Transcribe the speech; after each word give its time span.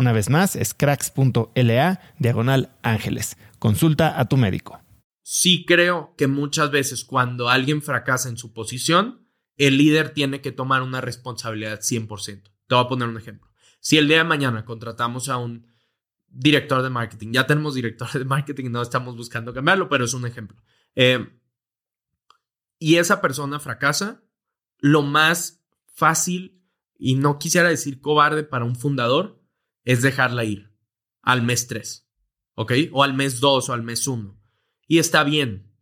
Una 0.00 0.12
vez 0.12 0.30
más, 0.30 0.56
es 0.56 0.72
cracks.la 0.72 2.00
diagonal 2.18 2.74
ángeles. 2.80 3.36
Consulta 3.58 4.18
a 4.18 4.30
tu 4.30 4.38
médico. 4.38 4.80
Sí 5.20 5.66
creo 5.66 6.14
que 6.16 6.26
muchas 6.26 6.70
veces 6.70 7.04
cuando 7.04 7.50
alguien 7.50 7.82
fracasa 7.82 8.30
en 8.30 8.38
su 8.38 8.54
posición, 8.54 9.28
el 9.58 9.76
líder 9.76 10.14
tiene 10.14 10.40
que 10.40 10.52
tomar 10.52 10.80
una 10.80 11.02
responsabilidad 11.02 11.80
100%. 11.80 12.24
Te 12.24 12.74
voy 12.74 12.82
a 12.82 12.88
poner 12.88 13.08
un 13.10 13.18
ejemplo. 13.18 13.50
Si 13.80 13.98
el 13.98 14.08
día 14.08 14.16
de 14.16 14.24
mañana 14.24 14.64
contratamos 14.64 15.28
a 15.28 15.36
un 15.36 15.66
director 16.30 16.80
de 16.80 16.88
marketing, 16.88 17.32
ya 17.32 17.46
tenemos 17.46 17.74
director 17.74 18.10
de 18.10 18.24
marketing, 18.24 18.70
no 18.70 18.80
estamos 18.80 19.18
buscando 19.18 19.52
cambiarlo, 19.52 19.90
pero 19.90 20.06
es 20.06 20.14
un 20.14 20.24
ejemplo. 20.24 20.56
Eh, 20.94 21.28
y 22.78 22.96
esa 22.96 23.20
persona 23.20 23.60
fracasa, 23.60 24.22
lo 24.78 25.02
más 25.02 25.62
fácil 25.92 26.64
y 26.98 27.16
no 27.16 27.38
quisiera 27.38 27.68
decir 27.68 28.00
cobarde 28.00 28.44
para 28.44 28.64
un 28.64 28.76
fundador, 28.76 29.39
es 29.90 30.02
dejarla 30.02 30.44
ir 30.44 30.70
al 31.20 31.42
mes 31.42 31.66
3, 31.66 32.08
¿ok? 32.54 32.72
O 32.92 33.02
al 33.02 33.12
mes 33.12 33.40
2 33.40 33.68
o 33.68 33.72
al 33.72 33.82
mes 33.82 34.06
1. 34.06 34.40
Y 34.86 34.98
está 34.98 35.24
bien. 35.24 35.74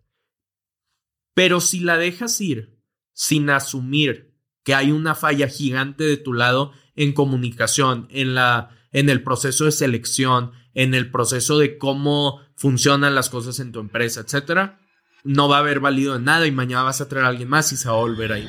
Pero 1.34 1.60
si 1.60 1.80
la 1.80 1.98
dejas 1.98 2.40
ir 2.40 2.80
sin 3.12 3.50
asumir 3.50 4.34
que 4.64 4.74
hay 4.74 4.92
una 4.92 5.14
falla 5.14 5.46
gigante 5.48 6.04
de 6.04 6.16
tu 6.16 6.32
lado 6.32 6.72
en 6.96 7.12
comunicación, 7.12 8.08
en, 8.10 8.34
la, 8.34 8.70
en 8.92 9.10
el 9.10 9.22
proceso 9.22 9.66
de 9.66 9.72
selección, 9.72 10.52
en 10.72 10.94
el 10.94 11.10
proceso 11.10 11.58
de 11.58 11.76
cómo 11.76 12.40
funcionan 12.56 13.14
las 13.14 13.28
cosas 13.28 13.60
en 13.60 13.72
tu 13.72 13.80
empresa, 13.80 14.20
etcétera, 14.20 14.80
no 15.22 15.50
va 15.50 15.56
a 15.56 15.60
haber 15.60 15.80
valido 15.80 16.14
de 16.14 16.20
nada 16.20 16.46
y 16.46 16.52
mañana 16.52 16.82
vas 16.82 17.02
a 17.02 17.08
traer 17.10 17.26
a 17.26 17.28
alguien 17.28 17.50
más 17.50 17.72
y 17.72 17.76
se 17.76 17.90
va 17.90 17.96
a 17.96 17.98
volver 17.98 18.32
ahí. 18.32 18.48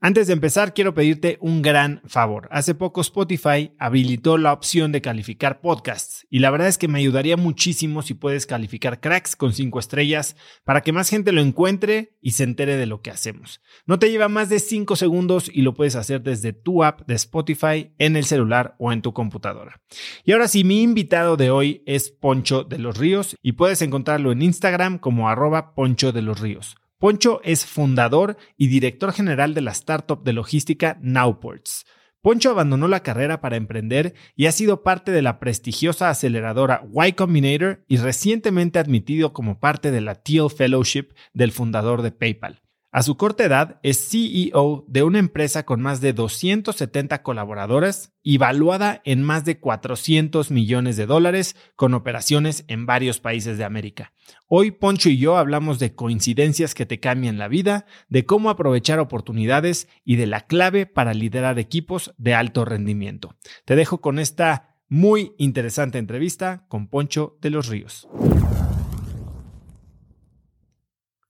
Antes 0.00 0.28
de 0.28 0.32
empezar, 0.32 0.74
quiero 0.74 0.94
pedirte 0.94 1.38
un 1.40 1.60
gran 1.60 2.02
favor. 2.06 2.48
Hace 2.52 2.76
poco 2.76 3.00
Spotify 3.00 3.72
habilitó 3.80 4.38
la 4.38 4.52
opción 4.52 4.92
de 4.92 5.00
calificar 5.00 5.60
podcasts 5.60 6.24
y 6.30 6.38
la 6.38 6.52
verdad 6.52 6.68
es 6.68 6.78
que 6.78 6.86
me 6.86 7.00
ayudaría 7.00 7.36
muchísimo 7.36 8.02
si 8.02 8.14
puedes 8.14 8.46
calificar 8.46 9.00
cracks 9.00 9.34
con 9.34 9.52
5 9.52 9.76
estrellas 9.80 10.36
para 10.62 10.82
que 10.82 10.92
más 10.92 11.10
gente 11.10 11.32
lo 11.32 11.40
encuentre 11.40 12.16
y 12.20 12.30
se 12.30 12.44
entere 12.44 12.76
de 12.76 12.86
lo 12.86 13.02
que 13.02 13.10
hacemos. 13.10 13.60
No 13.86 13.98
te 13.98 14.08
lleva 14.08 14.28
más 14.28 14.48
de 14.48 14.60
5 14.60 14.94
segundos 14.94 15.50
y 15.52 15.62
lo 15.62 15.74
puedes 15.74 15.96
hacer 15.96 16.22
desde 16.22 16.52
tu 16.52 16.84
app 16.84 17.00
de 17.08 17.16
Spotify 17.16 17.92
en 17.98 18.14
el 18.14 18.24
celular 18.24 18.76
o 18.78 18.92
en 18.92 19.02
tu 19.02 19.12
computadora. 19.12 19.80
Y 20.22 20.30
ahora 20.30 20.46
sí, 20.46 20.62
mi 20.62 20.80
invitado 20.80 21.36
de 21.36 21.50
hoy 21.50 21.82
es 21.86 22.12
Poncho 22.12 22.62
de 22.62 22.78
los 22.78 22.96
Ríos 22.96 23.34
y 23.42 23.52
puedes 23.52 23.82
encontrarlo 23.82 24.30
en 24.30 24.42
Instagram 24.42 24.98
como 24.98 25.28
arroba 25.28 25.74
Poncho 25.74 26.12
de 26.12 26.22
los 26.22 26.38
Ríos. 26.38 26.76
Poncho 26.98 27.40
es 27.44 27.64
fundador 27.64 28.36
y 28.56 28.66
director 28.66 29.12
general 29.12 29.54
de 29.54 29.60
la 29.60 29.70
startup 29.70 30.24
de 30.24 30.32
logística 30.32 30.98
Nowports. 31.00 31.86
Poncho 32.22 32.50
abandonó 32.50 32.88
la 32.88 33.04
carrera 33.04 33.40
para 33.40 33.54
emprender 33.54 34.14
y 34.34 34.46
ha 34.46 34.52
sido 34.52 34.82
parte 34.82 35.12
de 35.12 35.22
la 35.22 35.38
prestigiosa 35.38 36.10
aceleradora 36.10 36.82
Y 36.92 37.12
Combinator 37.12 37.84
y 37.86 37.98
recientemente 37.98 38.80
admitido 38.80 39.32
como 39.32 39.60
parte 39.60 39.92
de 39.92 40.00
la 40.00 40.16
Teal 40.16 40.50
Fellowship 40.50 41.14
del 41.32 41.52
fundador 41.52 42.02
de 42.02 42.10
PayPal. 42.10 42.62
A 42.90 43.02
su 43.02 43.18
corta 43.18 43.44
edad 43.44 43.78
es 43.82 44.08
CEO 44.08 44.86
de 44.88 45.02
una 45.02 45.18
empresa 45.18 45.66
con 45.66 45.82
más 45.82 46.00
de 46.00 46.14
270 46.14 47.22
colaboradores 47.22 48.14
y 48.22 48.38
valuada 48.38 49.02
en 49.04 49.22
más 49.22 49.44
de 49.44 49.60
400 49.60 50.50
millones 50.50 50.96
de 50.96 51.04
dólares 51.04 51.54
con 51.76 51.92
operaciones 51.92 52.64
en 52.66 52.86
varios 52.86 53.20
países 53.20 53.58
de 53.58 53.64
América. 53.64 54.14
Hoy 54.46 54.70
Poncho 54.70 55.10
y 55.10 55.18
yo 55.18 55.36
hablamos 55.36 55.78
de 55.78 55.94
coincidencias 55.94 56.74
que 56.74 56.86
te 56.86 56.98
cambian 56.98 57.36
la 57.36 57.48
vida, 57.48 57.84
de 58.08 58.24
cómo 58.24 58.48
aprovechar 58.48 59.00
oportunidades 59.00 59.86
y 60.02 60.16
de 60.16 60.26
la 60.26 60.46
clave 60.46 60.86
para 60.86 61.12
liderar 61.12 61.58
equipos 61.58 62.14
de 62.16 62.34
alto 62.34 62.64
rendimiento. 62.64 63.36
Te 63.66 63.76
dejo 63.76 64.00
con 64.00 64.18
esta 64.18 64.76
muy 64.88 65.34
interesante 65.36 65.98
entrevista 65.98 66.64
con 66.68 66.88
Poncho 66.88 67.36
de 67.42 67.50
los 67.50 67.68
Ríos. 67.68 68.08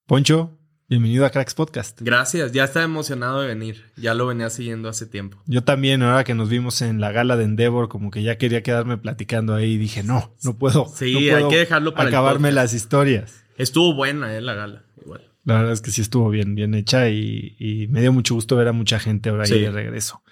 Poncho, 0.07 0.58
Bienvenido 0.91 1.27
a 1.27 1.31
Cracks 1.31 1.53
Podcast. 1.53 2.01
Gracias, 2.01 2.53
ya 2.53 2.65
estaba 2.65 2.87
emocionado 2.87 3.43
de 3.43 3.49
venir. 3.49 3.85
Ya 3.99 4.15
lo 4.15 4.27
venía 4.27 4.49
siguiendo 4.49 4.89
hace 4.89 5.05
tiempo. 5.05 5.37
Yo 5.45 5.63
también, 5.63 6.03
ahora 6.03 6.25
que 6.25 6.35
nos 6.35 6.49
vimos 6.49 6.81
en 6.81 6.99
la 6.99 7.13
gala 7.13 7.37
de 7.37 7.45
Endeavor, 7.45 7.91
como 7.91 8.11
que 8.11 8.23
ya 8.23 8.39
quería 8.39 8.63
quedarme 8.63 8.97
platicando 8.97 9.55
ahí 9.55 9.73
y 9.73 9.77
dije, 9.77 10.03
no, 10.03 10.35
no 10.43 10.57
puedo. 10.57 10.91
Sí, 10.97 11.29
hay 11.29 11.47
que 11.49 11.59
dejarlo 11.59 11.93
para 11.93 12.09
acabarme 12.09 12.53
las 12.53 12.73
historias. 12.73 13.45
Estuvo 13.59 13.93
buena, 13.93 14.35
eh, 14.35 14.41
la 14.41 14.55
gala, 14.55 14.85
igual. 15.05 15.31
La 15.45 15.57
verdad 15.59 15.73
es 15.73 15.83
que 15.83 15.91
sí 15.91 16.01
estuvo 16.01 16.31
bien, 16.31 16.55
bien 16.55 16.75
hecha 16.75 17.11
y, 17.11 17.87
me 17.91 18.01
dio 18.01 18.11
mucho 18.11 18.35
gusto 18.35 18.57
ver 18.57 18.69
a 18.69 18.73
mucha 18.73 18.99
gente 18.99 19.29
ahora 19.29 19.45
ahí 19.45 19.61
de 19.61 19.71
regreso. 19.71 20.23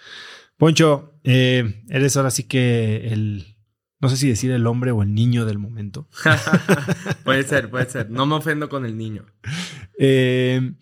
Poncho, 0.56 1.18
eh, 1.22 1.84
eres 1.90 2.16
ahora 2.16 2.30
sí 2.30 2.44
que 2.44 3.08
el, 3.08 3.56
no 3.98 4.10
sé 4.10 4.16
si 4.16 4.28
decir 4.28 4.50
el 4.52 4.66
hombre 4.66 4.90
o 4.90 5.02
el 5.02 5.14
niño 5.14 5.44
del 5.44 5.58
momento. 5.58 6.08
puede 7.24 7.42
ser, 7.42 7.68
puede 7.68 7.90
ser. 7.90 8.10
No 8.10 8.24
me 8.24 8.36
ofendo 8.36 8.70
con 8.70 8.86
el 8.86 8.96
niño. 8.96 9.26
Eh, 9.98 10.72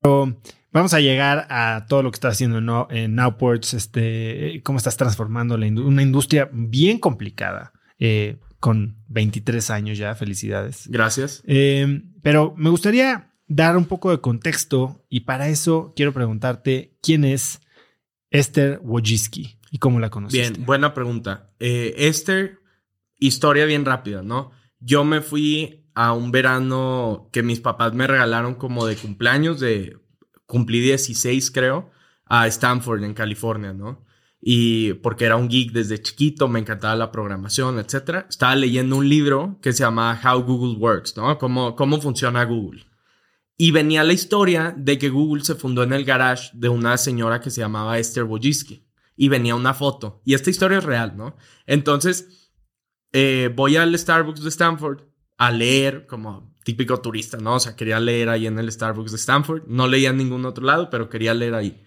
pero 0.00 0.40
vamos 0.72 0.94
a 0.94 1.00
llegar 1.00 1.46
a 1.50 1.86
todo 1.88 2.02
lo 2.02 2.10
que 2.10 2.16
estás 2.16 2.34
haciendo 2.34 2.88
en, 2.90 3.14
Nowports, 3.14 3.74
este, 3.74 4.60
cómo 4.64 4.78
estás 4.78 4.96
transformando 4.96 5.54
una 5.54 6.02
industria 6.02 6.48
bien 6.52 6.98
complicada, 6.98 7.72
eh, 7.98 8.38
con 8.58 8.96
23 9.08 9.70
años 9.70 9.98
ya. 9.98 10.14
Felicidades. 10.14 10.86
Gracias. 10.88 11.42
Eh, 11.46 12.02
pero 12.22 12.54
me 12.56 12.70
gustaría 12.70 13.32
dar 13.46 13.76
un 13.76 13.86
poco 13.86 14.10
de 14.10 14.20
contexto 14.20 15.04
y 15.08 15.20
para 15.20 15.48
eso 15.48 15.92
quiero 15.96 16.12
preguntarte 16.12 16.96
quién 17.02 17.24
es 17.24 17.60
Esther 18.30 18.80
Wojcicki 18.82 19.58
y 19.70 19.78
cómo 19.78 19.98
la 19.98 20.10
conociste. 20.10 20.50
Bien, 20.50 20.66
buena 20.66 20.94
pregunta. 20.94 21.50
Esther 21.58 22.60
historia 23.20 23.66
bien 23.66 23.84
rápida, 23.84 24.22
¿no? 24.22 24.50
Yo 24.80 25.04
me 25.04 25.20
fui 25.20 25.84
a 26.00 26.14
un 26.14 26.30
verano 26.30 27.28
que 27.30 27.42
mis 27.42 27.60
papás 27.60 27.92
me 27.92 28.06
regalaron 28.06 28.54
como 28.54 28.86
de 28.86 28.96
cumpleaños, 28.96 29.60
de 29.60 29.98
cumplí 30.46 30.80
16 30.80 31.50
creo, 31.50 31.90
a 32.24 32.46
Stanford 32.46 33.04
en 33.04 33.12
California, 33.12 33.74
¿no? 33.74 34.02
Y 34.40 34.94
porque 34.94 35.26
era 35.26 35.36
un 35.36 35.50
geek 35.50 35.72
desde 35.72 36.00
chiquito, 36.00 36.48
me 36.48 36.58
encantaba 36.58 36.96
la 36.96 37.12
programación, 37.12 37.78
etc. 37.78 38.24
Estaba 38.30 38.56
leyendo 38.56 38.96
un 38.96 39.10
libro 39.10 39.58
que 39.60 39.74
se 39.74 39.82
llama 39.82 40.18
How 40.24 40.42
Google 40.42 40.78
Works, 40.78 41.18
¿no? 41.18 41.36
Cómo, 41.36 41.76
cómo 41.76 42.00
funciona 42.00 42.46
Google. 42.46 42.86
Y 43.58 43.70
venía 43.70 44.02
la 44.02 44.14
historia 44.14 44.74
de 44.74 44.96
que 44.96 45.10
Google 45.10 45.44
se 45.44 45.54
fundó 45.54 45.82
en 45.82 45.92
el 45.92 46.06
garage 46.06 46.48
de 46.54 46.70
una 46.70 46.96
señora 46.96 47.42
que 47.42 47.50
se 47.50 47.60
llamaba 47.60 47.98
Esther 47.98 48.24
Wojcicki. 48.24 48.86
Y 49.16 49.28
venía 49.28 49.54
una 49.54 49.74
foto. 49.74 50.22
Y 50.24 50.32
esta 50.32 50.48
historia 50.48 50.78
es 50.78 50.84
real, 50.84 51.14
¿no? 51.14 51.36
Entonces, 51.66 52.50
eh, 53.12 53.52
voy 53.54 53.76
al 53.76 53.98
Starbucks 53.98 54.42
de 54.42 54.48
Stanford 54.48 55.09
a 55.40 55.50
leer 55.50 56.06
como 56.06 56.54
típico 56.64 57.00
turista, 57.00 57.38
¿no? 57.38 57.54
O 57.54 57.60
sea, 57.60 57.74
quería 57.74 57.98
leer 57.98 58.28
ahí 58.28 58.46
en 58.46 58.58
el 58.58 58.70
Starbucks 58.70 59.12
de 59.12 59.16
Stanford. 59.16 59.62
No 59.68 59.88
leía 59.88 60.10
en 60.10 60.18
ningún 60.18 60.44
otro 60.44 60.66
lado, 60.66 60.90
pero 60.90 61.08
quería 61.08 61.32
leer 61.32 61.54
ahí. 61.54 61.82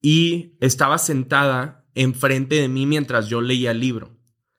Y 0.00 0.56
estaba 0.60 0.98
sentada 0.98 1.88
enfrente 1.96 2.54
de 2.54 2.68
mí 2.68 2.86
mientras 2.86 3.28
yo 3.28 3.40
leía 3.40 3.72
el 3.72 3.80
libro, 3.80 4.16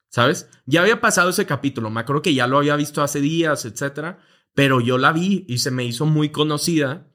¿sabes? 0.09 0.49
Ya 0.65 0.81
había 0.81 0.99
pasado 0.99 1.29
ese 1.29 1.45
capítulo, 1.45 1.89
me 1.89 2.01
acuerdo 2.01 2.21
que 2.21 2.33
ya 2.33 2.45
lo 2.45 2.57
había 2.57 2.75
visto 2.75 3.01
hace 3.01 3.21
días, 3.21 3.63
etcétera, 3.63 4.19
pero 4.53 4.81
yo 4.81 4.97
la 4.97 5.13
vi 5.13 5.45
y 5.47 5.59
se 5.59 5.71
me 5.71 5.85
hizo 5.85 6.05
muy 6.05 6.29
conocida. 6.29 7.09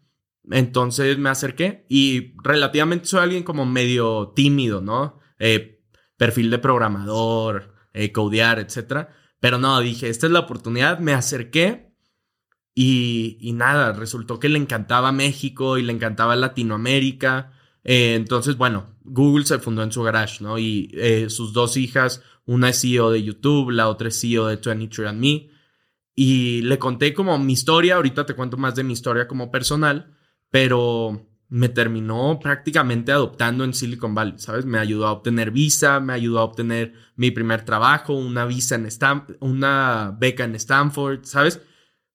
Entonces 0.51 1.19
me 1.19 1.29
acerqué 1.29 1.85
y 1.91 2.33
relativamente 2.43 3.05
soy 3.05 3.21
alguien 3.21 3.43
como 3.43 3.67
medio 3.67 4.33
tímido, 4.35 4.81
¿no? 4.81 5.21
Eh, 5.39 5.85
perfil 6.17 6.49
de 6.49 6.59
programador, 6.59 7.75
eh, 7.93 8.11
codear, 8.11 8.59
etc. 8.59 9.09
Pero 9.41 9.59
no, 9.59 9.81
dije, 9.81 10.09
esta 10.09 10.27
es 10.27 10.33
la 10.33 10.41
oportunidad, 10.41 10.99
me 10.99 11.15
acerqué 11.15 11.95
y, 12.75 13.39
y 13.41 13.53
nada, 13.53 13.93
resultó 13.93 14.39
que 14.39 14.49
le 14.49 14.59
encantaba 14.59 15.13
México 15.13 15.79
y 15.79 15.83
le 15.83 15.93
encantaba 15.93 16.37
Latinoamérica. 16.37 17.53
Eh, 17.83 18.15
entonces, 18.15 18.57
bueno, 18.57 18.97
Google 19.03 19.45
se 19.47 19.59
fundó 19.59 19.83
en 19.83 19.93
su 19.93 20.03
garage, 20.03 20.43
¿no? 20.45 20.59
Y 20.59 20.91
eh, 20.95 21.31
sus 21.31 21.53
dos 21.53 21.77
hijas, 21.77 22.23
una 22.45 22.69
es 22.69 22.81
CEO 22.81 23.11
de 23.11 23.23
YouTube, 23.23 23.71
la 23.71 23.89
otra 23.89 24.09
es 24.09 24.21
CEO 24.21 24.47
de 24.47 24.61
23andMe. 24.61 25.51
Y 26.15 26.63
le 26.63 26.79
conté 26.79 27.15
como 27.15 27.39
mi 27.39 27.55
historia, 27.55 27.97
ahorita 27.97 28.27
te 28.27 28.35
cuento 28.35 28.57
más 28.57 28.75
de 28.75 28.85
mi 28.85 28.93
historia 28.93 29.27
como 29.27 29.51
personal, 29.51 30.17
pero 30.51 31.30
me 31.51 31.69
terminó 31.69 32.39
prácticamente 32.41 33.11
adoptando 33.11 33.65
en 33.65 33.75
Silicon 33.75 34.15
Valley, 34.15 34.39
¿sabes? 34.39 34.65
Me 34.65 34.79
ayudó 34.79 35.09
a 35.09 35.13
obtener 35.13 35.51
visa, 35.51 35.99
me 35.99 36.13
ayudó 36.13 36.39
a 36.39 36.45
obtener 36.45 36.95
mi 37.17 37.33
primer 37.33 37.65
trabajo, 37.65 38.15
una 38.15 38.47
visa 38.47 38.77
en 38.77 38.87
Stanford, 38.87 39.37
una 39.41 40.17
beca 40.19 40.45
en 40.45 40.55
Stanford, 40.55 41.25
¿sabes? 41.25 41.61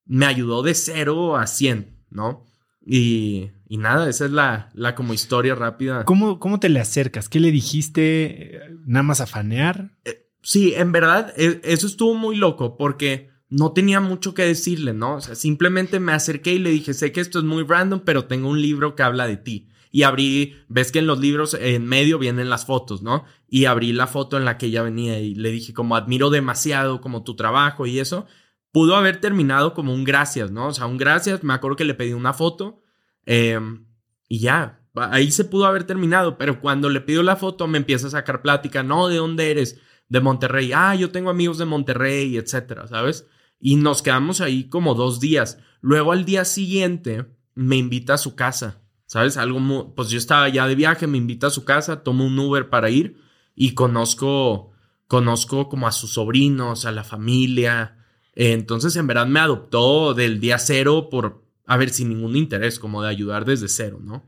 Me 0.05 0.25
ayudó 0.25 0.63
de 0.63 0.73
cero 0.73 1.35
a 1.35 1.47
100, 1.47 2.05
¿no? 2.09 2.45
Y, 2.85 3.51
y 3.67 3.77
nada, 3.77 4.09
esa 4.09 4.25
es 4.25 4.31
la, 4.31 4.69
la 4.73 4.95
como 4.95 5.13
historia 5.13 5.53
rápida. 5.53 6.05
¿Cómo, 6.05 6.39
¿Cómo 6.39 6.61
te 6.61 6.69
le 6.69 6.79
acercas? 6.79 7.27
¿Qué 7.27 7.41
le 7.41 7.51
dijiste? 7.51 8.61
¿Nada 8.85 9.03
más 9.03 9.19
a 9.19 9.27
fanear? 9.27 9.91
Eh, 10.05 10.29
sí, 10.43 10.73
en 10.75 10.93
verdad, 10.93 11.33
e, 11.35 11.59
eso 11.65 11.87
estuvo 11.87 12.13
muy 12.13 12.37
loco 12.37 12.77
porque 12.77 13.34
no 13.55 13.71
tenía 13.71 14.01
mucho 14.01 14.33
que 14.33 14.43
decirle, 14.43 14.93
¿no? 14.93 15.15
O 15.15 15.21
sea, 15.21 15.33
simplemente 15.33 16.01
me 16.01 16.11
acerqué 16.11 16.53
y 16.55 16.59
le 16.59 16.71
dije, 16.71 16.93
sé 16.93 17.13
que 17.13 17.21
esto 17.21 17.39
es 17.39 17.45
muy 17.45 17.63
random, 17.63 18.01
pero 18.03 18.25
tengo 18.25 18.49
un 18.49 18.61
libro 18.61 18.95
que 18.95 19.03
habla 19.03 19.27
de 19.27 19.37
ti. 19.37 19.69
Y 19.91 20.03
abrí, 20.03 20.57
ves 20.67 20.91
que 20.91 20.99
en 20.99 21.07
los 21.07 21.19
libros 21.21 21.53
en 21.53 21.85
medio 21.85 22.19
vienen 22.19 22.49
las 22.49 22.65
fotos, 22.65 23.01
¿no? 23.01 23.23
Y 23.47 23.63
abrí 23.63 23.93
la 23.93 24.07
foto 24.07 24.35
en 24.35 24.43
la 24.43 24.57
que 24.57 24.65
ella 24.65 24.81
venía 24.81 25.21
y 25.21 25.35
le 25.35 25.51
dije 25.51 25.73
como 25.73 25.95
admiro 25.95 26.29
demasiado 26.29 26.99
como 26.99 27.23
tu 27.23 27.37
trabajo 27.37 27.85
y 27.85 27.99
eso. 27.99 28.25
Pudo 28.73 28.97
haber 28.97 29.21
terminado 29.21 29.73
como 29.73 29.93
un 29.93 30.03
gracias, 30.03 30.51
¿no? 30.51 30.67
O 30.67 30.73
sea, 30.73 30.85
un 30.85 30.97
gracias, 30.97 31.41
me 31.41 31.53
acuerdo 31.53 31.77
que 31.77 31.85
le 31.85 31.93
pedí 31.93 32.11
una 32.11 32.33
foto 32.33 32.81
em, 33.25 33.85
y 34.27 34.39
ya, 34.39 34.81
ahí 34.95 35.31
se 35.31 35.45
pudo 35.45 35.65
haber 35.65 35.85
terminado, 35.85 36.37
pero 36.37 36.59
cuando 36.59 36.89
le 36.89 36.99
pido 36.99 37.23
la 37.23 37.37
foto 37.37 37.67
me 37.67 37.77
empieza 37.77 38.07
a 38.07 38.09
sacar 38.09 38.41
plática, 38.41 38.83
no, 38.83 39.07
¿de 39.07 39.15
dónde 39.15 39.49
eres? 39.49 39.79
De 40.09 40.19
Monterrey, 40.19 40.73
ah, 40.73 40.93
yo 40.93 41.11
tengo 41.11 41.29
amigos 41.29 41.57
de 41.57 41.63
Monterrey, 41.63 42.35
etcétera, 42.35 42.85
¿sabes? 42.87 43.25
Y 43.59 43.75
nos 43.75 44.01
quedamos 44.01 44.41
ahí 44.41 44.69
como 44.69 44.93
dos 44.95 45.19
días. 45.19 45.59
Luego 45.81 46.11
al 46.11 46.25
día 46.25 46.45
siguiente 46.45 47.25
me 47.53 47.77
invita 47.77 48.15
a 48.15 48.17
su 48.17 48.35
casa, 48.35 48.81
¿sabes? 49.05 49.37
Algo 49.37 49.93
pues 49.95 50.09
yo 50.09 50.17
estaba 50.17 50.49
ya 50.49 50.67
de 50.67 50.75
viaje, 50.75 51.07
me 51.07 51.17
invita 51.17 51.47
a 51.47 51.51
su 51.51 51.63
casa, 51.63 52.03
tomo 52.03 52.25
un 52.25 52.37
Uber 52.37 52.69
para 52.69 52.89
ir 52.89 53.17
y 53.55 53.73
conozco, 53.73 54.71
conozco 55.07 55.69
como 55.69 55.87
a 55.87 55.91
sus 55.91 56.13
sobrinos, 56.13 56.85
a 56.85 56.91
la 56.91 57.03
familia. 57.03 57.97
Entonces 58.33 58.95
en 58.95 59.07
verdad 59.07 59.27
me 59.27 59.39
adoptó 59.39 60.13
del 60.13 60.39
día 60.39 60.59
cero 60.59 61.09
por, 61.09 61.45
a 61.65 61.77
ver, 61.77 61.89
sin 61.89 62.09
ningún 62.09 62.35
interés, 62.35 62.79
como 62.79 63.01
de 63.01 63.09
ayudar 63.09 63.45
desde 63.45 63.69
cero, 63.69 63.99
¿no? 64.01 64.25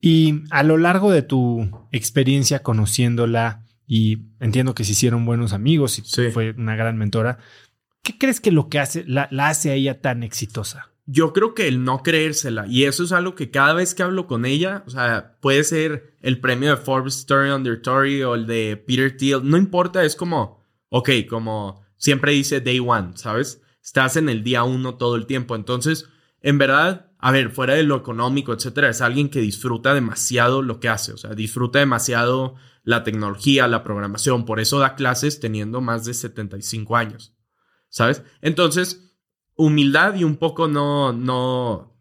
Y 0.00 0.42
a 0.50 0.64
lo 0.64 0.78
largo 0.78 1.12
de 1.12 1.22
tu 1.22 1.70
experiencia 1.92 2.64
conociéndola, 2.64 3.64
y 3.86 4.18
entiendo 4.40 4.74
que 4.74 4.82
se 4.82 4.92
hicieron 4.92 5.24
buenos 5.24 5.52
amigos 5.52 5.98
y 5.98 6.30
fue 6.32 6.50
una 6.56 6.74
gran 6.74 6.96
mentora, 6.96 7.38
¿Qué 8.02 8.18
crees 8.18 8.40
que 8.40 8.50
lo 8.50 8.68
que 8.68 8.80
hace, 8.80 9.04
la, 9.06 9.28
hace 9.46 9.70
a 9.70 9.74
ella 9.74 10.00
tan 10.00 10.24
exitosa? 10.24 10.90
Yo 11.06 11.32
creo 11.32 11.54
que 11.54 11.68
el 11.68 11.84
no 11.84 12.02
creérsela, 12.02 12.66
y 12.66 12.84
eso 12.84 13.04
es 13.04 13.12
algo 13.12 13.34
que 13.34 13.50
cada 13.50 13.74
vez 13.74 13.94
que 13.94 14.02
hablo 14.02 14.26
con 14.26 14.44
ella, 14.44 14.82
o 14.86 14.90
sea, 14.90 15.36
puede 15.40 15.62
ser 15.62 16.16
el 16.20 16.40
premio 16.40 16.70
de 16.70 16.76
Forbes 16.76 17.16
Story 17.18 17.50
Under 17.50 17.80
Tory 17.80 18.22
o 18.22 18.34
el 18.34 18.46
de 18.46 18.76
Peter 18.76 19.16
Thiel, 19.16 19.48
no 19.48 19.56
importa, 19.56 20.04
es 20.04 20.16
como, 20.16 20.64
ok, 20.88 21.10
como 21.28 21.84
siempre 21.96 22.32
dice 22.32 22.60
Day 22.60 22.80
One, 22.80 23.16
¿sabes? 23.16 23.62
Estás 23.82 24.16
en 24.16 24.28
el 24.28 24.42
día 24.42 24.64
uno 24.64 24.94
todo 24.96 25.16
el 25.16 25.26
tiempo, 25.26 25.54
entonces, 25.54 26.08
en 26.40 26.58
verdad, 26.58 27.10
a 27.18 27.30
ver, 27.30 27.50
fuera 27.50 27.74
de 27.74 27.84
lo 27.84 27.96
económico, 27.96 28.52
etcétera, 28.52 28.88
es 28.90 29.00
alguien 29.00 29.28
que 29.28 29.40
disfruta 29.40 29.94
demasiado 29.94 30.62
lo 30.62 30.80
que 30.80 30.88
hace, 30.88 31.12
o 31.12 31.16
sea, 31.16 31.34
disfruta 31.34 31.78
demasiado 31.80 32.56
la 32.84 33.04
tecnología, 33.04 33.68
la 33.68 33.84
programación, 33.84 34.44
por 34.44 34.58
eso 34.58 34.80
da 34.80 34.96
clases 34.96 35.38
teniendo 35.38 35.80
más 35.80 36.04
de 36.04 36.14
75 36.14 36.96
años. 36.96 37.31
¿Sabes? 37.92 38.22
Entonces, 38.40 39.14
humildad 39.54 40.16
y 40.16 40.24
un 40.24 40.36
poco 40.36 40.66
no, 40.66 41.12
no, 41.12 41.94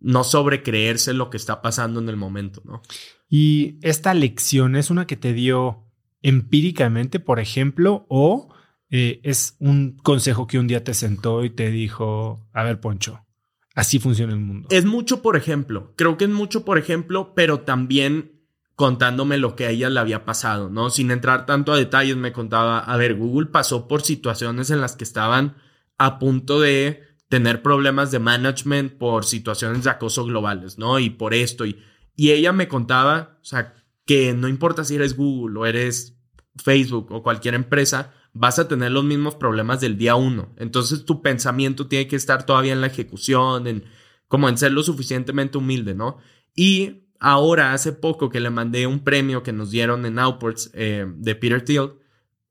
no 0.00 0.24
sobrecreerse 0.24 1.12
lo 1.12 1.28
que 1.28 1.36
está 1.36 1.60
pasando 1.60 2.00
en 2.00 2.08
el 2.08 2.16
momento, 2.16 2.62
¿no? 2.64 2.80
Y 3.28 3.78
esta 3.82 4.14
lección 4.14 4.76
es 4.76 4.90
una 4.90 5.06
que 5.06 5.16
te 5.16 5.32
dio 5.32 5.84
empíricamente, 6.22 7.18
por 7.18 7.40
ejemplo, 7.40 8.06
o 8.08 8.54
eh, 8.90 9.20
es 9.24 9.56
un 9.58 9.96
consejo 10.02 10.46
que 10.46 10.58
un 10.58 10.68
día 10.68 10.84
te 10.84 10.94
sentó 10.94 11.44
y 11.44 11.50
te 11.50 11.70
dijo, 11.70 12.46
a 12.52 12.62
ver, 12.62 12.80
Poncho, 12.80 13.26
así 13.74 13.98
funciona 13.98 14.32
el 14.32 14.40
mundo. 14.40 14.68
Es 14.70 14.84
mucho, 14.84 15.20
por 15.20 15.36
ejemplo, 15.36 15.94
creo 15.96 16.16
que 16.16 16.24
es 16.24 16.30
mucho, 16.30 16.64
por 16.64 16.78
ejemplo, 16.78 17.34
pero 17.34 17.60
también 17.60 18.41
contándome 18.74 19.38
lo 19.38 19.54
que 19.54 19.66
a 19.66 19.70
ella 19.70 19.90
le 19.90 20.00
había 20.00 20.24
pasado, 20.24 20.70
¿no? 20.70 20.90
Sin 20.90 21.10
entrar 21.10 21.46
tanto 21.46 21.72
a 21.72 21.76
detalles, 21.76 22.16
me 22.16 22.32
contaba, 22.32 22.78
a 22.78 22.96
ver, 22.96 23.14
Google 23.14 23.46
pasó 23.46 23.86
por 23.86 24.02
situaciones 24.02 24.70
en 24.70 24.80
las 24.80 24.96
que 24.96 25.04
estaban 25.04 25.56
a 25.98 26.18
punto 26.18 26.60
de 26.60 27.02
tener 27.28 27.62
problemas 27.62 28.10
de 28.10 28.18
management 28.18 28.98
por 28.98 29.24
situaciones 29.24 29.84
de 29.84 29.90
acoso 29.90 30.24
globales, 30.24 30.78
¿no? 30.78 30.98
Y 30.98 31.10
por 31.10 31.34
esto, 31.34 31.64
y, 31.64 31.82
y 32.16 32.30
ella 32.30 32.52
me 32.52 32.68
contaba, 32.68 33.38
o 33.40 33.44
sea, 33.44 33.74
que 34.04 34.34
no 34.34 34.48
importa 34.48 34.84
si 34.84 34.96
eres 34.96 35.16
Google 35.16 35.58
o 35.58 35.66
eres 35.66 36.18
Facebook 36.56 37.10
o 37.10 37.22
cualquier 37.22 37.54
empresa, 37.54 38.12
vas 38.32 38.58
a 38.58 38.68
tener 38.68 38.90
los 38.92 39.04
mismos 39.04 39.34
problemas 39.34 39.80
del 39.80 39.96
día 39.96 40.14
uno. 40.14 40.52
Entonces 40.56 41.04
tu 41.04 41.22
pensamiento 41.22 41.86
tiene 41.86 42.08
que 42.08 42.16
estar 42.16 42.44
todavía 42.44 42.72
en 42.72 42.80
la 42.80 42.86
ejecución, 42.86 43.66
en 43.66 43.84
como 44.28 44.48
en 44.48 44.56
ser 44.56 44.72
lo 44.72 44.82
suficientemente 44.82 45.58
humilde, 45.58 45.94
¿no? 45.94 46.16
Y 46.54 47.04
ahora, 47.22 47.72
hace 47.72 47.92
poco 47.92 48.30
que 48.30 48.40
le 48.40 48.50
mandé 48.50 48.88
un 48.88 49.04
premio 49.04 49.44
que 49.44 49.52
nos 49.52 49.70
dieron 49.70 50.04
en 50.06 50.18
Outports 50.18 50.72
eh, 50.74 51.06
de 51.08 51.34
Peter 51.36 51.64
Thiel, 51.64 51.92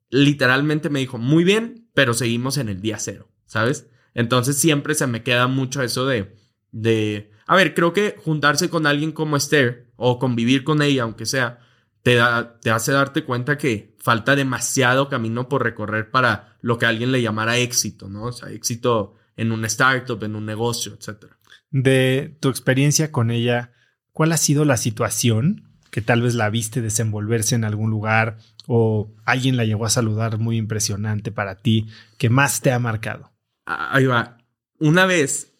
literalmente 0.09 0.89
me 0.89 0.99
dijo, 0.99 1.17
muy 1.17 1.43
bien, 1.43 1.89
pero 1.93 2.13
seguimos 2.13 2.57
en 2.57 2.69
el 2.69 2.79
día 2.81 2.97
cero, 2.97 3.27
¿sabes? 3.45 3.89
Entonces 4.13 4.57
siempre 4.57 4.95
se 4.95 5.07
me 5.07 5.23
queda 5.23 5.47
mucho 5.47 5.83
eso 5.83 6.05
de, 6.05 6.37
De, 6.71 7.31
a 7.47 7.55
ver, 7.57 7.73
creo 7.73 7.91
que 7.91 8.15
juntarse 8.23 8.69
con 8.69 8.87
alguien 8.87 9.11
como 9.11 9.35
Esther 9.35 9.91
o 9.97 10.19
convivir 10.19 10.63
con 10.63 10.81
ella, 10.81 11.03
aunque 11.03 11.25
sea, 11.25 11.59
te, 12.01 12.15
da, 12.15 12.57
te 12.61 12.71
hace 12.71 12.93
darte 12.93 13.25
cuenta 13.25 13.57
que 13.57 13.93
falta 13.99 14.37
demasiado 14.37 15.09
camino 15.09 15.49
por 15.49 15.63
recorrer 15.63 16.11
para 16.11 16.57
lo 16.61 16.77
que 16.77 16.85
alguien 16.85 17.11
le 17.11 17.21
llamara 17.21 17.57
éxito, 17.57 18.07
¿no? 18.07 18.23
O 18.23 18.31
sea, 18.31 18.49
éxito 18.51 19.15
en 19.35 19.51
un 19.51 19.65
startup, 19.65 20.23
en 20.23 20.37
un 20.37 20.45
negocio, 20.45 20.93
etc. 20.93 21.25
De 21.71 22.37
tu 22.39 22.47
experiencia 22.47 23.11
con 23.11 23.31
ella, 23.31 23.73
¿cuál 24.11 24.31
ha 24.31 24.37
sido 24.37 24.65
la 24.65 24.77
situación 24.77 25.69
que 25.89 26.01
tal 26.01 26.21
vez 26.21 26.35
la 26.35 26.49
viste 26.49 26.81
desenvolverse 26.81 27.55
en 27.55 27.65
algún 27.65 27.89
lugar 27.89 28.37
o 28.67 29.13
alguien 29.25 29.57
la 29.57 29.65
llegó 29.65 29.85
a 29.85 29.89
saludar 29.89 30.37
muy 30.37 30.57
impresionante 30.57 31.31
para 31.31 31.55
ti 31.55 31.87
que 32.17 32.29
más 32.29 32.61
te 32.61 32.71
ha 32.71 32.79
marcado? 32.79 33.31
Ahí 33.65 34.05
va. 34.05 34.37
Una 34.79 35.05
vez, 35.05 35.53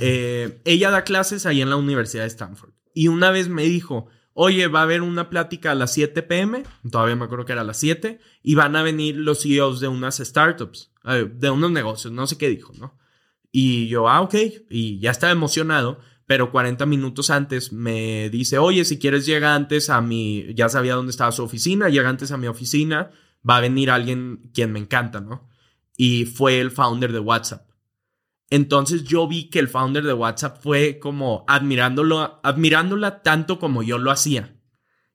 eh, 0.00 0.60
ella 0.64 0.90
da 0.90 1.04
clases 1.04 1.46
ahí 1.46 1.60
en 1.60 1.70
la 1.70 1.76
Universidad 1.76 2.24
de 2.24 2.28
Stanford 2.28 2.72
y 2.94 3.08
una 3.08 3.30
vez 3.30 3.48
me 3.48 3.62
dijo, 3.64 4.08
oye, 4.32 4.68
va 4.68 4.80
a 4.80 4.84
haber 4.84 5.02
una 5.02 5.28
plática 5.30 5.72
a 5.72 5.74
las 5.74 5.92
7 5.92 6.22
pm, 6.22 6.64
todavía 6.90 7.16
me 7.16 7.24
acuerdo 7.24 7.44
que 7.44 7.52
era 7.52 7.62
a 7.62 7.64
las 7.64 7.78
7, 7.78 8.20
y 8.42 8.54
van 8.54 8.76
a 8.76 8.82
venir 8.82 9.16
los 9.16 9.42
CEOs 9.42 9.80
de 9.80 9.88
unas 9.88 10.18
startups, 10.18 10.92
eh, 11.04 11.30
de 11.32 11.50
unos 11.50 11.70
negocios, 11.70 12.12
no 12.12 12.26
sé 12.26 12.38
qué 12.38 12.48
dijo, 12.48 12.72
¿no? 12.78 12.98
Y 13.52 13.88
yo, 13.88 14.08
ah, 14.08 14.20
ok, 14.20 14.34
y 14.70 14.98
ya 15.00 15.10
estaba 15.10 15.32
emocionado, 15.32 15.98
pero 16.30 16.52
40 16.52 16.86
minutos 16.86 17.28
antes 17.28 17.72
me 17.72 18.30
dice, 18.30 18.56
oye, 18.56 18.84
si 18.84 19.00
quieres 19.00 19.26
llega 19.26 19.56
antes 19.56 19.90
a 19.90 20.00
mi, 20.00 20.54
ya 20.54 20.68
sabía 20.68 20.94
dónde 20.94 21.10
estaba 21.10 21.32
su 21.32 21.42
oficina, 21.42 21.88
llega 21.88 22.08
antes 22.08 22.30
a 22.30 22.36
mi 22.36 22.46
oficina, 22.46 23.10
va 23.42 23.56
a 23.56 23.60
venir 23.60 23.90
alguien 23.90 24.48
quien 24.54 24.70
me 24.70 24.78
encanta, 24.78 25.20
¿no? 25.20 25.50
Y 25.96 26.26
fue 26.26 26.60
el 26.60 26.70
founder 26.70 27.10
de 27.10 27.18
WhatsApp. 27.18 27.68
Entonces 28.48 29.02
yo 29.02 29.26
vi 29.26 29.50
que 29.50 29.58
el 29.58 29.66
founder 29.66 30.04
de 30.04 30.12
WhatsApp 30.12 30.62
fue 30.62 31.00
como 31.00 31.44
admirándolo, 31.48 32.38
admirándola 32.44 33.24
tanto 33.24 33.58
como 33.58 33.82
yo 33.82 33.98
lo 33.98 34.12
hacía. 34.12 34.56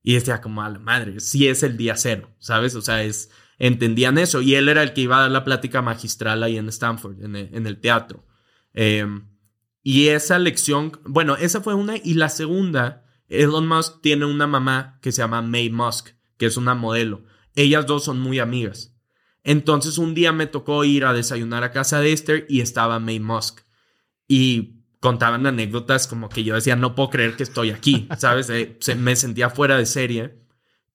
Y 0.03 0.15
decía 0.15 0.41
como, 0.41 0.63
a 0.63 0.69
la 0.69 0.79
madre, 0.79 1.21
sí 1.21 1.47
es 1.47 1.63
el 1.63 1.77
día 1.77 1.95
cero, 1.95 2.35
¿sabes? 2.39 2.75
O 2.75 2.81
sea, 2.81 3.03
es, 3.03 3.31
entendían 3.57 4.17
eso. 4.17 4.41
Y 4.41 4.55
él 4.55 4.67
era 4.67 4.83
el 4.83 4.91
que 4.91 4.99
iba 4.99 5.19
a 5.19 5.21
dar 5.21 5.31
la 5.31 5.45
plática 5.45 5.81
magistral 5.81 6.43
ahí 6.43 6.57
en 6.57 6.67
Stanford, 6.67 7.23
en 7.23 7.67
el, 7.67 7.79
teatro. 7.79 8.27
Em, 8.73 9.29
y 9.87 10.07
esa 10.07 10.39
lección, 10.39 10.99
bueno, 11.05 11.35
esa 11.35 11.61
fue 11.61 11.75
una. 11.75 11.95
Y 11.95 12.15
la 12.15 12.29
segunda, 12.29 13.05
Elon 13.29 13.67
Musk 13.67 14.01
tiene 14.01 14.25
una 14.25 14.47
mamá 14.47 14.97
que 14.99 15.11
se 15.11 15.21
llama 15.21 15.43
May 15.43 15.69
Musk, 15.69 16.09
que 16.37 16.47
es 16.47 16.57
una 16.57 16.73
modelo. 16.73 17.23
Ellas 17.55 17.85
dos 17.85 18.03
son 18.03 18.19
muy 18.19 18.39
amigas. 18.39 18.97
Entonces 19.43 19.99
un 19.99 20.15
día 20.15 20.31
me 20.31 20.47
tocó 20.47 20.83
ir 20.85 21.05
a 21.05 21.13
desayunar 21.13 21.63
a 21.63 21.71
casa 21.71 21.99
de 21.99 22.13
Esther 22.13 22.47
y 22.49 22.61
estaba 22.61 22.99
May 22.99 23.19
Musk. 23.19 23.59
Y 24.27 24.81
contaban 25.01 25.45
anécdotas 25.45 26.07
como 26.07 26.29
que 26.29 26.43
yo 26.43 26.55
decía, 26.55 26.75
no 26.75 26.95
puedo 26.95 27.11
creer 27.11 27.35
que 27.35 27.43
estoy 27.43 27.69
aquí, 27.69 28.07
¿sabes? 28.17 28.49
Eh, 28.49 28.79
me 28.97 29.15
sentía 29.15 29.51
fuera 29.51 29.77
de 29.77 29.85
serie. 29.85 30.41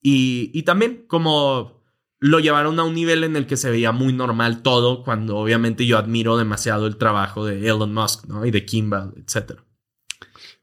Y, 0.03 0.51
y 0.53 0.65
también 0.65 1.05
como 1.07 1.80
lo 2.21 2.39
llevaron 2.39 2.79
a 2.79 2.85
un 2.85 2.95
nivel 2.95 3.25
en 3.25 3.35
el 3.35 3.47
que 3.47 3.57
se 3.57 3.71
veía 3.71 3.93
muy 3.93 4.13
normal 4.13 4.63
todo, 4.63 5.03
cuando 5.03 5.39
obviamente 5.39 5.87
yo 5.87 5.97
admiro 5.97 6.37
demasiado 6.37 6.87
el 6.87 6.99
trabajo 6.99 7.47
de 7.47 7.67
Elon 7.67 7.95
Musk, 7.95 8.27
¿no? 8.27 8.45
Y 8.45 8.51
de 8.51 8.67
Kimball, 8.67 9.15
etc. 9.17 9.59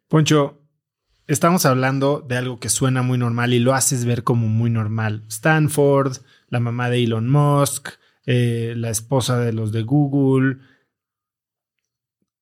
Poncho, 0.08 0.62
estamos 1.26 1.66
hablando 1.66 2.24
de 2.28 2.38
algo 2.38 2.60
que 2.60 2.70
suena 2.70 3.02
muy 3.02 3.18
normal 3.18 3.56
y 3.56 3.60
lo 3.60 3.74
haces 3.74 4.06
ver 4.06 4.24
como 4.24 4.48
muy 4.48 4.70
normal. 4.70 5.26
Stanford, 5.30 6.18
la 6.48 6.60
mamá 6.60 6.92
de 6.92 7.04
Elon 7.04 7.28
Musk, 7.28 7.90
eh, 8.28 8.76
la 8.78 8.92
esposa 8.92 9.40
de 9.40 9.52
los 9.52 9.72
de 9.72 9.82
Google. 9.82 10.60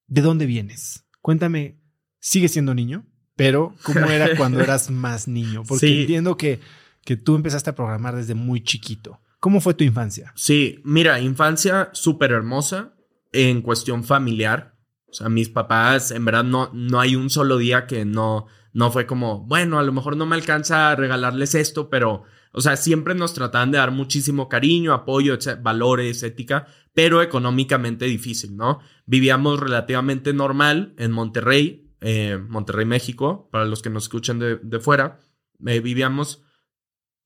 ¿De 0.07 0.21
dónde 0.21 0.45
vienes? 0.45 1.07
Cuéntame, 1.21 1.79
¿sigue 2.19 2.49
siendo 2.49 2.75
niño? 2.75 3.05
Pero, 3.37 3.75
¿cómo 3.83 4.07
era 4.07 4.35
cuando 4.37 4.59
eras 4.59 4.89
más 4.89 5.29
niño? 5.29 5.63
Porque 5.63 6.01
entiendo 6.01 6.35
que, 6.35 6.59
que 7.05 7.15
tú 7.15 7.35
empezaste 7.35 7.69
a 7.69 7.75
programar 7.75 8.15
desde 8.17 8.35
muy 8.35 8.61
chiquito. 8.61 9.21
¿Cómo 9.39 9.61
fue 9.61 9.73
tu 9.73 9.85
infancia? 9.85 10.33
Sí, 10.35 10.81
mira, 10.83 11.21
infancia 11.21 11.89
súper 11.93 12.33
hermosa 12.33 12.95
en 13.31 13.61
cuestión 13.61 14.03
familiar. 14.03 14.75
O 15.07 15.13
sea, 15.13 15.29
mis 15.29 15.47
papás, 15.47 16.11
en 16.11 16.25
verdad, 16.25 16.43
no, 16.43 16.69
no 16.73 16.99
hay 16.99 17.15
un 17.15 17.29
solo 17.29 17.57
día 17.57 17.87
que 17.87 18.03
no, 18.03 18.47
no 18.73 18.91
fue 18.91 19.05
como, 19.05 19.45
bueno, 19.45 19.79
a 19.79 19.83
lo 19.83 19.93
mejor 19.93 20.17
no 20.17 20.25
me 20.25 20.35
alcanza 20.35 20.91
a 20.91 20.95
regalarles 20.97 21.55
esto, 21.55 21.89
pero 21.89 22.25
o 22.57 22.61
sea, 22.61 22.77
siempre 22.77 23.15
nos 23.15 23.33
trataban 23.33 23.71
de 23.71 23.79
dar 23.79 23.91
muchísimo 23.91 24.47
cariño, 24.47 24.93
apoyo, 24.93 25.37
valores, 25.61 26.23
ética, 26.23 26.67
pero 26.93 27.21
económicamente 27.21 28.05
difícil, 28.05 28.55
¿no? 28.55 28.79
Vivíamos 29.05 29.59
relativamente 29.59 30.31
normal 30.31 30.93
en 30.97 31.11
Monterrey, 31.11 31.91
eh, 31.99 32.39
Monterrey, 32.47 32.85
México, 32.85 33.49
para 33.51 33.65
los 33.65 33.81
que 33.81 33.89
nos 33.89 34.03
escuchan 34.03 34.39
de, 34.39 34.79
fuera. 34.79 35.19
Eh, 35.65 35.81
vivíamos 35.81 36.44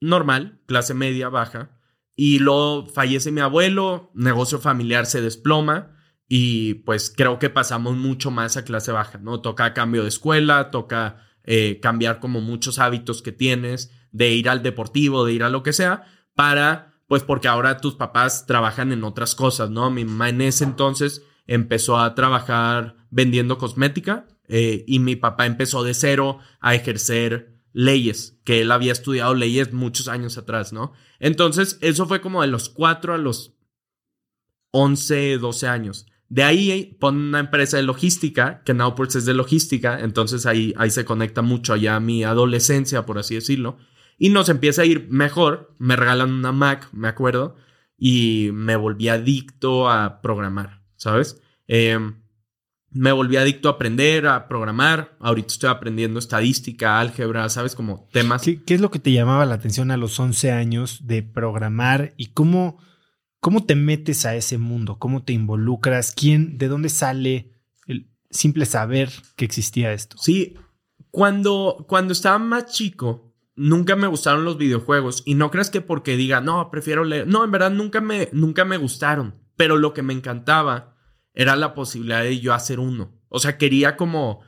normal, 0.01 0.60
clase 0.65 0.94
media, 0.94 1.29
baja. 1.29 1.72
Y 2.15 2.39
luego 2.39 2.88
fallece 2.88 3.32
mi 3.32 3.41
abuelo, 3.41 4.12
negocio 4.13 4.60
familiar 4.60 5.06
se 5.06 5.22
desploma 5.22 5.96
y 6.27 6.75
pues 6.75 7.12
creo 7.15 7.39
que 7.39 7.50
pasamos 7.50 7.98
mucho 7.98 8.29
más 8.29 8.56
a 8.56 8.63
clase 8.63 8.91
baja, 8.91 9.18
¿no? 9.18 9.41
Toca 9.41 9.74
cambio 9.74 10.03
de 10.03 10.10
escuela, 10.10 10.70
toca 10.70 11.25
eh, 11.44 11.79
cambiar 11.82 12.20
como 12.20 12.41
muchos 12.41 12.77
hábitos 12.77 13.22
que 13.22 13.32
tienes 13.32 13.91
de 14.12 14.29
ir 14.29 14.50
al 14.50 14.62
deportivo, 14.62 15.25
de 15.25 15.34
ir 15.34 15.44
a 15.44 15.50
lo 15.50 15.63
que 15.63 15.74
sea, 15.74 16.03
para, 16.36 16.94
pues 17.08 17.24
porque 17.24 17.48
ahora 17.48 17.77
tus 17.77 17.96
papás 17.96 18.46
trabajan 18.46 18.91
en 18.91 19.03
otras 19.03 19.34
cosas, 19.34 19.72
¿no? 19.72 19.89
Mi 19.89 20.06
mamá 20.06 20.29
en 20.29 20.41
ese 20.41 20.63
entonces 20.65 21.24
empezó 21.48 22.00
a 22.00 22.13
trabajar 22.13 22.96
vendiendo 23.10 23.58
cosmética 23.58 24.27
eh, 24.48 24.84
y 24.88 25.00
mi 25.00 25.15
papá 25.15 25.48
empezó 25.48 25.84
de 25.84 25.96
cero 25.96 26.39
a 26.60 26.75
ejercer 26.75 27.58
leyes, 27.73 28.39
que 28.43 28.61
él 28.61 28.71
había 28.71 28.91
estudiado 28.91 29.33
leyes 29.33 29.73
muchos 29.73 30.07
años 30.07 30.38
atrás, 30.38 30.73
¿no? 30.73 30.93
Entonces, 31.19 31.77
eso 31.81 32.07
fue 32.07 32.21
como 32.21 32.41
de 32.41 32.47
los 32.47 32.69
cuatro 32.69 33.13
a 33.13 33.17
los 33.17 33.55
11, 34.71 35.38
12 35.38 35.67
años. 35.67 36.05
De 36.27 36.43
ahí 36.43 36.97
pone 36.99 37.17
una 37.17 37.39
empresa 37.39 37.77
de 37.77 37.83
logística, 37.83 38.61
que 38.63 38.75
Nowports 38.75 39.15
es 39.15 39.25
de 39.25 39.33
logística, 39.33 39.99
entonces 39.99 40.45
ahí, 40.45 40.73
ahí 40.77 40.91
se 40.91 41.05
conecta 41.05 41.41
mucho 41.41 41.73
allá 41.73 41.99
mi 41.99 42.23
adolescencia, 42.23 43.05
por 43.05 43.17
así 43.17 43.35
decirlo. 43.35 43.77
Y 44.19 44.29
nos 44.29 44.49
empieza 44.49 44.83
a 44.83 44.85
ir 44.85 45.07
mejor. 45.09 45.73
Me 45.79 45.95
regalan 45.95 46.31
una 46.31 46.51
Mac, 46.51 46.89
me 46.91 47.07
acuerdo. 47.07 47.55
Y 47.97 48.49
me 48.53 48.75
volví 48.75 49.09
adicto 49.09 49.89
a 49.89 50.21
programar, 50.21 50.83
¿sabes? 50.97 51.41
Em, 51.67 52.18
me 52.91 53.12
volví 53.12 53.38
adicto 53.38 53.69
a 53.69 53.74
aprender, 53.74 54.27
a 54.27 54.48
programar. 54.48 55.15
Ahorita 55.19 55.48
estoy 55.48 55.69
aprendiendo 55.69 56.19
estadística, 56.19 57.00
álgebra, 57.00 57.48
¿sabes? 57.50 57.75
Como 57.75 58.08
temas. 58.12 58.41
¿Qué, 58.41 58.62
es 58.67 58.81
lo 58.81 58.91
que 58.91 59.00
te 59.00 59.12
llamaba 59.12 59.46
la 59.46 59.55
atención 59.55 59.91
a 59.91 59.98
los 59.98 60.19
11 60.19 60.51
años 60.51 61.05
de 61.05 61.22
programar 61.24 62.13
y 62.17 62.27
cómo, 62.27 62.79
cómo 63.39 63.65
te 63.65 63.75
metes 63.75 64.25
a 64.25 64.36
ese 64.36 64.58
mundo? 64.58 64.98
¿Cómo 64.98 65.24
te 65.24 65.34
involucras? 65.34 66.13
¿Quién, 66.15 66.58
de 66.58 66.67
dónde 66.67 66.89
sale 66.89 67.53
el 67.86 68.10
simple 68.31 68.65
saber 68.65 69.12
que 69.36 69.46
existía 69.46 69.93
esto? 69.93 70.17
Sí, 70.17 70.55
cuando, 71.12 71.86
cuando 71.88 72.13
estaba 72.13 72.39
más 72.39 72.67
chico, 72.67 73.36
nunca 73.55 73.96
me 73.96 74.08
gustaron 74.08 74.46
los 74.46 74.58
videojuegos 74.58 75.22
y 75.25 75.36
no 75.36 75.51
creas 75.51 75.69
que 75.69 75.81
porque 75.81 76.17
diga, 76.17 76.41
no, 76.41 76.72
prefiero 76.72 77.03
leer. 77.03 77.27
No, 77.27 77.43
en 77.43 77.51
verdad 77.51 77.72
nunca 77.72 78.01
me, 78.01 78.29
nunca 78.31 78.65
me 78.65 78.77
gustaron, 78.77 79.36
pero 79.55 79.77
lo 79.77 79.93
que 79.93 80.01
me 80.01 80.13
encantaba 80.13 80.99
era 81.39 81.55
la 81.55 81.74
posibilidad 81.74 82.22
de 82.22 82.38
yo 82.41 82.53
hacer 82.53 82.81
uno. 82.81 83.13
O 83.29 83.39
sea, 83.39 83.58
quería 83.58 83.96
como, 83.96 84.41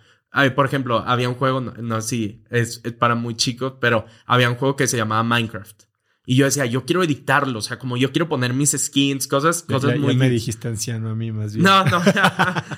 por 0.57 0.65
ejemplo, 0.65 0.99
había 1.07 1.29
un 1.29 1.35
juego, 1.35 1.61
no, 1.61 2.01
sí, 2.01 2.43
es, 2.49 2.79
para 2.99 3.15
muy 3.15 3.35
chicos, 3.35 3.75
pero 3.79 4.05
había 4.25 4.49
un 4.49 4.57
juego 4.57 4.75
que 4.75 4.87
se 4.87 4.97
llamaba 4.97 5.23
Minecraft. 5.23 5.83
Y 6.25 6.35
yo 6.35 6.43
decía, 6.43 6.65
yo 6.65 6.85
quiero 6.85 7.01
editarlo, 7.01 7.59
o 7.59 7.61
sea, 7.61 7.79
como 7.79 7.95
yo 7.95 8.11
quiero 8.11 8.27
poner 8.27 8.53
mis 8.53 8.71
skins, 8.71 9.25
cosas, 9.25 9.63
cosas 9.63 9.97
muy... 9.97 10.15
Ya 10.15 10.19
me 10.19 10.29
dijiste 10.29 10.67
anciano 10.67 11.09
a 11.11 11.15
mí 11.15 11.31
más 11.31 11.55
bien. 11.55 11.63
No, 11.63 11.85
no. 11.85 12.03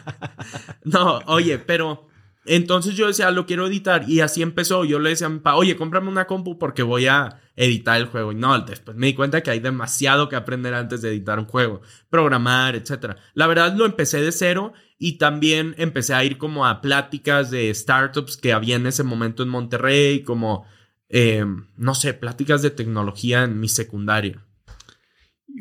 no, 0.84 1.20
oye, 1.25 1.58
pero 1.58 2.08
entonces 2.45 2.95
yo 2.95 3.07
decía, 3.07 3.31
lo 3.31 3.45
quiero 3.45 3.67
editar. 3.67 4.09
Y 4.09 4.19
así 4.19 4.41
empezó. 4.41 4.83
Yo 4.85 5.00
le 5.00 5.12
decía 5.12 5.27
a 5.27 5.29
mi 5.29 5.39
papá, 5.39 5.55
oye, 5.55 5.75
cómprame 5.75 6.09
una 6.09 6.27
compu 6.27 6.57
porque 6.57 6.83
voy 6.83 7.07
a 7.07 7.39
editar 7.55 7.97
el 7.97 8.07
juego. 8.07 8.31
Y 8.31 8.35
no, 8.35 8.59
después 8.59 8.97
me 8.97 9.07
di 9.07 9.13
cuenta 9.13 9.41
que 9.41 9.51
hay 9.51 9.59
demasiado 9.59 10.27
que 10.29 10.35
aprender 10.35 10.73
antes 10.73 11.01
de 11.01 11.09
editar 11.09 11.39
un 11.39 11.45
juego. 11.45 11.81
Programar, 12.09 12.75
etc. 12.75 13.15
La 13.33 13.47
verdad 13.47 13.75
lo 13.75 13.85
empecé 13.85 14.21
de 14.21 14.31
cero 14.31 14.73
y 14.97 15.17
también 15.17 15.75
empecé 15.77 16.13
a 16.13 16.23
ir 16.23 16.38
como 16.38 16.65
a 16.65 16.81
pláticas 16.81 17.50
de 17.51 17.73
startups 17.73 18.38
que 18.38 18.53
había 18.53 18.75
en 18.75 18.88
ese 18.88 19.03
momento 19.03 19.43
en 19.43 19.50
Monterrey, 19.50 20.23
como, 20.23 20.65
em, 21.09 21.67
no 21.77 21.95
sé, 21.95 22.13
pláticas 22.13 22.62
de 22.62 22.71
tecnología 22.71 23.43
en 23.43 23.59
mi 23.59 23.69
secundaria. 23.69 24.43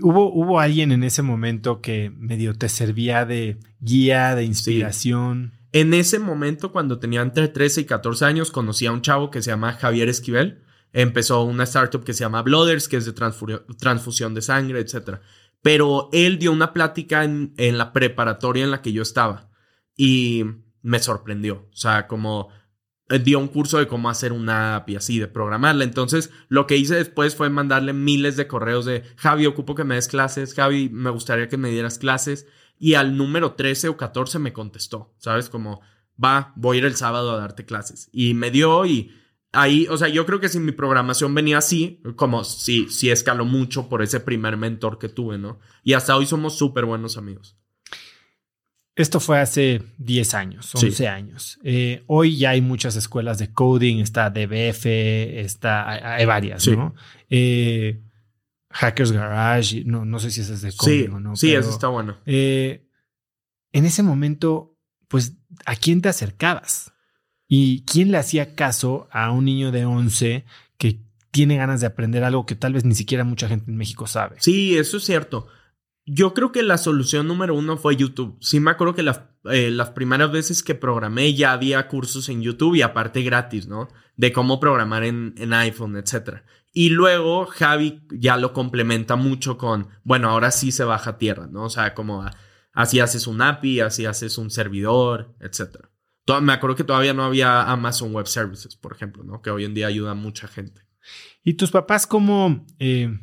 ¿Hubo, 0.01 0.33
¿Hubo 0.33 0.59
alguien 0.59 0.91
en 0.91 1.05
ese 1.05 1.23
momento 1.23 1.83
que 1.83 2.11
medio 2.17 2.55
te 2.55 2.69
servía 2.69 3.27
de 3.27 3.59
guía, 3.81 4.35
de 4.35 4.45
inspiración? 4.45 5.53
En 5.73 5.95
ese 5.95 6.19
momento, 6.19 6.71
cuando 6.71 6.99
tenía 6.99 7.23
entre 7.23 7.49
13 7.49 7.83
y 7.83 7.85
14 7.87 8.27
años, 8.27 8.51
conocí 8.51 8.85
a 8.85 8.93
un 8.93 9.01
chavo 9.01 9.31
que 9.31 9.41
se 9.41 9.51
llama 9.51 9.73
Javier 9.73 10.09
Esquivel. 10.09 10.63
Empezó 10.93 11.43
una 11.45 11.65
startup 11.65 12.05
que 12.05 12.13
se 12.13 12.21
llama 12.21 12.43
Blooders, 12.43 12.89
que 12.89 12.99
es 12.99 13.07
de 13.07 13.15
transfusión 13.15 14.35
de 14.35 14.43
sangre, 14.43 14.81
etc. 14.81 15.21
Pero 15.63 16.11
él 16.13 16.39
dio 16.39 16.53
una 16.53 16.75
plática 16.75 17.25
en, 17.25 17.55
la 17.57 17.95
preparatoria 17.95 18.65
en 18.65 18.71
la 18.71 18.83
que 18.83 18.93
yo 18.93 19.01
estaba. 19.01 19.49
Y 19.97 20.45
me 20.83 20.99
sorprendió. 20.99 21.69
O 21.73 21.77
sea, 21.77 22.07
como 22.07 22.51
eh, 23.09 23.19
dio 23.19 23.39
un 23.39 23.49
curso 23.49 23.79
de 23.79 23.87
cómo 23.87 24.11
hacer 24.11 24.33
una 24.35 24.77
app 24.77 24.91
y 24.91 24.97
así, 24.97 25.19
de 25.19 25.29
programarla. 25.29 25.85
Entonces, 25.85 26.31
lo 26.49 26.67
que 26.67 26.77
hice 26.77 26.97
después 26.97 27.35
fue 27.35 27.49
mandarle 27.49 27.95
miles 27.95 28.37
de 28.37 28.47
correos 28.47 28.85
de 28.85 29.05
Javi, 29.17 29.47
ocupo 29.47 29.75
que 29.75 29.85
me 29.85 29.95
des 29.95 30.09
clases, 30.09 30.53
Javi, 30.53 30.91
me 30.91 31.09
gustaría 31.09 31.49
que 31.49 31.57
me 31.57 31.71
dieras 31.71 31.99
clases. 31.99 32.47
Y 32.83 32.95
al 32.95 33.17
número 33.17 33.53
13 33.53 33.91
o 33.91 33.97
14 33.97 34.41
me 34.41 34.53
contestó, 34.53 35.15
¿sabes? 35.17 35.49
Como, 35.49 35.83
va, 36.23 36.53
voy 36.57 36.77
a 36.77 36.79
ir 36.79 36.85
el 36.85 36.97
sábado 36.97 37.31
a 37.31 37.39
darte 37.39 37.65
clases. 37.65 38.11
Y 38.11 38.35
me 38.35 38.51
dio 38.51 38.85
y 38.87 39.13
ahí, 39.53 39.87
o 39.89 39.97
sea, 39.97 40.09
yo 40.09 40.27
creo 40.27 40.41
que 40.41 40.49
si 40.49 40.59
mi 40.59 40.73
programación 40.73 41.33
venía 41.33 41.59
así, 41.59 42.03
como 42.17 42.43
si, 42.43 42.89
si 42.89 43.09
escaló 43.09 43.45
mucho 43.45 43.89
por 43.89 44.03
ese 44.03 44.19
primer 44.19 44.57
mentor 44.57 44.99
que 44.99 45.09
tuve, 45.09 45.39
¿no? 45.39 45.61
Y 45.85 45.93
hasta 45.93 46.17
hoy 46.17 46.27
somos 46.27 46.59
súper 46.59 46.85
buenos 46.85 47.17
amigos. 47.17 47.57
Esto 48.97 49.21
fue 49.21 49.39
hace 49.39 49.83
10 49.99 50.35
años, 50.35 50.75
11 50.75 51.07
años. 51.07 51.61
Eh, 51.63 52.03
hoy 52.09 52.37
ya 52.37 52.51
hay 52.51 52.63
muchas 52.63 52.97
escuelas 52.97 53.39
de 53.39 53.53
coding, 53.53 53.99
está 53.99 54.29
DBF, 54.29 54.87
está, 54.87 56.17
hay, 56.17 56.27
varias, 56.27 56.67
¿no? 56.67 56.97
Eh, 57.31 58.03
Hackers 58.73 59.13
Garage, 59.13 59.85
no, 59.85 60.05
no 60.05 60.19
sé 60.19 60.31
si 60.31 60.41
ese 60.41 60.55
es 60.55 60.63
de 60.63 60.73
coding 60.73 61.11
o 61.11 61.21
no. 61.21 61.37
Sí, 61.37 61.55
eso 61.55 61.71
está 61.71 61.89
bueno. 61.89 62.17
Eh, 62.27 62.89
en 63.73 63.85
ese 63.85 64.03
momento, 64.03 64.77
pues, 65.09 65.37
¿a 65.67 65.77
quién 65.77 66.03
te 66.03 66.09
acercabas? 66.09 66.93
¿Y 67.49 67.85
quién 67.85 68.11
le 68.11 68.19
hacía 68.19 68.55
caso 68.55 69.09
a 69.11 69.31
un 69.31 69.45
niño 69.45 69.73
de 69.73 69.85
11 69.85 70.47
que 70.79 71.03
tiene 71.31 71.57
ganas 71.57 71.81
de 71.81 71.87
aprender 71.87 72.25
algo 72.25 72.47
que 72.47 72.55
tal 72.55 72.73
vez 72.73 72.85
ni 72.85 72.95
siquiera 72.95 73.25
mucha 73.25 73.49
gente 73.49 73.71
en 73.71 73.77
México 73.77 74.07
sabe? 74.07 74.37
Sí, 74.39 74.77
eso 74.79 74.97
es 74.97 75.05
cierto. 75.05 75.49
Yo 76.05 76.35
creo 76.35 76.51
que 76.51 76.63
la 76.63 76.79
solución 76.79 77.29
número 77.29 77.55
uno 77.55 77.77
fue 77.77 77.97
YouTube. 77.97 78.37
Sí 78.41 78.59
me 78.59 78.71
acuerdo 78.71 78.95
que 78.95 79.05
eh, 79.51 79.71
las 79.71 79.91
primeras 79.91 80.33
veces 80.33 80.63
que 80.63 80.75
programé 80.75 81.35
ya 81.35 81.53
había 81.53 81.87
cursos 81.89 82.29
en 82.29 82.43
YouTube 82.43 82.75
y 82.75 82.83
aparte 82.83 83.23
gratis, 83.23 83.69
¿no? 83.69 83.89
De 84.17 84.33
cómo 84.33 84.59
programar 84.59 85.05
en, 85.05 85.35
en 85.37 85.53
iPhone, 85.53 85.97
etc. 85.97 86.43
Y 86.73 86.89
luego 86.89 87.47
Javi 87.47 88.03
ya 88.11 88.37
lo 88.39 88.53
complementa 88.55 89.17
mucho 89.17 89.59
con, 89.59 89.89
bueno, 90.05 90.31
ahora 90.31 90.51
sí 90.51 90.73
se 90.73 90.85
baja 90.85 91.11
a 91.11 91.19
tierra, 91.19 91.47
¿no? 91.47 91.65
O 91.65 91.71
sea, 91.71 91.95
como 91.95 92.25
así 92.73 93.01
haces 93.01 93.27
un 93.27 93.43
API, 93.43 93.81
así 93.81 94.07
haces 94.07 94.39
un 94.39 94.51
servidor, 94.51 95.37
etc. 95.41 95.77
me 96.41 96.55
acuerdo 96.55 96.77
que 96.77 96.85
todavía 96.85 97.13
no 97.13 97.25
había 97.25 97.63
Amazon 97.71 98.15
Web 98.15 98.27
Services, 98.27 98.77
por 98.77 98.95
ejemplo, 98.95 99.23
¿no? 99.23 99.43
Que 99.43 99.51
hoy 99.51 99.67
en 99.67 99.75
día 99.75 99.87
ayuda 99.87 100.13
a 100.13 100.15
mucha 100.15 100.49
gente. 100.49 100.83
¿Y 101.45 101.55
tus 101.55 101.71
papás 101.71 102.07
cómo... 102.07 102.65
Eh, 102.79 103.19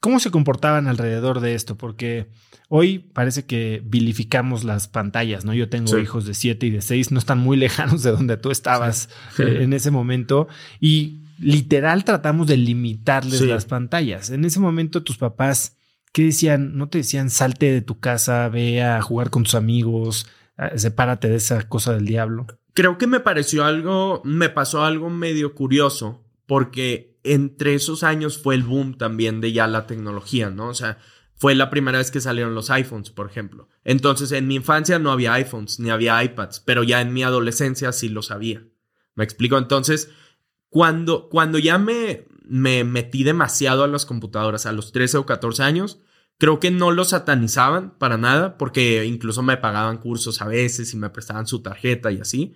¿Cómo 0.00 0.20
se 0.20 0.30
comportaban 0.30 0.86
alrededor 0.86 1.40
de 1.40 1.56
esto? 1.56 1.76
Porque 1.76 2.30
hoy 2.68 3.00
parece 3.00 3.46
que 3.46 3.82
vilificamos 3.84 4.62
las 4.62 4.86
pantallas, 4.86 5.44
¿no? 5.44 5.54
Yo 5.54 5.68
tengo 5.68 5.98
hijos 5.98 6.24
de 6.24 6.34
7 6.34 6.66
y 6.66 6.70
de 6.70 6.82
6, 6.82 7.10
no 7.10 7.18
están 7.18 7.40
muy 7.40 7.56
lejanos 7.56 8.04
de 8.04 8.12
donde 8.12 8.36
tú 8.36 8.52
estabas 8.52 9.08
eh, 9.40 9.58
en 9.62 9.72
ese 9.72 9.90
momento 9.90 10.46
y 10.80 11.24
literal 11.38 12.04
tratamos 12.04 12.46
de 12.46 12.56
limitarles 12.56 13.40
las 13.42 13.66
pantallas. 13.66 14.30
En 14.30 14.44
ese 14.44 14.60
momento 14.60 15.02
tus 15.02 15.18
papás, 15.18 15.76
¿qué 16.12 16.24
decían? 16.24 16.76
¿No 16.76 16.88
te 16.88 16.98
decían 16.98 17.30
salte 17.30 17.72
de 17.72 17.82
tu 17.82 18.00
casa, 18.00 18.48
ve 18.48 18.82
a 18.82 19.00
jugar 19.02 19.30
con 19.30 19.44
tus 19.44 19.54
amigos, 19.54 20.26
sepárate 20.76 21.28
de 21.28 21.36
esa 21.36 21.68
cosa 21.68 21.94
del 21.94 22.06
diablo? 22.06 22.46
Creo 22.74 22.98
que 22.98 23.06
me 23.06 23.20
pareció 23.20 23.64
algo, 23.64 24.22
me 24.24 24.48
pasó 24.48 24.84
algo 24.84 25.10
medio 25.10 25.54
curioso 25.54 26.24
porque 26.46 27.18
entre 27.24 27.74
esos 27.74 28.02
años 28.02 28.38
fue 28.38 28.54
el 28.54 28.62
boom 28.62 28.96
también 28.96 29.40
de 29.40 29.52
ya 29.52 29.66
la 29.66 29.86
tecnología, 29.86 30.50
¿no? 30.50 30.68
O 30.68 30.74
sea, 30.74 30.98
fue 31.34 31.54
la 31.54 31.70
primera 31.70 31.98
vez 31.98 32.10
que 32.10 32.20
salieron 32.20 32.54
los 32.54 32.70
iPhones, 32.70 33.10
por 33.10 33.28
ejemplo. 33.30 33.68
Entonces, 33.84 34.32
en 34.32 34.48
mi 34.48 34.56
infancia 34.56 34.98
no 34.98 35.12
había 35.12 35.34
iPhones 35.34 35.78
ni 35.78 35.90
había 35.90 36.22
iPads, 36.22 36.60
pero 36.60 36.82
ya 36.82 37.00
en 37.00 37.12
mi 37.12 37.22
adolescencia 37.22 37.92
sí 37.92 38.08
lo 38.08 38.22
sabía. 38.22 38.64
¿Me 39.14 39.24
explico? 39.24 39.58
Entonces, 39.58 40.10
cuando, 40.68 41.28
cuando 41.28 41.58
ya 41.58 41.78
me, 41.78 42.26
me 42.44 42.84
metí 42.84 43.24
demasiado 43.24 43.84
a 43.84 43.88
las 43.88 44.06
computadoras 44.06 44.66
a 44.66 44.72
los 44.72 44.92
13 44.92 45.18
o 45.18 45.26
14 45.26 45.62
años, 45.62 46.00
creo 46.38 46.60
que 46.60 46.70
no 46.70 46.90
lo 46.90 47.04
satanizaban 47.04 47.98
para 47.98 48.16
nada, 48.16 48.56
porque 48.58 49.04
incluso 49.04 49.42
me 49.42 49.56
pagaban 49.56 49.98
cursos 49.98 50.40
a 50.40 50.46
veces 50.46 50.92
y 50.94 50.96
me 50.96 51.10
prestaban 51.10 51.46
su 51.46 51.62
tarjeta 51.62 52.10
y 52.12 52.20
así, 52.20 52.54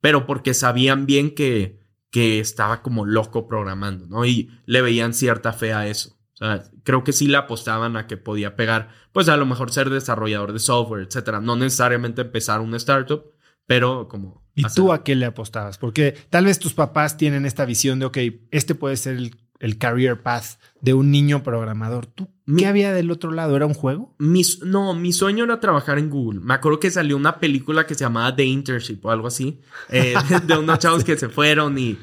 pero 0.00 0.26
porque 0.26 0.54
sabían 0.54 1.06
bien 1.06 1.34
que, 1.34 1.80
que 2.10 2.40
estaba 2.40 2.82
como 2.82 3.06
loco 3.06 3.46
programando, 3.46 4.06
¿no? 4.06 4.24
Y 4.24 4.50
le 4.66 4.82
veían 4.82 5.14
cierta 5.14 5.52
fe 5.52 5.72
a 5.72 5.86
eso. 5.86 6.18
O 6.34 6.36
sea, 6.38 6.62
creo 6.84 7.02
que 7.02 7.12
sí 7.12 7.26
le 7.26 7.36
apostaban 7.36 7.96
a 7.96 8.06
que 8.06 8.16
podía 8.16 8.54
pegar, 8.54 8.90
pues 9.12 9.28
a 9.28 9.36
lo 9.36 9.44
mejor 9.44 9.72
ser 9.72 9.90
desarrollador 9.90 10.52
de 10.52 10.60
software, 10.60 11.02
etcétera. 11.02 11.40
No 11.40 11.56
necesariamente 11.56 12.22
empezar 12.22 12.60
una 12.60 12.76
startup, 12.76 13.32
pero 13.68 14.08
como. 14.08 14.42
¿Y 14.56 14.64
tú 14.74 14.92
a 14.92 15.04
qué 15.04 15.14
le 15.14 15.24
apostabas? 15.24 15.78
Porque 15.78 16.16
tal 16.30 16.46
vez 16.46 16.58
tus 16.58 16.74
papás 16.74 17.16
tienen 17.16 17.46
esta 17.46 17.64
visión 17.64 18.00
de, 18.00 18.06
ok, 18.06 18.18
este 18.50 18.74
puede 18.74 18.96
ser 18.96 19.16
el 19.16 19.36
el 19.60 19.78
career 19.78 20.22
path 20.22 20.58
de 20.80 20.94
un 20.94 21.10
niño 21.10 21.42
programador. 21.42 22.06
¿Tú 22.06 22.28
qué 22.56 22.66
había 22.66 22.92
del 22.92 23.10
otro 23.10 23.32
lado? 23.32 23.56
¿Era 23.56 23.66
un 23.66 23.74
juego? 23.74 24.14
no, 24.18 24.94
mi 24.94 25.12
sueño 25.12 25.44
era 25.44 25.60
trabajar 25.60 25.98
en 25.98 26.10
Google. 26.10 26.40
Me 26.40 26.54
acuerdo 26.54 26.80
que 26.80 26.90
salió 26.90 27.16
una 27.16 27.38
película 27.40 27.86
que 27.86 27.94
se 27.94 28.04
llamaba 28.04 28.34
The 28.34 28.44
Internship 28.44 29.00
o 29.02 29.10
algo 29.10 29.26
así, 29.26 29.60
eh, 29.88 30.14
de 30.46 30.58
unos 30.58 30.78
chavos 30.78 31.04
que 31.04 31.16
se 31.16 31.28
fueron 31.28 31.78
y, 31.78 31.98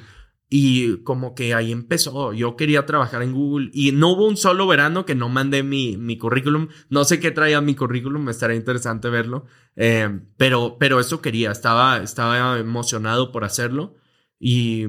y 0.50 0.98
como 1.04 1.34
que 1.34 1.54
ahí 1.54 1.72
empezó. 1.72 2.34
Yo 2.34 2.56
quería 2.56 2.86
trabajar 2.86 3.24
en 3.24 3.34
Google 3.34 3.70
y 3.74 3.92
no 3.92 4.14
hubo 4.14 4.28
un 4.28 4.38
solo 4.38 4.68
verano 4.68 5.06
que 5.06 5.16
no 5.16 5.30
mandé 5.30 5.64
mi, 5.64 5.98
mi 5.98 6.18
currículum. 6.18 6.68
No 6.90 7.04
sé 7.04 7.20
qué 7.20 7.32
traía 7.32 7.62
mi 7.62 7.76
currículum, 7.76 8.24
me 8.24 8.32
estaría 8.32 8.56
interesante 8.56 9.10
verlo. 9.10 9.46
Eh, 9.76 10.22
pero, 10.38 10.78
pero 10.80 11.00
eso 11.00 11.22
quería, 11.22 11.52
estaba, 11.52 11.98
estaba 11.98 12.60
emocionado 12.60 13.32
por 13.32 13.44
hacerlo 13.44 13.96
y 14.40 14.86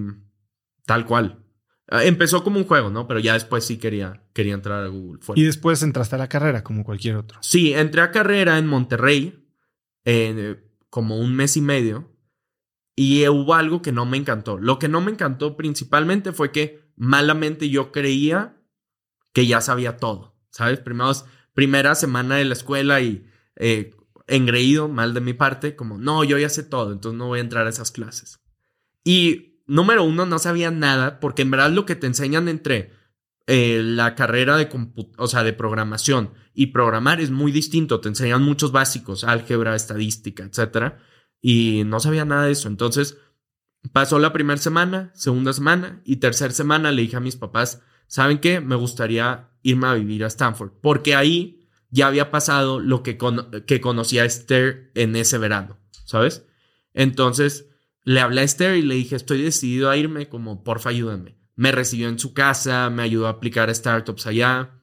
tal 0.84 1.06
cual. 1.06 1.42
Ah, 1.88 2.04
empezó 2.04 2.42
como 2.42 2.58
un 2.58 2.64
juego, 2.64 2.90
¿no? 2.90 3.06
Pero 3.06 3.20
ya 3.20 3.34
después 3.34 3.64
sí 3.64 3.78
quería, 3.78 4.24
quería 4.32 4.54
entrar 4.54 4.84
a 4.84 4.88
Google. 4.88 5.20
Y 5.36 5.44
después 5.44 5.82
entraste 5.82 6.16
a 6.16 6.18
la 6.18 6.28
carrera, 6.28 6.64
como 6.64 6.84
cualquier 6.84 7.16
otro. 7.16 7.38
Sí, 7.42 7.72
entré 7.72 8.02
a 8.02 8.10
carrera 8.10 8.58
en 8.58 8.66
Monterrey, 8.66 9.46
eh, 10.04 10.56
como 10.90 11.16
un 11.18 11.34
mes 11.34 11.56
y 11.56 11.60
medio, 11.60 12.15
y 12.96 13.28
hubo 13.28 13.54
algo 13.54 13.82
que 13.82 13.92
no 13.92 14.06
me 14.06 14.16
encantó. 14.16 14.56
Lo 14.56 14.78
que 14.78 14.88
no 14.88 15.02
me 15.02 15.12
encantó 15.12 15.56
principalmente 15.56 16.32
fue 16.32 16.50
que 16.50 16.90
malamente 16.96 17.68
yo 17.68 17.92
creía 17.92 18.56
que 19.34 19.46
ya 19.46 19.60
sabía 19.60 19.98
todo, 19.98 20.34
¿sabes? 20.50 20.80
Primera 21.52 21.94
semana 21.94 22.36
de 22.36 22.46
la 22.46 22.54
escuela 22.54 23.02
y 23.02 23.26
eh, 23.56 23.94
engreído, 24.26 24.88
mal 24.88 25.12
de 25.12 25.20
mi 25.20 25.34
parte, 25.34 25.76
como, 25.76 25.98
no, 25.98 26.24
yo 26.24 26.38
ya 26.38 26.48
sé 26.48 26.62
todo, 26.62 26.92
entonces 26.92 27.18
no 27.18 27.26
voy 27.26 27.38
a 27.38 27.42
entrar 27.42 27.66
a 27.66 27.70
esas 27.70 27.90
clases. 27.90 28.40
Y 29.04 29.60
número 29.66 30.02
uno, 30.02 30.24
no 30.24 30.38
sabía 30.38 30.70
nada, 30.70 31.20
porque 31.20 31.42
en 31.42 31.50
verdad 31.50 31.70
lo 31.70 31.84
que 31.84 31.96
te 31.96 32.06
enseñan 32.06 32.48
entre 32.48 32.92
eh, 33.46 33.82
la 33.84 34.14
carrera 34.14 34.56
de, 34.56 34.68
o 35.18 35.26
sea, 35.28 35.44
de 35.44 35.52
programación 35.52 36.32
y 36.54 36.68
programar 36.68 37.20
es 37.20 37.30
muy 37.30 37.52
distinto. 37.52 38.00
Te 38.00 38.08
enseñan 38.08 38.42
muchos 38.42 38.72
básicos, 38.72 39.22
álgebra, 39.22 39.76
estadística, 39.76 40.44
etcétera, 40.44 40.98
y 41.40 41.82
no 41.84 42.00
sabía 42.00 42.24
nada 42.24 42.46
de 42.46 42.52
eso. 42.52 42.68
Entonces, 42.68 43.18
pasó 43.92 44.18
la 44.18 44.32
primera 44.32 44.60
semana, 44.60 45.10
segunda 45.14 45.52
semana 45.52 46.00
y 46.04 46.16
tercera 46.16 46.52
semana 46.52 46.92
le 46.92 47.02
dije 47.02 47.16
a 47.16 47.20
mis 47.20 47.36
papás, 47.36 47.82
¿saben 48.06 48.38
qué? 48.38 48.60
Me 48.60 48.76
gustaría 48.76 49.50
irme 49.62 49.88
a 49.88 49.94
vivir 49.94 50.24
a 50.24 50.28
Stanford, 50.28 50.72
porque 50.80 51.14
ahí 51.14 51.68
ya 51.90 52.06
había 52.06 52.30
pasado 52.30 52.80
lo 52.80 53.02
que, 53.02 53.18
que 53.66 53.80
conocía 53.80 54.22
a 54.22 54.26
Esther 54.26 54.90
en 54.94 55.16
ese 55.16 55.38
verano, 55.38 55.78
¿sabes? 56.04 56.46
Entonces, 56.94 57.68
le 58.02 58.20
hablé 58.20 58.42
a 58.42 58.44
Esther 58.44 58.76
y 58.76 58.82
le 58.82 58.94
dije, 58.94 59.16
estoy 59.16 59.42
decidido 59.42 59.90
a 59.90 59.96
irme, 59.96 60.28
como, 60.28 60.62
porfa, 60.62 60.90
ayúdame. 60.90 61.36
Me 61.56 61.72
recibió 61.72 62.08
en 62.08 62.18
su 62.18 62.34
casa, 62.34 62.90
me 62.90 63.02
ayudó 63.02 63.26
a 63.26 63.30
aplicar 63.30 63.70
a 63.70 63.74
startups 63.74 64.26
allá. 64.26 64.75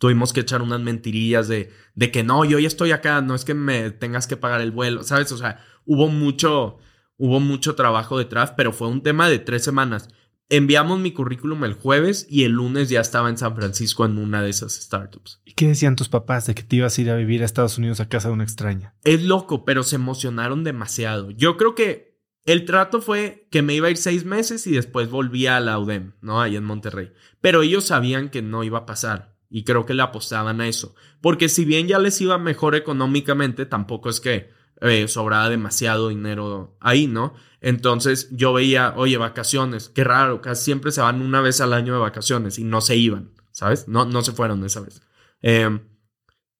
Tuvimos 0.00 0.32
que 0.32 0.40
echar 0.40 0.62
unas 0.62 0.80
mentirillas 0.80 1.46
de, 1.46 1.70
de 1.94 2.10
que 2.10 2.24
no, 2.24 2.46
yo 2.46 2.58
ya 2.58 2.66
estoy 2.66 2.90
acá, 2.90 3.20
no 3.20 3.34
es 3.34 3.44
que 3.44 3.52
me 3.52 3.90
tengas 3.90 4.26
que 4.26 4.38
pagar 4.38 4.62
el 4.62 4.70
vuelo, 4.70 5.02
¿sabes? 5.02 5.30
O 5.30 5.36
sea, 5.36 5.62
hubo 5.84 6.08
mucho, 6.08 6.78
hubo 7.18 7.38
mucho 7.38 7.74
trabajo 7.74 8.16
detrás, 8.16 8.54
pero 8.56 8.72
fue 8.72 8.88
un 8.88 9.02
tema 9.02 9.28
de 9.28 9.38
tres 9.38 9.62
semanas. 9.62 10.08
Enviamos 10.48 11.00
mi 11.00 11.12
currículum 11.12 11.64
el 11.64 11.74
jueves 11.74 12.26
y 12.30 12.44
el 12.44 12.52
lunes 12.52 12.88
ya 12.88 13.02
estaba 13.02 13.28
en 13.28 13.36
San 13.36 13.54
Francisco 13.54 14.06
en 14.06 14.16
una 14.16 14.40
de 14.40 14.48
esas 14.48 14.72
startups. 14.72 15.42
¿Y 15.44 15.52
qué 15.52 15.68
decían 15.68 15.96
tus 15.96 16.08
papás 16.08 16.46
de 16.46 16.54
que 16.54 16.62
te 16.62 16.76
ibas 16.76 16.96
a 16.96 17.00
ir 17.02 17.10
a 17.10 17.16
vivir 17.16 17.42
a 17.42 17.44
Estados 17.44 17.76
Unidos 17.76 18.00
a 18.00 18.08
casa 18.08 18.28
de 18.28 18.34
una 18.34 18.44
extraña? 18.44 18.94
Es 19.04 19.22
loco, 19.22 19.66
pero 19.66 19.82
se 19.82 19.96
emocionaron 19.96 20.64
demasiado. 20.64 21.30
Yo 21.30 21.58
creo 21.58 21.74
que 21.74 22.18
el 22.46 22.64
trato 22.64 23.02
fue 23.02 23.46
que 23.50 23.60
me 23.60 23.74
iba 23.74 23.88
a 23.88 23.90
ir 23.90 23.98
seis 23.98 24.24
meses 24.24 24.66
y 24.66 24.70
después 24.70 25.10
volvía 25.10 25.58
a 25.58 25.60
la 25.60 25.78
UDEM, 25.78 26.14
¿no? 26.22 26.40
Ahí 26.40 26.56
en 26.56 26.64
Monterrey. 26.64 27.12
Pero 27.42 27.60
ellos 27.60 27.84
sabían 27.84 28.30
que 28.30 28.40
no 28.40 28.64
iba 28.64 28.78
a 28.78 28.86
pasar 28.86 29.29
y 29.50 29.64
creo 29.64 29.84
que 29.84 29.94
le 29.94 30.02
apostaban 30.02 30.60
a 30.60 30.68
eso. 30.68 30.94
Porque 31.20 31.48
si 31.48 31.64
bien 31.64 31.88
ya 31.88 31.98
les 31.98 32.20
iba 32.20 32.38
mejor 32.38 32.76
económicamente, 32.76 33.66
tampoco 33.66 34.08
es 34.08 34.20
que 34.20 34.50
eh, 34.80 35.08
sobraba 35.08 35.50
demasiado 35.50 36.08
dinero 36.08 36.76
ahí, 36.80 37.06
¿no? 37.06 37.34
Entonces 37.60 38.28
yo 38.30 38.54
veía, 38.54 38.94
oye, 38.96 39.18
vacaciones, 39.18 39.90
qué 39.90 40.04
raro, 40.04 40.40
casi 40.40 40.64
siempre 40.64 40.92
se 40.92 41.02
van 41.02 41.20
una 41.20 41.42
vez 41.42 41.60
al 41.60 41.74
año 41.74 41.92
de 41.92 41.98
vacaciones 41.98 42.58
y 42.58 42.64
no 42.64 42.80
se 42.80 42.96
iban, 42.96 43.32
¿sabes? 43.50 43.88
No, 43.88 44.06
no 44.06 44.22
se 44.22 44.32
fueron 44.32 44.64
esa 44.64 44.80
vez. 44.80 45.02
Em, 45.42 45.80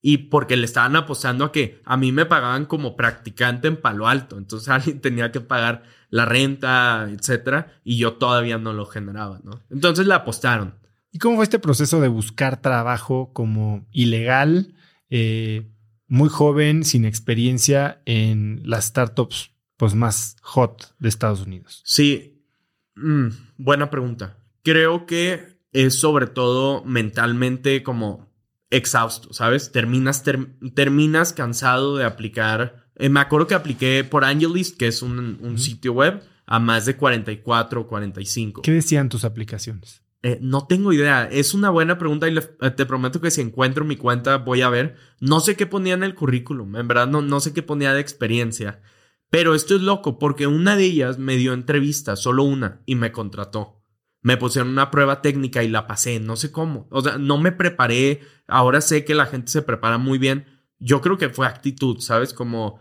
y 0.01 0.17
porque 0.17 0.57
le 0.57 0.65
estaban 0.65 0.95
apostando 0.95 1.45
a 1.45 1.51
que 1.51 1.81
a 1.85 1.95
mí 1.97 2.11
me 2.11 2.25
pagaban 2.25 2.65
como 2.65 2.95
practicante 2.95 3.67
en 3.67 3.77
Palo 3.77 4.07
Alto, 4.07 4.37
entonces 4.37 4.69
alguien 4.69 5.01
tenía 5.01 5.31
que 5.31 5.41
pagar 5.41 5.83
la 6.09 6.25
renta, 6.25 7.07
etcétera, 7.09 7.79
y 7.83 7.97
yo 7.97 8.13
todavía 8.13 8.57
no 8.57 8.73
lo 8.73 8.85
generaba, 8.85 9.39
¿no? 9.43 9.63
Entonces 9.69 10.05
le 10.05 10.13
apostaron. 10.13 10.80
¿Y 11.11 11.19
cómo 11.19 11.35
fue 11.35 11.43
este 11.43 11.59
proceso 11.59 11.99
de 11.99 12.07
buscar 12.07 12.61
trabajo 12.61 13.31
como 13.33 13.85
ilegal, 13.91 14.73
eh, 15.09 15.69
muy 16.07 16.29
joven, 16.29 16.83
sin 16.83 17.05
experiencia 17.05 18.01
en 18.05 18.61
las 18.65 18.85
startups 18.85 19.51
pues, 19.77 19.93
más 19.93 20.37
hot 20.41 20.95
de 20.99 21.09
Estados 21.09 21.41
Unidos? 21.41 21.81
Sí, 21.85 22.45
mm, 22.95 23.27
buena 23.57 23.89
pregunta. 23.89 24.37
Creo 24.63 25.05
que 25.05 25.59
es 25.73 25.95
sobre 25.95 26.27
todo 26.27 26.83
mentalmente 26.85 27.83
como 27.83 28.31
exhausto, 28.69 29.33
¿sabes? 29.33 29.71
Terminas, 29.71 30.23
terminas 30.73 31.33
cansado 31.33 31.97
de 31.97 32.05
aplicar. 32.05 32.87
Eh, 32.95 33.09
me 33.09 33.19
acuerdo 33.19 33.47
que 33.47 33.55
apliqué 33.55 34.03
por 34.03 34.23
Angelist, 34.23 34.77
que 34.77 34.87
es 34.87 35.01
un, 35.01 35.57
sitio 35.57 35.93
web, 35.93 36.23
a 36.45 36.59
más 36.59 36.85
de 36.85 36.95
44 36.95 37.81
o 37.81 37.87
45. 37.87 38.61
¿Qué 38.61 38.71
decían 38.71 39.09
tus 39.09 39.25
aplicaciones? 39.25 40.01
Eh, 40.23 40.39
no 40.41 40.67
tengo 40.67 40.93
idea. 40.93 41.25
Es 41.25 41.53
una 41.53 41.69
buena 41.69 41.97
pregunta 41.97 42.29
y 42.29 42.37
eh, 42.37 42.71
te 42.71 42.85
prometo 42.85 43.21
que 43.21 43.31
si 43.31 43.41
encuentro 43.41 43.85
mi 43.85 43.95
cuenta 43.95 44.37
voy 44.37 44.61
a 44.61 44.69
ver. 44.69 44.95
No 45.19 45.39
sé 45.39 45.55
qué 45.55 45.65
ponía 45.65 45.93
en 45.93 46.03
el 46.03 46.15
currículum. 46.15 46.75
En 46.75 46.87
verdad 46.87 47.07
no, 47.07 47.21
no 47.21 47.39
sé 47.39 47.53
qué 47.53 47.63
ponía 47.63 47.93
de 47.93 48.01
experiencia. 48.01 48.81
Pero 49.29 49.55
esto 49.55 49.75
es 49.75 49.81
loco 49.81 50.19
porque 50.19 50.47
una 50.47 50.75
de 50.75 50.85
ellas 50.85 51.17
me 51.17 51.37
dio 51.37 51.53
entrevista, 51.53 52.15
solo 52.15 52.43
una, 52.43 52.81
y 52.85 52.95
me 52.95 53.11
contrató 53.13 53.81
me 54.21 54.37
pusieron 54.37 54.69
una 54.71 54.91
prueba 54.91 55.21
técnica 55.21 55.63
y 55.63 55.67
la 55.67 55.87
pasé, 55.87 56.19
no 56.19 56.35
sé 56.35 56.51
cómo. 56.51 56.87
O 56.91 57.01
sea, 57.01 57.17
no 57.17 57.37
me 57.37 57.51
preparé, 57.51 58.21
ahora 58.47 58.81
sé 58.81 59.03
que 59.03 59.15
la 59.15 59.25
gente 59.25 59.51
se 59.51 59.61
prepara 59.61 59.97
muy 59.97 60.17
bien. 60.17 60.45
Yo 60.79 61.01
creo 61.01 61.17
que 61.17 61.29
fue 61.29 61.47
actitud, 61.47 61.99
¿sabes? 61.99 62.33
Como 62.33 62.79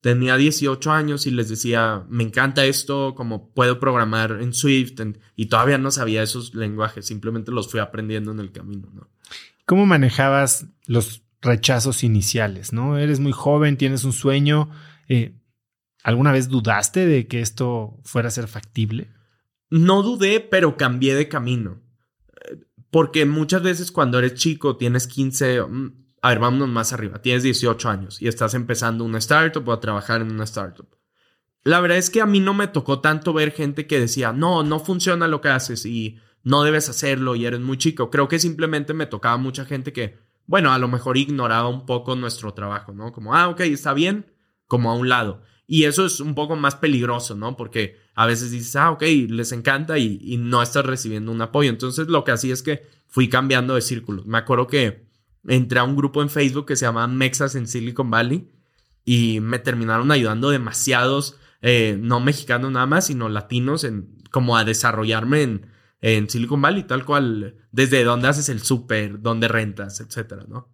tenía 0.00 0.36
18 0.36 0.90
años 0.90 1.26
y 1.26 1.30
les 1.30 1.48
decía, 1.48 2.04
me 2.08 2.24
encanta 2.24 2.64
esto, 2.64 3.14
como 3.14 3.52
puedo 3.52 3.78
programar 3.78 4.38
en 4.40 4.52
Swift 4.52 4.94
y 5.36 5.46
todavía 5.46 5.78
no 5.78 5.90
sabía 5.90 6.22
esos 6.22 6.54
lenguajes, 6.54 7.06
simplemente 7.06 7.52
los 7.52 7.70
fui 7.70 7.80
aprendiendo 7.80 8.32
en 8.32 8.40
el 8.40 8.52
camino, 8.52 8.88
¿no? 8.94 9.08
¿Cómo 9.66 9.86
manejabas 9.86 10.66
los 10.86 11.22
rechazos 11.42 12.02
iniciales, 12.02 12.72
no? 12.72 12.98
Eres 12.98 13.20
muy 13.20 13.32
joven, 13.32 13.76
tienes 13.76 14.04
un 14.04 14.12
sueño. 14.12 14.70
Eh, 15.08 15.36
¿Alguna 16.02 16.32
vez 16.32 16.48
dudaste 16.48 17.06
de 17.06 17.28
que 17.28 17.40
esto 17.40 18.00
fuera 18.02 18.28
a 18.28 18.32
ser 18.32 18.48
factible? 18.48 19.12
No 19.68 20.02
dudé, 20.02 20.40
pero 20.40 20.76
cambié 20.76 21.14
de 21.14 21.28
camino. 21.28 21.80
Porque 22.90 23.24
muchas 23.26 23.62
veces 23.62 23.92
cuando 23.92 24.18
eres 24.18 24.34
chico, 24.34 24.76
tienes 24.76 25.06
15, 25.06 25.62
mm, 25.62 26.09
a 26.22 26.28
ver, 26.28 26.38
vámonos 26.38 26.68
más 26.68 26.92
arriba, 26.92 27.22
tienes 27.22 27.42
18 27.42 27.88
años 27.88 28.20
y 28.20 28.28
estás 28.28 28.54
empezando 28.54 29.04
una 29.04 29.18
startup 29.18 29.66
o 29.66 29.72
a 29.72 29.80
trabajar 29.80 30.20
en 30.20 30.30
una 30.30 30.44
startup. 30.44 30.88
La 31.62 31.80
verdad 31.80 31.98
es 31.98 32.10
que 32.10 32.20
a 32.20 32.26
mí 32.26 32.40
no 32.40 32.54
me 32.54 32.68
tocó 32.68 33.00
tanto 33.00 33.32
ver 33.32 33.52
gente 33.52 33.86
que 33.86 34.00
decía, 34.00 34.32
no, 34.32 34.62
no 34.62 34.80
funciona 34.80 35.28
lo 35.28 35.40
que 35.40 35.48
haces 35.48 35.84
y 35.84 36.18
no 36.42 36.62
debes 36.62 36.88
hacerlo 36.88 37.36
y 37.36 37.44
eres 37.44 37.60
muy 37.60 37.76
chico. 37.76 38.10
Creo 38.10 38.28
que 38.28 38.38
simplemente 38.38 38.94
me 38.94 39.06
tocaba 39.06 39.36
mucha 39.36 39.66
gente 39.66 39.92
que, 39.92 40.18
bueno, 40.46 40.72
a 40.72 40.78
lo 40.78 40.88
mejor 40.88 41.18
ignoraba 41.18 41.68
un 41.68 41.84
poco 41.84 42.16
nuestro 42.16 42.54
trabajo, 42.54 42.92
¿no? 42.92 43.12
Como, 43.12 43.34
ah, 43.34 43.48
ok, 43.48 43.60
está 43.60 43.92
bien, 43.92 44.32
como 44.66 44.90
a 44.90 44.94
un 44.94 45.08
lado. 45.08 45.42
Y 45.66 45.84
eso 45.84 46.06
es 46.06 46.18
un 46.20 46.34
poco 46.34 46.56
más 46.56 46.76
peligroso, 46.76 47.36
¿no? 47.36 47.56
Porque 47.56 47.96
a 48.14 48.26
veces 48.26 48.50
dices, 48.50 48.74
ah, 48.76 48.90
ok, 48.90 49.02
les 49.28 49.52
encanta 49.52 49.98
y, 49.98 50.36
no 50.38 50.62
estás 50.62 50.84
recibiendo 50.84 51.30
un 51.30 51.42
apoyo. 51.42 51.70
Entonces 51.70 52.08
lo 52.08 52.24
que 52.24 52.32
hacía 52.32 52.54
es 52.54 52.62
que 52.62 52.88
fui 53.06 53.28
cambiando 53.28 53.74
de 53.74 53.82
círculos. 53.82 54.26
Me 54.26 54.38
acuerdo 54.38 54.66
que 54.66 55.09
entré 55.46 55.78
a 55.78 55.84
un 55.84 55.96
grupo 55.96 56.22
en 56.22 56.30
Facebook 56.30 56.66
que 56.66 56.76
se 56.76 56.84
llama 56.84 57.06
Mexas 57.06 57.54
en 57.54 57.66
Silicon 57.66 58.10
Valley 58.10 58.50
y 59.04 59.40
me 59.40 59.58
terminaron 59.58 60.10
ayudando 60.10 60.50
demasiados, 60.50 61.38
eh, 61.62 61.98
no 62.00 62.20
mexicanos 62.20 62.70
nada 62.70 62.86
más, 62.86 63.06
sino 63.06 63.28
latinos, 63.28 63.84
en, 63.84 64.18
como 64.30 64.56
a 64.56 64.64
desarrollarme 64.64 65.42
en, 65.42 65.66
en 66.00 66.28
Silicon 66.28 66.62
Valley, 66.62 66.84
tal 66.84 67.04
cual, 67.04 67.56
desde 67.72 68.04
dónde 68.04 68.28
haces 68.28 68.48
el 68.48 68.60
súper, 68.60 69.20
dónde 69.20 69.48
rentas, 69.48 70.00
etcétera, 70.00 70.44
¿no? 70.48 70.68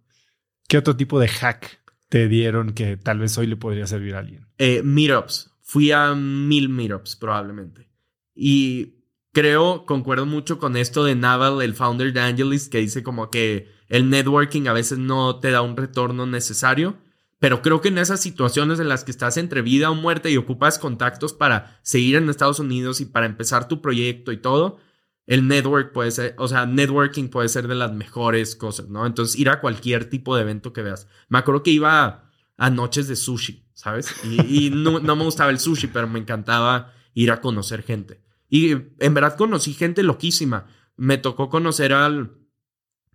¿Qué 0.67 0.77
otro 0.77 0.95
tipo 0.95 1.19
de 1.19 1.29
hack 1.29 1.79
te 2.09 2.27
dieron 2.27 2.73
que 2.73 2.97
tal 2.97 3.19
vez 3.19 3.37
hoy 3.37 3.47
le 3.47 3.57
podría 3.57 3.87
servir 3.87 4.15
a 4.15 4.19
alguien? 4.19 4.47
Eh, 4.57 4.81
meetups. 4.83 5.51
Fui 5.61 5.91
a 5.91 6.13
mil 6.15 6.69
meetups 6.69 7.15
probablemente. 7.15 7.89
Y 8.35 9.03
creo, 9.33 9.85
concuerdo 9.85 10.25
mucho 10.25 10.59
con 10.59 10.77
esto 10.77 11.03
de 11.03 11.15
Naval, 11.15 11.61
el 11.61 11.73
founder 11.73 12.13
de 12.13 12.21
Angelis, 12.21 12.69
que 12.69 12.79
dice 12.79 13.03
como 13.03 13.29
que 13.29 13.76
el 13.89 14.09
networking 14.09 14.67
a 14.67 14.73
veces 14.73 14.97
no 14.97 15.39
te 15.39 15.51
da 15.51 15.61
un 15.61 15.77
retorno 15.77 16.25
necesario. 16.25 16.97
Pero 17.39 17.61
creo 17.61 17.81
que 17.81 17.89
en 17.89 17.99
esas 17.99 18.19
situaciones 18.19 18.79
en 18.79 18.89
las 18.89 19.03
que 19.03 19.11
estás 19.11 19.37
entre 19.37 19.61
vida 19.61 19.91
o 19.91 19.95
muerte 19.95 20.31
y 20.31 20.37
ocupas 20.37 20.79
contactos 20.79 21.33
para 21.33 21.79
seguir 21.83 22.15
en 22.15 22.29
Estados 22.29 22.59
Unidos 22.59 22.99
y 22.99 23.05
para 23.05 23.27
empezar 23.27 23.67
tu 23.67 23.79
proyecto 23.79 24.31
y 24.31 24.37
todo, 24.37 24.79
el 25.27 25.47
network 25.47 25.91
puede 25.91 26.09
ser, 26.11 26.35
o 26.39 26.47
sea, 26.47 26.65
networking 26.65 27.27
puede 27.27 27.49
ser 27.49 27.67
de 27.67 27.75
las 27.75 27.91
mejores 27.93 28.55
cosas, 28.55 28.89
¿no? 28.89 29.05
Entonces, 29.05 29.37
ir 29.37 29.49
a 29.49 29.59
cualquier 29.59 30.09
tipo 30.09 30.35
de 30.35 30.41
evento 30.41 30.73
que 30.73 30.81
veas. 30.81 31.07
Me 31.27 31.37
acuerdo 31.37 31.63
que 31.63 31.71
iba 31.71 32.31
a, 32.57 32.69
noches 32.71 33.07
de 33.07 33.15
sushi, 33.15 33.67
¿sabes? 33.73 34.15
Y, 34.23 34.71
no, 34.71 34.99
me 34.99 35.23
gustaba 35.23 35.51
el 35.51 35.59
sushi, 35.59 35.87
pero 35.87 36.07
me 36.07 36.17
encantaba 36.17 36.93
ir 37.13 37.29
a 37.31 37.41
conocer 37.41 37.83
gente. 37.83 38.23
Y 38.49 38.71
en 38.71 39.13
verdad 39.13 39.35
conocí 39.35 39.73
gente 39.73 40.01
loquísima. 40.01 40.67
Me 40.95 41.17
tocó 41.17 41.49
conocer 41.49 41.93
al 41.93 42.31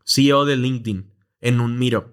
CEO 0.04 0.44
de 0.44 0.56
LinkedIn 0.56 1.12
en 1.40 1.60
un 1.60 1.78
meetup, 1.78 2.06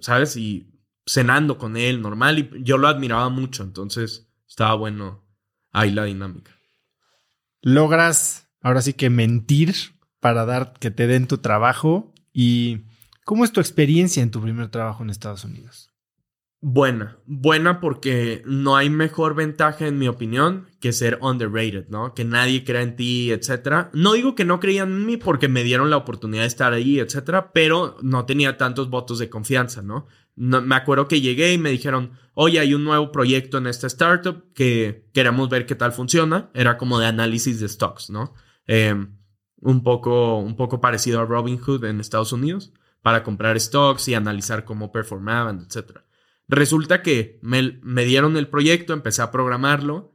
¿sabes? 0.00 0.36
Y 0.36 0.70
cenando 1.06 1.58
con 1.58 1.76
él, 1.76 2.00
normal, 2.00 2.38
y 2.38 2.50
yo 2.62 2.78
lo 2.78 2.88
admiraba 2.88 3.28
mucho, 3.28 3.62
entonces 3.62 4.28
estaba 4.48 4.74
bueno 4.74 5.24
ahí 5.70 5.90
la 5.90 6.04
dinámica. 6.04 6.52
Logras 7.62 8.48
ahora 8.60 8.82
sí 8.82 8.94
que 8.94 9.10
mentir 9.10 9.74
para 10.20 10.46
dar 10.46 10.72
que 10.80 10.90
te 10.90 11.06
den 11.06 11.26
tu 11.26 11.38
trabajo. 11.38 12.14
¿Y 12.32 12.86
cómo 13.24 13.44
es 13.44 13.52
tu 13.52 13.60
experiencia 13.60 14.22
en 14.22 14.30
tu 14.30 14.40
primer 14.40 14.68
trabajo 14.68 15.02
en 15.02 15.10
Estados 15.10 15.44
Unidos? 15.44 15.93
Buena, 16.66 17.18
buena 17.26 17.78
porque 17.78 18.42
no 18.46 18.76
hay 18.76 18.88
mejor 18.88 19.34
ventaja 19.34 19.86
en 19.86 19.98
mi 19.98 20.08
opinión 20.08 20.66
que 20.80 20.94
ser 20.94 21.18
underrated, 21.20 21.88
¿no? 21.88 22.14
Que 22.14 22.24
nadie 22.24 22.64
crea 22.64 22.80
en 22.80 22.96
ti, 22.96 23.32
etcétera. 23.32 23.90
No 23.92 24.14
digo 24.14 24.34
que 24.34 24.46
no 24.46 24.60
creían 24.60 24.90
en 24.90 25.04
mí 25.04 25.18
porque 25.18 25.48
me 25.48 25.62
dieron 25.62 25.90
la 25.90 25.98
oportunidad 25.98 26.42
de 26.42 26.48
estar 26.48 26.72
ahí, 26.72 27.00
etcétera, 27.00 27.52
pero 27.52 27.98
no 28.00 28.24
tenía 28.24 28.56
tantos 28.56 28.88
votos 28.88 29.18
de 29.18 29.28
confianza, 29.28 29.82
¿no? 29.82 30.06
no 30.36 30.60
me 30.62 30.74
acuerdo 30.74 31.06
que 31.08 31.20
llegué 31.20 31.52
y 31.52 31.58
me 31.58 31.70
dijeron, 31.70 32.12
oye, 32.34 32.58
hay 32.58 32.74
un 32.74 32.84
nuevo 32.84 33.12
proyecto 33.12 33.58
en 33.58 33.66
esta 33.66 33.86
startup 33.86 34.52
que 34.54 35.08
queremos 35.12 35.48
ver 35.48 35.66
qué 35.66 35.74
tal 35.74 35.92
funciona. 35.92 36.50
Era 36.54 36.76
como 36.76 36.98
de 36.98 37.06
análisis 37.06 37.60
de 37.60 37.68
stocks, 37.68 38.10
¿no? 38.10 38.34
Em, 38.66 39.16
un, 39.60 39.82
poco, 39.82 40.38
un 40.38 40.56
poco 40.56 40.80
parecido 40.80 41.20
a 41.20 41.24
Robinhood 41.24 41.84
en 41.84 42.00
Estados 42.00 42.32
Unidos, 42.32 42.72
para 43.02 43.22
comprar 43.22 43.60
stocks 43.60 44.08
y 44.08 44.14
analizar 44.14 44.64
cómo 44.64 44.90
performaban, 44.90 45.60
etc. 45.60 46.00
Resulta 46.48 47.02
que 47.02 47.38
me, 47.42 47.78
me 47.82 48.04
dieron 48.04 48.36
el 48.36 48.48
proyecto, 48.48 48.92
empecé 48.92 49.22
a 49.22 49.30
programarlo 49.30 50.14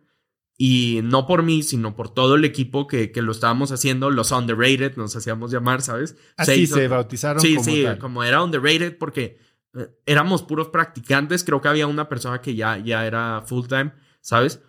y 0.61 0.99
no 1.03 1.25
por 1.25 1.41
mí, 1.41 1.63
sino 1.63 1.95
por 1.95 2.13
todo 2.13 2.35
el 2.35 2.43
equipo 2.43 2.85
que, 2.85 3.11
que, 3.11 3.21
lo 3.21 3.31
estábamos 3.31 3.71
haciendo, 3.71 4.11
los 4.11 4.31
underrated, 4.31 4.97
nos 4.97 5.15
hacíamos 5.15 5.51
llamar, 5.51 5.81
¿sabes? 5.81 6.17
Así 6.35 6.67
se, 6.67 6.89
bautizaron. 6.89 7.41
Sí, 7.41 7.57
sí, 7.63 7.85
como 7.99 8.23
era 8.23 8.43
underrated 8.43 8.97
porque 8.97 9.39
eh, 9.73 9.87
éramos 10.05 10.43
puros 10.43 10.67
practicantes, 10.67 11.45
creo 11.45 11.61
que 11.61 11.69
había 11.69 11.87
una 11.87 12.09
persona 12.09 12.41
que 12.41 12.55
ya, 12.55 12.77
ya 12.77 13.05
era 13.05 13.41
full 13.45 13.67
time, 13.67 13.93
¿sabes? 14.19 14.61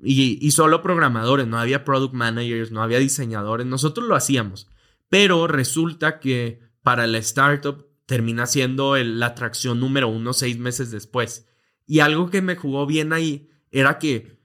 Y, 0.00 0.50
solo 0.52 0.82
programadores, 0.82 1.46
no 1.46 1.58
había 1.58 1.84
product 1.84 2.14
managers, 2.14 2.70
no 2.70 2.82
había 2.82 2.98
diseñadores, 2.98 3.66
nosotros 3.66 4.06
lo 4.06 4.14
hacíamos. 4.14 4.68
Pero 5.08 5.46
resulta 5.48 6.20
que 6.20 6.60
para 6.82 7.06
la 7.06 7.18
startup 7.18 7.87
termina 8.08 8.46
siendo 8.46 8.96
la 8.96 9.26
atracción 9.26 9.78
número 9.78 10.08
uno 10.08 10.32
seis 10.32 10.58
meses 10.58 10.90
después. 10.90 11.46
Y 11.86 12.00
algo 12.00 12.30
que 12.30 12.42
me 12.42 12.56
jugó 12.56 12.86
bien 12.86 13.12
ahí 13.12 13.50
era 13.70 13.98
que, 13.98 14.40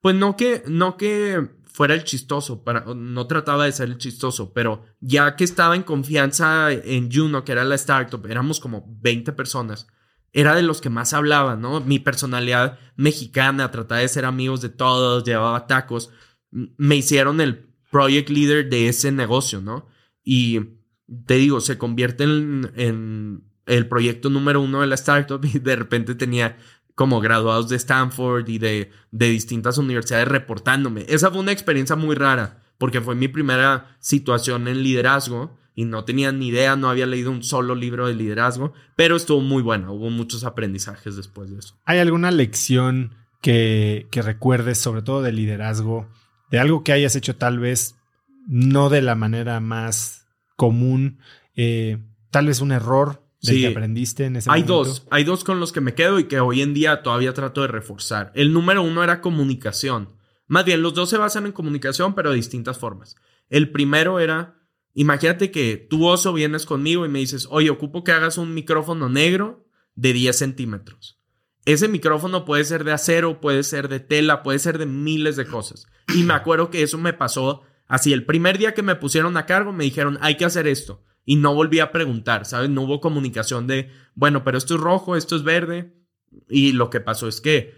pues 0.00 0.14
no 0.14 0.36
que, 0.36 0.62
no 0.66 0.96
que 0.96 1.50
fuera 1.64 1.94
el 1.94 2.04
chistoso, 2.04 2.64
para, 2.64 2.84
no 2.94 3.26
trataba 3.26 3.64
de 3.64 3.72
ser 3.72 3.88
el 3.88 3.98
chistoso, 3.98 4.52
pero 4.52 4.84
ya 5.00 5.36
que 5.36 5.44
estaba 5.44 5.74
en 5.74 5.82
confianza 5.82 6.72
en 6.72 7.10
Juno, 7.12 7.44
que 7.44 7.52
era 7.52 7.64
la 7.64 7.74
startup, 7.74 8.24
éramos 8.26 8.60
como 8.60 8.84
20 9.00 9.32
personas 9.32 9.88
era 10.32 10.54
de 10.54 10.62
los 10.62 10.80
que 10.80 10.90
más 10.90 11.12
hablaba, 11.12 11.56
¿no? 11.56 11.80
Mi 11.80 11.98
personalidad 11.98 12.78
mexicana, 12.96 13.70
trataba 13.70 14.00
de 14.00 14.08
ser 14.08 14.24
amigos 14.24 14.62
de 14.62 14.70
todos, 14.70 15.24
llevaba 15.24 15.66
tacos, 15.66 16.10
me 16.50 16.96
hicieron 16.96 17.40
el 17.40 17.68
project 17.90 18.30
leader 18.30 18.68
de 18.68 18.88
ese 18.88 19.12
negocio, 19.12 19.60
¿no? 19.60 19.88
Y 20.24 20.60
te 21.26 21.34
digo, 21.34 21.60
se 21.60 21.78
convierte 21.78 22.24
en, 22.24 23.42
el 23.66 23.86
proyecto 23.86 24.28
número 24.28 24.60
uno 24.60 24.80
de 24.80 24.86
la 24.88 24.96
startup 24.96 25.40
y 25.44 25.58
de 25.58 25.76
repente 25.76 26.14
tenía 26.14 26.56
como 26.94 27.20
graduados 27.20 27.68
de 27.68 27.76
Stanford 27.76 28.48
y 28.48 28.58
de, 28.58 28.90
de 29.12 29.28
distintas 29.28 29.78
universidades 29.78 30.28
reportándome. 30.28 31.06
Esa 31.08 31.30
fue 31.30 31.40
una 31.40 31.52
experiencia 31.52 31.96
muy 31.96 32.14
rara 32.14 32.60
porque 32.78 33.00
fue 33.00 33.14
mi 33.14 33.28
primera 33.28 33.96
situación 34.00 34.68
en 34.68 34.82
liderazgo 34.82 35.56
y 35.74 35.84
no 35.84 36.04
tenía 36.04 36.32
ni 36.32 36.48
idea, 36.48 36.76
no 36.76 36.90
había 36.90 37.06
leído 37.06 37.30
un 37.30 37.42
solo 37.42 37.74
libro 37.74 38.06
de 38.06 38.14
liderazgo, 38.14 38.72
pero 38.96 39.16
estuvo 39.16 39.40
muy 39.40 39.62
buena, 39.62 39.90
hubo 39.90 40.10
muchos 40.10 40.44
aprendizajes 40.44 41.16
después 41.16 41.50
de 41.50 41.60
eso. 41.60 41.76
¿Hay 41.84 41.98
alguna 41.98 42.30
lección 42.30 43.14
que, 43.40 44.06
que 44.10 44.20
recuerdes, 44.20 44.78
sobre 44.78 45.02
todo 45.02 45.22
de 45.22 45.32
liderazgo, 45.32 46.08
de 46.50 46.58
algo 46.58 46.84
que 46.84 46.92
hayas 46.92 47.16
hecho 47.16 47.36
tal 47.36 47.58
vez 47.58 47.96
no 48.46 48.90
de 48.90 49.02
la 49.02 49.14
manera 49.14 49.60
más 49.60 50.21
común, 50.62 51.18
eh, 51.56 51.98
tal 52.30 52.46
vez 52.46 52.60
un 52.60 52.70
error 52.70 53.26
del 53.42 53.62
que 53.62 53.66
aprendiste 53.66 54.26
en 54.26 54.36
ese 54.36 54.48
hay 54.48 54.60
momento? 54.60 54.78
Hay 54.78 54.86
dos, 54.86 55.06
hay 55.10 55.24
dos 55.24 55.42
con 55.42 55.58
los 55.58 55.72
que 55.72 55.80
me 55.80 55.94
quedo 55.94 56.20
y 56.20 56.28
que 56.28 56.38
hoy 56.38 56.62
en 56.62 56.72
día 56.72 57.02
todavía 57.02 57.34
trato 57.34 57.62
de 57.62 57.66
reforzar. 57.66 58.30
El 58.36 58.52
número 58.52 58.80
uno 58.84 59.02
era 59.02 59.20
comunicación. 59.20 60.10
Más 60.46 60.64
bien, 60.64 60.80
los 60.80 60.94
dos 60.94 61.10
se 61.10 61.18
basan 61.18 61.46
en 61.46 61.52
comunicación, 61.52 62.14
pero 62.14 62.30
de 62.30 62.36
distintas 62.36 62.78
formas. 62.78 63.16
El 63.50 63.72
primero 63.72 64.20
era, 64.20 64.54
imagínate 64.94 65.50
que 65.50 65.84
tú, 65.90 66.06
oso, 66.06 66.32
vienes 66.32 66.64
conmigo 66.64 67.04
y 67.04 67.08
me 67.08 67.18
dices, 67.18 67.48
oye, 67.50 67.68
ocupo 67.68 68.04
que 68.04 68.12
hagas 68.12 68.38
un 68.38 68.54
micrófono 68.54 69.08
negro 69.08 69.66
de 69.96 70.12
10 70.12 70.38
centímetros. 70.38 71.18
Ese 71.64 71.88
micrófono 71.88 72.44
puede 72.44 72.62
ser 72.64 72.84
de 72.84 72.92
acero, 72.92 73.40
puede 73.40 73.64
ser 73.64 73.88
de 73.88 73.98
tela, 73.98 74.44
puede 74.44 74.60
ser 74.60 74.78
de 74.78 74.86
miles 74.86 75.34
de 75.34 75.44
cosas. 75.44 75.88
Y 76.14 76.22
me 76.22 76.34
acuerdo 76.34 76.70
que 76.70 76.84
eso 76.84 76.98
me 76.98 77.14
pasó 77.14 77.62
así. 77.92 78.14
El 78.14 78.24
primer 78.24 78.56
día 78.56 78.72
que 78.72 78.82
me 78.82 78.96
pusieron 78.96 79.36
a 79.36 79.44
cargo, 79.44 79.70
me 79.70 79.84
dijeron, 79.84 80.16
hay 80.22 80.38
que 80.38 80.46
hacer 80.46 80.66
esto. 80.66 81.04
Y 81.26 81.36
no 81.36 81.54
volví 81.54 81.78
a 81.78 81.92
preguntar, 81.92 82.46
¿sabes? 82.46 82.70
No 82.70 82.82
hubo 82.82 83.02
comunicación 83.02 83.66
de, 83.66 83.90
bueno, 84.14 84.44
pero 84.44 84.56
esto 84.56 84.76
es 84.76 84.80
rojo, 84.80 85.14
esto 85.14 85.36
es 85.36 85.42
verde. 85.42 85.94
Y 86.48 86.72
lo 86.72 86.88
que 86.88 87.00
pasó 87.00 87.28
es 87.28 87.42
que 87.42 87.74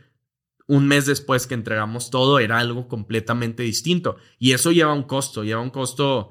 un 0.68 0.86
mes 0.86 1.06
después 1.06 1.48
que 1.48 1.54
entregamos 1.54 2.10
todo 2.10 2.38
era 2.38 2.58
algo 2.58 2.86
completamente 2.86 3.64
distinto. 3.64 4.16
Y 4.38 4.52
eso 4.52 4.70
lleva 4.70 4.94
un 4.94 5.02
costo, 5.02 5.42
lleva 5.42 5.60
un 5.60 5.70
costo 5.70 6.30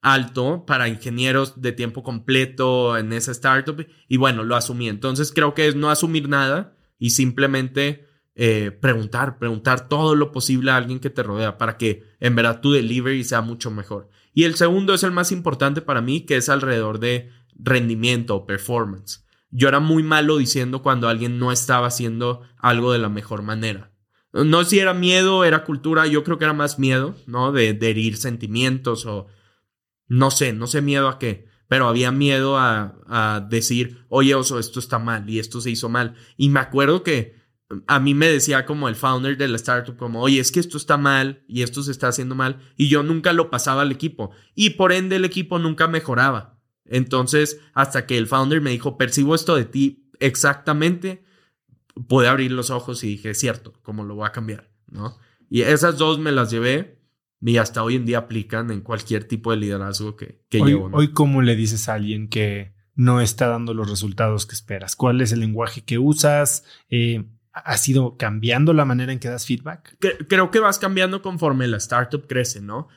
alto 0.00 0.64
para 0.66 0.88
ingenieros 0.88 1.60
de 1.60 1.72
tiempo 1.72 2.02
completo 2.02 2.96
en 2.96 3.12
esa 3.12 3.32
startup. 3.32 3.86
Y 4.08 4.16
bueno, 4.16 4.42
lo 4.42 4.56
asumí. 4.56 4.88
Entonces 4.88 5.32
creo 5.34 5.52
que 5.52 5.68
es 5.68 5.76
no 5.76 5.90
asumir 5.90 6.30
nada 6.30 6.78
y 6.98 7.10
simplemente 7.10 8.06
eh, 8.34 8.70
preguntar, 8.70 9.38
preguntar 9.38 9.88
todo 9.88 10.14
lo 10.14 10.32
posible 10.32 10.70
a 10.70 10.76
alguien 10.76 11.00
que 11.00 11.10
te 11.10 11.22
rodea 11.22 11.58
para 11.58 11.76
que 11.76 12.04
en 12.18 12.34
verdad 12.34 12.60
tu 12.60 12.72
delivery 12.72 13.24
sea 13.24 13.42
mucho 13.42 13.70
mejor. 13.70 14.08
Y 14.32 14.44
el 14.44 14.54
segundo 14.54 14.94
es 14.94 15.02
el 15.02 15.12
más 15.12 15.32
importante 15.32 15.82
para 15.82 16.00
mí, 16.00 16.22
que 16.22 16.36
es 16.36 16.48
alrededor 16.48 16.98
de 16.98 17.30
rendimiento 17.54 18.34
o 18.34 18.46
performance. 18.46 19.26
Yo 19.50 19.68
era 19.68 19.80
muy 19.80 20.02
malo 20.02 20.38
diciendo 20.38 20.82
cuando 20.82 21.08
alguien 21.08 21.38
no 21.38 21.52
estaba 21.52 21.88
haciendo 21.88 22.42
algo 22.56 22.92
de 22.92 22.98
la 22.98 23.10
mejor 23.10 23.42
manera. 23.42 23.92
No 24.32 24.64
si 24.64 24.78
era 24.78 24.94
miedo, 24.94 25.44
era 25.44 25.64
cultura, 25.64 26.06
yo 26.06 26.24
creo 26.24 26.38
que 26.38 26.44
era 26.44 26.54
más 26.54 26.78
miedo, 26.78 27.14
¿no? 27.26 27.52
De, 27.52 27.68
herir 27.68 28.16
sentimientos 28.16 29.04
o 29.04 29.26
no 30.08 30.30
sé, 30.30 30.54
no 30.54 30.66
sé 30.66 30.80
miedo 30.80 31.08
a 31.08 31.18
qué, 31.18 31.48
pero 31.68 31.86
había 31.86 32.12
miedo 32.12 32.56
a, 32.56 32.94
a 33.06 33.46
decir, 33.46 34.06
oye, 34.08 34.34
oso, 34.34 34.58
esto 34.58 34.80
está 34.80 34.98
mal 34.98 35.28
y 35.28 35.38
esto 35.38 35.60
se 35.60 35.70
hizo 35.70 35.90
mal. 35.90 36.14
Y 36.38 36.48
me 36.48 36.60
acuerdo 36.60 37.02
que 37.02 37.41
a 37.86 38.00
mí 38.00 38.14
me 38.14 38.28
decía 38.28 38.66
como 38.66 38.88
el 38.88 38.96
founder 38.96 39.36
de 39.36 39.48
la 39.48 39.56
startup, 39.56 39.96
como, 39.96 40.20
oye, 40.20 40.40
es 40.40 40.52
que 40.52 40.60
esto 40.60 40.76
está 40.76 40.96
mal 40.96 41.44
y 41.48 41.62
esto 41.62 41.82
se 41.82 41.90
está 41.90 42.08
haciendo 42.08 42.34
mal, 42.34 42.60
y 42.76 42.88
yo 42.88 43.02
nunca 43.02 43.32
lo 43.32 43.50
pasaba 43.50 43.82
al 43.82 43.92
equipo, 43.92 44.30
y 44.54 44.70
por 44.70 44.92
ende 44.92 45.16
el 45.16 45.24
equipo 45.24 45.58
nunca 45.58 45.88
mejoraba. 45.88 46.58
Entonces, 46.84 47.60
hasta 47.74 48.06
que 48.06 48.18
el 48.18 48.26
founder 48.26 48.60
me 48.60 48.70
dijo, 48.70 48.98
percibo 48.98 49.34
esto 49.34 49.56
de 49.56 49.64
ti 49.64 50.10
exactamente, 50.20 51.24
pude 52.08 52.28
abrir 52.28 52.52
los 52.52 52.70
ojos 52.70 53.02
y 53.04 53.08
dije, 53.08 53.34
cierto, 53.34 53.72
¿cómo 53.82 54.04
lo 54.04 54.14
voy 54.14 54.26
a 54.26 54.32
cambiar? 54.32 54.70
¿No? 54.86 55.18
Y 55.48 55.62
esas 55.62 55.98
dos 55.98 56.18
me 56.18 56.32
las 56.32 56.50
llevé 56.50 56.98
y 57.40 57.56
hasta 57.56 57.82
hoy 57.82 57.96
en 57.96 58.06
día 58.06 58.18
aplican 58.18 58.70
en 58.70 58.80
cualquier 58.80 59.24
tipo 59.24 59.50
de 59.50 59.56
liderazgo 59.58 60.16
que, 60.16 60.42
que 60.48 60.60
hoy, 60.60 60.70
llevo. 60.70 60.90
Hoy, 60.92 61.12
¿cómo 61.12 61.42
le 61.42 61.56
dices 61.56 61.88
a 61.88 61.94
alguien 61.94 62.28
que 62.28 62.74
no 62.94 63.20
está 63.20 63.48
dando 63.48 63.74
los 63.74 63.90
resultados 63.90 64.46
que 64.46 64.54
esperas? 64.54 64.96
¿Cuál 64.96 65.20
es 65.20 65.32
el 65.32 65.40
lenguaje 65.40 65.82
que 65.82 65.98
usas? 65.98 66.64
Eh, 66.88 67.24
¿Has 67.52 67.86
ido 67.88 68.16
cambiando 68.16 68.72
la 68.72 68.84
manera 68.84 69.12
en 69.12 69.18
que 69.18 69.28
das 69.28 69.46
feedback? 69.46 69.96
Creo 70.28 70.50
que 70.50 70.58
vas 70.58 70.78
cambiando 70.78 71.20
conforme 71.20 71.68
la 71.68 71.76
startup 71.76 72.26
crece, 72.26 72.60
¿no? 72.60 72.88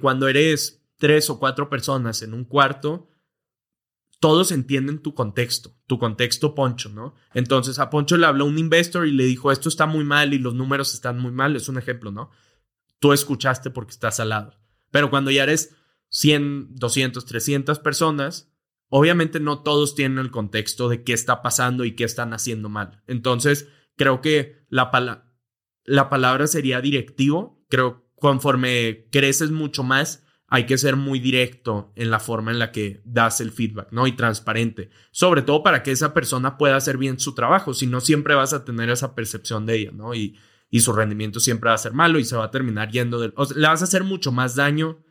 Cuando 0.00 0.28
eres 0.28 0.84
tres 0.96 1.28
o 1.28 1.38
cuatro 1.38 1.68
personas 1.68 2.22
en 2.22 2.32
un 2.32 2.44
cuarto, 2.44 3.08
todos 4.20 4.52
entienden 4.52 5.02
tu 5.02 5.14
contexto, 5.14 5.76
tu 5.86 5.98
contexto 5.98 6.54
Poncho, 6.54 6.88
¿no? 6.88 7.14
Entonces 7.34 7.78
a 7.78 7.90
Poncho 7.90 8.16
le 8.16 8.26
habló 8.26 8.46
un 8.46 8.58
investor 8.58 9.06
y 9.06 9.12
le 9.12 9.24
dijo, 9.24 9.52
esto 9.52 9.68
está 9.68 9.86
muy 9.86 10.04
mal 10.04 10.32
y 10.32 10.38
los 10.38 10.54
números 10.54 10.94
están 10.94 11.18
muy 11.18 11.32
mal, 11.32 11.54
es 11.56 11.68
un 11.68 11.76
ejemplo, 11.76 12.12
¿no? 12.12 12.30
Tú 12.98 13.12
escuchaste 13.12 13.70
porque 13.70 13.90
estás 13.90 14.20
al 14.20 14.30
lado. 14.30 14.54
Pero 14.90 15.10
cuando 15.10 15.30
ya 15.30 15.42
eres 15.42 15.76
100, 16.08 16.76
200, 16.76 17.26
300 17.26 17.78
personas, 17.80 18.50
obviamente 18.88 19.40
no 19.40 19.62
todos 19.62 19.94
tienen 19.94 20.18
el 20.18 20.30
contexto 20.30 20.88
de 20.88 21.02
qué 21.02 21.12
está 21.12 21.42
pasando 21.42 21.84
y 21.84 21.96
qué 21.96 22.04
están 22.04 22.32
haciendo 22.32 22.68
mal. 22.68 23.02
Entonces, 23.06 23.68
creo 23.96 24.20
que 24.20 24.64
la, 24.68 24.90
la 25.84 26.08
palabra 26.08 26.46
sería 26.46 26.80
directivo. 26.80 27.64
Creo 27.68 28.06
conforme 28.16 29.08
creces 29.10 29.50
mucho 29.50 29.82
más, 29.82 30.24
hay 30.48 30.66
que 30.66 30.78
ser 30.78 30.96
muy 30.96 31.18
directo 31.18 31.92
en 31.96 32.10
la 32.10 32.20
forma 32.20 32.50
en 32.50 32.58
la 32.58 32.72
que 32.72 33.02
das 33.04 33.40
el 33.40 33.52
feedback, 33.52 33.88
¿no? 33.90 34.06
Y 34.06 34.12
transparente, 34.12 34.90
sobre 35.10 35.42
todo 35.42 35.62
para 35.62 35.82
que 35.82 35.90
esa 35.90 36.14
persona 36.14 36.56
pueda 36.56 36.76
hacer 36.76 36.98
bien 36.98 37.18
su 37.18 37.34
trabajo, 37.34 37.74
si 37.74 37.86
no 37.86 38.00
siempre 38.00 38.34
vas 38.34 38.52
a 38.52 38.64
tener 38.64 38.88
esa 38.90 39.14
percepción 39.14 39.66
de 39.66 39.76
ella, 39.76 39.90
¿no? 39.92 40.14
Y, 40.14 40.38
y 40.70 40.80
su 40.80 40.92
rendimiento 40.92 41.40
siempre 41.40 41.68
va 41.68 41.74
a 41.74 41.78
ser 41.78 41.92
malo 41.92 42.18
y 42.18 42.24
se 42.24 42.36
va 42.36 42.44
a 42.44 42.50
terminar 42.50 42.90
yendo 42.90 43.20
del... 43.20 43.32
O 43.36 43.44
sea, 43.44 43.56
le 43.56 43.66
vas 43.66 43.82
a 43.82 43.84
hacer 43.84 44.04
mucho 44.04 44.32
más 44.32 44.54
daño 44.54 45.04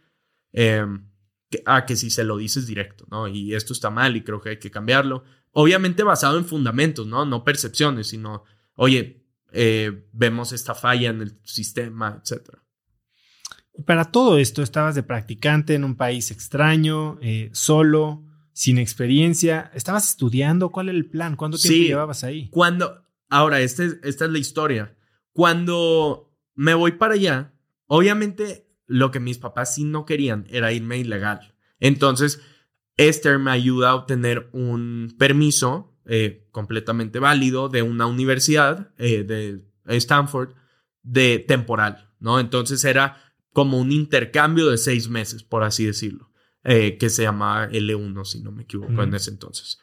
que, 0.52 1.64
a 1.66 1.86
que 1.86 1.96
si 1.96 2.10
se 2.10 2.24
lo 2.24 2.38
dices 2.38 2.66
directo, 2.66 3.06
¿no? 3.10 3.28
Y 3.28 3.54
esto 3.56 3.74
está 3.74 3.90
mal 3.90 4.16
y 4.16 4.24
creo 4.24 4.42
que 4.42 4.50
hay 4.50 4.60
que 4.60 4.72
cambiarlo. 4.72 5.24
Obviamente 5.52 6.04
basado 6.04 6.38
en 6.38 6.46
fundamentos, 6.46 7.08
¿no? 7.08 7.26
No 7.26 7.44
percepciones, 7.44 8.08
sino, 8.08 8.44
oye, 8.76 9.26
eh, 9.52 10.08
vemos 10.12 10.52
esta 10.52 10.76
falla 10.76 11.10
en 11.10 11.22
el 11.22 11.40
sistema, 11.44 12.20
etcétera. 12.22 12.64
Para 13.86 14.06
todo 14.06 14.38
esto, 14.38 14.62
estabas 14.62 14.96
de 14.96 15.04
practicante 15.04 15.74
en 15.74 15.84
un 15.84 15.96
país 15.96 16.32
extraño, 16.32 17.18
eh, 17.22 17.50
solo, 17.54 18.24
sin 18.54 18.78
experiencia. 18.78 19.70
¿Estabas 19.74 20.10
estudiando? 20.10 20.72
¿Cuál 20.72 20.90
era 20.90 20.98
el 20.98 21.10
plan? 21.10 21.36
¿Cuánto 21.36 21.58
tiempo 21.58 21.78
sí, 21.78 21.88
llevabas 21.88 22.24
ahí? 22.24 22.50
Cuando, 22.52 23.04
ahora, 23.30 23.60
este, 23.60 24.00
esta 24.04 24.26
es 24.26 24.32
la 24.32 24.40
historia. 24.40 24.98
Cuando 25.34 26.34
me 26.54 26.74
voy 26.74 26.94
para 26.94 27.16
allá, 27.16 27.54
obviamente 27.88 28.66
lo 28.88 29.12
que 29.12 29.20
mis 29.20 29.38
papás 29.38 29.76
sí 29.76 29.84
no 29.84 30.06
querían 30.06 30.48
era 30.50 30.72
irme 30.72 30.98
ilegal. 30.98 31.56
Entonces, 31.80 32.40
Esther 32.98 33.40
me 33.40 33.52
ayuda 33.52 33.90
a 33.90 33.96
obtener 33.96 34.50
un 34.54 35.14
permiso 35.20 35.95
eh, 36.08 36.48
completamente 36.52 37.20
válido 37.20 37.68
de 37.68 37.82
una 37.82 38.06
universidad 38.06 38.92
eh, 38.98 39.24
de 39.24 39.66
Stanford 39.98 40.54
de 41.02 41.40
temporal, 41.40 42.12
¿no? 42.20 42.40
Entonces 42.40 42.84
era 42.86 43.34
como 43.54 43.80
un 43.80 43.92
intercambio 43.92 44.70
de 44.70 44.78
seis 44.78 45.10
meses, 45.10 45.44
por 45.44 45.64
así 45.64 45.86
decirlo, 45.86 46.30
eh, 46.64 46.98
que 46.98 47.10
se 47.10 47.24
llamaba 47.24 47.70
L1, 47.70 48.26
si 48.26 48.42
no 48.42 48.52
me 48.52 48.64
equivoco, 48.64 48.92
mm. 48.92 49.02
en 49.02 49.16
ese 49.16 49.32
entonces. 49.32 49.80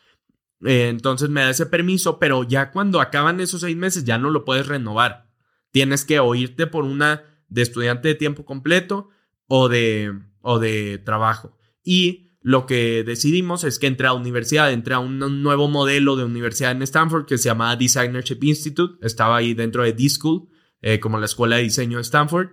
Entonces 0.61 1.29
me 1.29 1.41
da 1.41 1.51
ese 1.51 1.67
permiso, 1.67 2.21
pero 2.21 2.45
ya 2.45 2.71
cuando 2.71 3.01
acaban 3.01 3.41
esos 3.41 3.63
seis 3.63 3.77
meses 3.77 4.05
ya 4.05 4.19
no 4.19 4.31
lo 4.31 4.45
puedes 4.45 4.69
renovar. 4.69 5.29
Tienes 5.73 6.05
que 6.05 6.21
oírte 6.21 6.69
por 6.69 6.85
una 6.85 7.25
de 7.49 7.63
estudiante 7.63 8.09
de 8.09 8.15
tiempo 8.15 8.45
completo 8.45 9.09
o 9.49 9.69
de, 9.69 10.13
o 10.41 10.59
de 10.61 10.99
trabajo. 10.99 11.59
Y 11.83 12.31
lo 12.43 12.67
que 12.67 13.05
decidimos 13.05 13.65
es 13.65 13.79
que 13.79 13.87
entré 13.87 14.07
a 14.07 14.13
universidad, 14.13 14.73
entré 14.73 14.95
a 14.95 14.99
un, 14.99 15.19
nuevo 15.43 15.69
modelo 15.69 16.17
de 16.17 16.25
universidad 16.25 16.73
en 16.73 16.83
Stanford 16.83 17.27
que 17.27 17.39
se 17.39 17.49
llamaba 17.49 17.77
Designership 17.77 18.39
Institute. 18.43 19.05
Estaba 19.07 19.37
ahí 19.37 19.55
dentro 19.55 19.83
de 19.83 19.93
D-School, 19.93 20.49
eh, 20.81 20.99
como 21.01 21.19
la 21.19 21.27
escuela 21.27 21.57
de 21.57 21.63
diseño 21.63 21.99
de 21.99 22.03
Stanford 22.03 22.51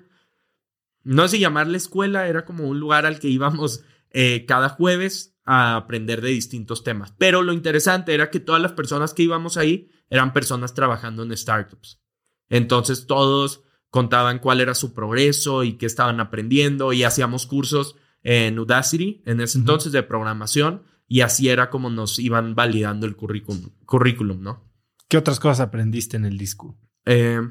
no 1.03 1.27
sé 1.27 1.39
llamarle 1.39 1.77
escuela, 1.77 2.27
era 2.27 2.45
como 2.45 2.67
un 2.67 2.79
lugar 2.79 3.05
al 3.05 3.19
que 3.19 3.29
íbamos 3.29 3.83
eh, 4.11 4.45
cada 4.47 4.69
jueves 4.69 5.35
a 5.45 5.75
aprender 5.75 6.21
de 6.21 6.29
distintos 6.29 6.83
temas. 6.83 7.13
Pero 7.17 7.41
lo 7.41 7.53
interesante 7.53 8.13
era 8.13 8.29
que 8.29 8.39
todas 8.39 8.61
las 8.61 8.73
personas 8.73 9.13
que 9.13 9.23
íbamos 9.23 9.57
ahí 9.57 9.89
eran 10.09 10.33
personas 10.33 10.73
trabajando 10.73 11.23
en 11.23 11.35
startups. 11.35 11.99
Entonces 12.49 13.07
todos 13.07 13.63
contaban 13.89 14.39
cuál 14.39 14.61
era 14.61 14.75
su 14.75 14.93
progreso 14.93 15.63
y 15.63 15.73
qué 15.73 15.85
estaban 15.85 16.19
aprendiendo 16.19 16.93
y 16.93 17.03
hacíamos 17.03 17.47
cursos 17.47 17.95
en 18.23 18.59
Udacity 18.59 19.21
en 19.25 19.41
ese 19.41 19.57
entonces 19.57 19.91
de 19.91 20.03
programación 20.03 20.83
y 21.07 21.21
así 21.21 21.49
era 21.49 21.69
como 21.69 21.89
nos 21.89 22.19
iban 22.19 22.55
validando 22.55 23.05
el 23.07 23.15
currículum, 23.15 23.71
currículum 23.85 24.41
¿no? 24.41 24.69
¿Qué 25.07 25.17
otras 25.17 25.39
cosas 25.39 25.59
aprendiste 25.59 26.17
en 26.17 26.25
el 26.25 26.37
disco? 26.37 26.77
Eh, 27.05 27.41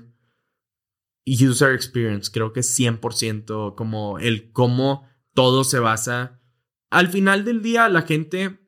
user 1.26 1.74
experience. 1.74 2.31
Creo 2.33 2.52
que 2.52 2.61
es 2.61 2.78
100% 2.78 3.74
como 3.74 4.18
el 4.18 4.52
cómo 4.52 5.09
todo 5.35 5.64
se 5.64 5.78
basa. 5.78 6.40
Al 6.90 7.09
final 7.09 7.44
del 7.44 7.62
día, 7.62 7.88
la 7.88 8.02
gente, 8.02 8.61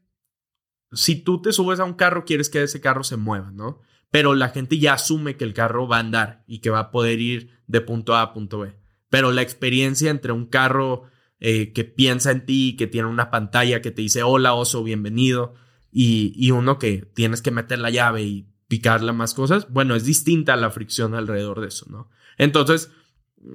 si 0.92 1.22
tú 1.22 1.40
te 1.40 1.52
subes 1.52 1.80
a 1.80 1.84
un 1.84 1.94
carro, 1.94 2.24
quieres 2.24 2.50
que 2.50 2.62
ese 2.62 2.80
carro 2.80 3.04
se 3.04 3.16
mueva, 3.16 3.50
¿no? 3.52 3.80
Pero 4.10 4.34
la 4.34 4.48
gente 4.48 4.78
ya 4.78 4.94
asume 4.94 5.36
que 5.36 5.44
el 5.44 5.54
carro 5.54 5.86
va 5.86 5.98
a 5.98 6.00
andar 6.00 6.44
y 6.46 6.58
que 6.60 6.70
va 6.70 6.80
a 6.80 6.90
poder 6.90 7.20
ir 7.20 7.50
de 7.68 7.80
punto 7.80 8.16
A 8.16 8.22
a 8.22 8.32
punto 8.32 8.58
B. 8.58 8.76
Pero 9.08 9.30
la 9.30 9.42
experiencia 9.42 10.10
entre 10.10 10.32
un 10.32 10.46
carro 10.46 11.04
eh, 11.40 11.72
que 11.72 11.84
piensa 11.84 12.30
en 12.30 12.46
ti, 12.46 12.76
que 12.76 12.86
tiene 12.86 13.08
una 13.08 13.30
pantalla 13.30 13.82
que 13.82 13.90
te 13.90 14.02
dice 14.02 14.22
hola 14.22 14.54
oso, 14.54 14.84
bienvenido, 14.84 15.54
y, 15.90 16.32
y 16.36 16.52
uno 16.52 16.78
que 16.78 16.98
tienes 17.14 17.42
que 17.42 17.50
meter 17.50 17.78
la 17.78 17.90
llave 17.90 18.22
y 18.22 18.46
picarle 18.68 19.12
más 19.12 19.34
cosas, 19.34 19.68
bueno, 19.70 19.96
es 19.96 20.04
distinta 20.04 20.54
la 20.54 20.70
fricción 20.70 21.14
alrededor 21.14 21.60
de 21.60 21.68
eso, 21.68 21.86
¿no? 21.88 22.08
Entonces, 22.38 22.90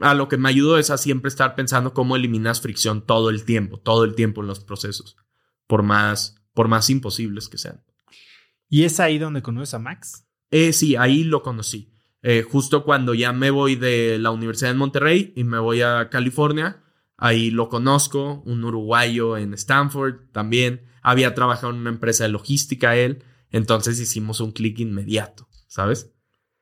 a 0.01 0.13
lo 0.13 0.27
que 0.27 0.37
me 0.37 0.49
ayudó 0.49 0.77
es 0.77 0.89
a 0.89 0.97
siempre 0.97 1.29
estar 1.29 1.55
pensando 1.55 1.93
cómo 1.93 2.15
eliminas 2.15 2.61
fricción 2.61 3.05
todo 3.05 3.29
el 3.29 3.45
tiempo, 3.45 3.79
todo 3.79 4.03
el 4.03 4.15
tiempo 4.15 4.41
en 4.41 4.47
los 4.47 4.59
procesos, 4.59 5.15
por 5.67 5.83
más, 5.83 6.35
por 6.53 6.67
más 6.67 6.89
imposibles 6.89 7.49
que 7.49 7.57
sean. 7.57 7.83
¿Y 8.67 8.83
es 8.83 8.99
ahí 8.99 9.17
donde 9.17 9.41
conoces 9.41 9.73
a 9.73 9.79
Max? 9.79 10.27
Eh, 10.51 10.73
sí, 10.73 10.95
ahí 10.95 11.23
lo 11.23 11.43
conocí. 11.43 11.93
Eh, 12.23 12.41
justo 12.41 12.83
cuando 12.83 13.13
ya 13.13 13.31
me 13.31 13.51
voy 13.51 13.75
de 13.75 14.17
la 14.19 14.31
Universidad 14.31 14.71
de 14.71 14.77
Monterrey 14.77 15.33
y 15.35 15.43
me 15.43 15.59
voy 15.59 15.81
a 15.81 16.09
California, 16.09 16.83
ahí 17.17 17.51
lo 17.51 17.69
conozco, 17.69 18.41
un 18.45 18.63
uruguayo 18.63 19.37
en 19.37 19.53
Stanford 19.53 20.31
también. 20.31 20.83
Había 21.01 21.35
trabajado 21.35 21.71
en 21.71 21.79
una 21.79 21.89
empresa 21.89 22.23
de 22.23 22.29
logística 22.29 22.95
él, 22.95 23.23
entonces 23.51 23.99
hicimos 23.99 24.39
un 24.39 24.51
clic 24.51 24.79
inmediato, 24.79 25.47
¿sabes? 25.67 26.11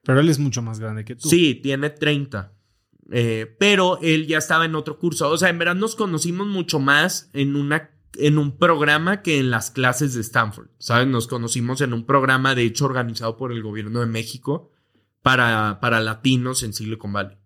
Pero 0.04 0.20
él 0.20 0.30
es 0.30 0.40
mucho 0.40 0.62
más 0.62 0.80
grande 0.80 1.06
que 1.06 1.16
tú. 1.16 1.30
Sí, 1.30 1.56
tiene 1.56 1.90
30. 1.90 2.54
Eh, 3.12 3.56
pero 3.60 4.00
él 4.02 4.28
ya 4.28 4.38
estaba 4.38 4.66
en 4.66 4.76
otro 4.76 5.00
curso. 5.00 5.30
O 5.30 5.38
sea, 5.38 5.50
en 5.50 5.60
verdad 5.60 5.76
nos 5.76 5.96
conocimos 5.96 6.48
mucho 6.48 6.80
más 6.80 7.30
en, 7.34 7.56
una, 7.56 7.92
en 8.16 8.38
un 8.38 8.58
programa 8.58 9.22
que 9.22 9.40
en 9.40 9.50
las 9.50 9.72
clases 9.72 10.14
de 10.14 10.22
Stanford. 10.22 10.68
¿Sabes? 10.78 11.08
Nos 11.08 11.28
conocimos 11.28 11.82
en 11.82 11.94
un 11.94 12.06
programa, 12.06 12.54
de 12.54 12.64
hecho, 12.64 12.86
organizado 12.86 13.38
por 13.38 13.52
el 13.52 13.64
gobierno 13.64 14.02
de 14.02 14.08
México 14.08 14.72
para, 15.22 15.80
para 15.80 16.02
latinos 16.02 16.64
en 16.64 16.74
Silicon 16.74 17.14
Valley. 17.14 17.38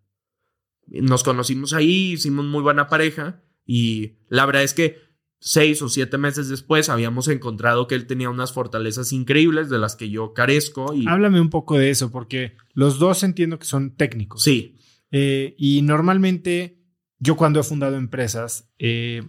Nos 0.88 1.24
conocimos 1.24 1.74
ahí, 1.74 2.14
hicimos 2.14 2.46
muy 2.46 2.62
buena 2.62 2.88
pareja 2.88 3.42
y 3.66 4.18
la 4.30 4.46
verdad 4.46 4.64
es 4.64 4.74
que 4.74 4.98
seis 5.40 5.82
o 5.82 5.90
siete 5.90 6.18
meses 6.18 6.50
después 6.50 6.90
habíamos 6.90 7.28
encontrado 7.28 7.88
que 7.88 7.96
él 7.96 8.08
tenía 8.08 8.30
unas 8.30 8.54
fortalezas 8.54 9.14
increíbles 9.14 9.70
de 9.70 9.78
las 9.78 9.96
que 9.96 10.10
yo 10.10 10.34
carezco. 10.34 10.94
Y... 10.94 11.08
Háblame 11.08 11.42
un 11.42 11.50
poco 11.50 11.78
de 11.78 11.90
eso, 11.90 12.12
porque 12.12 12.54
los 12.74 13.00
dos 13.00 13.24
entiendo 13.24 13.60
que 13.60 13.66
son 13.66 13.96
técnicos. 13.96 14.44
Sí. 14.44 14.78
Eh, 15.12 15.56
y 15.58 15.82
normalmente 15.84 16.82
yo 17.20 17.36
cuando 17.36 17.60
he 17.60 17.64
fundado 17.64 17.96
empresas 17.96 18.70
eh, 18.78 19.24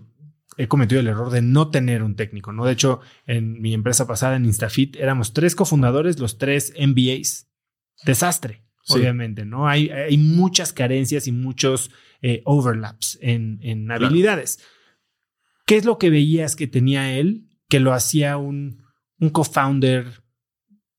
he 0.58 0.66
cometido 0.66 1.00
el 1.00 1.06
error 1.06 1.30
de 1.30 1.40
no 1.40 1.70
tener 1.70 2.02
un 2.02 2.16
técnico, 2.16 2.52
¿no? 2.52 2.66
De 2.66 2.72
hecho, 2.72 3.00
en 3.26 3.60
mi 3.60 3.74
empresa 3.74 4.06
pasada, 4.06 4.36
en 4.36 4.44
Instafit, 4.44 4.96
éramos 4.96 5.32
tres 5.32 5.54
cofundadores, 5.54 6.18
los 6.18 6.36
tres 6.36 6.74
MBAs. 6.78 7.48
Desastre, 8.04 8.64
obviamente, 8.88 9.44
¿no? 9.44 9.68
Hay, 9.68 9.90
hay, 9.90 10.18
muchas 10.18 10.72
carencias 10.72 11.26
y 11.26 11.32
muchos 11.32 11.90
eh, 12.22 12.42
overlaps 12.44 13.18
en, 13.20 13.58
en 13.62 13.90
habilidades. 13.90 14.60
¿Qué 15.66 15.76
es 15.76 15.84
lo 15.84 15.98
que 15.98 16.10
veías 16.10 16.56
que 16.56 16.66
tenía 16.66 17.18
él 17.18 17.48
que 17.68 17.80
lo 17.80 17.92
hacía 17.92 18.36
un, 18.36 18.84
un 19.20 19.30
co-founder 19.30 20.22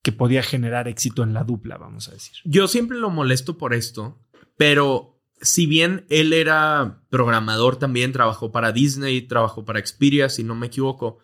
que 0.01 0.11
podía 0.11 0.43
generar 0.43 0.87
éxito 0.87 1.23
en 1.23 1.33
la 1.33 1.43
dupla, 1.43 1.77
vamos 1.77 2.07
a 2.07 2.11
decir? 2.11 2.37
Yo 2.45 2.67
siempre 2.67 2.97
lo 2.97 3.09
molesto 3.09 3.57
por 3.57 3.73
esto, 3.73 4.21
pero 4.57 5.19
si 5.41 5.65
bien 5.65 6.05
él 6.09 6.33
era 6.33 7.03
programador 7.09 7.77
también, 7.77 8.11
trabajó 8.11 8.51
para 8.51 8.71
Disney, 8.71 9.21
trabajó 9.21 9.65
para 9.65 9.83
Xperia, 9.85 10.29
si 10.29 10.43
no 10.43 10.55
me 10.55 10.67
equivoco, 10.67 11.19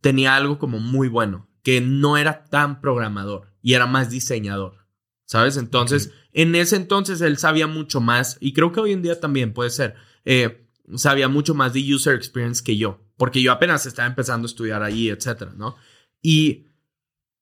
tenía 0.00 0.36
algo 0.36 0.58
como 0.58 0.78
muy 0.78 1.08
bueno, 1.08 1.48
que 1.62 1.80
no 1.80 2.16
era 2.16 2.44
tan 2.44 2.80
programador 2.80 3.52
y 3.62 3.74
era 3.74 3.86
más 3.86 4.10
diseñador, 4.10 4.79
¿sabes? 5.30 5.56
Entonces, 5.56 6.12
en 6.32 6.56
ese 6.56 6.74
entonces 6.74 7.20
él 7.20 7.38
sabía 7.38 7.68
mucho 7.68 8.00
más 8.00 8.36
y 8.40 8.52
creo 8.52 8.72
que 8.72 8.80
hoy 8.80 8.90
en 8.90 9.00
día 9.00 9.20
también 9.20 9.52
puede 9.52 9.70
ser, 9.70 9.94
eh, 10.24 10.66
sabía 10.96 11.28
mucho 11.28 11.54
más 11.54 11.72
de 11.72 11.94
user 11.94 12.16
experience 12.16 12.64
que 12.64 12.76
yo, 12.76 13.00
porque 13.16 13.40
yo 13.40 13.52
apenas 13.52 13.86
estaba 13.86 14.08
empezando 14.08 14.46
a 14.46 14.50
estudiar 14.50 14.82
ahí, 14.82 15.08
etcétera, 15.08 15.52
¿no? 15.56 15.76
Y 16.20 16.66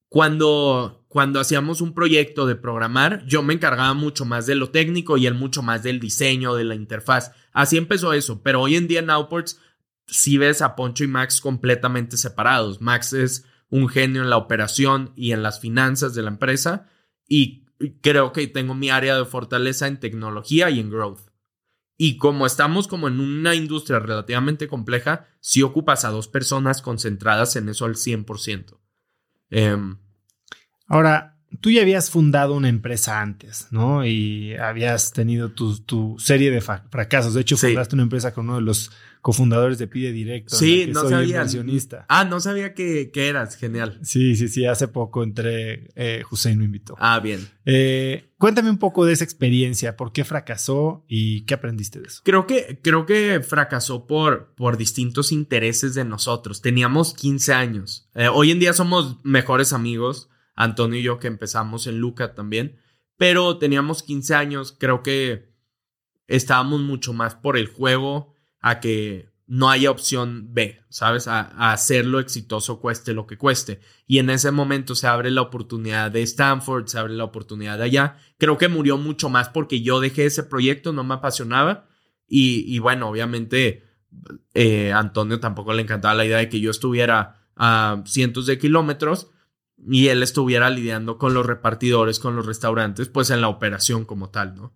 cuando, 0.07 1.03
cuando 1.07 1.39
hacíamos 1.39 1.81
un 1.81 1.95
proyecto 1.95 2.45
de 2.45 2.55
programar, 2.55 3.25
yo 3.25 3.41
me 3.41 3.55
encargaba 3.55 3.95
mucho 3.95 4.23
más 4.23 4.45
de 4.45 4.53
lo 4.53 4.69
técnico 4.69 5.17
y 5.17 5.25
él 5.25 5.33
mucho 5.33 5.63
más 5.63 5.81
del 5.81 5.99
diseño, 5.99 6.53
de 6.53 6.65
la 6.65 6.75
interfaz. 6.75 7.31
Así 7.53 7.75
empezó 7.75 8.13
eso, 8.13 8.43
pero 8.43 8.61
hoy 8.61 8.75
en 8.75 8.87
día 8.87 8.99
en 8.99 9.09
Outports 9.09 9.59
sí 10.05 10.37
ves 10.37 10.61
a 10.61 10.75
Poncho 10.75 11.03
y 11.03 11.07
Max 11.07 11.41
completamente 11.41 12.17
separados. 12.17 12.81
Max 12.81 13.13
es 13.13 13.45
un 13.71 13.89
genio 13.89 14.21
en 14.21 14.29
la 14.29 14.37
operación 14.37 15.11
y 15.15 15.31
en 15.31 15.41
las 15.41 15.59
finanzas 15.59 16.13
de 16.13 16.21
la 16.21 16.29
empresa 16.29 16.87
y 17.27 17.65
creo 18.01 18.31
que 18.31 18.47
tengo 18.47 18.75
mi 18.75 18.89
área 18.89 19.17
de 19.17 19.25
fortaleza 19.25 19.87
en 19.87 19.99
tecnología 19.99 20.69
y 20.69 20.79
en 20.79 20.89
growth. 20.89 21.29
Y 21.97 22.17
como 22.17 22.45
estamos 22.45 22.87
como 22.87 23.07
en 23.07 23.19
una 23.19 23.55
industria 23.55 23.99
relativamente 23.99 24.67
compleja, 24.67 25.27
sí 25.41 25.63
ocupas 25.63 26.05
a 26.05 26.09
dos 26.09 26.27
personas 26.27 26.81
concentradas 26.81 27.55
en 27.55 27.67
eso 27.69 27.85
al 27.85 27.95
100%. 27.95 28.79
Em, 29.49 29.97
Ahora, 30.89 31.37
tú 31.61 31.69
ya 31.69 31.83
habías 31.83 32.09
fundado 32.09 32.55
una 32.55 32.67
empresa 32.67 33.21
antes, 33.21 33.67
¿no? 33.69 34.05
Y 34.05 34.55
habías 34.55 35.13
tenido 35.13 35.51
tu, 35.51 36.15
serie 36.17 36.49
de 36.51 36.61
fracasos. 36.61 37.35
De 37.35 37.41
hecho, 37.41 37.55
fundaste 37.55 37.95
una 37.95 38.03
empresa 38.03 38.33
con 38.33 38.49
uno 38.49 38.55
de 38.55 38.63
los 38.63 38.91
cofundadores 39.21 39.77
de 39.77 39.87
Pide 39.87 40.11
Directo. 40.11 40.55
Sí, 40.55 40.87
no 40.87 41.07
sabía. 41.09 41.45
Ah, 42.07 42.25
no 42.25 42.39
sabía 42.39 42.73
que, 42.73 43.11
eras. 43.13 43.55
Genial. 43.57 43.99
Sí, 44.01 44.35
sí, 44.35 44.47
sí. 44.47 44.65
Hace 44.65 44.87
poco 44.87 45.23
entré, 45.23 45.89
eh, 45.95 46.23
Hussein 46.29 46.57
me 46.57 46.65
invitó. 46.65 46.95
Ah, 46.99 47.19
bien. 47.19 47.47
Eh, 47.65 48.31
cuéntame 48.37 48.69
un 48.69 48.77
poco 48.77 49.05
de 49.05 49.13
esa 49.13 49.23
experiencia. 49.23 49.97
¿Por 49.97 50.13
qué 50.13 50.23
fracasó 50.23 51.03
y 51.07 51.41
qué 51.41 51.55
aprendiste 51.55 51.99
de 51.99 52.07
eso? 52.07 52.21
Creo 52.23 52.47
que, 52.47 52.79
creo 52.81 53.05
que 53.05 53.41
fracasó 53.41 54.07
por, 54.07 54.53
por 54.55 54.77
distintos 54.77 55.31
intereses 55.31 55.93
de 55.95 56.05
nosotros. 56.05 56.61
Teníamos 56.61 57.13
15 57.13 57.53
años. 57.53 58.09
Eh, 58.15 58.29
hoy 58.29 58.51
en 58.51 58.59
día 58.59 58.73
somos 58.73 59.17
mejores 59.23 59.73
amigos. 59.73 60.29
Antonio 60.55 60.99
y 60.99 61.03
yo 61.03 61.19
que 61.19 61.27
empezamos 61.27 61.87
en 61.87 61.99
Luca 61.99 62.35
también. 62.35 62.77
Pero 63.17 63.57
teníamos 63.57 64.01
15 64.03 64.35
años. 64.35 64.75
Creo 64.77 65.03
que 65.03 65.49
estábamos 66.27 66.81
mucho 66.81 67.11
más 67.11 67.35
por 67.35 67.57
el 67.57 67.67
juego 67.67 68.33
a 68.61 68.79
que 68.79 69.29
no 69.49 69.71
haya 69.71 69.89
opción 69.89 70.53
B, 70.53 70.79
¿sabes? 70.89 71.27
A, 71.27 71.71
hacerlo 71.71 72.19
exitoso 72.19 72.79
cueste 72.79 73.15
lo 73.15 73.25
que 73.25 73.37
cueste. 73.37 73.79
Y 74.05 74.19
en 74.19 74.29
ese 74.29 74.51
momento 74.51 74.93
se 74.93 75.07
abre 75.07 75.31
la 75.31 75.41
oportunidad 75.41 76.11
de 76.11 76.21
Stanford, 76.21 76.85
se 76.85 76.99
abre 76.99 77.13
la 77.13 77.23
oportunidad 77.23 77.79
de 77.79 77.85
allá. 77.85 78.17
Creo 78.37 78.59
que 78.59 78.67
murió 78.67 78.97
mucho 78.97 79.27
más 79.27 79.49
porque 79.49 79.81
yo 79.81 79.99
dejé 79.99 80.25
ese 80.25 80.43
proyecto, 80.43 80.93
no 80.93 81.03
me 81.03 81.15
apasionaba. 81.15 81.87
Y, 82.27 82.77
bueno, 82.77 83.09
obviamente 83.09 83.83
eh, 84.53 84.91
Antonio 84.93 85.39
tampoco 85.39 85.73
le 85.73 85.81
encantaba 85.81 86.13
la 86.13 86.25
idea 86.25 86.37
de 86.37 86.47
que 86.47 86.59
yo 86.59 86.69
estuviera 86.69 87.49
a 87.55 88.03
cientos 88.05 88.45
de 88.45 88.59
kilómetros 88.59 89.31
y 89.87 90.09
él 90.09 90.21
estuviera 90.21 90.69
lidiando 90.69 91.17
con 91.17 91.33
los 91.33 91.43
repartidores, 91.43 92.19
con 92.19 92.35
los 92.35 92.45
restaurantes, 92.45 93.09
pues 93.09 93.31
en 93.31 93.41
la 93.41 93.47
operación 93.47 94.05
como 94.05 94.29
tal, 94.29 94.55
¿no? 94.55 94.75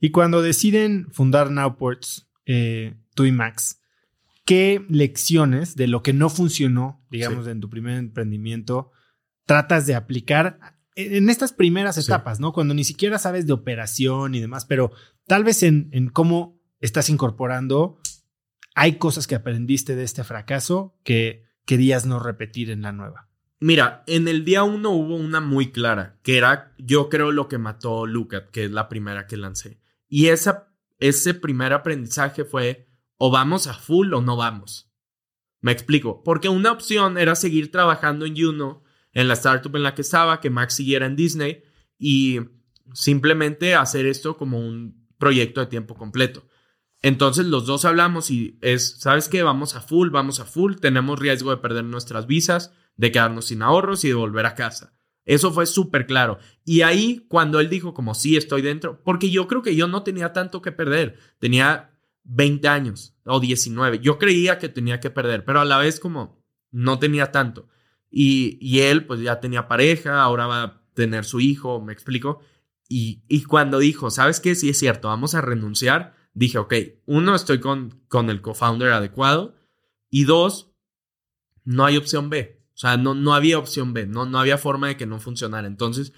Y 0.00 0.10
cuando 0.10 0.40
deciden 0.40 1.08
fundar 1.12 1.50
Nowports, 1.50 2.31
eh, 2.46 2.94
tú 3.14 3.24
y 3.24 3.32
Max, 3.32 3.80
¿qué 4.44 4.84
lecciones 4.88 5.76
de 5.76 5.86
lo 5.86 6.02
que 6.02 6.12
no 6.12 6.28
funcionó, 6.28 7.04
digamos, 7.10 7.46
en 7.46 7.60
tu 7.60 7.68
primer 7.70 7.98
emprendimiento, 7.98 8.92
tratas 9.46 9.86
de 9.86 9.94
aplicar 9.94 10.58
en 10.94 11.30
estas 11.30 11.52
primeras 11.52 11.96
etapas, 11.96 12.38
¿no? 12.38 12.52
Cuando 12.52 12.74
ni 12.74 12.84
siquiera 12.84 13.18
sabes 13.18 13.46
de 13.46 13.54
operación 13.54 14.34
y 14.34 14.40
demás, 14.40 14.66
pero 14.66 14.92
tal 15.26 15.42
vez 15.42 15.62
en, 15.62 15.88
en 15.92 16.08
cómo 16.08 16.60
estás 16.80 17.08
incorporando, 17.08 17.98
hay 18.74 18.96
cosas 18.96 19.26
que 19.26 19.34
aprendiste 19.34 19.96
de 19.96 20.04
este 20.04 20.24
fracaso 20.24 20.98
que 21.04 21.44
querías 21.64 22.06
no 22.06 22.18
repetir 22.18 22.70
en 22.70 22.82
la 22.82 22.92
nueva. 22.92 23.28
Mira, 23.60 24.02
en 24.06 24.26
el 24.26 24.44
día 24.44 24.64
uno 24.64 24.90
hubo 24.90 25.14
una 25.14 25.40
muy 25.40 25.70
clara, 25.70 26.18
que 26.22 26.36
era, 26.36 26.74
yo 26.78 27.08
creo, 27.08 27.30
lo 27.30 27.48
que 27.48 27.58
mató 27.58 28.06
Luca, 28.06 28.48
que 28.48 28.64
es 28.64 28.72
la 28.72 28.88
primera 28.88 29.26
que 29.26 29.36
lancé. 29.36 29.80
Y 30.08 30.26
esa 30.28 30.71
ese 31.02 31.34
primer 31.34 31.72
aprendizaje 31.72 32.44
fue 32.44 32.88
o 33.16 33.30
vamos 33.30 33.66
a 33.66 33.74
full 33.74 34.14
o 34.14 34.22
no 34.22 34.36
vamos. 34.36 34.90
Me 35.60 35.72
explico, 35.72 36.22
porque 36.22 36.48
una 36.48 36.72
opción 36.72 37.18
era 37.18 37.34
seguir 37.34 37.70
trabajando 37.70 38.24
en 38.24 38.36
Juno, 38.36 38.84
en 39.12 39.28
la 39.28 39.34
startup 39.34 39.74
en 39.76 39.82
la 39.82 39.94
que 39.94 40.02
estaba, 40.02 40.40
que 40.40 40.50
Max 40.50 40.74
siguiera 40.74 41.06
en 41.06 41.16
Disney 41.16 41.62
y 41.98 42.40
simplemente 42.94 43.74
hacer 43.74 44.06
esto 44.06 44.36
como 44.36 44.60
un 44.60 45.06
proyecto 45.18 45.60
de 45.60 45.66
tiempo 45.66 45.96
completo. 45.96 46.46
Entonces 47.00 47.46
los 47.46 47.66
dos 47.66 47.84
hablamos 47.84 48.30
y 48.30 48.58
es, 48.62 49.00
¿sabes 49.00 49.28
qué? 49.28 49.42
Vamos 49.42 49.74
a 49.74 49.80
full, 49.80 50.10
vamos 50.10 50.38
a 50.38 50.44
full, 50.44 50.76
tenemos 50.76 51.18
riesgo 51.18 51.50
de 51.50 51.56
perder 51.56 51.84
nuestras 51.84 52.28
visas, 52.28 52.72
de 52.96 53.10
quedarnos 53.10 53.46
sin 53.46 53.62
ahorros 53.62 54.04
y 54.04 54.08
de 54.08 54.14
volver 54.14 54.46
a 54.46 54.54
casa. 54.54 54.94
Eso 55.24 55.52
fue 55.52 55.66
súper 55.66 56.06
claro. 56.06 56.38
Y 56.64 56.82
ahí, 56.82 57.24
cuando 57.28 57.60
él 57.60 57.68
dijo 57.68 57.94
como 57.94 58.14
sí, 58.14 58.36
estoy 58.36 58.62
dentro, 58.62 59.02
porque 59.04 59.30
yo 59.30 59.46
creo 59.46 59.62
que 59.62 59.76
yo 59.76 59.86
no 59.86 60.02
tenía 60.02 60.32
tanto 60.32 60.62
que 60.62 60.72
perder, 60.72 61.18
tenía 61.38 61.92
20 62.24 62.68
años 62.68 63.16
o 63.24 63.40
19, 63.40 64.00
yo 64.00 64.18
creía 64.18 64.58
que 64.58 64.68
tenía 64.68 65.00
que 65.00 65.10
perder, 65.10 65.44
pero 65.44 65.60
a 65.60 65.64
la 65.64 65.78
vez 65.78 66.00
como 66.00 66.42
no 66.70 66.98
tenía 66.98 67.30
tanto. 67.30 67.68
Y, 68.10 68.58
y 68.60 68.80
él 68.80 69.06
pues 69.06 69.20
ya 69.20 69.40
tenía 69.40 69.68
pareja, 69.68 70.22
ahora 70.22 70.46
va 70.46 70.62
a 70.62 70.82
tener 70.94 71.24
su 71.24 71.40
hijo, 71.40 71.80
me 71.80 71.92
explico. 71.92 72.40
Y, 72.88 73.24
y 73.28 73.44
cuando 73.44 73.78
dijo, 73.78 74.10
¿sabes 74.10 74.40
qué? 74.40 74.54
Sí 74.54 74.68
es 74.68 74.78
cierto, 74.78 75.08
vamos 75.08 75.34
a 75.34 75.40
renunciar, 75.40 76.14
dije, 76.34 76.58
ok, 76.58 76.74
uno, 77.06 77.34
estoy 77.34 77.60
con, 77.60 78.02
con 78.08 78.28
el 78.28 78.42
co-founder 78.42 78.92
adecuado 78.92 79.54
y 80.10 80.24
dos, 80.24 80.72
no 81.64 81.84
hay 81.84 81.96
opción 81.96 82.28
B. 82.28 82.61
O 82.74 82.78
sea, 82.78 82.96
no, 82.96 83.14
no 83.14 83.34
había 83.34 83.58
opción 83.58 83.92
B, 83.92 84.06
no, 84.06 84.26
no 84.26 84.38
había 84.38 84.58
forma 84.58 84.88
de 84.88 84.96
que 84.96 85.06
no 85.06 85.20
funcionara. 85.20 85.66
Entonces, 85.66 86.12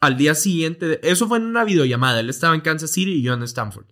al 0.00 0.16
día 0.16 0.34
siguiente, 0.34 1.00
eso 1.08 1.28
fue 1.28 1.38
en 1.38 1.44
una 1.44 1.64
videollamada, 1.64 2.20
él 2.20 2.30
estaba 2.30 2.54
en 2.54 2.60
Kansas 2.60 2.90
City 2.90 3.12
y 3.12 3.22
yo 3.22 3.34
en 3.34 3.42
Stanford. 3.42 3.86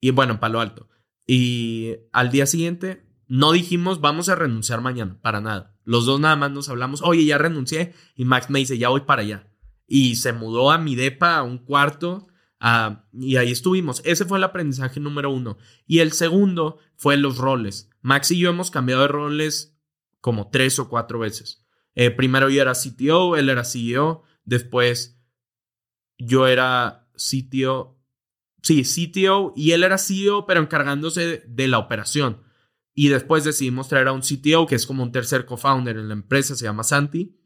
Y 0.00 0.10
bueno, 0.10 0.34
en 0.34 0.40
Palo 0.40 0.60
Alto. 0.60 0.88
Y 1.26 1.96
al 2.12 2.30
día 2.30 2.46
siguiente 2.46 3.06
no 3.30 3.52
dijimos 3.52 4.00
vamos 4.00 4.28
a 4.28 4.34
renunciar 4.34 4.80
mañana, 4.80 5.18
para 5.22 5.40
nada. 5.40 5.76
Los 5.84 6.04
dos 6.04 6.18
nada 6.18 6.34
más 6.34 6.50
nos 6.50 6.68
hablamos, 6.68 7.00
oye, 7.02 7.24
ya 7.24 7.38
renuncié. 7.38 7.94
Y 8.16 8.24
Max 8.24 8.50
me 8.50 8.58
dice, 8.58 8.76
ya 8.76 8.88
voy 8.88 9.02
para 9.02 9.22
allá. 9.22 9.46
Y 9.86 10.16
se 10.16 10.32
mudó 10.32 10.70
a 10.70 10.78
mi 10.78 10.96
depa, 10.96 11.36
a 11.36 11.42
un 11.42 11.58
cuarto, 11.58 12.26
y 13.12 13.36
ahí 13.36 13.50
estuvimos. 13.52 14.02
Ese 14.04 14.24
fue 14.24 14.38
el 14.38 14.44
aprendizaje 14.44 14.98
número 14.98 15.30
uno. 15.30 15.58
Y 15.86 16.00
el 16.00 16.12
segundo 16.12 16.78
fue 16.96 17.16
los 17.16 17.38
roles. 17.38 17.90
Max 18.02 18.32
y 18.32 18.38
yo 18.38 18.50
hemos 18.50 18.70
cambiado 18.70 19.02
de 19.02 19.08
roles 19.08 19.79
como 20.20 20.50
tres 20.50 20.78
o 20.78 20.88
cuatro 20.88 21.18
veces. 21.18 21.64
Eh, 21.94 22.10
primero 22.10 22.48
yo 22.48 22.62
era 22.62 22.72
CTO, 22.72 23.36
él 23.36 23.48
era 23.48 23.64
CEO. 23.64 24.22
Después 24.44 25.20
yo 26.18 26.46
era 26.46 27.08
CTO, 27.14 27.98
sí, 28.62 28.82
CTO 28.82 29.52
y 29.56 29.72
él 29.72 29.84
era 29.84 29.98
CEO, 29.98 30.46
pero 30.46 30.60
encargándose 30.60 31.42
de 31.46 31.68
la 31.68 31.78
operación. 31.78 32.42
Y 32.94 33.08
después 33.08 33.44
decidimos 33.44 33.88
traer 33.88 34.08
a 34.08 34.12
un 34.12 34.20
CTO, 34.20 34.66
que 34.66 34.74
es 34.74 34.86
como 34.86 35.02
un 35.02 35.12
tercer 35.12 35.46
co-founder 35.46 35.96
en 35.96 36.08
la 36.08 36.14
empresa, 36.14 36.54
se 36.54 36.64
llama 36.64 36.82
Santi. 36.82 37.36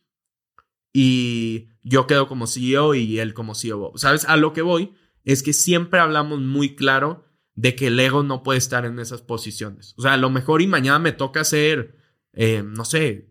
Y 0.93 1.69
yo 1.83 2.07
quedo 2.07 2.27
como 2.29 2.47
CEO 2.47 2.95
y 2.95 3.19
él 3.19 3.35
como 3.35 3.55
CEO. 3.55 3.93
¿Sabes? 3.97 4.25
A 4.25 4.37
lo 4.37 4.53
que 4.53 4.63
voy 4.63 4.95
es 5.25 5.43
que 5.43 5.53
siempre 5.53 6.01
hablamos 6.01 6.41
muy 6.41 6.75
claro 6.77 7.25
de 7.55 7.77
que 7.77 7.89
el 7.89 8.01
ego 8.01 8.23
no 8.23 8.43
puede 8.43 8.59
estar 8.59 8.85
en 8.85 8.99
esas 8.99 9.23
posiciones. 9.23 9.95
O 9.97 10.03
sea, 10.03 10.15
a 10.15 10.17
lo 10.17 10.31
mejor 10.31 10.63
y 10.63 10.67
mañana 10.67 10.99
me 10.99 11.13
toca 11.13 11.41
hacer, 11.41 11.97
eh, 12.35 12.63
no 12.65 12.85
sé, 12.85 13.31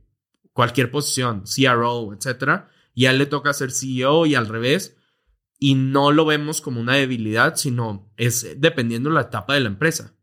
cualquier 0.53 0.91
posición, 0.91 1.43
CRO, 1.43 2.13
etcétera, 2.13 2.69
y 2.93 3.05
a 3.05 3.11
él 3.11 3.17
le 3.17 3.25
toca 3.25 3.53
ser 3.53 3.71
CEO 3.71 4.25
y 4.25 4.35
al 4.35 4.47
revés, 4.47 4.97
y 5.59 5.75
no 5.75 6.11
lo 6.11 6.25
vemos 6.25 6.61
como 6.61 6.81
una 6.81 6.95
debilidad, 6.95 7.55
sino 7.55 8.11
es 8.17 8.55
dependiendo 8.57 9.09
de 9.09 9.15
la 9.15 9.21
etapa 9.21 9.53
de 9.53 9.61
la 9.61 9.69
empresa. 9.69 10.13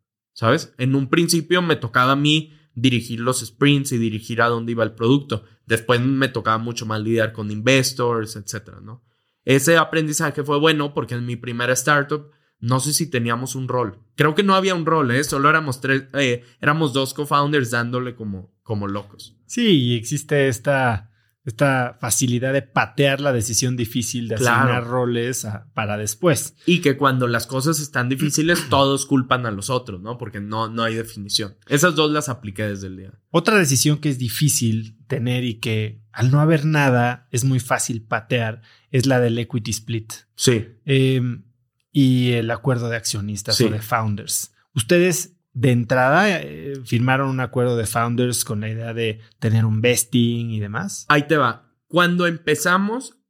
¿sabes? 0.40 0.74
En 0.78 0.94
un 0.94 1.08
principio 1.08 1.60
me 1.60 1.76
tocaba 1.76 2.12
a 2.12 2.16
mí 2.16 2.54
dirigir 2.74 3.20
los 3.20 3.40
sprints 3.40 3.92
y 3.92 3.98
dirigir 3.98 4.40
a 4.40 4.48
dónde 4.48 4.72
iba 4.72 4.84
el 4.84 4.92
producto. 4.92 5.44
Después 5.66 6.00
me 6.00 6.28
tocaba 6.28 6.56
mucho 6.56 6.86
más 6.86 7.00
lidiar 7.02 7.34
con 7.34 7.50
investors, 7.50 8.36
etcétera, 8.36 8.80
¿no? 8.80 9.04
Ese 9.44 9.76
aprendizaje 9.76 10.42
fue 10.42 10.58
bueno 10.58 10.94
porque 10.94 11.14
en 11.14 11.26
mi 11.26 11.36
primera 11.36 11.72
startup 11.74 12.30
no 12.58 12.80
sé 12.80 12.92
si 12.92 13.10
teníamos 13.10 13.54
un 13.54 13.68
rol. 13.68 13.98
Creo 14.16 14.34
que 14.34 14.42
no 14.42 14.54
había 14.54 14.74
un 14.74 14.86
rol, 14.86 15.10
¿eh? 15.10 15.24
Solo 15.24 15.50
éramos 15.50 15.82
tres, 15.82 16.04
eh, 16.14 16.42
éramos 16.60 16.94
dos 16.94 17.12
co-founders 17.12 17.70
dándole 17.70 18.14
como, 18.14 18.50
como 18.70 18.86
locos. 18.86 19.36
Sí, 19.46 19.66
y 19.66 19.96
existe 19.96 20.46
esta 20.46 21.10
esta 21.44 21.96
facilidad 21.98 22.52
de 22.52 22.62
patear 22.62 23.20
la 23.20 23.32
decisión 23.32 23.76
difícil 23.76 24.28
de 24.28 24.36
asignar 24.36 24.86
roles 24.86 25.44
para 25.74 25.96
después. 25.96 26.54
Y 26.66 26.80
que 26.80 26.96
cuando 26.96 27.26
las 27.26 27.48
cosas 27.48 27.80
están 27.80 28.08
difíciles, 28.08 28.60
todos 28.70 29.06
culpan 29.06 29.44
a 29.46 29.50
los 29.50 29.70
otros, 29.70 30.00
¿no? 30.00 30.18
Porque 30.18 30.38
no, 30.38 30.68
no 30.68 30.84
hay 30.84 30.94
definición. 30.94 31.56
Esas 31.66 31.96
dos 31.96 32.12
las 32.12 32.28
apliqué 32.28 32.62
desde 32.62 32.86
el 32.86 32.96
día. 32.96 33.12
Otra 33.30 33.58
decisión 33.58 33.98
que 33.98 34.08
es 34.08 34.18
difícil 34.18 34.96
tener 35.08 35.42
y 35.42 35.54
que 35.54 36.00
al 36.12 36.30
no 36.30 36.38
haber 36.38 36.64
nada 36.64 37.26
es 37.32 37.42
muy 37.42 37.58
fácil 37.58 38.02
patear 38.02 38.62
es 38.92 39.06
la 39.06 39.18
del 39.18 39.36
equity 39.36 39.72
split. 39.72 40.12
Sí. 40.36 40.68
Em, 40.84 41.42
y 41.90 42.34
el 42.34 42.52
acuerdo 42.52 42.88
de 42.88 42.98
accionistas 42.98 43.60
o 43.60 43.68
de 43.68 43.82
founders. 43.82 44.52
Ustedes 44.76 45.39
de 45.52 45.72
entrada 45.72 46.40
eh, 46.40 46.74
firmaron 46.84 47.28
un 47.28 47.40
acuerdo 47.40 47.76
de 47.76 47.86
founders 47.86 48.44
con 48.44 48.60
la 48.60 48.68
idea 48.68 48.94
de 48.94 49.20
tener 49.38 49.64
un 49.64 49.80
vesting 49.80 50.50
y 50.50 50.60
demás? 50.60 51.06
Ahí 51.08 51.26
te 51.26 51.36
va. 51.36 51.72
Cuando 51.86 52.26
empezamos, 52.26 53.20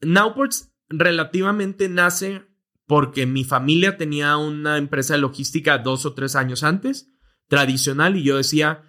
Nowports 0.00 0.72
relativamente 0.88 1.88
nace 1.88 2.42
porque 2.86 3.26
mi 3.26 3.44
familia 3.44 3.96
tenía 3.96 4.36
una 4.36 4.76
empresa 4.76 5.14
de 5.14 5.20
logística 5.20 5.78
dos 5.78 6.06
o 6.06 6.14
tres 6.14 6.36
años 6.36 6.62
antes, 6.62 7.08
tradicional, 7.48 8.16
y 8.16 8.22
yo 8.22 8.36
decía, 8.36 8.82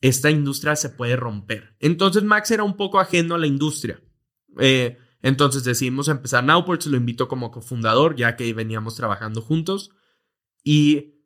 esta 0.00 0.30
industria 0.30 0.76
se 0.76 0.90
puede 0.90 1.16
romper. 1.16 1.76
Entonces 1.80 2.22
Max 2.22 2.50
era 2.50 2.64
un 2.64 2.76
poco 2.76 3.00
ajeno 3.00 3.34
a 3.34 3.38
la 3.38 3.46
industria. 3.46 4.00
Eh, 4.58 4.98
entonces 5.22 5.64
decidimos 5.64 6.08
empezar 6.08 6.44
Nowports, 6.44 6.86
lo 6.86 6.96
invito 6.96 7.28
como 7.28 7.50
cofundador, 7.50 8.16
ya 8.16 8.36
que 8.36 8.52
veníamos 8.54 8.94
trabajando 8.94 9.42
juntos. 9.42 9.90
Y 10.62 11.19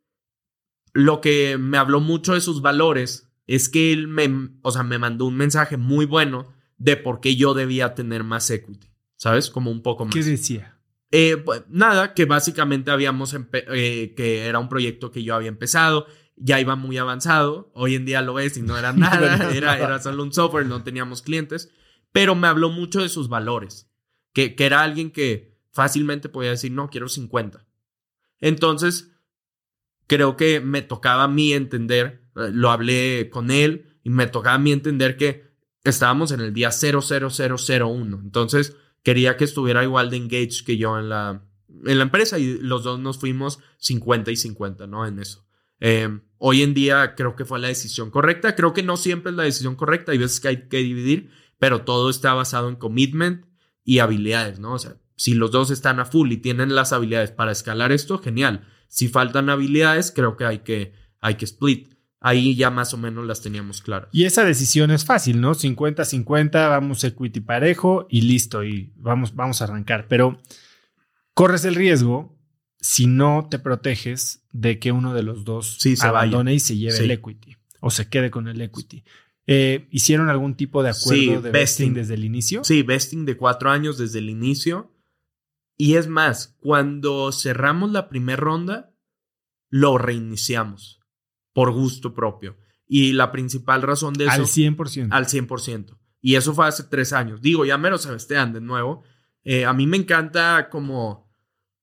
lo 0.95 1.21
que 1.21 1.59
me 1.59 1.77
habló 1.77 2.01
mucho 2.01 2.35
de 2.35 2.41
sus 2.41 2.63
valores 2.63 3.29
es 3.47 3.69
que 3.69 3.93
él 3.93 4.09
me, 4.09 4.51
o 4.63 4.71
sea, 4.71 4.85
me 4.85 4.99
mandó 4.99 5.27
un 5.27 5.37
mensaje 5.37 5.77
muy 5.77 6.07
bueno 6.07 6.55
de 6.79 6.97
por 6.97 7.21
qué 7.21 7.37
yo 7.37 7.53
debía 7.53 7.95
tener 7.95 8.25
más 8.25 8.49
equity, 8.51 8.89
¿sabes? 9.17 9.51
Como 9.51 9.71
un 9.71 9.83
poco 9.83 10.07
más. 10.07 10.15
¿Qué 10.15 10.23
decía? 10.23 10.79
Eh, 11.11 11.37
pues, 11.37 11.65
nada, 11.69 12.15
que 12.15 12.25
básicamente 12.25 12.91
habíamos, 12.91 13.37
eh, 13.53 14.15
que 14.17 14.47
era 14.47 14.59
un 14.59 14.69
proyecto 14.69 15.11
que 15.11 15.23
yo 15.23 15.35
había 15.35 15.49
empezado, 15.49 16.07
ya 16.37 16.61
iba 16.61 16.77
muy 16.77 16.97
avanzado, 16.97 17.71
hoy 17.75 17.97
en 17.97 18.05
día 18.05 18.23
lo 18.23 18.39
es 18.39 18.57
y 18.57 18.63
no 18.63 18.79
era 18.79 18.93
nada, 18.95 19.53
era, 19.53 19.79
era 19.79 20.01
solo 20.01 20.23
un 20.23 20.33
software, 20.33 20.67
no 20.67 20.83
teníamos 20.83 21.23
clientes, 21.23 21.71
pero 22.13 22.35
me 22.35 22.49
habló 22.49 22.71
mucho 22.71 23.03
de 23.03 23.09
sus 23.09 23.29
valores, 23.29 23.91
que, 24.33 24.55
que 24.55 24.65
era 24.65 24.83
alguien 24.83 25.11
que 25.11 25.59
fácilmente 25.73 26.29
podía 26.29 26.51
decir, 26.51 26.73
no, 26.73 26.89
quiero 26.89 27.09
50. 27.09 27.67
Entonces, 28.41 29.14
creo 30.07 30.37
que 30.37 30.61
me 30.61 30.83
tocaba 30.83 31.25
a 31.25 31.29
mí 31.29 31.53
entender, 31.53 32.23
eh, 32.37 32.51
lo 32.53 32.71
hablé 32.71 33.31
con 33.31 33.51
él 33.51 33.99
y 34.03 34.11
me 34.11 34.27
tocaba 34.27 34.57
a 34.57 34.59
mí 34.59 34.73
entender 34.73 35.17
que 35.17 35.45
estábamos 35.85 36.33
en 36.33 36.41
el 36.41 36.53
día 36.53 36.71
00001. 36.71 38.21
Entonces 38.23 38.77
quería 39.03 39.37
que 39.37 39.45
estuviera 39.45 39.83
igual 39.85 40.11
de 40.11 40.17
engaged 40.17 40.65
que 40.65 40.77
yo 40.77 40.99
en 40.99 41.09
la, 41.09 41.43
en 41.85 41.99
la 41.99 42.05
empresa 42.05 42.39
y 42.39 42.59
los 42.59 42.85
dos 42.85 42.99
nos 42.99 43.19
fuimos 43.19 43.61
50 43.79 44.31
y 44.31 44.37
50, 44.37 44.87
¿no? 44.87 45.07
En 45.07 45.19
eso. 45.19 45.45
Em, 45.81 46.23
hoy 46.39 46.63
en 46.63 46.73
día 46.73 47.15
creo 47.15 47.37
que 47.37 47.45
fue 47.45 47.59
la 47.59 47.69
decisión 47.69 48.11
correcta. 48.11 48.55
Creo 48.55 48.73
que 48.73 48.83
no 48.83 48.97
siempre 48.97 49.31
es 49.31 49.37
la 49.37 49.43
decisión 49.43 49.77
correcta. 49.77 50.13
Hay 50.13 50.19
veces 50.19 50.41
que 50.41 50.49
hay 50.49 50.69
que 50.69 50.79
dividir, 50.79 51.31
pero 51.59 51.83
todo 51.83 52.11
está 52.11 52.33
basado 52.35 52.69
en 52.69 52.77
commitment 52.77 53.45
y 53.85 53.99
habilidades, 53.99 54.59
¿no? 54.59 54.73
O 54.75 54.79
sea, 54.79 54.97
si 55.17 55.35
los 55.35 55.51
dos 55.51 55.71
están 55.71 56.01
a 56.01 56.05
full 56.05 56.33
y 56.33 56.39
tienen 56.39 56.75
las 56.75 56.93
habilidades 56.93 57.31
para 57.31 57.53
escalar 57.53 57.93
esto, 57.93 58.19
genial. 58.19 58.67
Si 58.89 59.09
faltan 59.09 59.51
habilidades, 59.51 60.13
creo 60.13 60.37
que 60.37 60.45
hay 60.45 60.59
que, 60.61 60.93
hay 61.21 61.35
que 61.35 61.45
split. 61.45 61.95
Ahí 62.21 62.57
ya 62.57 62.71
más 62.71 62.95
o 62.95 62.97
menos 62.97 63.27
las 63.27 63.43
teníamos 63.43 63.83
claras. 63.83 64.09
Y 64.13 64.25
esa 64.25 64.45
decisión 64.45 64.91
es 64.91 65.05
fácil, 65.05 65.41
¿no? 65.41 65.55
50-50, 65.55 66.53
vamos 66.53 67.05
equity 67.05 67.41
parejo 67.41 68.07
y 68.09 68.23
listo, 68.23 68.65
y 68.65 68.93
vamos, 68.97 69.35
vamos 69.35 69.61
a 69.61 69.65
arrancar. 69.65 70.07
Pero 70.09 70.41
corres 71.35 71.67
el 71.67 71.75
riesgo, 71.75 72.35
si 72.81 73.07
no 73.07 73.47
te 73.51 73.59
proteges, 73.59 74.43
de 74.53 74.79
que 74.79 74.93
uno 74.93 75.13
de 75.13 75.23
los 75.23 75.45
dos 75.45 75.77
se 75.79 75.95
abandone 76.01 76.55
y 76.55 76.61
se 76.61 76.79
lleve 76.79 76.99
el 76.99 77.11
equity 77.11 77.57
o 77.81 77.91
se 77.91 78.09
quede 78.09 78.31
con 78.31 78.49
el 78.49 78.61
equity. 78.63 79.05
Eh, 79.47 79.89
¿Hicieron 79.91 80.31
algún 80.31 80.55
tipo 80.55 80.83
de 80.83 80.91
acuerdo 80.91 81.43
de 81.43 81.51
vesting 81.51 81.93
desde 81.93 82.15
el 82.15 82.25
inicio? 82.25 82.65
Sí, 82.65 82.83
vesting 82.83 83.27
de 83.27 83.37
cuatro 83.37 83.71
años 83.71 83.99
desde 83.99 84.21
el 84.21 84.31
inicio. 84.31 84.91
Y 85.77 85.97
es 85.97 86.09
más, 86.09 86.57
cuando 86.61 87.33
cerramos 87.33 87.91
la 87.91 88.09
primera 88.09 88.41
ronda, 88.41 88.95
lo 89.69 89.99
reiniciamos 89.99 91.01
por 91.53 91.73
gusto 91.73 92.15
propio. 92.15 92.57
Y 92.87 93.13
la 93.13 93.33
principal 93.33 93.83
razón 93.83 94.15
de 94.15 94.27
eso... 94.27 94.35
Al 94.35 94.43
100%. 94.43 95.09
Al 95.11 95.27
100%. 95.27 95.99
Y 96.21 96.37
eso 96.37 96.55
fue 96.55 96.67
hace 96.67 96.85
tres 96.85 97.13
años. 97.13 97.41
Digo, 97.41 97.65
ya 97.65 97.79
me 97.79 97.91
lo 97.91 97.99
sabestean 97.99 98.53
de 98.53 98.61
nuevo. 98.61 99.03
Eh, 99.43 99.65
a 99.65 99.73
mí 99.73 99.87
me 99.87 99.97
encanta 99.97 100.69
como... 100.71 101.29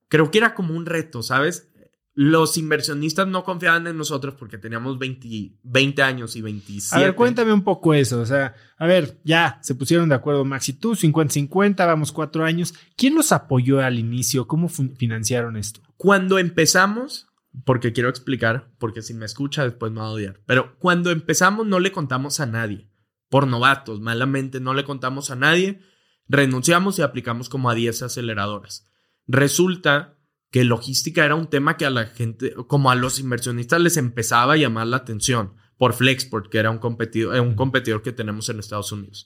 Creo 0.07 0.29
que 0.29 0.39
era 0.39 0.53
como 0.53 0.75
un 0.75 0.85
reto, 0.85 1.23
¿sabes? 1.23 1.70
Los 2.13 2.57
inversionistas 2.57 3.25
no 3.27 3.43
confiaban 3.45 3.87
en 3.87 3.97
nosotros 3.97 4.35
porque 4.37 4.57
teníamos 4.57 4.99
20, 4.99 5.59
20 5.63 6.03
años 6.03 6.35
y 6.35 6.41
27. 6.41 6.95
A 6.95 7.05
ver, 7.05 7.15
cuéntame 7.15 7.53
un 7.53 7.63
poco 7.63 7.93
eso. 7.93 8.19
O 8.19 8.25
sea, 8.25 8.53
a 8.77 8.85
ver, 8.85 9.19
ya 9.23 9.59
se 9.61 9.75
pusieron 9.75 10.09
de 10.09 10.15
acuerdo 10.15 10.43
Max 10.43 10.69
y 10.69 10.73
tú, 10.73 10.95
50-50, 10.95 11.77
vamos 11.77 12.11
cuatro 12.11 12.43
años. 12.43 12.73
¿Quién 12.97 13.15
los 13.15 13.31
apoyó 13.31 13.79
al 13.79 13.97
inicio? 13.97 14.45
¿Cómo 14.45 14.67
financiaron 14.67 15.55
esto? 15.55 15.79
Cuando 15.95 16.37
empezamos, 16.37 17.29
porque 17.63 17.93
quiero 17.93 18.09
explicar, 18.09 18.69
porque 18.77 19.01
si 19.01 19.13
me 19.13 19.25
escucha 19.25 19.63
después 19.63 19.93
me 19.93 20.01
va 20.01 20.07
a 20.07 20.11
odiar, 20.11 20.41
pero 20.45 20.77
cuando 20.79 21.11
empezamos 21.11 21.65
no 21.65 21.79
le 21.79 21.93
contamos 21.93 22.41
a 22.41 22.45
nadie. 22.45 22.89
Por 23.29 23.47
novatos, 23.47 24.01
malamente 24.01 24.59
no 24.59 24.73
le 24.73 24.83
contamos 24.83 25.31
a 25.31 25.37
nadie. 25.37 25.79
Renunciamos 26.27 26.99
y 26.99 27.01
aplicamos 27.01 27.47
como 27.47 27.69
a 27.69 27.75
10 27.75 28.01
aceleradoras. 28.01 28.91
Resulta 29.27 30.17
que 30.51 30.65
logística 30.65 31.25
era 31.25 31.35
un 31.35 31.47
tema 31.47 31.77
que 31.77 31.85
a 31.85 31.89
la 31.89 32.05
gente, 32.05 32.53
como 32.67 32.91
a 32.91 32.95
los 32.95 33.19
inversionistas 33.19 33.81
les 33.81 33.97
empezaba 33.97 34.53
a 34.53 34.57
llamar 34.57 34.87
la 34.87 34.97
atención 34.97 35.53
por 35.77 35.93
Flexport, 35.93 36.49
que 36.49 36.59
era 36.59 36.69
un 36.69 36.77
competidor, 36.77 37.39
un 37.39 37.55
competidor 37.55 38.03
que 38.03 38.11
tenemos 38.11 38.49
en 38.49 38.59
Estados 38.59 38.91
Unidos. 38.91 39.25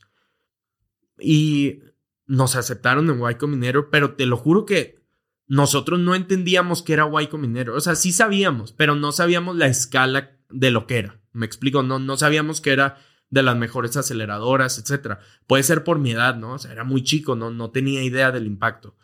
Y 1.20 1.80
nos 2.28 2.56
aceptaron 2.56 3.10
en 3.10 3.20
Y 3.30 3.36
Combinator, 3.36 3.90
pero 3.92 4.14
te 4.14 4.28
lo 4.28 4.38
juro 4.38 4.66
que 4.66 5.04
nosotros 5.48 6.00
no 6.00 6.16
entendíamos 6.16 6.84
que 6.84 6.94
era 6.94 7.10
Y 7.22 7.28
Combinator. 7.28 7.76
O 7.76 7.82
sea, 7.82 7.96
sí 7.96 8.14
sabíamos, 8.14 8.72
pero 8.72 8.96
no 8.96 9.12
sabíamos 9.12 9.56
la 9.56 9.68
escala 9.68 10.38
de 10.50 10.72
lo 10.72 10.86
que 10.86 11.00
era. 11.00 11.22
Me 11.34 11.46
explico, 11.46 11.82
no, 11.82 11.98
no 11.98 12.18
sabíamos 12.18 12.62
que 12.62 12.72
era 12.72 12.98
de 13.32 13.44
las 13.44 13.58
mejores 13.58 13.98
aceleradoras, 13.98 14.78
etcétera. 14.78 15.20
Puede 15.48 15.64
ser 15.64 15.84
por 15.84 15.98
mi 15.98 16.12
edad, 16.12 16.36
¿no? 16.36 16.54
O 16.54 16.60
sea, 16.60 16.72
era 16.72 16.84
muy 16.84 17.04
chico, 17.04 17.36
no, 17.36 17.50
no 17.50 17.72
tenía 17.72 18.04
idea 18.04 18.32
del 18.32 18.46
impacto. 18.46 18.96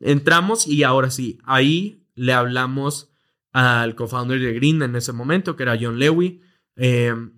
Entramos 0.00 0.66
y 0.66 0.82
ahora 0.82 1.10
sí, 1.10 1.38
ahí 1.44 2.04
le 2.14 2.32
hablamos 2.32 3.10
al 3.52 3.94
co-founder 3.94 4.40
de 4.40 4.52
Green 4.54 4.82
en 4.82 4.96
ese 4.96 5.12
momento, 5.12 5.56
que 5.56 5.62
era 5.62 5.78
John 5.80 5.98
Lewy, 5.98 6.40
em, 6.76 7.32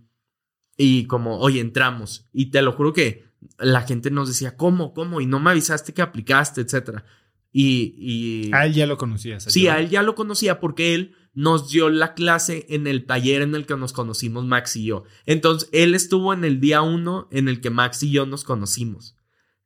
y 0.76 1.06
como, 1.06 1.38
oye, 1.38 1.60
entramos. 1.60 2.26
Y 2.32 2.46
te 2.46 2.62
lo 2.62 2.72
juro 2.72 2.92
que 2.92 3.24
la 3.58 3.82
gente 3.82 4.10
nos 4.10 4.28
decía, 4.28 4.56
¿cómo? 4.56 4.94
¿Cómo? 4.94 5.20
Y 5.20 5.26
no 5.26 5.40
me 5.40 5.50
avisaste 5.50 5.92
que 5.92 6.02
aplicaste, 6.02 6.62
etcétera. 6.62 7.04
Y, 7.52 7.94
y... 7.98 8.50
A 8.52 8.66
él 8.66 8.74
ya 8.74 8.86
lo 8.86 8.98
conocías. 8.98 9.44
Sí, 9.44 9.68
a 9.68 9.78
él 9.78 9.88
ya 9.88 10.02
lo 10.02 10.14
conocía 10.14 10.60
porque 10.60 10.94
él 10.94 11.14
nos 11.32 11.70
dio 11.70 11.90
la 11.90 12.14
clase 12.14 12.66
en 12.70 12.86
el 12.86 13.04
taller 13.04 13.42
en 13.42 13.54
el 13.54 13.66
que 13.66 13.76
nos 13.76 13.92
conocimos 13.92 14.44
Max 14.44 14.76
y 14.76 14.84
yo. 14.84 15.04
Entonces, 15.26 15.68
él 15.72 15.94
estuvo 15.94 16.32
en 16.32 16.44
el 16.44 16.60
día 16.60 16.80
uno 16.80 17.28
en 17.30 17.48
el 17.48 17.60
que 17.60 17.70
Max 17.70 18.02
y 18.02 18.10
yo 18.10 18.24
nos 18.24 18.44
conocimos. 18.44 19.16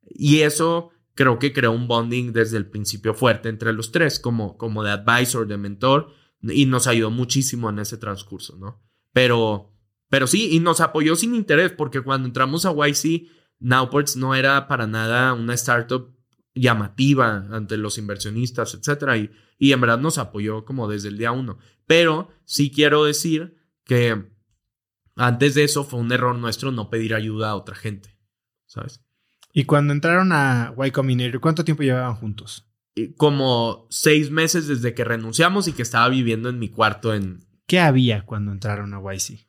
Y 0.09 0.39
eso 0.39 0.91
creo 1.21 1.37
que 1.37 1.53
creó 1.53 1.71
un 1.71 1.87
bonding 1.87 2.33
desde 2.33 2.57
el 2.57 2.65
principio 2.65 3.13
fuerte 3.13 3.47
entre 3.47 3.73
los 3.73 3.91
tres, 3.91 4.19
como, 4.19 4.57
como 4.57 4.83
de 4.83 4.89
advisor, 4.89 5.45
de 5.45 5.55
mentor, 5.55 6.11
y 6.41 6.65
nos 6.65 6.87
ayudó 6.87 7.11
muchísimo 7.11 7.69
en 7.69 7.77
ese 7.77 7.97
transcurso, 7.97 8.57
¿no? 8.57 8.81
Pero, 9.13 9.71
pero 10.09 10.25
sí, 10.25 10.49
y 10.51 10.59
nos 10.59 10.81
apoyó 10.81 11.15
sin 11.15 11.35
interés, 11.35 11.71
porque 11.73 12.01
cuando 12.01 12.27
entramos 12.27 12.65
a 12.65 12.71
YC, 12.73 13.27
Nowports 13.59 14.15
no 14.15 14.33
era 14.33 14.67
para 14.67 14.87
nada 14.87 15.33
una 15.33 15.53
startup 15.53 16.17
llamativa 16.55 17.45
ante 17.51 17.77
los 17.77 17.99
inversionistas, 17.99 18.73
etcétera, 18.73 19.15
y, 19.17 19.29
y 19.59 19.73
en 19.73 19.81
verdad 19.81 19.99
nos 19.99 20.17
apoyó 20.17 20.65
como 20.65 20.87
desde 20.87 21.09
el 21.09 21.19
día 21.19 21.31
uno. 21.31 21.59
Pero 21.85 22.29
sí 22.45 22.71
quiero 22.71 23.05
decir 23.05 23.57
que 23.83 24.27
antes 25.15 25.53
de 25.53 25.65
eso 25.65 25.83
fue 25.83 25.99
un 25.99 26.11
error 26.11 26.35
nuestro 26.35 26.71
no 26.71 26.89
pedir 26.89 27.13
ayuda 27.13 27.51
a 27.51 27.55
otra 27.55 27.75
gente, 27.75 28.17
¿sabes? 28.65 29.03
Y 29.53 29.65
cuando 29.65 29.93
entraron 29.93 30.31
a 30.31 30.73
Y 30.77 30.91
Combinator, 30.91 31.41
¿cuánto 31.41 31.63
tiempo 31.63 31.83
llevaban 31.83 32.15
juntos? 32.15 32.67
Como 33.17 33.87
seis 33.89 34.31
meses 34.31 34.67
desde 34.67 34.93
que 34.93 35.03
renunciamos 35.03 35.67
y 35.67 35.73
que 35.73 35.81
estaba 35.81 36.07
viviendo 36.09 36.49
en 36.49 36.59
mi 36.59 36.69
cuarto 36.69 37.13
en... 37.13 37.45
¿Qué 37.65 37.79
había 37.79 38.25
cuando 38.25 38.51
entraron 38.51 38.93
a 38.93 39.01
YC? 39.01 39.47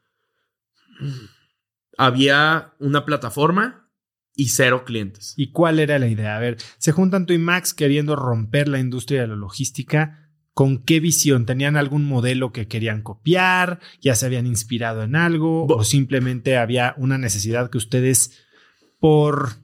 Había 1.98 2.74
una 2.78 3.04
plataforma 3.04 3.90
y 4.34 4.48
cero 4.48 4.84
clientes. 4.84 5.34
¿Y 5.36 5.50
cuál 5.50 5.78
era 5.78 5.98
la 5.98 6.08
idea? 6.08 6.36
A 6.36 6.40
ver, 6.40 6.56
se 6.78 6.92
juntan 6.92 7.26
tú 7.26 7.32
y 7.32 7.38
Max 7.38 7.74
queriendo 7.74 8.16
romper 8.16 8.68
la 8.68 8.78
industria 8.78 9.22
de 9.22 9.28
la 9.28 9.36
logística. 9.36 10.30
¿Con 10.54 10.84
qué 10.84 11.00
visión? 11.00 11.46
¿Tenían 11.46 11.76
algún 11.76 12.04
modelo 12.04 12.52
que 12.52 12.68
querían 12.68 13.02
copiar? 13.02 13.80
¿Ya 14.00 14.14
se 14.14 14.26
habían 14.26 14.46
inspirado 14.46 15.02
en 15.02 15.16
algo? 15.16 15.66
¿O 15.66 15.82
simplemente 15.82 16.58
había 16.58 16.94
una 16.98 17.18
necesidad 17.18 17.70
que 17.70 17.78
ustedes, 17.78 18.38
por 19.00 19.61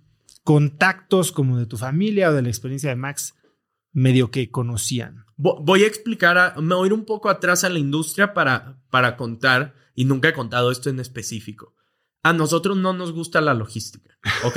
contactos 0.49 1.31
como 1.31 1.59
de 1.59 1.67
tu 1.67 1.77
familia 1.77 2.31
o 2.31 2.33
de 2.33 2.41
la 2.41 2.49
experiencia 2.49 2.89
de 2.89 2.97
Max, 2.97 3.35
medio 3.93 4.31
que 4.31 4.51
conocían? 4.51 5.27
Voy 5.37 5.85
a 5.85 5.87
explicar, 5.87 6.59
me 6.63 6.75
voy 6.75 6.87
a 6.87 6.87
ir 6.87 6.93
un 6.95 7.05
poco 7.05 7.29
atrás 7.29 7.65
a 7.65 7.69
la 7.69 7.79
industria 7.79 8.33
para, 8.33 8.81
para 8.89 9.19
contar, 9.19 9.75
y 9.95 10.07
nunca 10.07 10.31
he 10.31 10.33
contado 10.33 10.71
esto 10.71 10.89
en 10.89 11.01
específico 11.01 11.75
a 12.23 12.33
nosotros 12.33 12.77
no 12.77 12.93
nos 12.93 13.13
gusta 13.13 13.41
la 13.41 13.55
logística, 13.55 14.19
¿ok? 14.45 14.57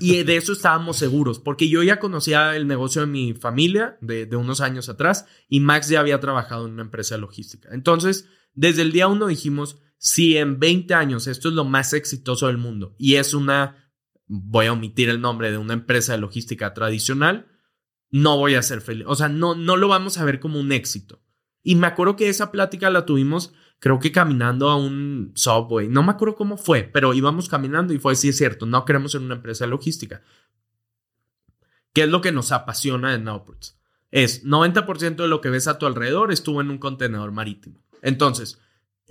y 0.00 0.22
de 0.22 0.36
eso 0.36 0.52
estábamos 0.52 0.96
seguros, 0.96 1.38
porque 1.38 1.68
yo 1.68 1.82
ya 1.82 2.00
conocía 2.00 2.56
el 2.56 2.66
negocio 2.66 3.02
de 3.02 3.06
mi 3.06 3.34
familia 3.34 3.98
de, 4.00 4.28
unos 4.34 4.60
años 4.60 4.88
atrás 4.88 5.26
y 5.48 5.60
Max 5.60 5.88
ya 5.88 6.00
había 6.00 6.20
trabajado 6.20 6.66
en 6.66 6.72
una 6.72 6.82
empresa 6.82 7.14
de 7.14 7.20
logística. 7.20 7.68
Entonces, 7.72 8.28
desde 8.54 8.82
el 8.82 8.92
día 8.92 9.08
uno 9.08 9.26
dijimos, 9.26 9.78
si 9.98 10.36
en 10.36 10.58
20 10.58 10.94
años 10.94 11.26
esto 11.26 11.48
es 11.48 11.54
lo 11.54 11.64
más 11.64 11.92
exitoso 11.92 12.46
del 12.46 12.58
mundo 12.58 12.96
y 12.98 13.16
es 13.16 13.34
una, 13.34 13.81
voy 14.34 14.66
a 14.66 14.72
omitir 14.72 15.10
el 15.10 15.20
nombre 15.20 15.50
de 15.50 15.58
una 15.58 15.74
empresa 15.74 16.12
de 16.12 16.18
logística 16.18 16.72
tradicional, 16.72 17.48
no 18.10 18.38
voy 18.38 18.54
a 18.54 18.62
ser 18.62 18.80
feliz. 18.80 19.04
O 19.06 19.14
sea, 19.14 19.28
no, 19.28 19.54
no 19.54 19.76
lo 19.76 19.88
vamos 19.88 20.16
a 20.16 20.24
ver 20.24 20.40
como 20.40 20.58
un 20.58 20.72
éxito. 20.72 21.22
Y 21.62 21.76
me 21.76 21.86
acuerdo 21.86 22.16
que 22.16 22.28
esa 22.28 22.50
plática 22.50 22.90
la 22.90 23.04
tuvimos 23.04 23.52
creo 23.78 23.98
que 23.98 24.12
caminando 24.12 24.70
a 24.70 24.76
un 24.76 25.32
subway. 25.34 25.88
No 25.88 26.02
me 26.02 26.12
acuerdo 26.12 26.36
cómo 26.36 26.56
fue, 26.56 26.84
pero 26.84 27.12
íbamos 27.14 27.48
caminando 27.48 27.92
y 27.92 27.98
fue, 27.98 28.14
sí 28.14 28.28
es 28.28 28.38
cierto, 28.38 28.64
no 28.64 28.84
queremos 28.84 29.12
ser 29.12 29.20
una 29.20 29.34
empresa 29.34 29.64
de 29.64 29.70
logística. 29.70 30.22
¿Qué 31.92 32.04
es 32.04 32.08
lo 32.08 32.20
que 32.20 32.32
nos 32.32 32.52
apasiona 32.52 33.12
en 33.12 33.24
Nowports? 33.24 33.78
Es 34.12 34.44
90% 34.44 35.16
de 35.16 35.28
lo 35.28 35.40
que 35.40 35.50
ves 35.50 35.66
a 35.66 35.78
tu 35.78 35.86
alrededor 35.86 36.32
estuvo 36.32 36.60
en 36.60 36.70
un 36.70 36.78
contenedor 36.78 37.32
marítimo. 37.32 37.82
Entonces, 38.02 38.60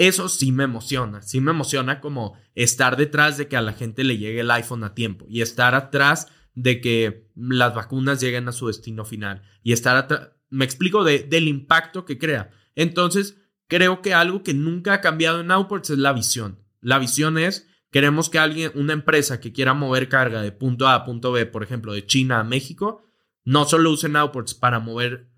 eso 0.07 0.29
sí 0.29 0.51
me 0.51 0.63
emociona. 0.63 1.21
Sí 1.21 1.41
me 1.41 1.51
emociona 1.51 1.99
como 2.01 2.35
estar 2.55 2.97
detrás 2.97 3.37
de 3.37 3.47
que 3.47 3.55
a 3.55 3.61
la 3.61 3.73
gente 3.73 4.03
le 4.03 4.17
llegue 4.17 4.39
el 4.39 4.49
iPhone 4.49 4.83
a 4.83 4.95
tiempo 4.95 5.25
y 5.29 5.41
estar 5.41 5.75
atrás 5.75 6.27
de 6.55 6.81
que 6.81 7.29
las 7.35 7.75
vacunas 7.75 8.19
lleguen 8.19 8.47
a 8.47 8.51
su 8.51 8.65
destino 8.65 9.05
final 9.05 9.43
y 9.61 9.73
estar 9.73 9.95
atrás. 9.95 10.29
Me 10.49 10.65
explico 10.65 11.03
de, 11.03 11.19
del 11.19 11.47
impacto 11.47 12.03
que 12.03 12.17
crea. 12.17 12.49
Entonces, 12.73 13.37
creo 13.67 14.01
que 14.01 14.15
algo 14.15 14.41
que 14.41 14.55
nunca 14.55 14.93
ha 14.93 15.01
cambiado 15.01 15.39
en 15.39 15.51
Outports 15.51 15.91
es 15.91 15.99
la 15.99 16.13
visión. 16.13 16.59
La 16.79 16.97
visión 16.97 17.37
es, 17.37 17.67
queremos 17.91 18.31
que 18.31 18.39
alguien, 18.39 18.71
una 18.73 18.93
empresa 18.93 19.39
que 19.39 19.53
quiera 19.53 19.75
mover 19.75 20.09
carga 20.09 20.41
de 20.41 20.51
punto 20.51 20.87
A 20.87 20.95
a 20.95 21.05
punto 21.05 21.31
B, 21.31 21.45
por 21.45 21.61
ejemplo, 21.61 21.93
de 21.93 22.07
China 22.07 22.39
a 22.39 22.43
México, 22.43 23.05
no 23.45 23.65
solo 23.65 23.91
usen 23.91 24.15
Outports 24.15 24.55
para 24.55 24.79
mover 24.79 25.29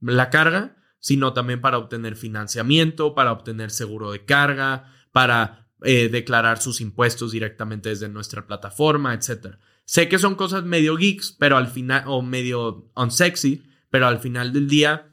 la 0.00 0.30
carga, 0.30 0.77
sino 1.00 1.32
también 1.32 1.60
para 1.60 1.78
obtener 1.78 2.16
financiamiento, 2.16 3.14
para 3.14 3.32
obtener 3.32 3.70
seguro 3.70 4.12
de 4.12 4.24
carga, 4.24 4.92
para 5.12 5.68
eh, 5.82 6.08
declarar 6.08 6.60
sus 6.60 6.80
impuestos 6.80 7.32
directamente 7.32 7.88
desde 7.88 8.08
nuestra 8.08 8.46
plataforma, 8.46 9.14
etc. 9.14 9.56
Sé 9.84 10.08
que 10.08 10.18
son 10.18 10.34
cosas 10.34 10.64
medio 10.64 10.96
geeks, 10.96 11.32
pero 11.38 11.56
al 11.56 11.68
final, 11.68 12.04
o 12.06 12.22
medio 12.22 12.90
unsexy, 12.94 13.62
pero 13.90 14.06
al 14.06 14.18
final 14.18 14.52
del 14.52 14.68
día 14.68 15.08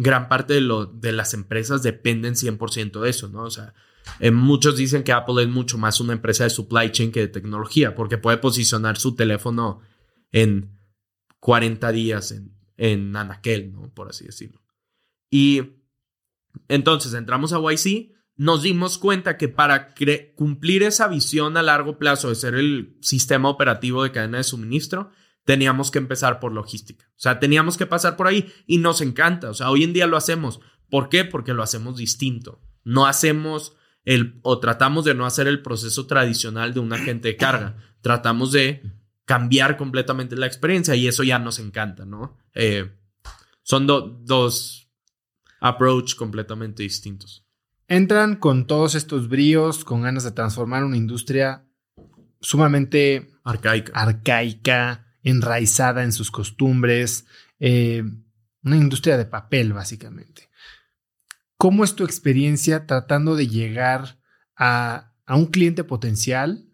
gran 0.00 0.28
parte 0.28 0.54
de, 0.54 1.12
las 1.12 1.34
empresas 1.34 1.82
dependen 1.82 2.34
100% 2.34 3.00
de 3.00 3.10
eso, 3.10 3.28
¿no? 3.28 3.42
O 3.42 3.50
sea, 3.50 3.74
eh, 4.20 4.30
muchos 4.30 4.76
dicen 4.76 5.02
que 5.02 5.10
Apple 5.12 5.42
es 5.42 5.48
mucho 5.48 5.76
más 5.76 6.00
una 6.00 6.12
empresa 6.12 6.44
de 6.44 6.50
supply 6.50 6.92
chain 6.92 7.10
que 7.10 7.20
de 7.20 7.28
tecnología, 7.28 7.96
porque 7.96 8.16
puede 8.16 8.38
posicionar 8.38 8.96
su 8.96 9.16
teléfono 9.16 9.80
en 10.30 10.78
40 11.40 11.90
días 11.90 12.30
en, 12.30 12.54
en 12.76 13.16
Anaquel, 13.16 13.72
¿no? 13.72 13.92
Por 13.92 14.08
así 14.08 14.24
decirlo. 14.24 14.60
Y 15.30 15.74
entonces 16.68 17.14
entramos 17.14 17.52
a 17.52 17.58
YC, 17.60 18.12
nos 18.36 18.62
dimos 18.62 18.98
cuenta 18.98 19.36
que 19.36 19.48
para 19.48 19.94
cumplir 20.36 20.82
esa 20.82 21.08
visión 21.08 21.56
a 21.56 21.62
largo 21.62 21.98
plazo 21.98 22.28
de 22.28 22.36
ser 22.36 22.54
el 22.54 22.96
sistema 23.00 23.48
operativo 23.48 24.04
de 24.04 24.12
cadena 24.12 24.38
de 24.38 24.44
suministro, 24.44 25.10
teníamos 25.44 25.90
que 25.90 25.98
empezar 25.98 26.40
por 26.40 26.52
logística. 26.52 27.06
O 27.08 27.20
sea, 27.20 27.40
teníamos 27.40 27.76
que 27.76 27.86
pasar 27.86 28.16
por 28.16 28.28
ahí 28.28 28.52
y 28.66 28.78
nos 28.78 29.00
encanta. 29.00 29.50
O 29.50 29.54
sea, 29.54 29.70
hoy 29.70 29.82
en 29.82 29.92
día 29.92 30.06
lo 30.06 30.16
hacemos. 30.16 30.60
¿Por 30.88 31.08
qué? 31.08 31.24
Porque 31.24 31.52
lo 31.52 31.62
hacemos 31.62 31.96
distinto. 31.96 32.60
No 32.84 33.06
hacemos 33.06 33.74
el, 34.04 34.38
o 34.42 34.60
tratamos 34.60 35.04
de 35.04 35.14
no 35.14 35.26
hacer 35.26 35.48
el 35.48 35.62
proceso 35.62 36.06
tradicional 36.06 36.74
de 36.74 36.80
un 36.80 36.92
agente 36.92 37.28
de 37.28 37.36
carga. 37.36 37.76
Tratamos 38.02 38.52
de 38.52 38.82
cambiar 39.24 39.76
completamente 39.76 40.36
la 40.36 40.46
experiencia 40.46 40.94
y 40.94 41.08
eso 41.08 41.24
ya 41.24 41.38
nos 41.38 41.58
encanta, 41.58 42.04
¿no? 42.04 42.38
Eh, 42.54 42.90
son 43.62 43.86
dos 43.86 44.87
approach 45.60 46.14
completamente 46.14 46.82
distintos. 46.82 47.44
Entran 47.86 48.36
con 48.36 48.66
todos 48.66 48.94
estos 48.94 49.28
bríos, 49.28 49.84
con 49.84 50.02
ganas 50.02 50.24
de 50.24 50.32
transformar 50.32 50.84
una 50.84 50.96
industria 50.96 51.64
sumamente 52.40 53.30
arcaica, 53.44 53.92
arcaica 53.94 55.06
enraizada 55.22 56.04
en 56.04 56.12
sus 56.12 56.30
costumbres, 56.30 57.26
eh, 57.58 58.04
una 58.62 58.76
industria 58.76 59.16
de 59.16 59.24
papel, 59.24 59.72
básicamente. 59.72 60.48
¿Cómo 61.56 61.82
es 61.82 61.94
tu 61.94 62.04
experiencia 62.04 62.86
tratando 62.86 63.34
de 63.34 63.48
llegar 63.48 64.20
a, 64.54 65.12
a 65.26 65.36
un 65.36 65.46
cliente 65.46 65.82
potencial 65.82 66.68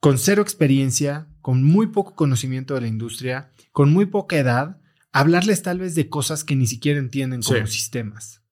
con 0.00 0.18
cero 0.18 0.42
experiencia, 0.42 1.28
con 1.40 1.62
muy 1.62 1.86
poco 1.86 2.14
conocimiento 2.14 2.74
de 2.74 2.82
la 2.82 2.88
industria, 2.88 3.52
con 3.72 3.90
muy 3.92 4.06
poca 4.06 4.36
edad, 4.36 4.80
hablarles 5.14 5.62
tal 5.62 5.78
vez 5.78 5.94
de 5.94 6.08
cosas 6.10 6.44
que 6.44 6.56
ni 6.56 6.66
siquiera 6.66 6.98
entienden 6.98 7.40
como 7.40 7.66
sistemas? 7.66 8.42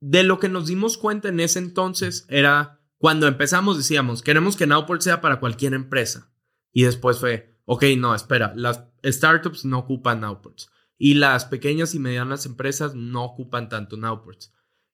De 0.00 0.22
lo 0.22 0.38
que 0.38 0.48
nos 0.48 0.66
dimos 0.66 0.98
cuenta 0.98 1.30
en 1.30 1.40
ese 1.40 1.58
entonces 1.58 2.26
era 2.28 2.80
cuando 2.98 3.26
empezamos 3.26 3.78
decíamos, 3.78 4.22
queremos 4.22 4.56
que 4.56 4.66
Nowport 4.66 5.00
sea 5.00 5.20
para 5.20 5.40
cualquier 5.40 5.72
empresa. 5.72 6.30
Y 6.72 6.82
después 6.82 7.18
fue, 7.18 7.58
ok, 7.64 7.84
no, 7.96 8.14
espera, 8.14 8.52
las 8.54 8.84
startups 9.02 9.64
no 9.64 9.78
ocupan 9.78 10.20
Nowports 10.20 10.70
y 10.98 11.14
las 11.14 11.46
pequeñas 11.46 11.94
y 11.94 12.00
medianas 12.00 12.44
empresas 12.44 12.94
no 12.94 13.24
ocupan 13.24 13.68
tanto 13.70 13.96
Nowports. 13.96 14.52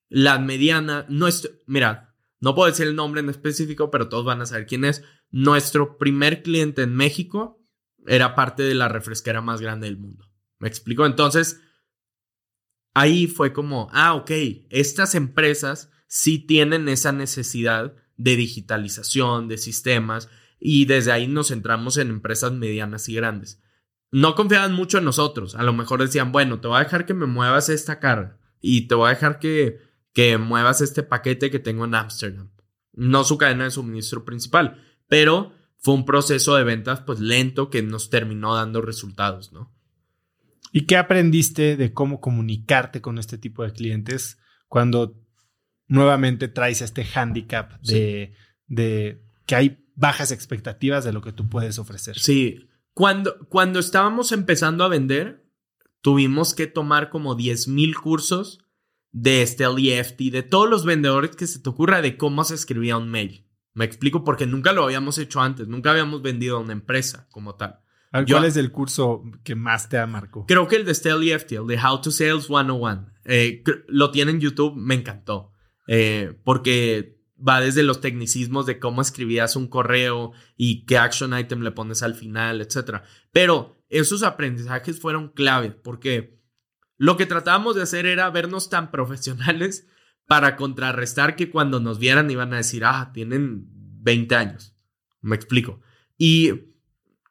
La 0.09 0.39
mediana, 0.39 1.07
nuestro, 1.09 1.51
mira, 1.67 2.15
no 2.41 2.55
puedo 2.55 2.71
decir 2.71 2.87
el 2.87 2.95
nombre 2.95 3.21
en 3.21 3.31
específico, 3.31 3.91
pero 3.91 4.09
todos 4.09 4.25
van 4.25 4.43
a 4.43 4.47
saber 4.47 4.67
quién 4.67 4.85
es. 4.85 5.03
Nuestro 5.31 5.99
primer 5.99 6.43
cliente 6.43 6.83
en 6.83 6.95
México 6.95 7.61
era 8.07 8.37
parte 8.37 8.63
de 8.63 8.75
la 8.75 8.89
refresquera 8.89 9.41
más 9.41 9.61
grande 9.61 9.87
del 9.87 9.97
mundo. 9.97 10.34
¿Me 10.65 10.71
explico? 10.71 11.05
Entonces, 11.05 11.61
ahí 12.95 13.27
fue 13.27 13.53
como, 13.53 13.91
ah, 13.93 14.15
ok, 14.15 14.31
estas 14.71 15.15
empresas 15.15 15.91
sí 16.07 16.39
tienen 16.39 16.89
esa 16.89 17.13
necesidad 17.13 17.95
de 18.17 18.37
digitalización, 18.37 19.47
de 19.47 19.59
sistemas, 19.59 20.31
y 20.59 20.87
desde 20.87 21.13
ahí 21.13 21.29
nos 21.29 21.49
centramos 21.49 21.99
en 21.99 22.09
empresas 22.09 22.53
medianas 22.53 23.11
y 23.11 23.15
grandes. 23.15 23.63
No 24.11 24.35
confiaban 24.35 24.73
mucho 24.73 24.97
en 24.97 25.05
nosotros, 25.05 25.55
a 25.55 25.65
lo 25.65 25.75
mejor 25.75 26.01
decían, 26.01 26.33
bueno, 26.33 26.61
te 26.61 26.69
voy 26.69 26.79
a 26.79 26.85
dejar 26.85 27.05
que 27.05 27.13
me 27.13 27.27
muevas 27.27 27.69
esta 27.69 28.01
carga 28.01 28.39
y 28.59 28.89
te 28.89 28.95
voy 28.95 29.09
a 29.09 29.15
dejar 29.15 29.41
que, 29.41 29.83
que 30.15 30.39
muevas 30.39 30.81
este 30.81 31.03
paquete 31.03 31.51
que 31.51 31.59
tengo 31.59 31.85
en 31.85 31.95
Amsterdam. 31.95 32.53
No 32.95 33.25
su 33.25 33.37
cadena 33.37 33.65
de 33.65 33.71
suministro 33.71 34.25
principal, 34.25 34.83
pero 35.09 35.53
fue 35.77 35.93
un 35.93 36.07
proceso 36.07 36.55
de 36.55 36.65
ventas 36.65 37.03
pues 37.03 37.21
lento 37.21 37.69
que 37.69 37.83
nos 37.83 38.09
terminó 38.09 38.55
dando 38.55 38.81
resultados, 38.81 39.53
¿no? 39.53 39.74
¿Y 40.77 40.87
qué 40.87 40.97
aprendiste 40.97 41.77
de 41.77 41.93
cómo 41.93 42.21
comunicarte 42.21 43.01
con 43.01 43.19
este 43.19 43.39
tipo 43.39 43.63
de 43.63 43.73
clientes 43.73 44.41
cuando 44.67 45.15
nuevamente 45.87 46.49
traes 46.49 46.83
este 46.83 47.07
handicap 47.15 47.81
de, 47.83 48.35
de 48.67 49.23
que 49.47 49.55
hay 49.55 49.87
bajas 49.95 50.33
expectativas 50.33 51.05
de 51.05 51.13
lo 51.13 51.23
que 51.23 51.33
tú 51.33 51.49
puedes 51.49 51.79
ofrecer? 51.79 52.19
Sí, 52.19 52.69
cuando, 52.93 53.47
cuando 53.49 53.79
estábamos 53.79 54.33
empezando 54.33 54.83
a 54.83 54.89
vender, 54.89 55.49
tuvimos 56.01 56.55
que 56.55 56.67
tomar 56.67 57.09
como 57.09 57.37
10 57.37 57.69
mil 57.69 57.95
cursos 57.95 58.59
de 59.13 59.43
este 59.43 59.69
LEFT, 59.69 60.23
de 60.33 60.43
todos 60.43 60.69
los 60.69 60.85
vendedores 60.85 61.37
que 61.37 61.47
se 61.47 61.61
te 61.61 61.69
ocurra 61.69 62.03
de 62.03 62.17
cómo 62.17 62.43
se 62.43 62.57
escribía 62.57 62.97
un 62.97 63.09
mail. 63.13 63.49
Me 63.75 63.85
explico 63.85 64.25
porque 64.25 64.47
nunca 64.47 64.73
lo 64.73 64.83
habíamos 64.83 65.19
hecho 65.19 65.41
antes, 65.41 65.69
nunca 65.69 65.93
habíamos 65.93 66.21
vendido 66.21 66.57
a 66.57 66.61
una 66.61 66.73
empresa 66.73 67.29
como 67.31 67.55
tal. 67.55 67.84
¿Cuál 68.23 68.45
es 68.45 68.57
el 68.57 68.71
curso 68.71 69.25
que 69.43 69.55
más 69.55 69.89
te 69.89 70.05
marcado? 70.07 70.47
Creo 70.47 70.69
que 70.69 70.77
el 70.77 70.85
de 70.85 70.95
Steli 70.95 71.33
EFT, 71.33 71.53
el 71.53 71.67
de 71.67 71.79
How 71.79 72.01
to 72.01 72.11
Sales 72.11 72.47
101. 72.47 73.11
Eh, 73.25 73.65
lo 73.89 74.11
tiene 74.11 74.31
en 74.31 74.41
YouTube, 74.41 74.77
me 74.77 74.95
encantó. 74.95 75.53
Eh, 75.89 76.39
porque 76.45 77.21
va 77.37 77.61
desde 77.61 77.83
los 77.83 78.01
tecnicismos 78.01 78.67
de 78.67 78.79
cómo 78.79 79.03
escribías 79.03 79.57
un 79.57 79.67
correo 79.67 80.33
y 80.57 80.87
qué 80.87 80.99
action 80.99 81.37
item 81.37 81.63
le 81.63 81.73
pones 81.73 82.03
al 82.03 82.15
final, 82.15 82.61
etc. 82.61 83.03
Pero 83.33 83.77
esos 83.89 84.23
aprendizajes 84.23 85.01
fueron 85.01 85.29
clave 85.29 85.73
porque 85.73 86.41
lo 86.97 87.17
que 87.17 87.27
tratábamos 87.27 87.75
de 87.75 87.83
hacer 87.83 88.07
era 88.07 88.31
vernos 88.31 88.71
tan 88.71 88.91
profesionales 88.91 89.89
para 90.27 90.57
contrarrestar 90.57 91.37
que 91.37 91.51
cuando 91.51 91.81
nos 91.81 91.99
vieran 91.99 92.31
iban 92.31 92.55
a 92.55 92.59
decir, 92.59 92.85
ah, 92.85 93.11
tienen 93.13 93.67
20 94.03 94.35
años. 94.37 94.77
Me 95.21 95.37
explico. 95.37 95.81
Y 96.17 96.74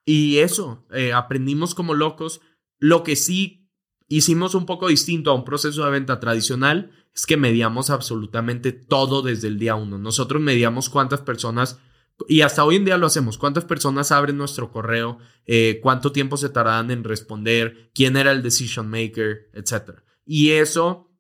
y 0.05 0.39
eso, 0.39 0.85
eh, 0.91 1.13
aprendimos 1.13 1.75
como 1.75 1.93
locos. 1.93 2.41
Lo 2.79 3.03
que 3.03 3.15
sí 3.15 3.69
hicimos 4.07 4.55
un 4.55 4.65
poco 4.65 4.87
distinto 4.87 5.31
a 5.31 5.35
un 5.35 5.45
proceso 5.45 5.85
de 5.85 5.91
venta 5.91 6.19
tradicional 6.19 6.91
es 7.15 7.25
que 7.25 7.37
medíamos 7.37 7.89
absolutamente 7.89 8.71
todo 8.71 9.21
desde 9.21 9.47
el 9.47 9.59
día 9.59 9.75
uno. 9.75 9.97
Nosotros 9.97 10.41
medíamos 10.41 10.89
cuántas 10.89 11.21
personas, 11.21 11.79
y 12.27 12.41
hasta 12.41 12.63
hoy 12.63 12.75
en 12.75 12.85
día 12.85 12.97
lo 12.97 13.07
hacemos, 13.07 13.37
cuántas 13.37 13.65
personas 13.65 14.11
abren 14.11 14.37
nuestro 14.37 14.71
correo, 14.71 15.19
eh, 15.45 15.79
cuánto 15.81 16.11
tiempo 16.11 16.37
se 16.37 16.49
tardan 16.49 16.91
en 16.91 17.03
responder, 17.03 17.91
quién 17.93 18.17
era 18.17 18.31
el 18.31 18.43
decision 18.43 18.89
maker, 18.89 19.49
etc. 19.53 19.99
Y 20.25 20.51
eso, 20.51 21.11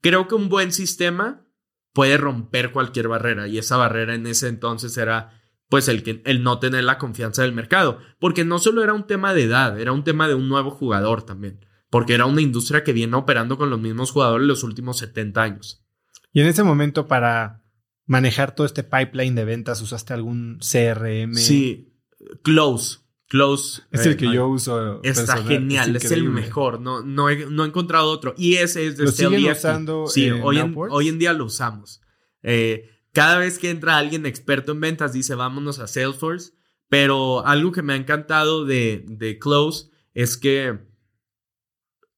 creo 0.00 0.28
que 0.28 0.34
un 0.34 0.48
buen 0.48 0.72
sistema 0.72 1.46
puede 1.92 2.16
romper 2.16 2.72
cualquier 2.72 3.08
barrera. 3.08 3.48
Y 3.48 3.58
esa 3.58 3.76
barrera 3.76 4.14
en 4.14 4.26
ese 4.26 4.48
entonces 4.48 4.96
era 4.96 5.37
pues 5.68 5.88
el, 5.88 6.02
que, 6.02 6.22
el 6.24 6.42
no 6.42 6.58
tener 6.58 6.84
la 6.84 6.98
confianza 6.98 7.42
del 7.42 7.52
mercado, 7.52 7.98
porque 8.18 8.44
no 8.44 8.58
solo 8.58 8.82
era 8.82 8.94
un 8.94 9.06
tema 9.06 9.34
de 9.34 9.44
edad, 9.44 9.78
era 9.80 9.92
un 9.92 10.04
tema 10.04 10.28
de 10.28 10.34
un 10.34 10.48
nuevo 10.48 10.70
jugador 10.70 11.22
también, 11.22 11.64
porque 11.90 12.14
era 12.14 12.26
una 12.26 12.40
industria 12.40 12.84
que 12.84 12.92
viene 12.92 13.16
operando 13.16 13.58
con 13.58 13.70
los 13.70 13.80
mismos 13.80 14.10
jugadores 14.10 14.46
los 14.46 14.62
últimos 14.62 14.98
70 14.98 15.42
años. 15.42 15.84
Y 16.32 16.40
en 16.40 16.46
ese 16.46 16.62
momento 16.62 17.06
para 17.06 17.64
manejar 18.06 18.54
todo 18.54 18.66
este 18.66 18.84
pipeline 18.84 19.34
de 19.34 19.44
ventas, 19.44 19.82
¿usaste 19.82 20.14
algún 20.14 20.58
CRM? 20.60 21.34
Sí, 21.34 21.94
Close. 22.42 22.98
Close. 23.28 23.82
Es 23.92 24.06
el 24.06 24.16
que 24.16 24.24
eh, 24.24 24.32
yo 24.32 24.48
uso. 24.48 25.02
Está 25.02 25.36
genial, 25.44 25.94
es, 25.94 26.10
el 26.10 26.24
mejor. 26.24 26.80
No, 26.80 27.02
no, 27.02 27.28
he, 27.28 27.44
no 27.46 27.64
he 27.64 27.68
encontrado 27.68 28.10
otro. 28.10 28.34
Y 28.38 28.54
ese 28.54 28.86
es 28.86 28.96
de 28.96 29.04
¿Lo 29.04 29.12
siguen 29.12 29.44
usando 29.44 30.06
Sí, 30.06 30.30
hoy, 30.30 30.58
en, 30.58 30.74
hoy 30.76 31.08
en 31.08 31.18
día 31.18 31.34
lo 31.34 31.44
usamos. 31.44 32.00
Eh, 32.42 32.88
cada 33.18 33.38
vez 33.38 33.58
que 33.58 33.70
entra 33.70 33.98
alguien 33.98 34.26
experto 34.26 34.70
en 34.70 34.80
ventas, 34.80 35.12
dice 35.12 35.34
vámonos 35.34 35.80
a 35.80 35.88
Salesforce. 35.88 36.52
Pero 36.88 37.44
algo 37.44 37.72
que 37.72 37.82
me 37.82 37.94
ha 37.94 37.96
encantado 37.96 38.64
de, 38.64 39.04
de 39.08 39.40
Close 39.40 39.90
es 40.14 40.36
que 40.36 40.78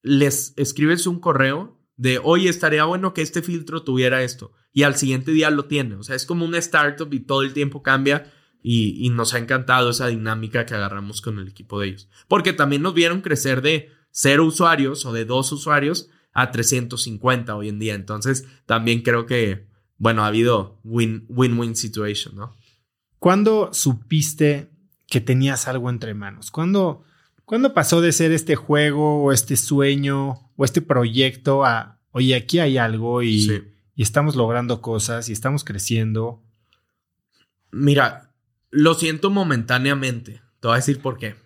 les 0.03 0.53
escribes 0.59 1.07
un 1.07 1.19
correo 1.19 1.81
de, 1.97 2.21
oye, 2.23 2.51
estaría 2.51 2.85
bueno 2.85 3.15
que 3.15 3.23
este 3.23 3.41
filtro 3.41 3.83
tuviera 3.83 4.23
esto. 4.23 4.53
Y 4.75 4.83
al 4.83 4.97
siguiente 4.97 5.31
día 5.31 5.49
lo 5.49 5.65
tiene. 5.65 5.95
O 5.95 6.03
sea, 6.03 6.17
es 6.17 6.27
como 6.27 6.45
una 6.45 6.59
startup 6.59 7.09
y 7.15 7.21
todo 7.21 7.45
el 7.45 7.55
tiempo 7.55 7.83
cambia. 7.83 8.31
Y, 8.63 8.95
y, 9.03 9.09
nos 9.09 9.33
ha 9.33 9.39
encantado 9.39 9.89
esa 9.89 10.09
dinámica 10.09 10.67
que 10.67 10.75
agarramos 10.75 11.23
con 11.23 11.39
el 11.39 11.49
equipo 11.49 11.81
de 11.81 11.89
ellos. 11.89 12.11
Porque 12.29 12.53
también 12.53 12.83
nos 12.83 12.93
vieron 12.93 13.23
crecer 13.23 13.63
de 13.63 13.89
cero 14.11 14.45
usuarios 14.45 15.07
o 15.07 15.15
de 15.15 15.25
dos 15.25 15.51
usuarios 15.51 16.11
a 16.35 16.51
350 16.51 17.57
hoy 17.57 17.71
en 17.71 17.79
día. 17.79 17.95
Entonces, 17.95 18.47
también 18.67 19.01
creo 19.01 19.25
que 19.25 19.70
bueno, 20.01 20.25
ha 20.25 20.29
habido 20.29 20.81
win-win 20.83 21.77
situation, 21.77 22.35
¿no? 22.35 22.57
¿Cuándo 23.19 23.69
supiste 23.75 24.71
que 25.07 25.21
tenías 25.21 25.69
algo 25.69 25.91
entre 25.91 26.15
manos? 26.15 26.51
¿Cuándo, 26.51 27.05
¿Cuándo 27.45 27.75
pasó 27.75 28.01
de 28.01 28.13
ser 28.13 28.33
este 28.33 28.57
juego 28.57 29.23
o 29.23 29.31
este 29.31 29.59
sueño 29.59 30.51
o 30.57 30.65
este 30.65 30.81
proyecto 30.81 31.67
a, 31.67 32.01
oye, 32.13 32.35
aquí 32.35 32.61
hay 32.61 32.79
algo 32.79 33.23
y, 33.23 33.63
y 33.95 34.03
estamos 34.03 34.37
logrando 34.37 34.81
cosas 34.81 35.29
y 35.29 35.33
estamos 35.33 35.65
creciendo? 35.65 36.43
Mira, 37.71 38.33
lo 38.71 38.95
siento 38.95 39.29
momentáneamente. 39.29 40.41
Te 40.61 40.69
voy 40.69 40.77
a 40.77 40.77
decir 40.77 41.03
por 41.03 41.19
qué. 41.19 41.37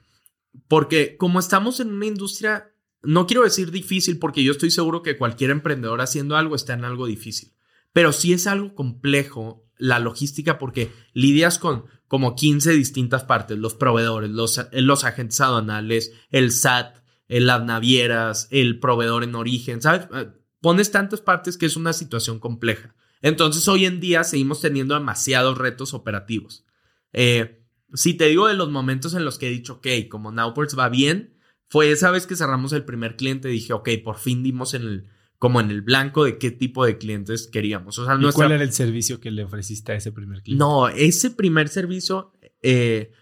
Porque 0.68 1.16
como 1.16 1.40
estamos 1.40 1.80
en 1.80 1.92
una 1.92 2.06
industria, 2.06 2.72
no 3.02 3.26
quiero 3.26 3.42
decir 3.42 3.72
difícil, 3.72 4.20
porque 4.20 4.44
yo 4.44 4.52
estoy 4.52 4.70
seguro 4.70 5.02
que 5.02 5.18
cualquier 5.18 5.50
emprendedor 5.50 6.00
haciendo 6.00 6.36
algo 6.36 6.54
está 6.54 6.74
en 6.74 6.84
algo 6.84 7.06
difícil. 7.06 7.53
Pero 7.94 8.12
sí 8.12 8.32
es 8.32 8.46
algo 8.46 8.74
complejo 8.74 9.64
la 9.78 10.00
logística 10.00 10.58
porque 10.58 10.92
lidias 11.14 11.58
con 11.58 11.86
como 12.08 12.34
15 12.34 12.72
distintas 12.72 13.24
partes, 13.24 13.56
los 13.56 13.74
proveedores, 13.74 14.30
los, 14.30 14.60
los 14.72 15.04
agentes 15.04 15.40
aduanales, 15.40 16.12
el 16.30 16.52
SAT, 16.52 16.96
las 17.28 17.64
navieras, 17.64 18.48
el 18.50 18.78
proveedor 18.80 19.24
en 19.24 19.34
origen, 19.36 19.80
¿sabes? 19.80 20.08
Eh, 20.12 20.28
pones 20.60 20.90
tantas 20.90 21.20
partes 21.20 21.56
que 21.56 21.66
es 21.66 21.76
una 21.76 21.92
situación 21.92 22.40
compleja. 22.40 22.94
Entonces 23.22 23.66
hoy 23.68 23.86
en 23.86 24.00
día 24.00 24.24
seguimos 24.24 24.60
teniendo 24.60 24.94
demasiados 24.94 25.56
retos 25.56 25.94
operativos. 25.94 26.66
Eh, 27.12 27.64
si 27.94 28.14
te 28.14 28.26
digo 28.26 28.48
de 28.48 28.54
los 28.54 28.70
momentos 28.70 29.14
en 29.14 29.24
los 29.24 29.38
que 29.38 29.46
he 29.46 29.50
dicho, 29.50 29.74
ok, 29.74 29.86
como 30.10 30.32
Nowports 30.32 30.76
va 30.76 30.88
bien, 30.88 31.38
fue 31.68 31.92
esa 31.92 32.10
vez 32.10 32.26
que 32.26 32.36
cerramos 32.36 32.72
el 32.72 32.84
primer 32.84 33.14
cliente, 33.16 33.48
dije, 33.48 33.72
ok, 33.72 33.88
por 34.04 34.18
fin 34.18 34.42
dimos 34.42 34.74
en 34.74 34.82
el, 34.82 35.10
como 35.38 35.60
en 35.60 35.70
el 35.70 35.82
blanco 35.82 36.24
de 36.24 36.38
qué 36.38 36.50
tipo 36.50 36.84
de 36.84 36.98
clientes 36.98 37.48
queríamos. 37.48 37.98
O 37.98 38.04
sea, 38.04 38.16
¿Y 38.20 38.32
cuál 38.32 38.52
era 38.52 38.64
el 38.64 38.72
servicio 38.72 39.20
que 39.20 39.30
le 39.30 39.44
ofreciste 39.44 39.92
a 39.92 39.94
ese 39.96 40.12
primer 40.12 40.42
cliente? 40.42 40.58
No, 40.58 40.88
ese 40.88 41.30
primer 41.30 41.68
servicio 41.68 42.32
eh, 42.62 43.12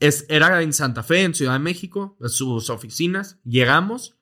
es, 0.00 0.26
era 0.28 0.62
en 0.62 0.72
Santa 0.72 1.02
Fe, 1.02 1.22
en 1.22 1.34
Ciudad 1.34 1.54
de 1.54 1.58
México, 1.58 2.16
sus 2.28 2.70
oficinas. 2.70 3.38
Llegamos, 3.44 4.16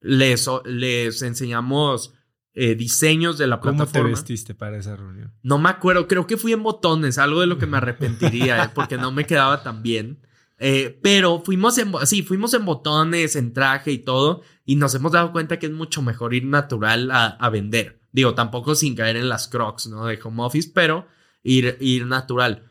les, 0.00 0.48
les 0.64 1.22
enseñamos 1.22 2.14
eh, 2.56 2.74
diseños 2.76 3.36
de 3.36 3.48
la 3.48 3.60
plataforma. 3.60 3.92
¿Cómo 3.92 4.04
te 4.04 4.10
vestiste 4.10 4.54
para 4.54 4.78
esa 4.78 4.96
reunión? 4.96 5.32
No 5.42 5.58
me 5.58 5.70
acuerdo, 5.70 6.06
creo 6.06 6.26
que 6.26 6.36
fui 6.36 6.52
en 6.52 6.62
botones, 6.62 7.18
algo 7.18 7.40
de 7.40 7.48
lo 7.48 7.58
que 7.58 7.66
me 7.66 7.76
arrepentiría, 7.78 8.64
eh, 8.64 8.70
porque 8.74 8.96
no 8.96 9.10
me 9.10 9.26
quedaba 9.26 9.62
tan 9.62 9.82
bien. 9.82 10.20
Eh, 10.66 10.98
pero 11.02 11.42
fuimos 11.44 11.76
en, 11.76 11.92
fuimos 12.26 12.54
en 12.54 12.64
botones, 12.64 13.36
en 13.36 13.52
traje 13.52 13.92
y 13.92 13.98
todo, 13.98 14.40
y 14.64 14.76
nos 14.76 14.94
hemos 14.94 15.12
dado 15.12 15.30
cuenta 15.30 15.58
que 15.58 15.66
es 15.66 15.72
mucho 15.72 16.00
mejor 16.00 16.32
ir 16.32 16.46
natural 16.46 17.10
a, 17.12 17.50
vender. 17.50 18.00
Digo, 18.12 18.34
tampoco 18.34 18.74
sin 18.74 18.94
caer 18.94 19.16
en 19.16 19.28
las 19.28 19.46
crocs, 19.46 19.88
¿no? 19.88 20.06
De 20.06 20.18
home 20.24 20.42
office, 20.42 20.70
pero 20.74 21.06
ir, 21.42 21.76
ir 21.80 22.06
natural. 22.06 22.64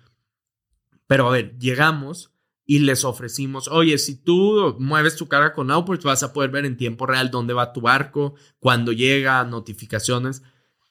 Pero 1.05 1.27
a 1.27 1.31
ver, 1.33 1.59
llegamos 1.59 2.33
y 2.65 2.79
les 2.79 3.05
ofrecimos, 3.05 3.67
oye, 3.67 3.99
si 3.99 4.15
tú 4.23 4.75
mueves 4.79 5.15
tu 5.15 5.27
cara 5.27 5.53
con 5.53 5.69
Output, 5.69 6.01
vas 6.01 6.23
a 6.23 6.33
poder 6.33 6.49
ver 6.49 6.65
en 6.65 6.77
tiempo 6.77 7.05
real 7.05 7.29
dónde 7.29 7.53
va 7.53 7.73
tu 7.73 7.81
barco, 7.81 8.33
cuando 8.57 8.91
llega, 8.91 9.43
notificaciones. 9.43 10.41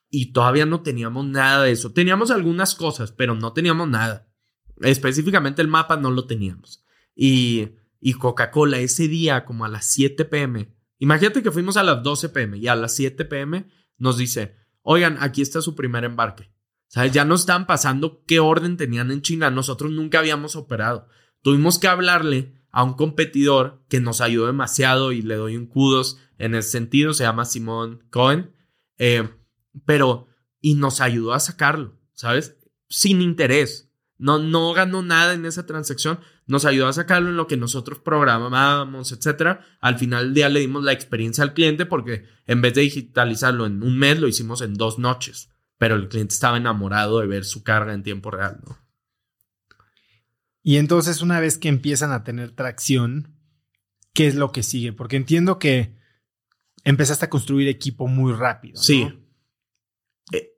Y 0.08 0.32
todavía 0.32 0.66
no 0.66 0.82
teníamos 0.82 1.26
nada 1.26 1.64
de 1.64 1.72
eso. 1.72 1.92
Teníamos 1.92 2.30
algunas 2.30 2.76
cosas, 2.76 3.10
pero 3.10 3.34
no 3.34 3.52
teníamos 3.52 3.88
nada. 3.88 4.28
Específicamente 4.82 5.62
el 5.62 5.68
mapa 5.68 5.96
no 5.96 6.12
lo 6.12 6.28
teníamos. 6.28 6.81
Y, 7.14 7.70
y 8.00 8.14
Coca-Cola 8.14 8.78
ese 8.78 9.08
día, 9.08 9.44
como 9.44 9.64
a 9.64 9.68
las 9.68 9.86
7 9.86 10.24
pm, 10.24 10.74
imagínate 10.98 11.42
que 11.42 11.50
fuimos 11.50 11.76
a 11.76 11.82
las 11.82 12.02
12 12.02 12.28
pm 12.30 12.58
y 12.58 12.68
a 12.68 12.74
las 12.74 12.94
7 12.94 13.24
pm 13.24 13.66
nos 13.98 14.16
dice, 14.16 14.56
oigan, 14.82 15.16
aquí 15.20 15.42
está 15.42 15.60
su 15.60 15.74
primer 15.74 16.04
embarque. 16.04 16.52
¿Sabes? 16.88 17.12
Ya 17.12 17.24
nos 17.24 17.40
estaban 17.40 17.66
pasando 17.66 18.22
qué 18.26 18.38
orden 18.38 18.76
tenían 18.76 19.10
en 19.10 19.22
China. 19.22 19.50
Nosotros 19.50 19.90
nunca 19.92 20.18
habíamos 20.18 20.56
operado. 20.56 21.08
Tuvimos 21.40 21.78
que 21.78 21.88
hablarle 21.88 22.62
a 22.70 22.84
un 22.84 22.94
competidor 22.94 23.84
que 23.88 24.00
nos 24.00 24.20
ayudó 24.20 24.46
demasiado 24.46 25.12
y 25.12 25.22
le 25.22 25.36
doy 25.36 25.56
un 25.56 25.66
kudos 25.66 26.18
en 26.38 26.54
ese 26.54 26.70
sentido, 26.70 27.14
se 27.14 27.24
llama 27.24 27.44
Simón 27.44 28.04
Cohen, 28.10 28.52
eh, 28.98 29.28
pero 29.84 30.26
y 30.60 30.74
nos 30.74 31.00
ayudó 31.00 31.34
a 31.34 31.40
sacarlo, 31.40 32.00
¿sabes? 32.14 32.56
Sin 32.88 33.22
interés. 33.22 33.90
No, 34.18 34.38
no 34.38 34.72
ganó 34.72 35.02
nada 35.02 35.34
en 35.34 35.44
esa 35.44 35.66
transacción, 35.66 36.20
nos 36.46 36.64
ayudó 36.64 36.88
a 36.88 36.92
sacarlo 36.92 37.30
en 37.30 37.36
lo 37.36 37.46
que 37.46 37.56
nosotros 37.56 37.98
programábamos, 38.00 39.12
etcétera. 39.12 39.60
Al 39.80 39.98
final 39.98 40.26
del 40.26 40.34
día 40.34 40.48
le 40.48 40.60
dimos 40.60 40.82
la 40.82 40.92
experiencia 40.92 41.44
al 41.44 41.54
cliente 41.54 41.86
porque 41.86 42.24
en 42.46 42.60
vez 42.60 42.74
de 42.74 42.82
digitalizarlo 42.82 43.66
en 43.66 43.82
un 43.82 43.98
mes, 43.98 44.18
lo 44.20 44.28
hicimos 44.28 44.60
en 44.62 44.74
dos 44.74 44.98
noches. 44.98 45.50
Pero 45.78 45.94
el 45.96 46.08
cliente 46.08 46.34
estaba 46.34 46.56
enamorado 46.56 47.20
de 47.20 47.26
ver 47.26 47.44
su 47.44 47.62
carga 47.62 47.92
en 47.92 48.02
tiempo 48.02 48.30
real, 48.30 48.60
¿no? 48.66 48.78
Y 50.62 50.76
entonces, 50.76 51.22
una 51.22 51.40
vez 51.40 51.58
que 51.58 51.68
empiezan 51.68 52.12
a 52.12 52.22
tener 52.22 52.52
tracción, 52.52 53.34
¿qué 54.12 54.28
es 54.28 54.36
lo 54.36 54.52
que 54.52 54.62
sigue? 54.62 54.92
Porque 54.92 55.16
entiendo 55.16 55.58
que 55.58 55.96
empezaste 56.84 57.24
a 57.24 57.30
construir 57.30 57.68
equipo 57.68 58.06
muy 58.06 58.32
rápido. 58.32 58.80
Sí. 58.80 59.21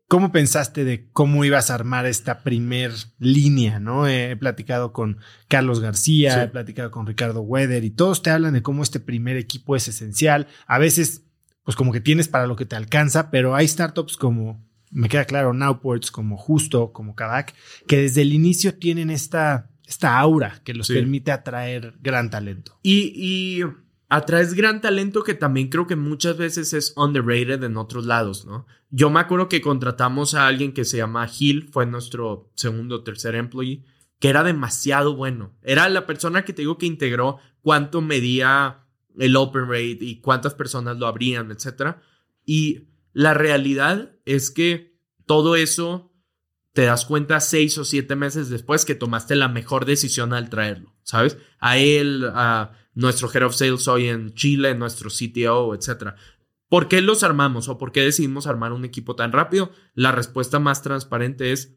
¿Cómo 0.06 0.32
pensaste 0.32 0.84
de 0.84 1.08
cómo 1.12 1.44
ibas 1.44 1.70
a 1.70 1.74
armar 1.74 2.06
esta 2.06 2.42
primer 2.42 2.92
línea? 3.18 3.80
¿no? 3.80 4.06
He 4.06 4.36
platicado 4.36 4.92
con 4.92 5.18
Carlos 5.48 5.80
García, 5.80 6.44
he 6.44 6.48
platicado 6.48 6.90
con 6.90 7.06
Ricardo 7.06 7.40
Weather 7.40 7.84
y 7.84 7.90
todos 7.90 8.22
te 8.22 8.30
hablan 8.30 8.52
de 8.52 8.62
cómo 8.62 8.82
este 8.82 9.00
primer 9.00 9.36
equipo 9.36 9.76
es 9.76 9.88
esencial. 9.88 10.46
A 10.66 10.78
veces, 10.78 11.24
pues 11.64 11.76
como 11.76 11.92
que 11.92 12.00
tienes 12.00 12.28
para 12.28 12.46
lo 12.46 12.54
que 12.54 12.66
te 12.66 12.76
alcanza, 12.76 13.30
pero 13.30 13.54
hay 13.54 13.66
startups 13.66 14.18
como, 14.18 14.62
me 14.90 15.08
queda 15.08 15.24
claro, 15.24 15.54
Nowports, 15.54 16.10
como 16.10 16.36
Justo, 16.36 16.92
como 16.92 17.14
Kavak, 17.14 17.54
que 17.88 17.96
desde 17.96 18.22
el 18.22 18.34
inicio 18.34 18.74
tienen 18.74 19.10
esta, 19.10 19.70
esta 19.86 20.18
aura 20.18 20.60
que 20.64 20.74
los 20.74 20.88
permite 20.88 21.32
atraer 21.32 21.94
gran 22.02 22.28
talento. 22.28 22.78
Y, 22.82 23.12
y 23.16 23.62
atraes 24.08 24.54
gran 24.54 24.80
talento 24.80 25.22
que 25.22 25.34
también 25.34 25.68
creo 25.68 25.86
que 25.86 25.96
muchas 25.96 26.36
veces 26.36 26.72
es 26.72 26.92
underrated 26.96 27.62
en 27.62 27.76
otros 27.76 28.06
lados, 28.06 28.44
¿no? 28.44 28.66
Yo 28.90 29.10
me 29.10 29.20
acuerdo 29.20 29.48
que 29.48 29.60
contratamos 29.60 30.34
a 30.34 30.46
alguien 30.46 30.72
que 30.72 30.84
se 30.84 30.98
llama 30.98 31.26
Gil, 31.26 31.68
fue 31.72 31.86
nuestro 31.86 32.50
segundo 32.54 32.96
o 32.96 33.02
tercer 33.02 33.34
employee, 33.34 33.84
que 34.18 34.28
era 34.28 34.42
demasiado 34.42 35.16
bueno. 35.16 35.56
Era 35.62 35.88
la 35.88 36.06
persona 36.06 36.44
que 36.44 36.52
te 36.52 36.62
digo 36.62 36.78
que 36.78 36.86
integró 36.86 37.38
cuánto 37.60 38.00
medía 38.00 38.86
el 39.18 39.36
open 39.36 39.68
rate 39.68 39.98
y 40.00 40.20
cuántas 40.20 40.54
personas 40.54 40.96
lo 40.96 41.06
abrían, 41.06 41.50
etc. 41.50 41.96
Y 42.44 42.88
la 43.12 43.34
realidad 43.34 44.16
es 44.24 44.50
que 44.50 44.98
todo 45.26 45.56
eso 45.56 46.12
te 46.72 46.82
das 46.82 47.06
cuenta 47.06 47.40
seis 47.40 47.78
o 47.78 47.84
siete 47.84 48.16
meses 48.16 48.48
después 48.50 48.84
que 48.84 48.96
tomaste 48.96 49.36
la 49.36 49.48
mejor 49.48 49.86
decisión 49.86 50.32
al 50.32 50.50
traerlo, 50.50 50.94
¿sabes? 51.02 51.38
A 51.60 51.78
él, 51.78 52.28
a 52.34 52.72
nuestro 52.94 53.30
Head 53.32 53.44
of 53.44 53.54
Sales 53.54 53.88
hoy 53.88 54.08
en 54.08 54.34
Chile, 54.34 54.74
nuestro 54.74 55.10
CTO, 55.10 55.74
etc. 55.74 56.14
¿Por 56.68 56.88
qué 56.88 57.00
los 57.00 57.22
armamos 57.22 57.68
o 57.68 57.78
por 57.78 57.92
qué 57.92 58.00
decidimos 58.02 58.46
armar 58.46 58.72
un 58.72 58.84
equipo 58.84 59.16
tan 59.16 59.32
rápido? 59.32 59.70
La 59.94 60.12
respuesta 60.12 60.58
más 60.58 60.82
transparente 60.82 61.52
es, 61.52 61.76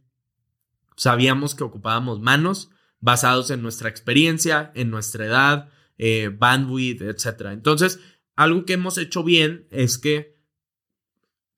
sabíamos 0.95 1.55
que 1.55 1.63
ocupábamos 1.63 2.19
manos 2.19 2.69
basados 2.99 3.51
en 3.51 3.61
nuestra 3.61 3.89
experiencia, 3.89 4.71
en 4.75 4.89
nuestra 4.89 5.25
edad, 5.25 5.69
eh, 5.97 6.31
bandwidth, 6.35 7.01
etc. 7.01 7.47
Entonces, 7.51 7.99
algo 8.35 8.65
que 8.65 8.73
hemos 8.73 8.97
hecho 8.97 9.23
bien 9.23 9.67
es 9.71 9.97
que 9.97 10.37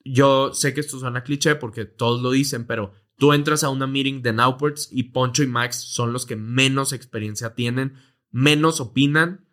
yo 0.03 0.53
sé 0.53 0.73
que 0.73 0.79
esto 0.79 0.99
suena 0.99 1.23
cliché 1.23 1.55
porque 1.55 1.85
todos 1.85 2.21
lo 2.21 2.31
dicen, 2.31 2.65
pero 2.65 2.93
tú 3.17 3.33
entras 3.33 3.63
a 3.63 3.69
una 3.69 3.85
meeting 3.85 4.21
de 4.21 4.33
Nowports 4.33 4.89
y 4.91 5.03
Poncho 5.03 5.43
y 5.43 5.47
Max 5.47 5.77
son 5.77 6.13
los 6.13 6.25
que 6.25 6.35
menos 6.35 6.93
experiencia 6.93 7.53
tienen, 7.53 7.95
menos 8.31 8.79
opinan 8.79 9.45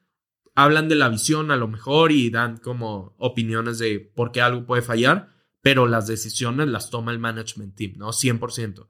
hablan 0.56 0.88
de 0.88 0.96
la 0.96 1.08
visión 1.08 1.50
a 1.50 1.56
lo 1.56 1.68
mejor 1.68 2.10
y 2.10 2.30
dan 2.30 2.56
como 2.56 3.14
opiniones 3.18 3.78
de 3.78 4.00
por 4.00 4.32
qué 4.32 4.40
algo 4.40 4.66
puede 4.66 4.82
fallar, 4.82 5.28
pero 5.60 5.86
las 5.86 6.06
decisiones 6.06 6.66
las 6.68 6.90
toma 6.90 7.12
el 7.12 7.18
management 7.18 7.76
team, 7.76 7.92
¿no? 7.96 8.08
100%. 8.08 8.88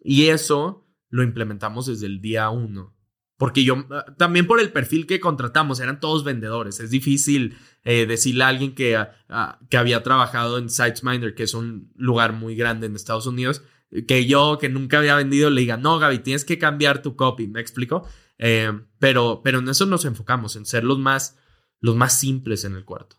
Y 0.00 0.26
eso 0.28 0.88
lo 1.10 1.22
implementamos 1.22 1.86
desde 1.86 2.06
el 2.06 2.20
día 2.20 2.48
uno. 2.50 2.96
Porque 3.36 3.64
yo, 3.64 3.86
también 4.18 4.46
por 4.46 4.60
el 4.60 4.72
perfil 4.72 5.06
que 5.06 5.20
contratamos, 5.20 5.80
eran 5.80 6.00
todos 6.00 6.24
vendedores. 6.24 6.80
Es 6.80 6.90
difícil 6.90 7.56
eh, 7.82 8.06
decirle 8.06 8.44
a 8.44 8.48
alguien 8.48 8.74
que, 8.74 8.96
ah, 8.96 9.12
ah, 9.28 9.58
que 9.68 9.76
había 9.76 10.02
trabajado 10.02 10.58
en 10.58 10.70
SitesMinder, 10.70 11.34
que 11.34 11.42
es 11.42 11.52
un 11.52 11.92
lugar 11.96 12.32
muy 12.32 12.54
grande 12.54 12.86
en 12.86 12.94
Estados 12.94 13.26
Unidos, 13.26 13.62
que 14.06 14.26
yo, 14.26 14.58
que 14.58 14.68
nunca 14.68 14.98
había 14.98 15.16
vendido, 15.16 15.50
le 15.50 15.62
diga, 15.62 15.76
no, 15.76 15.98
Gaby, 15.98 16.20
tienes 16.20 16.44
que 16.44 16.58
cambiar 16.58 17.02
tu 17.02 17.16
copy. 17.16 17.48
¿Me 17.48 17.60
explico? 17.60 18.06
Eh, 18.38 18.72
pero, 18.98 19.40
pero 19.42 19.60
en 19.60 19.68
eso 19.68 19.86
nos 19.86 20.04
enfocamos, 20.04 20.56
en 20.56 20.66
ser 20.66 20.84
los 20.84 20.98
más, 20.98 21.38
los 21.80 21.96
más 21.96 22.18
simples 22.18 22.64
en 22.64 22.74
el 22.74 22.84
cuarto. 22.84 23.16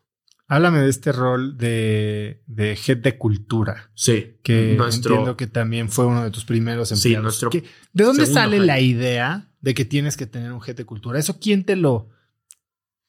Háblame 0.47 0.79
de 0.79 0.89
este 0.89 1.11
rol 1.11 1.57
de, 1.57 2.43
de 2.47 2.77
head 2.85 2.97
de 2.97 3.17
cultura. 3.17 3.91
Sí. 3.95 4.37
Que 4.43 4.75
entiendo 4.75 5.37
que 5.37 5.47
también 5.47 5.89
fue 5.89 6.05
uno 6.05 6.23
de 6.23 6.31
tus 6.31 6.45
primeros 6.45 6.91
empleados. 6.91 7.37
Sí, 7.37 7.47
nuestro 7.47 7.49
¿De 7.93 8.03
dónde 8.03 8.25
sale 8.25 8.59
la 8.59 8.79
idea 8.79 9.51
de 9.61 9.73
que 9.73 9.85
tienes 9.85 10.17
que 10.17 10.27
tener 10.27 10.51
un 10.51 10.61
head 10.65 10.75
de 10.75 10.85
cultura? 10.85 11.17
¿Eso 11.17 11.39
quién 11.39 11.63
te 11.63 11.75
lo, 11.75 12.09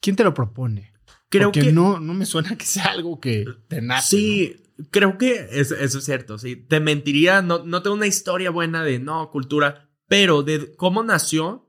quién 0.00 0.16
te 0.16 0.24
lo 0.24 0.32
propone? 0.32 0.92
Creo 1.28 1.50
que 1.50 1.72
no, 1.72 1.98
no 1.98 2.14
me 2.14 2.26
suena 2.26 2.56
que 2.56 2.64
sea 2.64 2.84
algo 2.84 3.18
que 3.18 3.44
te 3.68 3.82
nace. 3.82 4.16
Sí, 4.16 4.62
creo 4.90 5.18
que 5.18 5.48
eso, 5.50 5.74
eso, 5.74 5.98
es 5.98 6.04
cierto. 6.04 6.38
Sí, 6.38 6.56
te 6.56 6.78
mentiría, 6.78 7.42
no, 7.42 7.64
no 7.64 7.82
tengo 7.82 7.96
una 7.96 8.06
historia 8.06 8.50
buena 8.50 8.84
de 8.84 9.00
no, 9.00 9.30
cultura, 9.30 9.90
pero 10.06 10.42
de 10.44 10.74
cómo 10.76 11.02
nació, 11.02 11.63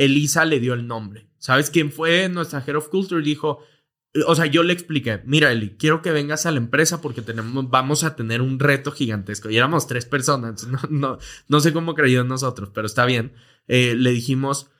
Elisa 0.00 0.46
le 0.46 0.60
dio 0.60 0.72
el 0.72 0.86
nombre. 0.86 1.28
¿Sabes 1.38 1.70
quién 1.70 1.92
fue 1.92 2.28
nuestra 2.30 2.64
Head 2.66 2.76
of 2.76 2.88
Culture? 2.88 3.22
Dijo, 3.22 3.60
o 4.26 4.34
sea, 4.34 4.46
yo 4.46 4.62
le 4.62 4.72
expliqué, 4.72 5.20
mira 5.24 5.52
Eli, 5.52 5.76
quiero 5.76 6.00
que 6.00 6.10
vengas 6.10 6.46
a 6.46 6.50
la 6.50 6.56
empresa 6.56 7.00
porque 7.02 7.22
tenemos, 7.22 7.68
vamos 7.68 8.02
a 8.02 8.16
tener 8.16 8.40
un 8.40 8.58
reto 8.58 8.92
gigantesco. 8.92 9.50
Y 9.50 9.58
éramos 9.58 9.86
tres 9.86 10.06
personas, 10.06 10.66
no, 10.90 11.18
no, 11.48 11.60
sé 11.60 11.72
cómo 11.72 11.94
creyó 11.94 12.24
nosotros, 12.24 12.70
pero 12.74 12.86
está 12.86 13.04
bien. 13.04 13.34
Eh, 13.68 13.94
le 13.94 14.10
dijimos, 14.10 14.70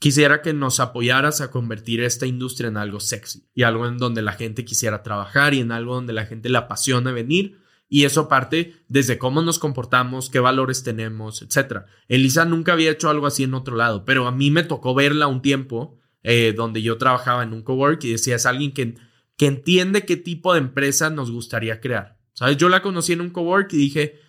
quisiera 0.00 0.42
que 0.42 0.52
nos 0.52 0.80
apoyaras 0.80 1.40
a 1.40 1.52
convertir 1.52 2.02
esta 2.02 2.26
industria 2.26 2.68
en 2.68 2.76
algo 2.76 2.98
sexy 2.98 3.48
y 3.54 3.62
algo 3.62 3.86
en 3.86 3.98
donde 3.98 4.20
la 4.20 4.32
gente 4.32 4.64
quisiera 4.64 5.04
trabajar 5.04 5.54
y 5.54 5.60
en 5.60 5.70
algo 5.70 5.94
donde 5.94 6.12
la 6.12 6.26
gente 6.26 6.48
le 6.48 6.58
apasiona 6.58 7.12
venir 7.12 7.63
y 7.88 8.04
eso 8.04 8.28
parte 8.28 8.74
desde 8.88 9.18
cómo 9.18 9.42
nos 9.42 9.58
comportamos, 9.58 10.30
qué 10.30 10.40
valores 10.40 10.82
tenemos, 10.82 11.42
etc. 11.42 11.82
Elisa 12.08 12.44
nunca 12.44 12.72
había 12.72 12.90
hecho 12.90 13.10
algo 13.10 13.26
así 13.26 13.44
en 13.44 13.54
otro 13.54 13.76
lado, 13.76 14.04
pero 14.04 14.26
a 14.26 14.32
mí 14.32 14.50
me 14.50 14.62
tocó 14.62 14.94
verla 14.94 15.26
un 15.26 15.42
tiempo 15.42 15.98
eh, 16.22 16.54
donde 16.56 16.82
yo 16.82 16.98
trabajaba 16.98 17.42
en 17.42 17.52
un 17.52 17.62
cowork 17.62 18.02
y 18.04 18.12
decía, 18.12 18.36
es 18.36 18.46
alguien 18.46 18.72
que, 18.72 18.96
que 19.36 19.46
entiende 19.46 20.06
qué 20.06 20.16
tipo 20.16 20.54
de 20.54 20.60
empresa 20.60 21.10
nos 21.10 21.30
gustaría 21.30 21.80
crear. 21.80 22.18
¿Sabes? 22.32 22.56
Yo 22.56 22.68
la 22.68 22.82
conocí 22.82 23.12
en 23.12 23.20
un 23.20 23.30
cowork 23.30 23.72
y 23.74 23.76
dije, 23.76 24.20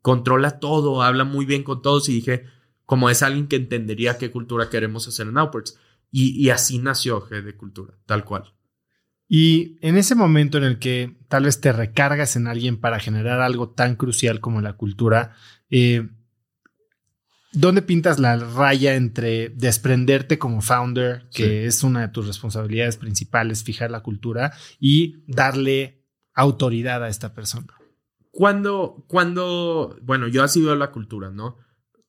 controla 0.00 0.60
todo, 0.60 1.02
habla 1.02 1.24
muy 1.24 1.44
bien 1.44 1.64
con 1.64 1.82
todos 1.82 2.08
y 2.08 2.12
dije, 2.12 2.44
como 2.86 3.10
es 3.10 3.22
alguien 3.22 3.48
que 3.48 3.56
entendería 3.56 4.18
qué 4.18 4.30
cultura 4.30 4.68
queremos 4.68 5.08
hacer 5.08 5.26
en 5.26 5.38
Outwards. 5.38 5.78
Y, 6.10 6.38
y 6.38 6.50
así 6.50 6.78
nació 6.78 7.22
G 7.22 7.42
de 7.42 7.56
Cultura, 7.56 7.94
tal 8.06 8.24
cual. 8.24 8.52
Y 9.34 9.78
en 9.80 9.96
ese 9.96 10.14
momento 10.14 10.58
en 10.58 10.64
el 10.64 10.78
que 10.78 11.16
tal 11.28 11.44
vez 11.44 11.58
te 11.58 11.72
recargas 11.72 12.36
en 12.36 12.46
alguien 12.46 12.76
para 12.76 13.00
generar 13.00 13.40
algo 13.40 13.70
tan 13.70 13.96
crucial 13.96 14.40
como 14.40 14.60
la 14.60 14.74
cultura, 14.74 15.32
eh, 15.70 16.06
¿dónde 17.50 17.80
pintas 17.80 18.18
la 18.18 18.36
raya 18.36 18.94
entre 18.94 19.48
desprenderte 19.48 20.38
como 20.38 20.60
founder, 20.60 21.30
que 21.32 21.64
es 21.64 21.82
una 21.82 22.02
de 22.02 22.08
tus 22.08 22.26
responsabilidades 22.26 22.98
principales, 22.98 23.64
fijar 23.64 23.90
la 23.90 24.02
cultura, 24.02 24.52
y 24.78 25.24
darle 25.26 26.04
autoridad 26.34 27.02
a 27.02 27.08
esta 27.08 27.32
persona? 27.32 27.72
Cuando, 28.32 29.06
cuando, 29.08 29.96
bueno, 30.02 30.28
yo 30.28 30.42
así 30.42 30.60
veo 30.60 30.76
la 30.76 30.90
cultura, 30.90 31.30
¿no? 31.30 31.56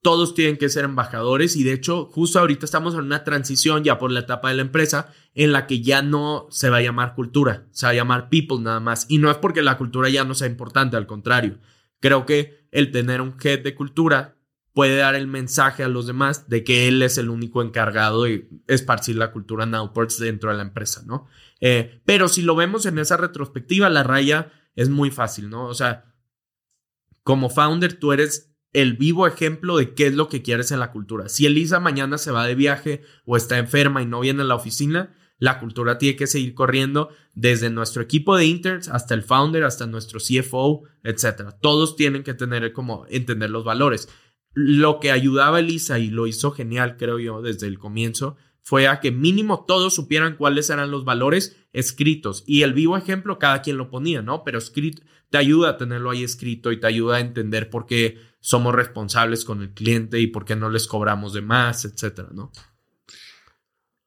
Todos 0.04 0.36
tienen 0.36 0.58
que 0.58 0.70
ser 0.70 0.84
embajadores 0.84 1.56
y 1.56 1.64
de 1.64 1.72
hecho 1.72 2.06
justo 2.12 2.38
ahorita 2.38 2.66
estamos 2.66 2.94
en 2.94 3.00
una 3.00 3.24
transición 3.24 3.86
ya 3.86 3.98
por 3.98 4.12
la 4.12 4.20
etapa 4.20 4.50
de 4.50 4.56
la 4.56 4.62
empresa 4.62 5.14
en 5.34 5.54
la 5.54 5.66
que 5.66 5.82
ya 5.82 6.02
no 6.02 6.46
se 6.52 6.70
va 6.70 6.78
a 6.78 6.82
llamar 6.82 7.16
cultura, 7.16 7.66
se 7.72 7.86
va 7.86 7.92
a 7.92 7.96
llamar 7.96 8.30
people 8.30 8.60
nada 8.60 8.82
más. 8.82 9.06
Y 9.08 9.18
no 9.18 9.32
es 9.32 9.38
porque 9.38 9.62
la 9.62 9.78
cultura 9.78 10.10
ya 10.10 10.26
no 10.26 10.36
sea 10.36 10.48
importante, 10.48 10.98
al 10.98 11.08
contrario. 11.08 11.58
Creo 12.02 12.26
que 12.26 12.68
el 12.72 12.92
tener 12.92 13.22
un 13.22 13.36
head 13.42 13.62
de 13.64 13.76
cultura 13.76 14.36
puede 14.74 14.98
dar 14.98 15.16
el 15.16 15.26
mensaje 15.26 15.84
a 15.84 15.88
los 15.88 16.06
demás 16.06 16.50
de 16.50 16.66
que 16.66 16.90
él 16.90 17.02
es 17.02 17.18
el 17.18 17.30
único 17.30 17.62
encargado 17.62 18.24
de 18.24 18.50
esparcir 18.68 19.16
la 19.16 19.32
cultura 19.32 19.66
Nowports 19.66 20.20
dentro 20.20 20.52
de 20.52 20.58
la 20.58 20.64
empresa, 20.64 21.02
¿no? 21.06 21.28
Eh, 21.62 22.02
pero 22.04 22.28
si 22.28 22.42
lo 22.42 22.56
vemos 22.56 22.86
en 22.86 23.00
esa 23.00 23.16
retrospectiva, 23.16 23.90
la 23.90 24.04
raya 24.04 24.52
es 24.76 24.90
muy 24.90 25.12
fácil, 25.12 25.50
¿no? 25.50 25.66
O 25.66 25.74
sea, 25.74 26.14
como 27.24 27.50
founder 27.50 27.94
tú 27.94 28.12
eres 28.12 28.53
el 28.74 28.94
vivo 28.94 29.28
ejemplo 29.28 29.78
de 29.78 29.94
qué 29.94 30.08
es 30.08 30.16
lo 30.16 30.28
que 30.28 30.42
quieres 30.42 30.72
en 30.72 30.80
la 30.80 30.92
cultura. 30.92 31.30
Si 31.30 31.46
Elisa 31.46 31.80
mañana 31.80 32.18
se 32.18 32.32
va 32.32 32.46
de 32.46 32.56
viaje 32.56 33.02
o 33.26 33.38
está 33.38 33.58
enferma 33.60 34.02
y 34.02 34.06
no 34.06 34.20
viene 34.20 34.42
a 34.42 34.46
la 34.46 34.56
oficina, 34.56 35.14
la 35.38 35.60
cultura 35.60 35.98
tiene 35.98 36.16
que 36.16 36.28
seguir 36.28 36.54
corriendo 36.54 37.10
desde 37.34 37.70
nuestro 37.70 38.02
equipo 38.02 38.36
de 38.36 38.46
interns 38.46 38.88
hasta 38.88 39.14
el 39.14 39.24
founder, 39.24 39.64
hasta 39.64 39.86
nuestro 39.86 40.20
CFO, 40.20 40.84
etcétera. 41.04 41.52
Todos 41.62 41.96
tienen 41.96 42.24
que 42.24 42.34
tener 42.34 42.72
como 42.74 43.06
entender 43.10 43.50
los 43.50 43.64
valores. 43.64 44.10
lo 44.56 45.00
que 45.00 45.10
ayudaba 45.10 45.58
a 45.58 45.60
Elisa 45.62 45.98
y 45.98 46.12
lo 46.12 46.28
hizo 46.28 46.52
genial, 46.52 46.96
creo 46.96 47.18
yo, 47.18 47.42
desde 47.42 47.66
el 47.66 47.80
comienzo, 47.80 48.38
fue 48.62 48.88
a 48.88 49.00
que 49.00 49.12
mínimo 49.12 49.66
todos 49.68 49.96
supieran 49.96 50.36
cuáles 50.38 50.70
eran 50.70 50.92
los 50.92 51.06
valores 51.06 51.58
escritos. 51.74 52.44
Y 52.46 52.62
el 52.62 52.74
vivo 52.74 52.96
ejemplo, 52.96 53.40
cada 53.40 53.64
quien 53.64 53.78
lo 53.78 53.90
ponía, 53.90 54.22
¿no? 54.22 54.44
Pero 54.44 54.60
escrito, 54.60 55.02
te 55.30 55.40
ayuda 55.40 55.70
a 55.70 55.78
tenerlo 55.78 56.12
ahí 56.12 56.24
escrito 56.24 56.72
y 56.72 56.80
te 56.80 56.86
ayuda 56.86 57.16
a 57.16 57.20
entender 57.20 57.70
por 57.72 57.88
qué 57.88 58.20
somos 58.44 58.76
responsables 58.76 59.46
con 59.46 59.62
el 59.62 59.74
cliente 59.74 60.20
y 60.20 60.28
por 60.28 60.44
qué 60.44 60.58
no 60.58 60.70
les 60.70 60.86
cobramos 60.86 61.32
de 61.32 61.42
más, 61.42 61.86
etcétera, 61.86 62.28
¿no? 62.34 62.52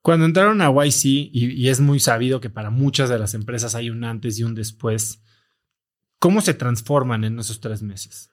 Cuando 0.03 0.27
entraron 0.27 0.61
a 0.61 0.71
YC, 0.71 1.05
y, 1.05 1.69
es 1.71 1.81
muy 1.81 2.01
sabido 2.01 2.39
que 2.39 2.51
para 2.51 2.69
muchas 2.69 3.09
de 3.09 3.19
las 3.19 3.33
empresas 3.33 3.75
hay 3.75 3.89
un 3.89 4.05
antes 4.05 4.39
y 4.39 4.45
un 4.45 4.55
después, 4.55 5.23
¿cómo 6.19 6.43
se 6.43 6.53
transforman 6.53 7.25
en 7.25 7.39
esos 7.39 7.61
tres 7.61 7.83
meses? 7.83 8.31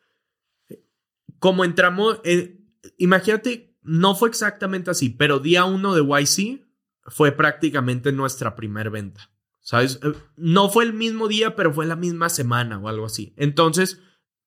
Como 1.40 1.64
entramos, 1.64 2.20
eh, 2.26 2.60
imagínate, 2.98 3.78
no 3.82 4.14
fue 4.14 4.28
exactamente 4.28 4.92
así, 4.92 5.10
pero 5.10 5.40
día 5.40 5.64
uno 5.64 5.96
de 5.96 6.04
YC 6.04 6.68
fue 7.06 7.32
prácticamente 7.32 8.12
nuestra 8.12 8.58
primera 8.58 8.90
venta. 8.90 9.32
¿Sabes? 9.62 10.02
Eh, 10.04 10.12
no 10.36 10.68
fue 10.68 10.84
el 10.84 10.92
mismo 10.92 11.30
día, 11.30 11.56
pero 11.56 11.74
fue 11.74 11.86
la 11.86 11.96
misma 11.96 12.28
semana 12.28 12.78
o 12.78 12.90
algo 12.90 13.06
así. 13.06 13.34
Entonces, 13.38 14.02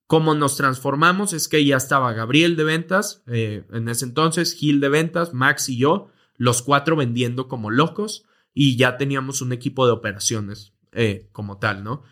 como 0.06 0.34
nos 0.34 0.56
transformamos 0.56 1.32
es 1.32 1.48
que 1.48 1.64
ya 1.64 1.76
estaba 1.76 2.12
Gabriel 2.12 2.56
de 2.56 2.64
ventas, 2.64 3.22
eh, 3.26 3.64
en 3.72 3.88
ese 3.88 4.04
entonces, 4.04 4.54
Gil 4.54 4.80
de 4.80 4.88
ventas, 4.88 5.34
Max 5.34 5.68
y 5.68 5.78
yo, 5.78 6.08
los 6.36 6.62
cuatro 6.62 6.96
vendiendo 6.96 7.48
como 7.48 7.70
locos 7.70 8.24
y 8.54 8.76
ya 8.76 8.98
teníamos 8.98 9.42
un 9.42 9.52
equipo 9.52 9.86
de 9.86 9.92
operaciones 9.92 10.74
eh, 10.92 11.28
como 11.32 11.58
tal, 11.58 11.82
¿no? 11.82 12.02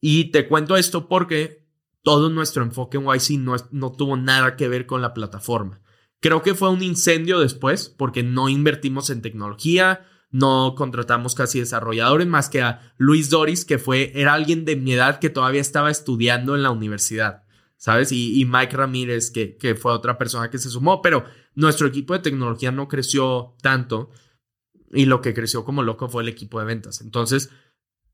Y 0.00 0.26
te 0.26 0.48
cuento 0.48 0.76
esto 0.76 1.08
porque 1.08 1.66
todo 2.02 2.28
nuestro 2.30 2.62
enfoque 2.62 2.96
en 2.96 3.04
YC 3.04 3.38
no, 3.38 3.56
no 3.70 3.92
tuvo 3.92 4.16
nada 4.16 4.56
que 4.56 4.68
ver 4.68 4.86
con 4.86 5.02
la 5.02 5.14
plataforma. 5.14 5.80
Creo 6.20 6.42
que 6.42 6.54
fue 6.54 6.70
un 6.70 6.82
incendio 6.82 7.38
después 7.38 7.88
porque 7.88 8.22
no 8.22 8.48
invertimos 8.48 9.10
en 9.10 9.22
tecnología, 9.22 10.06
no 10.30 10.74
contratamos 10.76 11.34
casi 11.34 11.60
desarrolladores 11.60 12.26
más 12.26 12.48
que 12.48 12.62
a 12.62 12.92
Luis 12.96 13.30
Doris, 13.30 13.64
que 13.64 13.78
fue, 13.78 14.12
era 14.14 14.34
alguien 14.34 14.64
de 14.64 14.76
mi 14.76 14.92
edad 14.92 15.18
que 15.18 15.30
todavía 15.30 15.60
estaba 15.60 15.90
estudiando 15.90 16.54
en 16.54 16.62
la 16.62 16.70
universidad, 16.70 17.44
¿sabes? 17.76 18.12
Y, 18.12 18.44
Mike 18.44 18.76
Ramírez, 18.76 19.30
que, 19.30 19.56
que 19.56 19.74
fue 19.74 19.92
otra 19.92 20.18
persona 20.18 20.50
que 20.50 20.58
se 20.58 20.70
sumó, 20.70 21.02
pero 21.02 21.24
nuestro 21.54 21.86
equipo 21.86 22.12
de 22.14 22.20
tecnología 22.20 22.70
no 22.70 22.88
creció 22.88 23.56
tanto 23.60 24.10
y 24.92 25.06
lo 25.06 25.20
que 25.20 25.34
creció 25.34 25.64
como 25.64 25.82
loco 25.82 26.08
fue 26.08 26.22
el 26.22 26.28
equipo 26.28 26.60
de 26.60 26.66
ventas. 26.66 27.00
Entonces, 27.00 27.50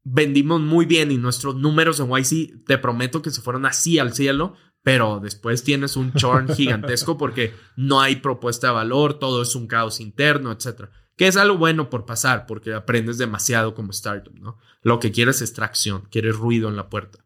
vendimos 0.04 0.60
muy 0.60 0.86
bien 0.86 1.10
y 1.10 1.18
nuestros 1.18 1.56
números 1.56 2.00
en 2.00 2.08
YC, 2.08 2.64
te 2.64 2.78
prometo 2.78 3.22
que 3.22 3.30
se 3.30 3.42
fueron 3.42 3.66
así 3.66 3.98
al 3.98 4.14
cielo, 4.14 4.54
pero 4.82 5.18
después 5.20 5.64
tienes 5.64 5.96
un 5.96 6.12
churn 6.12 6.48
gigantesco 6.54 7.18
porque 7.18 7.52
no 7.76 8.00
hay 8.00 8.16
propuesta 8.16 8.68
de 8.68 8.74
valor, 8.74 9.18
todo 9.18 9.42
es 9.42 9.54
un 9.56 9.66
caos 9.66 10.00
interno, 10.00 10.52
etcétera. 10.52 10.90
Que 11.16 11.26
es 11.26 11.36
algo 11.36 11.56
bueno 11.56 11.88
por 11.88 12.04
pasar, 12.04 12.46
porque 12.46 12.74
aprendes 12.74 13.18
demasiado 13.18 13.74
como 13.74 13.90
startup, 13.90 14.34
¿no? 14.38 14.58
Lo 14.82 15.00
que 15.00 15.12
quieres 15.12 15.40
es 15.42 15.52
tracción, 15.52 16.08
quieres 16.10 16.36
ruido 16.36 16.68
en 16.68 16.76
la 16.76 16.88
puerta. 16.88 17.24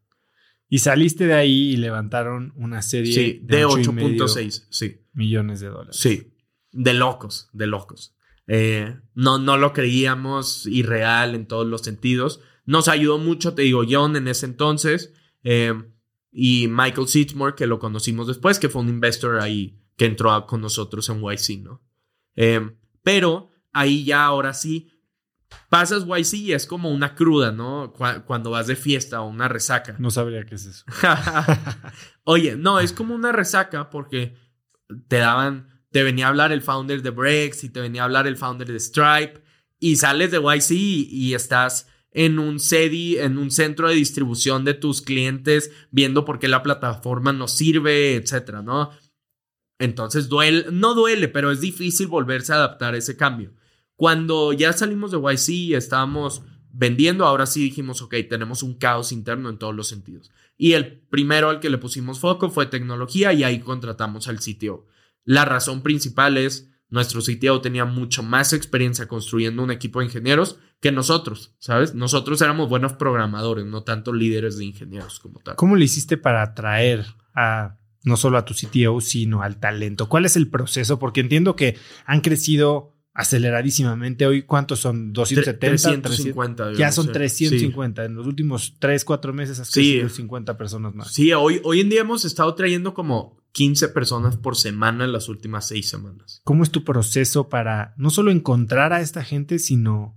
Y 0.69 0.79
saliste 0.79 1.27
de 1.27 1.35
ahí 1.35 1.73
y 1.73 1.77
levantaron 1.77 2.53
una 2.55 2.81
serie 2.81 3.41
de, 3.43 3.67
8.6, 3.67 4.67
sí. 4.71 5.01
Millones 5.13 5.59
de 5.59 5.69
dólares. 5.69 5.97
Sí, 5.97 6.33
de 6.71 6.95
locos, 6.95 7.49
de 7.53 7.67
locos. 7.67 8.15
Eh, 8.47 8.97
no, 9.15 9.39
no 9.39 9.57
lo 9.57 9.73
creíamos 9.73 10.67
irreal 10.67 11.35
en 11.35 11.47
todos 11.47 11.67
los 11.67 11.83
sentidos. 11.83 12.41
Nos 12.67 12.87
ayudó 12.87 13.19
mucho, 13.19 13.55
te 13.55 13.63
digo, 13.63 13.83
John 13.89 14.15
en 14.15 14.29
ese 14.29 14.47
entonces 14.47 15.13
eh, 15.43 15.75
y 16.31 16.69
Michael 16.69 17.09
Sitchmore, 17.09 17.57
que 17.57 17.67
lo 17.67 17.81
conocimos 17.81 18.29
después, 18.29 18.61
que 18.61 18.69
fue 18.69 18.83
un 18.83 18.89
investor 18.89 19.41
ahí 19.41 19.81
que 19.97 20.07
entró 20.07 20.47
con 20.47 20.61
nosotros 20.61 21.09
en 21.09 21.21
YC, 21.21 21.63
¿no? 21.63 21.83
Eh, 22.37 22.71
pero 23.03 23.50
ahí 23.73 24.05
ya 24.05 24.25
ahora 24.25 24.55
sí 24.55 24.91
pasas 25.69 26.05
YC 26.05 26.35
y 26.35 26.53
es 26.53 26.67
como 26.67 26.91
una 26.91 27.15
cruda, 27.15 27.53
¿no? 27.53 27.93
cuando 28.27 28.51
vas 28.51 28.67
de 28.67 28.77
fiesta 28.77 29.21
o 29.21 29.29
una 29.29 29.49
resaca. 29.49 29.97
No 29.99 30.11
sabría 30.11 30.45
qué 30.45 30.55
es 30.55 30.67
eso. 30.67 30.85
Oye, 32.25 32.57
no, 32.57 32.81
es 32.81 32.93
como 32.93 33.15
una 33.15 33.33
resaca 33.33 33.91
porque 33.91 34.37
te 35.09 35.17
daban, 35.17 35.69
te 35.91 36.03
venía 36.03 36.27
a 36.27 36.29
hablar 36.31 36.53
el 36.53 36.63
founder 36.63 37.03
de 37.03 37.11
Brex 37.11 37.65
y 37.65 37.71
te 37.71 37.81
venía 37.81 38.03
a 38.03 38.05
hablar 38.05 38.27
el 38.27 38.37
founder 38.37 38.71
de 38.71 38.81
Stripe 38.81 39.43
y 39.79 39.97
sales 39.97 40.31
de 40.31 40.39
YC 40.39 40.71
y, 40.73 41.35
estás 41.35 41.89
en 42.13 42.39
un 42.39 42.59
CEDI, 42.59 43.19
en 43.19 43.39
un 43.39 43.51
centro 43.51 43.89
de 43.89 43.95
distribución 43.95 44.65
de 44.65 44.75
tus 44.75 45.01
clientes, 45.01 45.71
viendo 45.93 46.25
por 46.25 46.39
qué 46.39 46.49
la 46.49 46.63
plataforma 46.63 47.33
no 47.33 47.47
sirve, 47.47 48.17
etcétera, 48.17 48.63
¿no? 48.63 48.91
Entonces 49.79 50.29
duele, 50.29 50.67
no 50.73 50.95
duele, 50.95 51.29
pero 51.29 51.51
es 51.51 51.61
difícil 51.61 52.09
volverse 52.09 52.53
a 52.53 52.57
adaptar 52.57 52.95
a 52.95 52.99
ese 52.99 53.17
cambio. 53.17 53.55
Cuando 54.01 54.55
ya 54.55 54.73
salimos 54.73 55.11
de 55.11 55.19
YC 55.19 55.49
y 55.51 55.75
estábamos 55.75 56.41
vendiendo, 56.73 57.27
ahora 57.27 57.45
sí 57.45 57.63
dijimos, 57.63 58.01
ok, 58.01 58.15
tenemos 58.31 58.63
un 58.63 58.79
caos 58.79 59.13
interno 59.13 59.51
en 59.51 59.59
todos 59.59 59.75
los 59.75 59.89
sentidos. 59.89 60.31
Y 60.57 60.73
el 60.73 61.03
primero 61.11 61.51
al 61.51 61.61
que 61.61 61.69
le 61.69 61.77
pusimos 61.77 62.19
foco 62.19 62.49
fue 62.49 62.65
tecnología 62.65 63.35
y 63.35 63.45
ahí 63.45 63.61
contratamos 63.61 64.27
al 64.27 64.39
CTO. 64.39 64.87
La 65.25 65.45
razón 65.45 65.83
principal 65.83 66.39
es, 66.39 66.71
nuestro 66.89 67.21
CTO 67.21 67.61
tenía 67.61 67.85
mucho 67.85 68.23
más 68.23 68.55
experiencia 68.55 69.07
construyendo 69.07 69.63
un 69.63 69.71
equipo 69.71 69.99
de 69.99 70.07
ingenieros 70.07 70.59
que 70.81 70.93
nosotros, 70.93 71.55
¿sabes? 71.59 71.95
Nosotros 71.95 72.41
éramos 72.41 72.71
buenos 72.71 72.95
programadores, 72.95 73.67
no 73.67 73.83
tanto 73.83 74.15
líderes 74.15 74.57
de 74.57 74.65
ingenieros 74.65 75.21
como 75.21 75.41
tal. 75.41 75.57
¿Cómo 75.57 75.77
le 75.77 75.85
hiciste 75.85 76.17
para 76.17 76.41
atraer 76.41 77.05
a 77.35 77.77
no 78.03 78.17
solo 78.17 78.39
a 78.39 78.47
tu 78.47 78.55
CTO, 78.55 79.03
sino 79.03 79.43
al 79.43 79.61
talento? 79.61 80.09
¿Cuál 80.09 80.25
es 80.25 80.39
el 80.39 80.49
proceso? 80.49 80.99
Porque 80.99 81.21
entiendo 81.21 81.55
que 81.55 81.77
han 82.07 82.23
crecido 82.23 82.90
aceleradísimamente. 83.13 84.27
Hoy, 84.27 84.43
¿cuántos 84.43 84.81
son? 84.81 85.13
270, 85.13 85.59
350. 86.03 86.73
Ya 86.75 86.93
son 86.93 87.11
350. 87.11 88.05
En 88.05 88.15
los 88.15 88.27
últimos 88.27 88.77
3, 88.79 89.05
4 89.05 89.33
meses 89.33 89.59
has 89.61 89.71
crecido 89.71 90.09
50 90.09 90.57
personas 90.57 90.95
más. 90.95 91.13
Sí, 91.13 91.33
hoy, 91.33 91.61
hoy 91.65 91.81
en 91.81 91.91
día 91.91 92.01
hemos 92.03 92.25
estado 92.25 92.55
trayendo 92.55 92.95
como 92.95 93.41
15 93.53 93.89
personas 93.89 94.37
por 94.37 94.57
semana 94.57 95.05
en 95.05 95.13
las 95.13 95.29
últimas 95.29 95.67
6 95.69 95.89
semanas. 95.89 96.41
¿Cómo 96.45 96.63
es 96.63 96.71
tu 96.71 96.85
proceso 96.85 97.49
para 97.49 97.95
no 97.97 98.11
solo 98.11 98.31
encontrar 98.31 98.93
a 98.93 99.01
esta 99.01 99.25
gente, 99.25 99.59
sino 99.59 100.17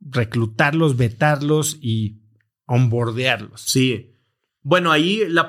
reclutarlos, 0.00 0.96
vetarlos 0.96 1.78
y 1.80 2.22
onboardearlos? 2.66 3.60
Sí. 3.62 4.14
Bueno, 4.62 4.90
ahí 4.90 5.22
la 5.28 5.48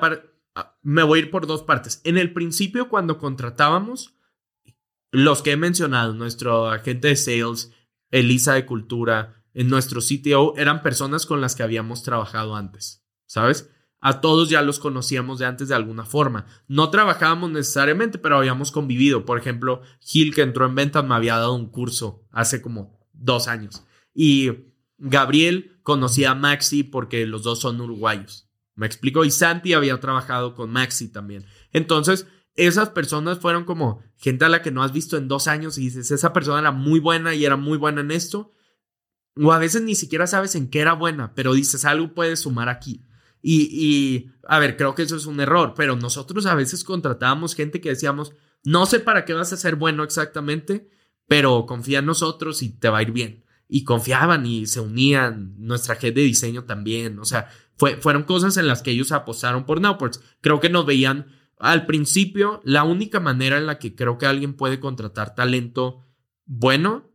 ah, 0.54 0.78
me 0.82 1.02
voy 1.02 1.18
a 1.18 1.22
ir 1.22 1.30
por 1.30 1.48
dos 1.48 1.62
partes. 1.62 2.00
En 2.04 2.18
el 2.18 2.32
principio, 2.32 2.88
cuando 2.88 3.18
contratábamos, 3.18 4.14
los 5.10 5.42
que 5.42 5.52
he 5.52 5.56
mencionado, 5.56 6.14
nuestro 6.14 6.68
agente 6.70 7.08
de 7.08 7.16
sales, 7.16 7.72
Elisa 8.10 8.54
de 8.54 8.66
Cultura, 8.66 9.44
en 9.54 9.68
nuestro 9.68 10.00
CTO, 10.00 10.54
eran 10.56 10.82
personas 10.82 11.26
con 11.26 11.40
las 11.40 11.54
que 11.56 11.62
habíamos 11.62 12.02
trabajado 12.02 12.56
antes, 12.56 13.04
¿sabes? 13.26 13.70
A 14.00 14.20
todos 14.20 14.48
ya 14.48 14.62
los 14.62 14.78
conocíamos 14.78 15.40
de 15.40 15.46
antes 15.46 15.68
de 15.68 15.74
alguna 15.74 16.04
forma. 16.04 16.46
No 16.68 16.90
trabajábamos 16.90 17.50
necesariamente, 17.50 18.18
pero 18.18 18.36
habíamos 18.36 18.70
convivido. 18.70 19.24
Por 19.24 19.38
ejemplo, 19.38 19.82
Gil, 20.00 20.34
que 20.34 20.42
entró 20.42 20.66
en 20.66 20.76
ventas, 20.76 21.04
me 21.04 21.16
había 21.16 21.36
dado 21.36 21.54
un 21.54 21.70
curso 21.70 22.24
hace 22.30 22.62
como 22.62 23.00
dos 23.12 23.48
años. 23.48 23.84
Y 24.14 24.52
Gabriel 24.98 25.80
conocía 25.82 26.30
a 26.30 26.34
Maxi 26.36 26.84
porque 26.84 27.26
los 27.26 27.42
dos 27.42 27.60
son 27.60 27.80
uruguayos. 27.80 28.48
Me 28.76 28.86
explico. 28.86 29.24
Y 29.24 29.32
Santi 29.32 29.72
había 29.72 29.98
trabajado 29.98 30.54
con 30.54 30.70
Maxi 30.70 31.08
también. 31.08 31.44
Entonces, 31.72 32.28
esas 32.58 32.90
personas 32.90 33.38
fueron 33.38 33.64
como 33.64 34.02
gente 34.16 34.44
a 34.44 34.48
la 34.48 34.62
que 34.62 34.72
no 34.72 34.82
has 34.82 34.92
visto 34.92 35.16
en 35.16 35.28
dos 35.28 35.46
años 35.46 35.78
y 35.78 35.82
dices, 35.82 36.10
esa 36.10 36.32
persona 36.32 36.58
era 36.58 36.72
muy 36.72 36.98
buena 36.98 37.32
y 37.32 37.44
era 37.44 37.56
muy 37.56 37.78
buena 37.78 38.00
en 38.00 38.10
esto. 38.10 38.50
O 39.36 39.52
a 39.52 39.58
veces 39.58 39.82
ni 39.82 39.94
siquiera 39.94 40.26
sabes 40.26 40.56
en 40.56 40.68
qué 40.68 40.80
era 40.80 40.94
buena, 40.94 41.34
pero 41.36 41.54
dices, 41.54 41.84
algo 41.84 42.14
puede 42.14 42.36
sumar 42.36 42.68
aquí. 42.68 43.04
Y, 43.40 43.68
y, 43.70 44.32
a 44.48 44.58
ver, 44.58 44.76
creo 44.76 44.96
que 44.96 45.02
eso 45.02 45.14
es 45.14 45.26
un 45.26 45.38
error, 45.38 45.74
pero 45.76 45.94
nosotros 45.94 46.46
a 46.46 46.56
veces 46.56 46.82
contratábamos 46.82 47.54
gente 47.54 47.80
que 47.80 47.90
decíamos, 47.90 48.32
no 48.64 48.86
sé 48.86 48.98
para 48.98 49.24
qué 49.24 49.34
vas 49.34 49.52
a 49.52 49.56
ser 49.56 49.76
bueno 49.76 50.02
exactamente, 50.02 50.90
pero 51.28 51.64
confía 51.64 52.00
en 52.00 52.06
nosotros 52.06 52.60
y 52.62 52.70
te 52.70 52.88
va 52.88 52.98
a 52.98 53.02
ir 53.02 53.12
bien. 53.12 53.44
Y 53.68 53.84
confiaban 53.84 54.46
y 54.46 54.66
se 54.66 54.80
unían, 54.80 55.54
nuestra 55.58 55.94
gente 55.94 56.18
de 56.20 56.26
diseño 56.26 56.64
también, 56.64 57.20
o 57.20 57.24
sea, 57.24 57.48
fue, 57.76 57.98
fueron 57.98 58.24
cosas 58.24 58.56
en 58.56 58.66
las 58.66 58.82
que 58.82 58.90
ellos 58.90 59.12
apostaron 59.12 59.64
por 59.64 59.80
Nowports. 59.80 60.20
Creo 60.40 60.58
que 60.58 60.70
nos 60.70 60.84
veían 60.84 61.37
al 61.60 61.86
principio, 61.86 62.60
la 62.64 62.84
única 62.84 63.20
manera 63.20 63.58
en 63.58 63.66
la 63.66 63.78
que 63.78 63.94
creo 63.94 64.18
que 64.18 64.26
alguien 64.26 64.54
puede 64.54 64.80
contratar 64.80 65.34
talento 65.34 66.04
bueno 66.44 67.10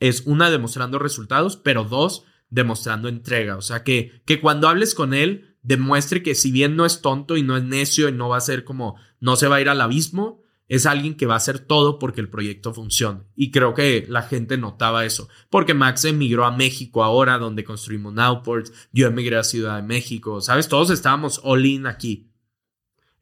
es 0.00 0.22
una 0.26 0.50
demostrando 0.50 0.98
resultados, 0.98 1.56
pero 1.56 1.84
dos 1.84 2.24
demostrando 2.50 3.08
entrega. 3.08 3.56
O 3.56 3.62
sea, 3.62 3.82
que, 3.82 4.22
que 4.24 4.40
cuando 4.40 4.68
hables 4.68 4.94
con 4.94 5.14
él, 5.14 5.56
demuestre 5.62 6.22
que 6.22 6.34
si 6.34 6.52
bien 6.52 6.76
no 6.76 6.86
es 6.86 7.00
tonto 7.00 7.36
y 7.36 7.42
no 7.42 7.56
es 7.56 7.64
necio 7.64 8.08
y 8.08 8.12
no 8.12 8.28
va 8.28 8.36
a 8.36 8.40
ser 8.40 8.64
como, 8.64 8.96
no 9.20 9.36
se 9.36 9.48
va 9.48 9.56
a 9.56 9.60
ir 9.60 9.68
al 9.68 9.80
abismo, 9.80 10.42
es 10.68 10.86
alguien 10.86 11.16
que 11.16 11.26
va 11.26 11.34
a 11.34 11.38
hacer 11.38 11.60
todo 11.60 11.98
porque 11.98 12.20
el 12.20 12.28
proyecto 12.28 12.74
funcione. 12.74 13.22
Y 13.36 13.50
creo 13.50 13.74
que 13.74 14.04
la 14.08 14.22
gente 14.22 14.56
notaba 14.58 15.04
eso. 15.04 15.28
Porque 15.48 15.74
Max 15.74 16.04
emigró 16.04 16.44
a 16.44 16.56
México 16.56 17.04
ahora, 17.04 17.38
donde 17.38 17.64
construimos 17.64 18.12
Nowports. 18.14 18.72
Yo 18.92 19.06
emigré 19.06 19.36
a 19.36 19.44
Ciudad 19.44 19.76
de 19.76 19.82
México. 19.82 20.40
¿Sabes? 20.40 20.68
Todos 20.68 20.90
estábamos 20.90 21.40
all 21.44 21.64
in 21.66 21.86
aquí. 21.86 22.32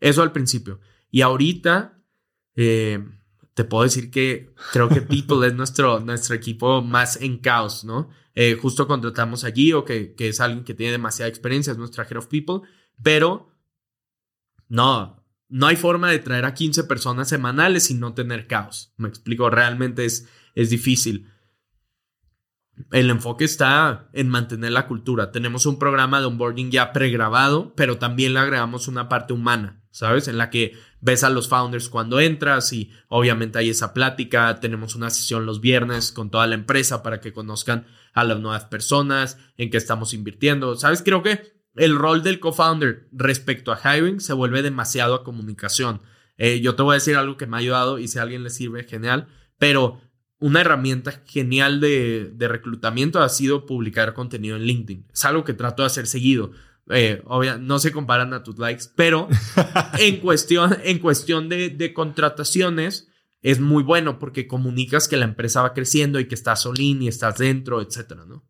Eso 0.05 0.20
al 0.20 0.32
principio. 0.32 0.80
Y 1.11 1.22
ahorita 1.22 1.98
eh, 2.57 3.02
te 3.55 3.64
puedo 3.64 3.84
decir 3.84 4.11
que 4.11 4.52
creo 4.70 4.90
que 4.90 5.00
People 5.00 5.46
es 5.46 5.55
nuestro, 5.55 6.00
nuestro 6.00 6.34
equipo 6.34 6.82
más 6.82 7.18
en 7.22 7.38
caos, 7.38 7.84
¿no? 7.84 8.11
Eh, 8.34 8.59
justo 8.61 8.86
contratamos 8.86 9.44
allí 9.44 9.72
o 9.72 9.86
que, 9.86 10.14
que 10.14 10.28
es 10.28 10.40
alguien 10.42 10.62
que 10.62 10.74
tiene 10.74 10.92
demasiada 10.92 11.30
experiencia, 11.30 11.70
es 11.70 11.78
nuestra 11.78 12.05
Head 12.05 12.18
of 12.18 12.26
People, 12.26 12.68
pero 13.02 13.50
no, 14.68 15.24
no 15.48 15.66
hay 15.68 15.76
forma 15.76 16.11
de 16.11 16.18
traer 16.18 16.44
a 16.44 16.52
15 16.52 16.84
personas 16.84 17.30
semanales 17.30 17.84
sin 17.84 17.98
no 17.98 18.12
tener 18.12 18.46
caos. 18.46 18.92
Me 18.98 19.09
explico, 19.09 19.48
realmente 19.48 20.05
es, 20.05 20.28
es 20.55 20.68
difícil. 20.68 21.30
El 22.90 23.09
enfoque 23.09 23.44
está 23.44 24.11
en 24.12 24.28
mantener 24.28 24.72
la 24.72 24.86
cultura. 24.86 25.32
Tenemos 25.32 25.64
un 25.64 25.78
programa 25.78 26.20
de 26.20 26.26
onboarding 26.26 26.70
ya 26.70 26.92
pregrabado, 26.92 27.72
pero 27.74 27.96
también 27.96 28.34
le 28.34 28.40
agregamos 28.40 28.86
una 28.86 29.09
parte 29.09 29.32
humana, 29.32 29.84
¿sabes? 29.95 30.26
En 30.26 30.38
la 30.38 30.51
que 30.51 30.76
ves 31.01 31.22
a 31.22 31.30
los 31.30 31.49
founders 31.49 31.88
cuando 31.88 32.18
entras 32.18 32.72
y 32.72 32.90
obviamente 33.09 33.59
hay 33.61 33.70
esa 33.70 33.95
plática. 33.95 34.59
Tenemos 34.59 34.97
una 34.97 35.09
sesión 35.09 35.47
los 35.47 35.61
viernes 35.61 36.11
con 36.11 36.30
toda 36.30 36.49
la 36.49 36.57
empresa 36.57 37.03
para 37.03 37.20
que 37.20 37.32
conozcan 37.32 37.86
a 38.12 38.24
las 38.24 38.40
nuevas 38.40 38.64
personas, 38.64 39.38
en 39.57 39.70
qué 39.70 39.76
estamos 39.76 40.12
invirtiendo. 40.12 40.74
¿Sabes? 40.74 41.03
Creo 41.03 41.22
que 41.22 41.55
el 41.76 41.97
rol 41.97 42.24
del 42.24 42.40
co-founder 42.40 43.09
respecto 43.12 43.72
a 43.72 43.97
hiring 43.97 44.18
se 44.20 44.32
vuelve 44.32 44.62
demasiado 44.62 45.14
a 45.14 45.22
comunicación. 45.22 46.03
Eh, 46.38 46.61
yo 46.61 46.74
te 46.74 46.82
voy 46.82 46.95
a 46.95 46.95
decir 46.95 47.16
algo 47.16 47.36
que 47.36 47.47
me 47.47 47.57
ha 47.57 47.61
ayudado 47.61 48.01
y 48.01 48.09
si 48.09 48.18
a 48.18 48.22
alguien 48.22 48.42
le 48.42 48.51
sirve, 48.51 48.82
genial, 48.82 49.28
pero 49.59 50.01
una 50.38 50.61
herramienta 50.61 51.22
genial 51.24 51.80
de, 51.80 52.34
reclutamiento 52.38 53.22
ha 53.22 53.28
sido 53.28 53.66
publicar 53.66 54.12
contenido 54.14 54.57
en 54.57 54.64
LinkedIn. 54.64 55.07
Es 55.12 55.24
algo 55.24 55.45
que 55.45 55.55
trato 55.55 55.82
de 55.82 55.86
hacer 55.86 56.07
seguido. 56.07 56.51
Eh, 56.91 57.22
no 57.61 57.78
se 57.78 57.93
comparan 57.93 58.35
a 58.35 58.43
tus 58.43 58.59
likes, 58.59 58.85
pero 58.95 59.28
en 59.99 60.20
cuestión, 60.20 60.76
en 60.85 60.99
cuestión 60.99 61.49
de, 61.49 61.70
de, 61.70 61.95
contrataciones 61.95 63.09
es 63.41 63.61
muy 63.61 63.82
bueno 63.82 64.18
porque 64.18 64.47
comunicas 64.47 65.09
que 65.09 65.16
la 65.16 65.24
empresa 65.24 65.62
va 65.62 65.72
creciendo 65.72 66.20
y 66.20 66.28
que 66.28 66.35
estás 66.35 66.66
all 66.66 66.80
y 66.80 67.09
estás 67.09 67.39
dentro, 67.39 67.80
etcétera, 67.80 68.24
¿no? 68.26 68.45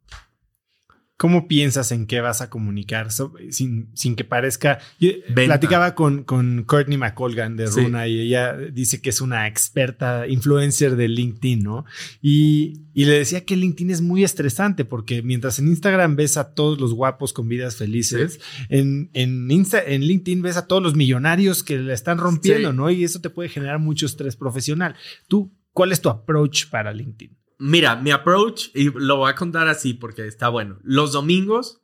¿Cómo 1.25 1.49
piensas 1.49 1.91
en 1.91 2.07
qué 2.07 2.21
vas 2.21 2.43
a 2.43 2.51
comunicar 2.51 3.09
sin, 3.11 3.89
sin, 3.95 4.15
que 4.15 4.25
parezca? 4.25 4.79
Yo 5.01 5.09
platicaba 5.35 5.95
con, 5.95 6.23
con 6.23 6.65
Courtney 6.65 6.99
McColgan 6.99 7.57
de 7.57 7.65
Runa 7.65 8.07
y 8.07 8.21
ella 8.21 8.53
dice 8.53 9.01
que 9.01 9.09
es 9.09 9.23
una 9.23 9.47
experta 9.47 10.29
influencer 10.29 10.97
de 10.97 11.09
LinkedIn, 11.09 11.63
¿no? 11.63 11.87
Y, 12.21 12.83
y, 12.93 13.07
le 13.07 13.13
decía 13.13 13.43
que 13.47 13.57
LinkedIn 13.57 13.91
es 13.91 14.03
muy 14.03 14.23
estresante 14.23 14.85
porque 14.85 15.23
mientras 15.23 15.59
en 15.59 15.69
Instagram 15.69 16.15
ves 16.15 16.37
a 16.37 16.53
todos 16.53 16.79
los 16.79 16.93
guapos 16.93 17.33
con 17.33 17.49
vidas 17.49 17.77
felices, 17.77 18.39
en, 18.69 19.09
en, 19.15 19.51
en 19.51 20.01
LinkedIn 20.03 20.43
ves 20.43 20.59
a 20.59 20.67
todos 20.67 20.83
los 20.83 20.95
millonarios 20.95 21.63
que 21.63 21.79
la 21.79 21.95
están 21.95 22.19
rompiendo, 22.19 22.75
¿no? 22.75 22.91
Y 22.91 23.03
eso 23.03 23.23
te 23.23 23.31
puede 23.31 23.49
generar 23.49 23.79
mucho 23.79 24.05
estrés 24.05 24.37
profesional. 24.37 24.95
¿Tú 25.27 25.51
cuál 25.73 25.91
es 25.91 26.03
tu 26.03 26.11
approach 26.11 26.69
para 26.69 26.93
LinkedIn? 26.93 27.35
Mira, 27.67 27.97
mi 27.97 28.11
approach, 28.11 28.67
y 28.75 28.91
lo 28.91 29.17
voy 29.17 29.31
a 29.31 29.35
contar 29.35 29.69
así 29.69 29.95
porque 29.95 30.27
está 30.27 30.51
bueno. 30.51 30.81
Los 30.83 31.13
domingos 31.13 31.81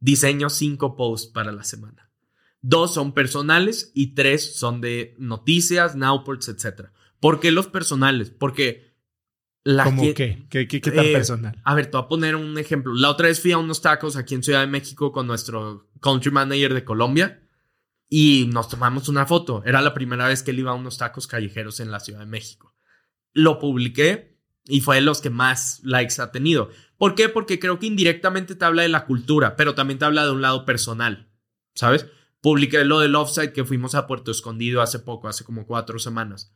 diseño 0.00 0.50
cinco 0.50 0.96
posts 0.96 1.30
para 1.30 1.52
la 1.52 1.62
semana. 1.62 2.10
Dos 2.62 2.94
son 2.94 3.14
personales 3.14 3.92
y 3.94 4.16
tres 4.16 4.56
son 4.56 4.80
de 4.80 5.14
noticias, 5.20 5.94
nowports, 5.94 6.48
etc. 6.48 6.88
¿Por 7.20 7.38
qué 7.38 7.52
los 7.52 7.68
personales? 7.68 8.30
Porque 8.30 8.92
la 9.62 9.84
¿Cómo 9.84 10.02
qué? 10.02 10.48
¿Qué, 10.50 10.66
qué, 10.66 10.80
tan 10.80 11.06
eh, 11.06 11.12
personal? 11.12 11.62
A 11.62 11.76
ver, 11.76 11.86
te 11.86 11.96
voy 11.96 12.06
a 12.06 12.08
poner 12.08 12.34
un 12.34 12.58
ejemplo. 12.58 12.92
La 12.92 13.08
otra 13.08 13.28
vez 13.28 13.40
fui 13.40 13.52
a 13.52 13.58
unos 13.58 13.80
tacos 13.80 14.16
aquí 14.16 14.34
en 14.34 14.42
Ciudad 14.42 14.62
de 14.62 14.66
México 14.66 15.12
con 15.12 15.28
nuestro 15.28 15.88
country 16.00 16.32
manager 16.32 16.74
de 16.74 16.84
Colombia 16.84 17.40
y 18.08 18.50
nos 18.52 18.68
tomamos 18.68 19.08
una 19.08 19.26
foto. 19.26 19.62
Era 19.64 19.80
la 19.80 19.94
primera 19.94 20.26
vez 20.26 20.42
que 20.42 20.50
él 20.50 20.58
iba 20.58 20.72
a 20.72 20.74
unos 20.74 20.98
tacos 20.98 21.28
callejeros 21.28 21.78
en 21.78 21.92
la 21.92 22.00
Ciudad 22.00 22.18
de 22.18 22.26
México. 22.26 22.74
Lo 23.32 23.60
publiqué 23.60 24.29
y 24.66 24.80
fue 24.80 24.96
de 24.96 25.02
los 25.02 25.20
que 25.20 25.30
más 25.30 25.80
likes 25.82 26.20
ha 26.20 26.30
tenido. 26.30 26.70
¿Por 26.96 27.14
qué? 27.14 27.28
Porque 27.28 27.58
creo 27.58 27.78
que 27.78 27.86
indirectamente 27.86 28.54
te 28.54 28.64
habla 28.64 28.82
de 28.82 28.88
la 28.88 29.06
cultura, 29.06 29.56
pero 29.56 29.74
también 29.74 29.98
te 29.98 30.04
habla 30.04 30.24
de 30.24 30.32
un 30.32 30.42
lado 30.42 30.64
personal, 30.64 31.30
¿sabes? 31.74 32.06
Publiqué 32.40 32.84
lo 32.84 33.00
del 33.00 33.16
offsite 33.16 33.52
que 33.52 33.64
fuimos 33.64 33.94
a 33.94 34.06
Puerto 34.06 34.30
Escondido 34.30 34.82
hace 34.82 34.98
poco, 34.98 35.28
hace 35.28 35.44
como 35.44 35.66
cuatro 35.66 35.98
semanas. 35.98 36.54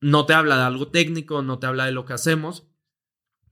No 0.00 0.26
te 0.26 0.34
habla 0.34 0.56
de 0.56 0.62
algo 0.62 0.88
técnico, 0.88 1.42
no 1.42 1.58
te 1.58 1.66
habla 1.66 1.86
de 1.86 1.92
lo 1.92 2.04
que 2.04 2.12
hacemos, 2.12 2.68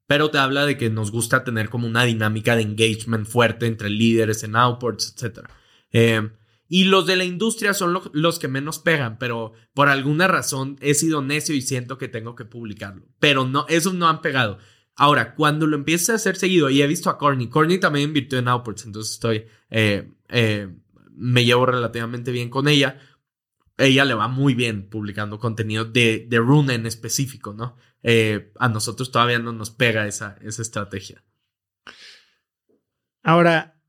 pero 0.07 0.31
te 0.31 0.39
habla 0.39 0.67
de 0.67 0.77
que 0.77 0.91
nos 0.91 1.11
gusta 1.11 1.45
tener 1.45 1.71
como 1.71 1.87
una 1.87 2.05
dinámica 2.05 2.57
de 2.57 2.63
engagement 2.63 3.27
fuerte 3.27 3.67
entre 3.67 3.91
líderes 3.91 4.43
en 4.43 4.57
outports, 4.57 5.15
etc. 5.17 5.49
Eh, 5.91 6.31
y 6.69 6.85
los 6.85 7.07
de 7.07 7.17
la 7.17 7.25
industria 7.25 7.75
son 7.75 7.99
los 8.13 8.39
que 8.39 8.49
menos 8.49 8.79
pegan, 8.79 9.19
pero 9.19 9.53
por 9.75 9.89
alguna 9.89 10.29
razón 10.29 10.77
he 10.81 10.95
sido 10.95 11.23
necio 11.23 11.55
y 11.55 11.63
siento 11.63 11.99
que 11.99 12.09
tengo 12.09 12.35
que 12.35 12.45
publicarlo. 12.45 13.07
Pero 13.19 13.47
no, 13.47 13.67
esos 13.69 13.95
no 13.95 14.09
han 14.09 14.23
pegado. 14.23 14.59
Ahora, 14.97 15.35
cuando 15.35 15.67
lo 15.67 15.77
empieces 15.77 16.11
a 16.11 16.15
hacer 16.15 16.37
seguido, 16.37 16.71
y 16.71 16.81
he 16.81 16.87
visto 16.87 17.11
a 17.11 17.19
Corny, 17.19 17.49
Corny 17.49 17.79
también 17.79 18.09
invirtió 18.09 18.39
en 18.39 18.49
Outputs, 18.49 18.87
entonces 18.87 19.15
estoy, 19.15 19.47
eh, 19.71 20.11
eh, 20.29 20.69
me 21.11 21.45
llevo 21.45 21.67
relativamente 21.67 22.31
bien 22.31 22.49
con 22.49 22.69
ella. 22.69 23.01
Ella 23.77 24.05
le 24.05 24.15
va 24.15 24.29
muy 24.29 24.55
bien 24.55 24.89
publicando 24.89 25.41
contenido 25.41 25.85
de, 25.85 26.27
de 26.29 26.39
Rune 26.39 26.75
en 26.75 26.87
específico, 26.87 27.53
¿no? 27.53 27.77
Eh, 28.05 28.53
a 28.59 28.69
nosotros 28.69 29.11
todavía 29.11 29.39
no 29.41 29.53
nos 29.53 29.71
pega 29.71 30.07
esa, 30.07 30.37
esa 30.43 30.63
estrategia. 30.63 31.25
Ahora, 33.23 33.81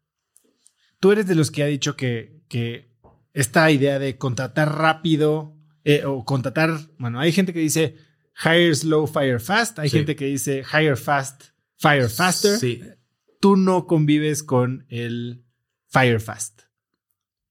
tú 0.99 1.11
eres 1.11 1.27
de 1.27 1.35
los 1.35 1.51
que 1.51 1.61
ha 1.61 1.67
dicho 1.67 1.95
que 1.95 2.34
que 2.47 2.89
esta 3.33 3.69
idea 3.71 3.99
de 3.99 4.17
contratar 4.17 4.77
rápido 4.77 5.55
eh, 5.83 6.03
o 6.05 6.25
contratar, 6.25 6.79
bueno, 6.97 7.19
hay 7.19 7.31
gente 7.31 7.53
que 7.53 7.59
dice 7.59 7.95
hire 8.43 8.73
slow, 8.73 9.07
fire 9.07 9.39
fast, 9.39 9.79
hay 9.79 9.89
gente 9.89 10.15
que 10.15 10.25
dice 10.25 10.63
hire 10.73 10.95
fast, 10.95 11.43
fire 11.77 12.09
faster. 12.09 12.57
Sí. 12.57 12.81
Tú 13.39 13.55
no 13.55 13.85
convives 13.85 14.43
con 14.43 14.85
el 14.89 15.45
fire 15.87 16.19
fast. 16.19 16.61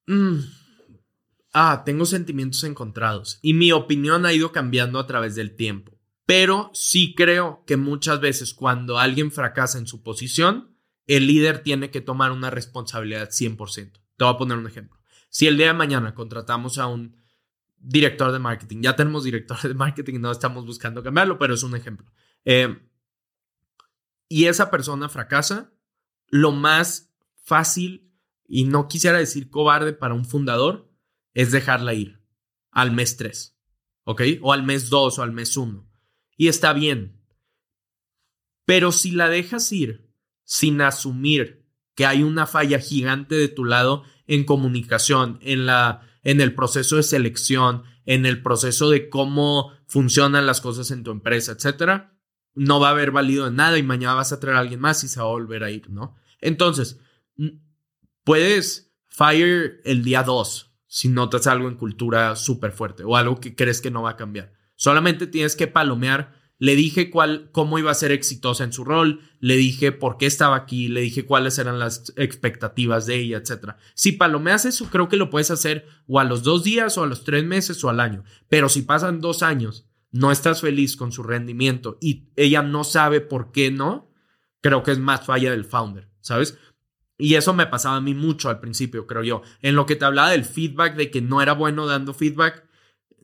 Mm. 0.07 0.41
Ah, 1.53 1.83
tengo 1.87 2.05
sentimientos 2.05 2.65
encontrados 2.65 3.39
y 3.41 3.55
mi 3.55 3.71
opinión 3.71 4.27
ha 4.27 4.33
ido 4.33 4.51
cambiando 4.51 4.99
a 4.99 5.07
través 5.07 5.35
del 5.35 5.55
tiempo. 5.55 5.93
Pero 6.27 6.71
sí 6.73 7.15
creo 7.15 7.63
que 7.67 7.77
muchas 7.77 8.21
veces 8.21 8.55
cuando 8.55 8.99
alguien 8.99 9.31
fracasa 9.31 9.79
en 9.79 9.87
su 9.87 10.03
posición, 10.03 10.77
el 11.07 11.27
líder 11.27 11.63
tiene 11.63 11.91
que 11.91 12.01
tomar 12.01 12.33
una 12.33 12.51
responsabilidad 12.51 13.29
100%. 13.31 14.04
Te 14.17 14.25
voy 14.25 14.35
a 14.35 14.39
poner 14.39 14.59
un 14.59 14.67
ejemplo. 14.67 14.99
Si 15.29 15.47
el 15.47 15.57
día 15.57 15.69
de 15.69 15.75
mañana 15.75 16.15
contratamos 16.15 16.79
a 16.79 16.87
un 16.87 17.17
director 17.77 18.33
de 18.33 18.39
marketing, 18.39 18.83
ya 18.83 18.97
tenemos 18.97 19.25
director 19.25 19.61
de 19.63 19.75
marketing, 19.75 20.21
no 20.21 20.31
estamos 20.31 20.65
buscando 20.65 21.03
cambiarlo, 21.03 21.39
pero 21.39 21.55
es 21.55 21.63
un 21.63 21.77
ejemplo. 21.77 22.11
Eh, 22.45 22.79
y 24.29 24.47
esa 24.47 24.71
persona 24.71 25.09
fracasa, 25.09 25.73
lo 26.29 26.53
más 26.53 27.13
fácil, 27.37 28.13
y 28.47 28.65
no 28.65 28.89
quisiera 28.89 29.19
decir 29.19 29.51
cobarde 29.51 29.93
para 29.93 30.15
un 30.15 30.25
fundador, 30.25 30.91
es 31.33 31.51
dejarla 31.51 31.95
ir 31.95 32.23
al 32.71 32.93
mes 32.93 33.17
3, 33.17 33.59
¿ok? 34.05 34.23
O 34.43 34.53
al 34.53 34.63
mes 34.63 34.91
2 34.91 35.19
o 35.19 35.23
al 35.23 35.33
mes 35.33 35.57
1. 35.57 35.89
Y 36.37 36.49
está 36.49 36.73
bien. 36.73 37.21
Pero 38.65 38.93
si 38.93 39.11
la 39.11 39.29
dejas 39.29 39.71
ir 39.73 40.11
sin 40.45 40.81
asumir 40.81 41.64
que 41.95 42.07
hay 42.07 42.23
una 42.23 42.47
falla 42.47 42.79
gigante 42.79 43.35
de 43.35 43.49
tu 43.49 43.65
lado 43.65 44.05
en 44.27 44.45
comunicación, 44.45 45.39
en 45.43 45.67
la 45.67 46.03
en 46.25 46.41
el 46.41 46.55
proceso 46.55 46.97
de 46.97 47.03
selección, 47.03 47.85
en 48.07 48.27
el 48.27 48.43
proceso 48.43 48.91
de 48.91 49.09
cómo 49.09 49.73
funcionan 49.87 50.47
las 50.47 50.61
cosas 50.61 50.91
en 50.91 51.05
tu 51.05 51.11
empresa, 51.11 51.53
etcétera, 51.53 52.19
no 52.55 52.81
va 52.81 52.89
a 52.89 52.93
haber 52.93 53.11
valido 53.11 53.45
de 53.45 53.51
nada 53.51 53.79
y 53.79 53.83
mañana 53.83 54.15
vas 54.15 54.33
a 54.33 54.41
traer 54.41 54.57
a 54.57 54.61
alguien 54.61 54.81
más 54.81 55.05
y 55.05 55.09
se 55.09 55.21
va 55.21 55.27
a 55.27 55.31
volver 55.31 55.63
a 55.63 55.71
ir, 55.71 55.91
¿no? 55.91 56.17
Entonces, 56.41 56.99
puedes 58.25 58.93
fire 59.07 59.81
el 59.85 60.03
día 60.03 60.23
2 60.23 60.73
si 60.87 61.09
notas 61.09 61.47
algo 61.47 61.69
en 61.69 61.77
cultura 61.77 62.37
súper 62.37 62.73
fuerte 62.73 63.03
o 63.05 63.17
algo 63.17 63.41
que 63.41 63.55
crees 63.55 63.81
que 63.81 63.91
no 63.91 64.03
va 64.03 64.11
a 64.11 64.17
cambiar. 64.17 64.53
Solamente 64.77 65.27
tienes 65.27 65.57
que 65.57 65.67
palomear 65.67 66.35
le 66.59 66.77
dije 66.77 67.11
cuál, 67.11 67.51
cómo 67.53 67.79
iba 67.79 67.91
a 67.91 67.95
ser 67.95 68.13
exitosa 68.13 68.65
en 68.65 68.73
su 68.73 68.85
rol, 68.85 69.21
le 69.41 69.57
dije 69.57 69.93
por 69.93 70.17
qué 70.17 70.27
estaba 70.27 70.57
aquí, 70.57 70.89
le 70.89 71.01
dije 71.01 71.27
cuáles 71.27 71.59
eran 71.59 71.79
las 71.79 72.13
expectativas 72.17 73.07
de 73.07 73.17
ella, 73.17 73.39
etc. 73.39 73.73
Si 73.95 74.13
palomeas 74.13 74.65
eso, 74.65 74.89
creo 74.91 75.09
que 75.09 75.17
lo 75.17 75.31
puedes 75.31 75.51
hacer 75.51 75.87
o 76.07 76.21
a 76.21 76.25
los 76.25 76.43
dos 76.43 76.65
días 76.65 76.97
o 76.97 77.03
a 77.03 77.07
los 77.07 77.25
tres 77.25 77.45
meses 77.45 77.83
o 77.85 77.89
al 77.89 78.01
año. 78.01 78.25
Pero 78.49 78.69
si 78.69 78.83
pasan 78.83 79.21
dos 79.21 79.43
años, 79.43 79.87
no 80.13 80.31
estás 80.31 80.61
feliz 80.61 80.97
con 80.97 81.11
su 81.11 81.25
rendimiento 81.25 81.99
y 82.01 82.29
ella 82.37 82.63
no 82.63 82.85
sabe 82.85 83.21
por 83.21 83.51
qué 83.51 83.71
no, 83.71 84.13
creo 84.61 84.83
que 84.83 84.93
es 84.93 84.99
más 84.99 85.27
falla 85.27 85.51
del 85.51 85.65
founder, 85.65 86.09
¿sabes? 86.21 86.57
Y 87.19 87.35
eso 87.35 87.53
me 87.53 87.67
pasaba 87.67 87.97
a 87.97 88.01
mí 88.01 88.15
mucho 88.15 88.49
al 88.49 88.61
principio, 88.61 89.07
creo 89.07 89.23
yo. 89.23 89.43
En 89.61 89.75
lo 89.77 89.87
que 89.87 89.97
te 89.97 90.05
hablaba 90.05 90.31
del 90.31 90.45
feedback, 90.45 90.97
de 90.97 91.11
que 91.11 91.21
no 91.21 91.43
era 91.43 91.53
bueno 91.53 91.87
dando 91.87 92.15
feedback, 92.15 92.64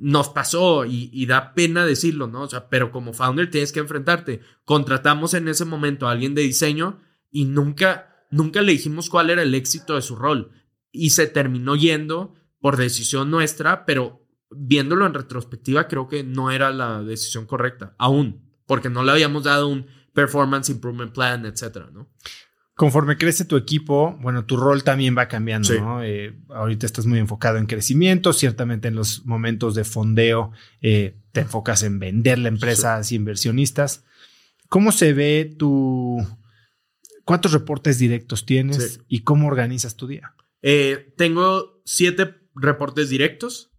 nos 0.01 0.31
pasó 0.31 0.87
y, 0.87 1.27
da 1.27 1.53
pena 1.53 1.85
decirlo, 1.85 2.27
¿no? 2.27 2.43
O 2.43 2.49
sea, 2.49 2.69
pero 2.71 2.91
como 2.91 3.13
founder 3.13 3.51
tienes 3.51 3.71
que 3.71 3.81
enfrentarte. 3.81 4.41
Contratamos 4.65 5.35
en 5.35 5.47
ese 5.47 5.67
momento 5.67 6.09
a 6.09 6.13
alguien 6.13 6.35
de 6.35 6.43
diseño 6.43 7.01
y 7.31 7.45
nunca, 7.45 8.27
nunca 8.31 8.63
le 8.63 8.73
dijimos 8.73 9.11
cuál 9.11 9.29
era 9.29 9.43
el 9.43 9.55
éxito 9.55 9.95
de 9.95 10.03
su 10.03 10.17
rol. 10.17 10.53
Y 10.91 11.11
se 11.11 11.27
terminó 11.27 11.77
yendo 11.77 12.35
por 12.61 12.79
decisión 12.79 13.31
nuestra, 13.31 13.85
pero 13.85 14.27
viéndolo 14.51 15.07
en 15.07 15.15
retrospectiva, 15.15 15.87
creo 15.87 16.09
que 16.09 16.25
no 16.25 16.51
era 16.51 16.71
la 16.71 17.03
decisión 17.03 17.47
correcta, 17.47 17.95
aún, 17.99 18.51
porque 18.67 18.89
no 18.89 19.05
le 19.05 19.13
habíamos 19.13 19.45
dado 19.45 19.69
un 19.69 19.87
performance 20.15 20.71
improvement 20.71 21.13
plan, 21.13 21.45
etcétera, 21.45 21.91
¿no? 21.93 22.11
Conforme 22.81 23.19
crece 23.19 23.45
tu 23.45 23.59
equipo, 23.59 24.17
bueno, 24.23 24.47
tu 24.47 24.57
rol 24.57 24.85
también 24.85 25.15
va 25.15 25.29
cambiando, 25.29 25.75
¿no? 25.75 26.03
Eh, 26.03 26.35
ahorita 26.49 26.87
estás 26.87 27.05
muy 27.05 27.19
enfocado 27.19 27.59
en 27.59 27.67
crecimiento, 27.67 28.33
ciertamente 28.33 28.89
en 28.89 28.95
los 28.95 29.27
momentos 29.27 29.75
de 29.75 29.85
fondeo 29.85 30.53
eh, 30.81 31.15
te 31.33 31.41
enfocas 31.41 31.83
en 31.83 31.99
venderle 31.99 32.47
a 32.47 32.53
empresas 32.53 33.13
y 33.13 33.17
inversionistas. 33.17 34.07
¿Cómo 34.71 34.93
se 34.93 35.13
ve 35.13 35.55
tu... 35.59 36.27
¿Cuántos 37.27 37.53
reportes 37.53 37.99
directos 37.99 38.47
tienes 38.47 39.03
y 39.09 39.25
cómo 39.25 39.49
organizas 39.49 39.97
tu 39.97 40.07
día? 40.07 40.33
Eh, 40.63 41.13
tengo 41.19 41.83
siete 41.85 42.35
reportes 42.55 43.11
directos. 43.11 43.73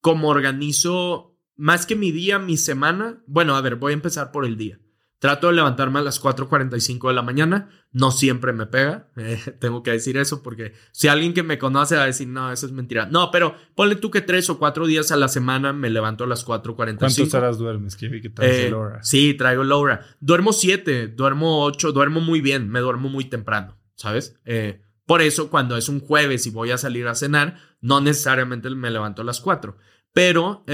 ¿Cómo 0.00 0.28
organizo 0.28 1.36
más 1.56 1.84
que 1.84 1.94
mi 1.94 2.10
día, 2.10 2.38
mi 2.38 2.56
semana? 2.56 3.22
Bueno, 3.26 3.54
a 3.54 3.60
ver, 3.60 3.76
voy 3.76 3.92
a 3.92 3.96
empezar 3.96 4.32
por 4.32 4.46
el 4.46 4.56
día. 4.56 4.80
Trato 5.18 5.46
de 5.46 5.54
levantarme 5.54 5.98
a 5.98 6.02
las 6.02 6.22
4.45 6.22 7.08
de 7.08 7.14
la 7.14 7.22
mañana. 7.22 7.70
No 7.90 8.10
siempre 8.10 8.52
me 8.52 8.66
pega. 8.66 9.08
Eh, 9.18 9.38
tengo 9.58 9.82
que 9.82 9.90
decir 9.90 10.18
eso 10.18 10.42
porque 10.42 10.74
si 10.92 11.08
alguien 11.08 11.32
que 11.32 11.42
me 11.42 11.58
conoce 11.58 11.96
va 11.96 12.02
a 12.02 12.06
decir, 12.06 12.28
no, 12.28 12.52
eso 12.52 12.66
es 12.66 12.72
mentira. 12.72 13.06
No, 13.06 13.30
pero 13.30 13.56
ponle 13.74 13.96
tú 13.96 14.10
que 14.10 14.20
tres 14.20 14.48
o 14.50 14.58
cuatro 14.58 14.86
días 14.86 15.10
a 15.10 15.16
la 15.16 15.26
semana 15.26 15.72
me 15.72 15.90
levanto 15.90 16.24
a 16.24 16.26
las 16.26 16.46
4.45. 16.46 16.98
¿Cuántas 16.98 17.34
horas 17.34 17.58
duermes? 17.58 17.96
Que 17.96 18.20
que 18.20 18.30
eh, 18.40 18.72
Sí, 19.00 19.34
traigo 19.34 19.64
Laura. 19.64 20.06
Duermo 20.20 20.52
siete, 20.52 21.08
duermo 21.08 21.64
ocho, 21.64 21.92
duermo 21.92 22.20
muy 22.20 22.40
bien. 22.40 22.68
Me 22.68 22.80
duermo 22.80 23.08
muy 23.08 23.24
temprano, 23.24 23.78
¿sabes? 23.94 24.38
Eh, 24.44 24.82
por 25.06 25.22
eso 25.22 25.50
cuando 25.50 25.76
es 25.76 25.88
un 25.88 26.00
jueves 26.00 26.46
y 26.46 26.50
voy 26.50 26.70
a 26.70 26.78
salir 26.78 27.08
a 27.08 27.14
cenar, 27.14 27.56
no 27.80 28.00
necesariamente 28.00 28.68
me 28.70 28.90
levanto 28.90 29.22
a 29.22 29.24
las 29.24 29.40
4. 29.40 29.76
Pero 30.12 30.64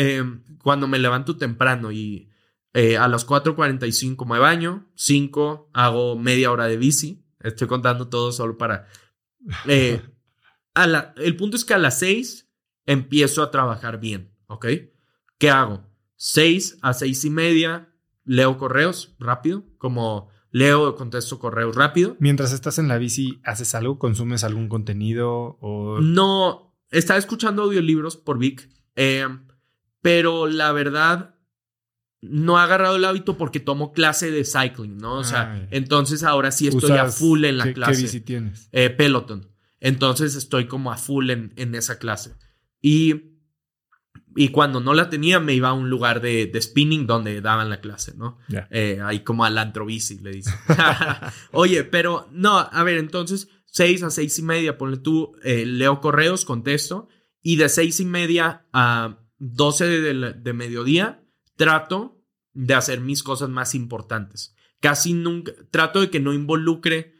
cuando 0.63 0.89
me 0.89 0.99
levanto 0.99 1.37
temprano 1.37 1.93
y 1.93 2.32
eh, 2.75 2.97
a 2.97 3.09
las 3.09 3.27
4.45 3.27 4.27
me 4.27 4.39
baño, 4.39 4.91
5 4.95 5.71
hago 5.73 6.19
media 6.19 6.51
hora 6.51 6.67
de 6.67 6.77
bici. 6.77 7.25
Estoy 7.41 7.69
contando 7.69 8.09
todo 8.09 8.33
solo 8.33 8.57
para... 8.57 8.87
Eh, 9.67 10.01
a 10.75 10.87
la, 10.87 11.15
el 11.17 11.37
punto 11.37 11.57
es 11.57 11.65
que 11.65 11.75
a 11.75 11.79
las 11.79 11.99
6 11.99 12.51
empiezo 12.87 13.43
a 13.43 13.51
trabajar 13.51 14.01
bien, 14.01 14.35
¿ok? 14.47 14.67
¿Qué 15.39 15.51
hago? 15.51 15.87
6 16.17 16.79
a 16.83 16.95
6 16.95 17.25
y 17.25 17.31
media 17.31 17.93
leo 18.25 18.57
correos 18.57 19.17
rápido, 19.19 19.65
como 19.79 20.31
leo, 20.51 20.95
contesto 20.95 21.39
correos 21.39 21.75
rápido. 21.75 22.17
Mientras 22.21 22.53
estás 22.53 22.79
en 22.79 22.89
la 22.89 22.99
bici, 22.99 23.41
¿haces 23.45 23.75
algo? 23.75 23.99
¿Consumes 23.99 24.45
algún 24.45 24.69
contenido? 24.69 25.59
O... 25.61 26.01
No, 26.01 26.77
estaba 26.91 27.19
escuchando 27.19 27.63
audiolibros 27.63 28.17
por 28.17 28.39
Vic, 28.39 28.69
eh, 28.97 29.27
pero 30.01 30.47
la 30.47 30.73
verdad 30.73 31.35
no 32.23 32.57
he 32.59 32.63
agarrado 32.63 32.97
el 32.97 33.05
hábito 33.05 33.37
porque 33.37 33.59
tomo 33.59 33.93
clase 33.93 34.31
de 34.31 34.45
cycling, 34.45 34.97
¿no? 34.97 35.17
O 35.17 35.25
sea, 35.25 35.67
entonces 35.73 36.23
ahora 36.23 36.53
sí 36.53 36.69
estoy 36.69 36.93
a 36.93 37.07
full 37.07 37.45
en 37.45 37.59
la 37.59 37.73
clase. 37.73 37.93
¿Qué 37.93 38.03
bici 38.03 38.21
tienes? 38.21 38.69
Eh, 38.71 38.91
Peloton. 38.91 39.51
Entonces 39.81 40.37
estoy 40.37 40.67
como 40.67 40.93
a 40.93 40.97
full 40.97 41.31
en, 41.31 41.53
en 41.57 41.75
esa 41.75 41.99
clase. 41.99 42.37
Y, 42.81 43.41
y, 44.37 44.49
cuando 44.49 44.81
no 44.81 44.95
la 44.95 45.11
tenía, 45.11 45.41
me 45.41 45.55
iba 45.55 45.71
a 45.71 45.73
un 45.73 45.91
lugar 45.91 46.21
de, 46.21 46.47
de 46.47 46.63
spinning 46.63 47.09
donde 47.09 47.41
daban 47.41 47.69
la 47.69 47.81
clase, 47.81 48.15
¿no? 48.17 48.39
Eh, 48.71 49.01
ahí 49.03 49.21
como 49.21 49.45
al 49.45 49.59
antrobici, 49.59 50.21
le 50.21 50.31
dicen. 50.31 50.55
Oye, 51.51 51.83
pero 51.83 52.29
no, 52.31 52.57
a 52.57 52.83
ver, 52.85 52.99
entonces, 52.99 53.49
seis 53.67 54.05
a 54.05 54.11
seis 54.11 54.39
y 54.39 54.43
media, 54.43 54.79
ponle 54.79 54.99
tú, 54.99 55.33
eh, 55.43 55.67
leo 55.67 56.01
correos, 56.01 56.45
contesto, 56.45 57.09
y 57.41 57.57
de 57.57 57.69
seis 57.69 57.99
y 57.99 58.05
media 58.05 58.67
a 58.73 59.19
doce 59.39 59.87
de, 59.87 60.35
de 60.35 60.53
mediodía 60.53 61.22
trato 61.57 62.23
de 62.53 62.75
hacer 62.75 63.01
mis 63.01 63.23
cosas 63.23 63.49
más 63.49 63.75
importantes. 63.75 64.55
Casi 64.81 65.15
nunca, 65.15 65.53
trato 65.71 66.01
de 66.01 66.11
que 66.11 66.21
no 66.21 66.33
involucre 66.33 67.15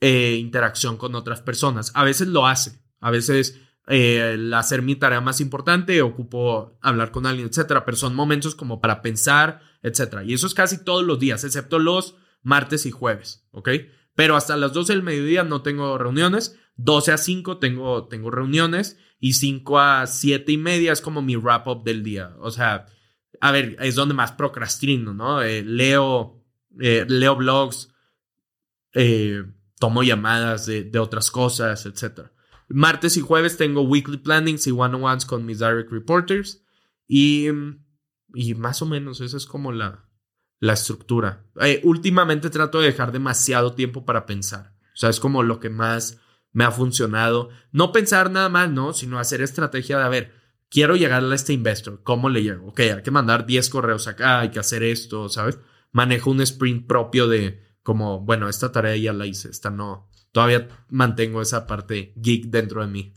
eh, 0.00 0.36
interacción 0.38 0.96
con 0.96 1.14
otras 1.14 1.40
personas. 1.40 1.92
A 1.94 2.04
veces 2.04 2.28
lo 2.28 2.46
hace, 2.46 2.78
a 3.00 3.10
veces 3.10 3.60
eh, 3.88 4.32
el 4.34 4.52
hacer 4.54 4.82
mi 4.82 4.96
tarea 4.96 5.20
más 5.20 5.40
importante, 5.40 6.02
ocupo 6.02 6.78
hablar 6.82 7.10
con 7.10 7.26
alguien, 7.26 7.48
etcétera, 7.48 7.84
pero 7.84 7.96
son 7.96 8.14
momentos 8.14 8.54
como 8.54 8.80
para 8.80 9.02
pensar, 9.02 9.60
etcétera. 9.82 10.24
Y 10.24 10.34
eso 10.34 10.46
es 10.46 10.54
casi 10.54 10.84
todos 10.84 11.04
los 11.04 11.18
días, 11.18 11.44
excepto 11.44 11.78
los 11.78 12.16
martes 12.42 12.86
y 12.86 12.90
jueves, 12.90 13.46
¿ok? 13.50 13.70
Pero 14.14 14.36
hasta 14.36 14.56
las 14.56 14.72
12 14.72 14.92
del 14.92 15.02
mediodía 15.02 15.42
no 15.44 15.62
tengo 15.62 15.96
reuniones, 15.98 16.58
12 16.76 17.12
a 17.12 17.18
5 17.18 17.58
tengo, 17.58 18.08
tengo 18.08 18.30
reuniones 18.30 18.98
y 19.18 19.34
5 19.34 19.78
a 19.78 20.06
7 20.06 20.50
y 20.52 20.58
media 20.58 20.92
es 20.92 21.00
como 21.00 21.22
mi 21.22 21.36
wrap 21.36 21.66
up 21.66 21.84
del 21.84 22.02
día. 22.02 22.34
O 22.40 22.50
sea, 22.50 22.86
a 23.42 23.50
ver, 23.50 23.76
es 23.80 23.96
donde 23.96 24.14
más 24.14 24.30
procrastino, 24.30 25.12
¿no? 25.12 25.42
Eh, 25.42 25.64
leo, 25.64 26.40
eh, 26.80 27.04
leo 27.08 27.34
blogs, 27.34 27.92
eh, 28.94 29.42
tomo 29.80 30.04
llamadas 30.04 30.66
de, 30.66 30.84
de, 30.84 30.98
otras 31.00 31.32
cosas, 31.32 31.84
etc. 31.84 32.28
Martes 32.68 33.16
y 33.16 33.20
jueves 33.20 33.56
tengo 33.56 33.82
weekly 33.82 34.18
plannings 34.18 34.68
y 34.68 34.70
one-on-ones 34.70 35.26
con 35.26 35.44
mis 35.44 35.58
direct 35.58 35.90
reporters. 35.90 36.62
Y, 37.08 37.48
y 38.32 38.54
más 38.54 38.80
o 38.80 38.86
menos 38.86 39.20
esa 39.20 39.38
es 39.38 39.46
como 39.46 39.72
la, 39.72 40.08
la 40.60 40.74
estructura. 40.74 41.44
últimamente 41.82 42.48
trato 42.48 42.78
de 42.78 42.86
dejar 42.86 43.10
demasiado 43.10 43.74
tiempo 43.74 44.04
para 44.04 44.24
pensar. 44.24 44.76
O 44.94 44.96
sea, 44.96 45.10
es 45.10 45.18
como 45.18 45.42
lo 45.42 45.58
que 45.58 45.68
más 45.68 46.20
me 46.52 46.62
ha 46.62 46.70
funcionado. 46.70 47.48
No 47.72 47.90
pensar 47.90 48.30
nada 48.30 48.48
más, 48.48 48.70
¿no? 48.70 48.92
Sino 48.92 49.18
hacer 49.18 49.42
estrategia 49.42 49.98
de, 49.98 50.04
a 50.04 50.08
ver, 50.08 50.41
quiero 50.72 50.96
llegar 50.96 51.22
a 51.22 51.34
este 51.34 51.52
investor, 51.52 52.02
¿cómo 52.02 52.30
le 52.30 52.42
llego? 52.42 52.68
Ok, 52.68 52.80
hay 52.80 53.02
que 53.02 53.10
mandar 53.10 53.44
10 53.44 53.68
correos 53.68 54.08
acá, 54.08 54.40
hay 54.40 54.48
que 54.48 54.58
hacer 54.58 54.82
esto, 54.82 55.28
¿sabes? 55.28 55.58
Manejo 55.92 56.30
un 56.30 56.40
sprint 56.40 56.86
propio 56.86 57.28
de 57.28 57.60
como, 57.82 58.20
bueno, 58.20 58.48
esta 58.48 58.72
tarea 58.72 58.96
ya 58.96 59.12
la 59.12 59.26
hice, 59.26 59.50
esta 59.50 59.70
no. 59.70 60.08
Todavía 60.32 60.68
mantengo 60.88 61.42
esa 61.42 61.66
parte 61.66 62.14
geek 62.16 62.46
dentro 62.46 62.80
de 62.80 62.90
mí. 62.90 63.12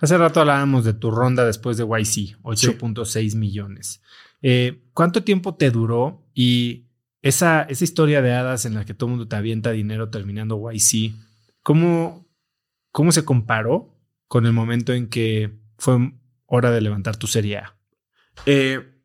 Hace 0.00 0.16
rato 0.16 0.40
hablábamos 0.40 0.84
de 0.84 0.94
tu 0.94 1.10
ronda 1.10 1.44
después 1.44 1.76
de 1.76 1.84
YC, 1.84 2.40
8.6 2.42 3.36
millones. 3.36 4.00
Eh, 4.40 4.82
¿Cuánto 4.94 5.24
tiempo 5.24 5.56
te 5.56 5.70
duró? 5.70 6.24
Y 6.32 6.86
esa, 7.20 7.62
esa 7.62 7.84
historia 7.84 8.22
de 8.22 8.32
hadas 8.32 8.64
en 8.64 8.74
la 8.74 8.86
que 8.86 8.94
todo 8.94 9.08
el 9.08 9.16
mundo 9.16 9.28
te 9.28 9.36
avienta 9.36 9.72
dinero 9.72 10.08
terminando 10.08 10.70
YC, 10.70 11.12
¿cómo, 11.62 12.26
¿cómo 12.92 13.12
se 13.12 13.26
comparó 13.26 13.94
con 14.26 14.46
el 14.46 14.52
momento 14.52 14.94
en 14.94 15.08
que 15.08 15.58
fue 15.76 16.12
hora 16.48 16.70
de 16.70 16.80
levantar 16.80 17.16
tu 17.16 17.26
serie 17.26 17.58
A? 17.58 17.76
Eh, 18.46 18.98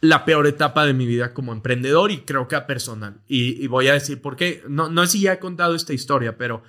la 0.00 0.24
peor 0.24 0.46
etapa 0.46 0.84
de 0.84 0.94
mi 0.94 1.06
vida 1.06 1.32
como 1.32 1.52
emprendedor 1.52 2.10
y 2.10 2.20
creo 2.20 2.48
que 2.48 2.56
a 2.56 2.66
personal. 2.66 3.22
Y, 3.26 3.66
voy 3.66 3.88
a 3.88 3.94
decir 3.94 4.20
por 4.20 4.36
qué. 4.36 4.62
No, 4.68 4.88
no 4.90 5.04
sé 5.06 5.12
si 5.12 5.20
ya 5.22 5.34
he 5.34 5.38
contado 5.38 5.74
esta 5.74 5.92
historia, 5.92 6.36
pero 6.36 6.62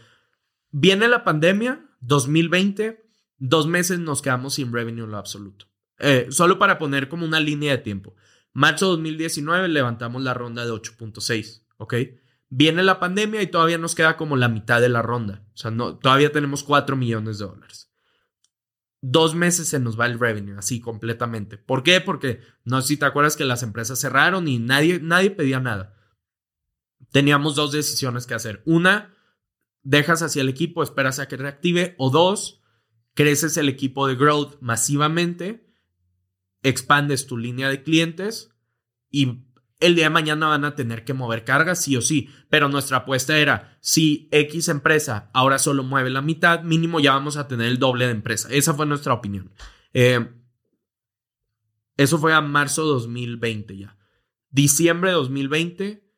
viene 0.69 1.07
la 1.07 1.23
pandemia, 1.23 1.86
2020, 2.01 3.03
dos 3.38 3.67
meses 3.67 3.99
nos 3.99 4.21
quedamos 4.21 4.55
sin 4.55 4.71
revenue 4.71 5.05
en 5.05 5.12
lo 5.12 5.17
absoluto. 5.17 5.66
Eh, 5.99 6.28
solo 6.29 6.59
para 6.59 6.78
poner 6.78 7.09
como 7.09 7.25
una 7.25 7.39
línea 7.39 7.71
de 7.71 7.78
tiempo. 7.79 8.16
Marzo 8.53 8.87
2019 8.87 9.70
levantamos 9.70 10.21
la 10.21 10.33
ronda 10.33 10.66
de 10.66 10.71
8.6, 10.71 11.63
¿ok? 11.78 11.93
Viene 12.49 12.83
la 12.83 12.99
pandemia 12.99 13.41
y 13.41 13.47
todavía 13.47 13.78
nos 13.78 13.95
queda 13.95 14.17
como 14.17 14.36
la 14.36 14.49
mitad 14.49 14.82
de 14.82 14.89
la 14.89 15.01
ronda. 15.01 15.45
O 15.53 15.58
sea, 15.58 15.71
no, 15.71 15.97
todavía 15.97 16.33
tenemos 16.33 16.63
4 16.63 16.97
millones 16.97 17.39
de 17.39 17.45
dólares 17.45 17.91
dos 19.01 19.33
meses 19.36 19.67
se 19.67 19.79
nos 19.79 19.99
va 19.99 20.05
el 20.05 20.19
revenue, 20.19 20.57
así 20.57 20.79
completamente. 20.79 21.57
¿Por 21.57 21.83
qué? 21.83 22.01
Porque 22.01 22.39
no 22.63 22.82
sé 22.82 22.89
si 22.89 22.97
te 22.97 23.05
acuerdas 23.05 23.36
que 23.36 23.45
las 23.45 23.63
empresas 23.63 23.99
cerraron 23.99 24.47
y 24.47 24.59
nadie, 24.59 24.99
nadie 25.01 25.32
pedía 25.32 25.59
nada. 25.59 25.95
Teníamos 27.11 27.55
dos 27.55 27.71
decisiones 27.71 28.28
que 28.28 28.36
hacer. 28.36 28.61
Una, 28.65 29.13
dejas 29.82 30.21
hacia 30.21 30.41
el 30.41 30.49
equipo, 30.49 30.83
esperas 30.83 31.19
a 31.19 31.28
que 31.28 31.36
reactive. 31.36 31.95
O 31.97 32.11
dos, 32.11 32.61
creces 33.15 33.57
el 33.57 33.69
equipo 33.69 34.07
de 34.07 34.15
growth 34.15 34.61
masivamente, 34.61 35.67
expandes 36.63 37.25
tu 37.25 37.37
línea 37.37 37.69
de 37.69 37.83
clientes 37.83 38.51
y 39.09 39.45
el 39.82 39.95
día 39.95 40.05
de 40.05 40.12
mañana 40.12 40.47
van 40.47 40.63
a 40.63 40.75
tener 40.75 41.03
que 41.03 41.13
mover 41.13 41.43
cargas, 41.43 41.83
sí 41.83 41.97
o 41.97 42.01
sí. 42.01 42.29
Pero 42.49 42.70
nuestra 42.70 42.97
apuesta 42.97 43.37
era, 43.37 43.78
si 43.82 44.29
X 44.32 44.70
empresa 44.70 45.29
ahora 45.33 45.59
solo 45.59 45.83
mueve 45.83 46.09
la 46.09 46.21
mitad, 46.21 46.63
mínimo 46.63 46.99
ya 46.99 47.13
vamos 47.13 47.36
a 47.36 47.47
tener 47.47 47.67
el 47.67 47.79
doble 47.79 48.05
de 48.05 48.12
empresa. 48.12 48.47
Esa 48.51 48.74
fue 48.74 48.86
nuestra 48.86 49.13
opinión. 49.13 49.51
Eh, 49.93 50.29
eso 51.97 52.17
fue 52.17 52.33
a 52.33 52.41
marzo 52.41 52.86
2020 52.86 53.78
ya. 53.78 53.97
Diciembre 54.49 55.12
de 55.12 55.16
2020, 55.16 56.12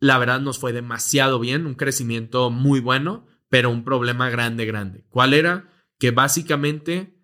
la 0.00 0.18
verdad 0.18 0.40
nos 0.40 0.58
fue 0.58 0.72
demasiado 0.72 1.38
bien, 1.38 1.66
un 1.66 1.74
crecimiento 1.74 2.50
muy 2.50 2.80
bueno, 2.80 3.26
pero 3.48 3.70
un 3.70 3.84
problema 3.84 4.30
grande, 4.30 4.66
grande. 4.66 5.04
¿Cuál 5.08 5.34
era? 5.34 5.70
Que 5.98 6.10
básicamente 6.10 7.15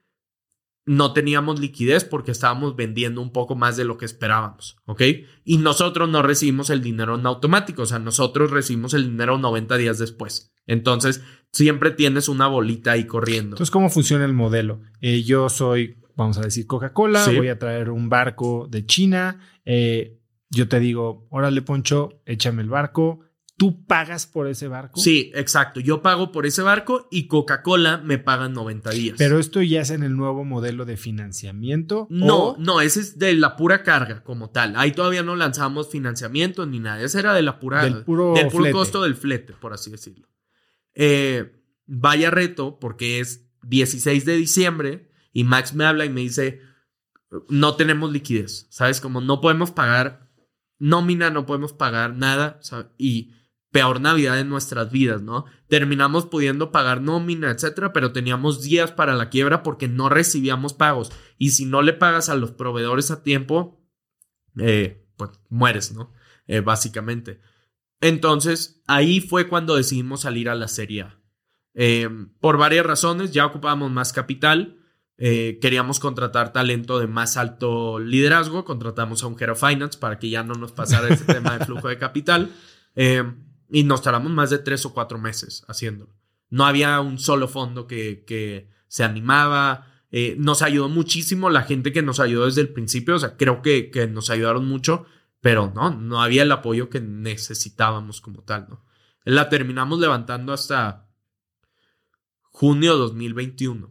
no 0.85 1.13
teníamos 1.13 1.61
liquidez 1.61 2.05
porque 2.05 2.33
estábamos 2.33 2.75
vendiendo 2.77 3.21
un 3.21 3.33
poco 3.33 3.55
más 3.55 3.77
de 3.77 3.85
lo 3.85 3.99
que 3.99 4.05
esperábamos, 4.05 4.77
¿ok? 4.87 5.03
Y 5.45 5.59
nosotros 5.59 6.09
no 6.09 6.23
recibimos 6.23 6.71
el 6.71 6.83
dinero 6.83 7.15
en 7.19 7.27
automático, 7.27 7.83
o 7.83 7.87
sea, 7.87 7.99
nosotros 7.99 8.51
recibimos 8.51 8.95
el 8.95 9.05
dinero 9.05 9.39
90 9.39 9.77
días 9.77 9.99
después. 9.99 10.53
Entonces, 10.67 11.23
siempre 11.53 11.91
tienes 11.93 12.29
una 12.29 12.47
bolita 12.49 12.93
ahí 12.93 13.07
corriendo. 13.07 13.57
Entonces, 13.57 13.71
¿cómo 13.71 13.91
funciona 13.91 14.25
el 14.25 14.33
modelo? 14.33 14.81
Eh, 15.01 15.23
yo 15.23 15.49
soy 15.49 15.99
vamos 16.15 16.37
a 16.39 16.43
decir 16.43 16.67
Coca-Cola, 16.67 17.25
Sí. 17.25 17.37
voy 17.37 17.49
a 17.49 17.59
traer 17.59 17.91
un 17.91 18.09
barco 18.09 18.69
de 18.71 18.85
China, 18.85 19.41
eh, 19.65 20.19
yo 20.51 20.69
te 20.69 20.79
digo, 20.79 21.27
órale 21.31 21.63
Poncho, 21.63 22.21
échame 22.27 22.63
el 22.63 22.69
barco, 22.69 23.21
tú 23.63 23.87
pagas 23.87 24.27
por 24.27 24.49
ese 24.49 24.67
barco. 24.67 24.99
Sí, 24.99 25.31
exacto. 25.37 25.79
Yo 25.79 26.03
pago 26.03 26.33
por 26.33 26.47
ese 26.47 26.63
barco 26.63 27.07
y 27.13 27.29
Coca-Cola 27.29 27.99
me 27.99 28.19
paga 28.19 28.47
en 28.47 28.55
90 28.55 28.91
días. 28.91 29.15
Pero 29.19 29.39
esto 29.39 29.63
ya 29.63 29.83
es 29.83 29.91
en 29.91 30.03
el 30.03 30.17
nuevo 30.17 30.45
modelo 30.45 30.85
de 30.85 30.97
financiamiento. 30.97 32.09
No, 32.11 32.39
o- 32.39 32.57
no, 32.59 32.81
ese 32.81 32.99
es 32.99 33.21
de 33.21 33.35
la 33.35 33.55
pura 33.57 33.85
carga 33.85 34.25
como 34.25 34.51
tal. 34.51 34.75
Ahí 34.75 34.91
todavía 34.91 35.23
no 35.23 35.37
lanzamos 35.37 35.89
financiamiento 35.91 36.67
ni 36.67 36.81
nada. 36.81 37.01
Ese 37.03 37.21
era 37.21 37.35
de 37.35 37.43
la 37.43 37.61
pura, 37.61 37.85
Del 37.85 38.03
puro 38.03 38.35
del 38.35 38.49
puro 38.49 38.73
costo 38.73 39.03
del 39.05 39.15
flete, 39.15 39.53
por 39.53 39.73
así 39.73 39.93
decirlo. 39.93 40.27
Eh, 40.97 41.53
vaya 41.87 42.31
reto, 42.33 42.81
porque 42.81 43.21
es 43.21 43.49
16 43.63 44.25
de 44.25 44.37
diciembre 44.39 45.09
y 45.33 45.45
Max 45.45 45.73
me 45.73 45.85
habla 45.85 46.05
y 46.05 46.11
me 46.11 46.23
dice, 46.23 46.61
no 47.49 47.77
tenemos 47.77 48.11
liquidez, 48.11 48.67
¿sabes? 48.71 49.01
Como 49.01 49.21
no 49.21 49.41
podemos 49.41 49.71
pagar 49.71 50.29
nómina, 50.81 51.31
no 51.31 51.47
podemos 51.47 51.73
pagar 51.73 52.17
nada, 52.17 52.59
¿sabes? 52.61 52.87
y 52.99 53.35
peor 53.73 54.03
Navidad 54.03 54.39
en 54.39 54.51
nuestras 54.51 54.93
vidas, 54.93 55.23
¿no? 55.23 55.47
Terminamos 55.67 56.27
pudiendo 56.27 56.71
pagar 56.71 57.01
nómina, 57.01 57.51
etcétera, 57.51 57.93
pero 57.95 58.13
teníamos 58.13 58.63
días 58.63 58.93
para 58.93 59.15
la 59.15 59.31
quiebra 59.31 59.63
porque 59.63 59.89
no 59.89 60.11
recibíamos 60.11 60.75
pagos. 60.75 61.11
Y 61.39 61.51
si 61.51 61.65
no 61.65 61.81
le 61.81 61.95
pagas 61.95 62.29
a 62.29 62.37
los 62.37 62.53
proveedores 62.53 63.11
a 63.11 63.23
tiempo, 63.23 63.83
eh, 64.59 65.09
pues 65.17 65.31
mueres, 65.49 65.93
¿no? 65.93 66.13
Eh, 66.47 66.61
básicamente. 66.61 67.41
Entonces, 68.03 68.83
ahí 68.87 69.21
fue 69.21 69.49
cuando 69.49 69.75
decidimos 69.75 70.21
salir 70.21 70.51
a 70.51 70.55
la 70.55 70.69
Serie 70.69 71.03
A. 71.03 71.19
Eh, 71.73 72.11
por 72.41 72.59
varias 72.59 72.85
razones, 72.85 73.33
ya 73.33 73.47
ocupábamos 73.47 73.91
más 73.91 74.13
capital, 74.13 74.79
queríamos 75.17 76.01
contratar 76.01 76.53
talento 76.53 76.99
de 76.99 77.07
más 77.07 77.37
alto 77.37 78.01
liderazgo, 78.01 78.65
contratamos 78.65 79.23
a 79.23 79.29
un 79.29 79.41
Head 79.41 79.51
of 79.51 79.61
Finance 79.61 79.97
para 79.97 80.19
que 80.19 80.29
ya 80.29 80.43
no 80.43 80.55
nos 80.55 80.73
pasara 80.73 81.15
ese 81.15 81.25
tema 81.33 81.57
de 81.57 81.65
flujo 81.65 81.87
de 81.87 81.97
capital, 81.97 82.51
y 83.73 83.85
nos 83.85 84.03
tardamos 84.03 84.31
más 84.31 84.51
de 84.51 84.59
tres 84.59 84.85
o 84.85 84.93
cuatro 84.93 85.19
meses 85.19 85.65
haciéndolo. 85.67 86.15
No 86.51 86.67
había 86.67 87.01
un 87.01 87.19
solo 87.19 87.49
fondo 87.49 87.87
que, 87.87 88.25
que 88.27 88.69
se 88.87 89.03
animaba, 89.03 90.05
eh, 90.11 90.37
nos 90.39 90.61
ayudó 90.61 90.91
muchísimo 90.91 91.49
la 91.49 91.63
gente 91.63 91.91
que 91.91 92.03
nos 92.03 92.21
ayudó 92.21 92.45
desde 92.45 92.61
el 92.61 92.69
principio, 92.69 93.17
o 93.17 93.19
sea, 93.19 93.39
creo 93.39 93.63
que, 93.63 93.91
que 93.91 94.07
nos 94.07 94.29
ayudaron 94.29 94.67
mucho, 94.67 95.07
pero 95.41 95.73
no, 95.75 95.91
no 95.91 96.23
había 96.23 96.43
el 96.43 96.53
apoyo 96.53 96.91
que 96.91 97.01
necesitábamos 97.01 98.21
como 98.21 98.43
tal, 98.43 98.67
¿no? 98.69 98.85
La 99.25 99.49
terminamos 99.49 99.99
levantando 99.99 100.53
hasta 100.53 101.09
junio 102.43 102.99
2021. 102.99 103.91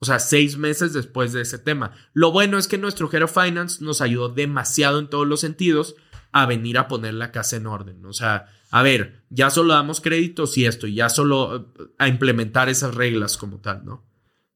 O 0.00 0.04
sea, 0.04 0.18
seis 0.18 0.56
meses 0.56 0.92
después 0.92 1.32
de 1.32 1.42
ese 1.42 1.58
tema. 1.58 1.92
Lo 2.12 2.32
bueno 2.32 2.58
es 2.58 2.66
que 2.66 2.78
nuestro 2.78 3.08
Head 3.12 3.24
of 3.24 3.34
Finance 3.34 3.84
nos 3.84 4.00
ayudó 4.00 4.28
demasiado 4.28 4.98
en 4.98 5.10
todos 5.10 5.26
los 5.26 5.40
sentidos 5.40 5.94
a 6.32 6.46
venir 6.46 6.78
a 6.78 6.88
poner 6.88 7.14
la 7.14 7.32
casa 7.32 7.56
en 7.56 7.66
orden. 7.66 8.04
O 8.06 8.12
sea, 8.12 8.46
a 8.70 8.82
ver, 8.82 9.24
ya 9.30 9.50
solo 9.50 9.74
damos 9.74 10.00
créditos 10.00 10.56
y 10.58 10.66
esto, 10.66 10.86
ya 10.86 11.08
solo 11.08 11.56
eh, 11.56 11.84
a 11.98 12.08
implementar 12.08 12.68
esas 12.68 12.94
reglas 12.94 13.36
como 13.36 13.60
tal, 13.60 13.84
¿no? 13.84 14.04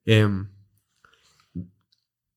Em, 0.04 0.48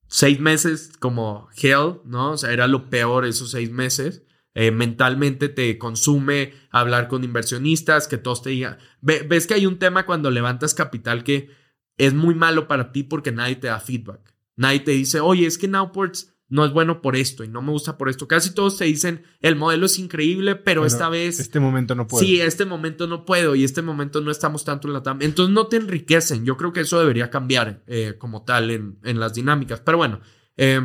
seis 0.08 0.40
meses 0.40 0.92
como 1.00 1.50
hell, 1.62 2.00
¿no? 2.06 2.32
O 2.32 2.38
sea, 2.38 2.52
era 2.52 2.68
lo 2.68 2.90
peor 2.90 3.26
esos 3.26 3.52
seis 3.52 3.72
meses. 3.72 4.24
Eh, 4.54 4.72
mentalmente 4.72 5.50
te 5.50 5.78
consume 5.78 6.54
hablar 6.70 7.10
con 7.10 7.26
inversionistas, 7.26 8.08
que 8.08 8.18
todos 8.18 8.42
te 8.42 8.52
digan. 8.52 8.78
Ve- 9.02 9.26
ves 9.28 9.48
que 9.48 9.54
hay 9.56 9.66
un 9.66 9.80
tema 9.80 10.06
cuando 10.06 10.32
levantas 10.32 10.74
capital 10.74 11.24
que 11.26 11.50
es 11.98 12.14
muy 12.14 12.36
malo 12.36 12.68
para 12.68 12.92
ti 12.94 13.04
porque 13.04 13.34
nadie 13.34 13.58
te 13.58 13.68
da 13.68 13.80
feedback. 13.82 14.34
Nadie 14.56 14.80
te 14.80 14.92
dice, 14.92 15.20
oye, 15.20 15.46
es 15.46 15.58
que 15.58 15.68
Nowports 15.68 16.34
no 16.48 16.64
es 16.64 16.72
bueno 16.72 17.02
por 17.02 17.16
esto 17.16 17.44
y 17.44 17.48
no 17.48 17.62
me 17.62 17.72
gusta 17.72 17.98
por 17.98 18.10
esto. 18.10 18.28
Casi 18.28 18.54
todos 18.54 18.78
te 18.78 18.86
dicen, 18.86 19.24
el 19.42 19.56
modelo 19.56 19.88
es 19.88 19.98
increíble, 19.98 20.56
pero 20.56 20.86
esta 20.86 21.10
vez 21.10 21.40
Este 21.40 21.60
momento 21.60 21.96
no 21.96 22.08
puedo. 22.08 22.24
Sí, 22.24 22.40
este 22.40 22.66
momento 22.66 23.08
no 23.08 23.26
puedo 23.26 23.56
y 23.56 23.64
este 23.64 23.82
momento 23.82 24.22
no 24.22 24.30
estamos 24.30 24.64
tanto 24.64 24.88
en 24.88 24.94
la 24.94 25.02
TAM. 25.02 25.22
Entonces 25.22 25.54
no 25.54 25.68
te 25.68 25.78
enriquecen. 25.78 26.46
Yo 26.46 26.56
creo 26.56 26.72
que 26.72 26.82
eso 26.82 27.00
debería 27.00 27.30
cambiar 27.30 27.84
eh, 27.88 28.16
como 28.20 28.44
tal 28.44 28.70
en, 28.70 29.00
en 29.04 29.20
las 29.20 29.34
dinámicas. 29.34 29.82
Pero 29.82 29.98
bueno, 29.98 30.22
eh, 30.58 30.82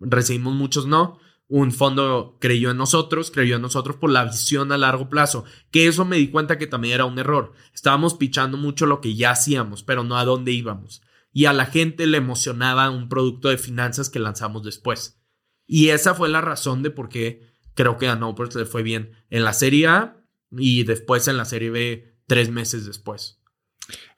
recibimos 0.00 0.54
muchos 0.54 0.86
no. 0.86 1.18
Un 1.50 1.72
fondo 1.72 2.36
creyó 2.40 2.70
en 2.70 2.76
nosotros, 2.76 3.30
creyó 3.30 3.56
en 3.56 3.62
nosotros 3.62 3.96
por 3.96 4.10
la 4.10 4.24
visión 4.24 4.70
a 4.72 4.78
largo 4.78 5.08
plazo. 5.08 5.44
Que 5.70 5.86
eso 5.86 6.04
me 6.04 6.16
di 6.16 6.28
cuenta 6.28 6.58
que 6.58 6.66
también 6.66 6.94
era 6.94 7.04
un 7.06 7.18
error. 7.18 7.52
Estábamos 7.74 8.14
pichando 8.14 8.56
mucho 8.58 8.86
lo 8.86 9.00
que 9.00 9.14
ya 9.14 9.30
hacíamos, 9.30 9.82
pero 9.82 10.04
no 10.04 10.18
a 10.18 10.24
dónde 10.24 10.52
íbamos. 10.52 11.02
Y 11.38 11.44
a 11.46 11.52
la 11.52 11.66
gente 11.66 12.06
le 12.06 12.18
emocionaba 12.18 12.90
un 12.90 13.08
producto 13.08 13.48
de 13.48 13.58
finanzas 13.58 14.10
que 14.10 14.18
lanzamos 14.18 14.64
después. 14.64 15.20
Y 15.66 15.90
esa 15.90 16.14
fue 16.14 16.28
la 16.28 16.40
razón 16.40 16.82
de 16.82 16.90
por 16.90 17.08
qué 17.08 17.42
creo 17.74 17.96
que 17.96 18.08
a 18.08 18.16
Nopers 18.16 18.54
le 18.56 18.64
fue 18.64 18.82
bien 18.82 19.12
en 19.30 19.44
la 19.44 19.52
Serie 19.52 19.86
A 19.86 20.16
y 20.50 20.82
después 20.82 21.28
en 21.28 21.36
la 21.36 21.44
Serie 21.44 21.70
B 21.70 22.16
tres 22.26 22.50
meses 22.50 22.86
después. 22.86 23.40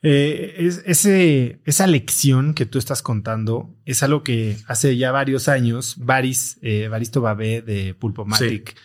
Eh, 0.02 0.54
es- 0.58 0.82
ese, 0.86 1.60
esa 1.66 1.86
lección 1.86 2.54
que 2.54 2.64
tú 2.66 2.78
estás 2.78 3.02
contando 3.02 3.76
es 3.84 4.02
algo 4.02 4.22
que 4.22 4.56
hace 4.66 4.96
ya 4.96 5.12
varios 5.12 5.48
años, 5.48 5.96
Baris, 5.98 6.58
eh, 6.62 6.88
Baristo 6.88 7.20
Babé 7.20 7.60
de 7.60 7.94
Pulpomatic, 7.94 8.76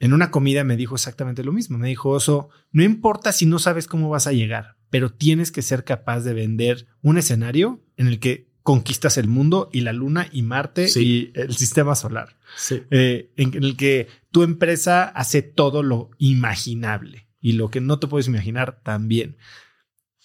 en 0.00 0.12
una 0.14 0.30
comida 0.30 0.64
me 0.64 0.76
dijo 0.78 0.94
exactamente 0.94 1.44
lo 1.44 1.52
mismo. 1.52 1.76
Me 1.78 1.88
dijo, 1.88 2.08
Oso, 2.10 2.48
no 2.70 2.82
importa 2.82 3.30
si 3.30 3.44
no 3.46 3.58
sabes 3.58 3.86
cómo 3.86 4.08
vas 4.08 4.26
a 4.26 4.32
llegar, 4.32 4.76
pero 4.92 5.10
tienes 5.10 5.50
que 5.50 5.62
ser 5.62 5.84
capaz 5.84 6.20
de 6.20 6.34
vender 6.34 6.86
un 7.00 7.16
escenario 7.16 7.82
en 7.96 8.08
el 8.08 8.20
que 8.20 8.52
conquistas 8.62 9.16
el 9.16 9.26
mundo 9.26 9.70
y 9.72 9.80
la 9.80 9.94
luna 9.94 10.28
y 10.30 10.42
Marte 10.42 10.86
Sí. 10.86 11.32
y 11.34 11.40
el 11.40 11.56
sistema 11.56 11.94
solar. 11.94 12.36
Sí. 12.56 12.82
eh, 12.90 13.32
en, 13.36 13.56
en 13.56 13.64
el 13.64 13.76
que 13.78 14.08
tu 14.30 14.42
empresa 14.42 15.04
hace 15.04 15.40
todo 15.40 15.82
lo 15.82 16.10
imaginable 16.18 17.26
y 17.40 17.52
lo 17.52 17.70
que 17.70 17.80
no 17.80 17.98
te 17.98 18.06
puedes 18.06 18.28
imaginar 18.28 18.82
también. 18.84 19.38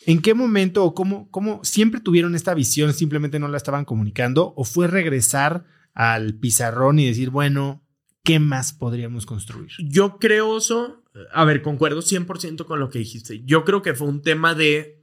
¿En 0.05 0.21
qué 0.21 0.33
momento 0.33 0.83
o 0.83 0.93
cómo, 0.93 1.31
cómo 1.31 1.61
siempre 1.63 2.01
tuvieron 2.01 2.35
esta 2.35 2.53
visión, 2.53 2.93
simplemente 2.93 3.39
no 3.39 3.47
la 3.47 3.55
estaban 3.57 3.85
comunicando 3.85 4.53
o 4.57 4.65
fue 4.65 4.87
regresar 4.87 5.65
al 5.93 6.33
pizarrón 6.35 6.99
y 6.99 7.05
decir, 7.07 7.29
bueno, 7.29 7.83
¿qué 8.23 8.39
más 8.39 8.73
podríamos 8.73 9.25
construir? 9.25 9.71
Yo 9.79 10.17
creo 10.19 10.57
eso, 10.57 11.03
a 11.31 11.45
ver, 11.45 11.61
concuerdo 11.61 12.01
100% 12.01 12.65
con 12.65 12.79
lo 12.79 12.89
que 12.89 12.99
dijiste. 12.99 13.43
Yo 13.43 13.63
creo 13.63 13.81
que 13.81 13.93
fue 13.93 14.07
un 14.07 14.21
tema 14.21 14.53
de 14.53 14.97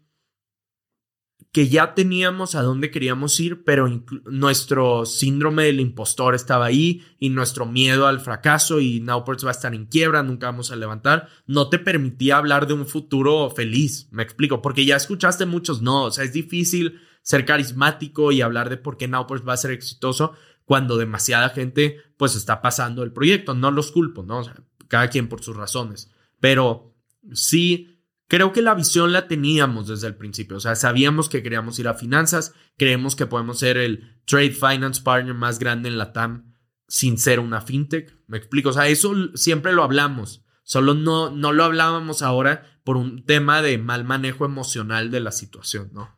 que 1.54 1.68
ya 1.68 1.94
teníamos 1.94 2.56
a 2.56 2.62
dónde 2.62 2.90
queríamos 2.90 3.38
ir, 3.38 3.62
pero 3.62 3.88
nuestro 4.24 5.06
síndrome 5.06 5.64
del 5.64 5.78
impostor 5.78 6.34
estaba 6.34 6.66
ahí 6.66 7.04
y 7.20 7.28
nuestro 7.28 7.64
miedo 7.64 8.08
al 8.08 8.18
fracaso 8.18 8.80
y 8.80 8.98
Nowports 8.98 9.44
va 9.44 9.50
a 9.50 9.52
estar 9.52 9.72
en 9.72 9.86
quiebra, 9.86 10.24
nunca 10.24 10.46
vamos 10.46 10.72
a 10.72 10.76
levantar, 10.76 11.28
no 11.46 11.68
te 11.68 11.78
permitía 11.78 12.38
hablar 12.38 12.66
de 12.66 12.74
un 12.74 12.86
futuro 12.86 13.50
feliz, 13.50 14.08
me 14.10 14.24
explico, 14.24 14.62
porque 14.62 14.84
ya 14.84 14.96
escuchaste 14.96 15.46
muchos 15.46 15.80
no, 15.80 16.06
o 16.06 16.10
sea, 16.10 16.24
es 16.24 16.32
difícil 16.32 17.00
ser 17.22 17.44
carismático 17.44 18.32
y 18.32 18.42
hablar 18.42 18.68
de 18.68 18.76
por 18.76 18.96
qué 18.96 19.06
Nowports 19.06 19.46
va 19.46 19.52
a 19.52 19.58
ser 19.58 19.70
exitoso 19.70 20.32
cuando 20.64 20.96
demasiada 20.96 21.50
gente 21.50 21.98
pues 22.16 22.34
está 22.34 22.62
pasando 22.62 23.04
el 23.04 23.12
proyecto, 23.12 23.54
no 23.54 23.70
los 23.70 23.92
culpo, 23.92 24.24
¿no? 24.24 24.38
O 24.38 24.44
sea, 24.44 24.56
cada 24.88 25.08
quien 25.08 25.28
por 25.28 25.42
sus 25.42 25.56
razones, 25.56 26.10
pero 26.40 26.94
sí 27.32 27.94
Creo 28.26 28.52
que 28.52 28.62
la 28.62 28.74
visión 28.74 29.12
la 29.12 29.28
teníamos 29.28 29.86
desde 29.86 30.06
el 30.06 30.16
principio, 30.16 30.56
o 30.56 30.60
sea, 30.60 30.74
sabíamos 30.76 31.28
que 31.28 31.42
queríamos 31.42 31.78
ir 31.78 31.88
a 31.88 31.94
finanzas, 31.94 32.54
creemos 32.78 33.16
que 33.16 33.26
podemos 33.26 33.58
ser 33.58 33.76
el 33.76 34.18
trade 34.24 34.52
finance 34.52 35.02
partner 35.02 35.34
más 35.34 35.58
grande 35.58 35.90
en 35.90 35.98
la 35.98 36.12
TAM 36.12 36.54
sin 36.88 37.18
ser 37.18 37.38
una 37.38 37.60
fintech, 37.60 38.16
me 38.26 38.38
explico, 38.38 38.70
o 38.70 38.72
sea, 38.72 38.88
eso 38.88 39.14
siempre 39.34 39.72
lo 39.72 39.82
hablamos, 39.82 40.42
solo 40.62 40.94
no, 40.94 41.30
no 41.30 41.52
lo 41.52 41.64
hablábamos 41.64 42.22
ahora 42.22 42.80
por 42.82 42.96
un 42.96 43.24
tema 43.26 43.60
de 43.60 43.76
mal 43.76 44.04
manejo 44.04 44.46
emocional 44.46 45.10
de 45.10 45.20
la 45.20 45.30
situación, 45.30 45.90
¿no? 45.92 46.16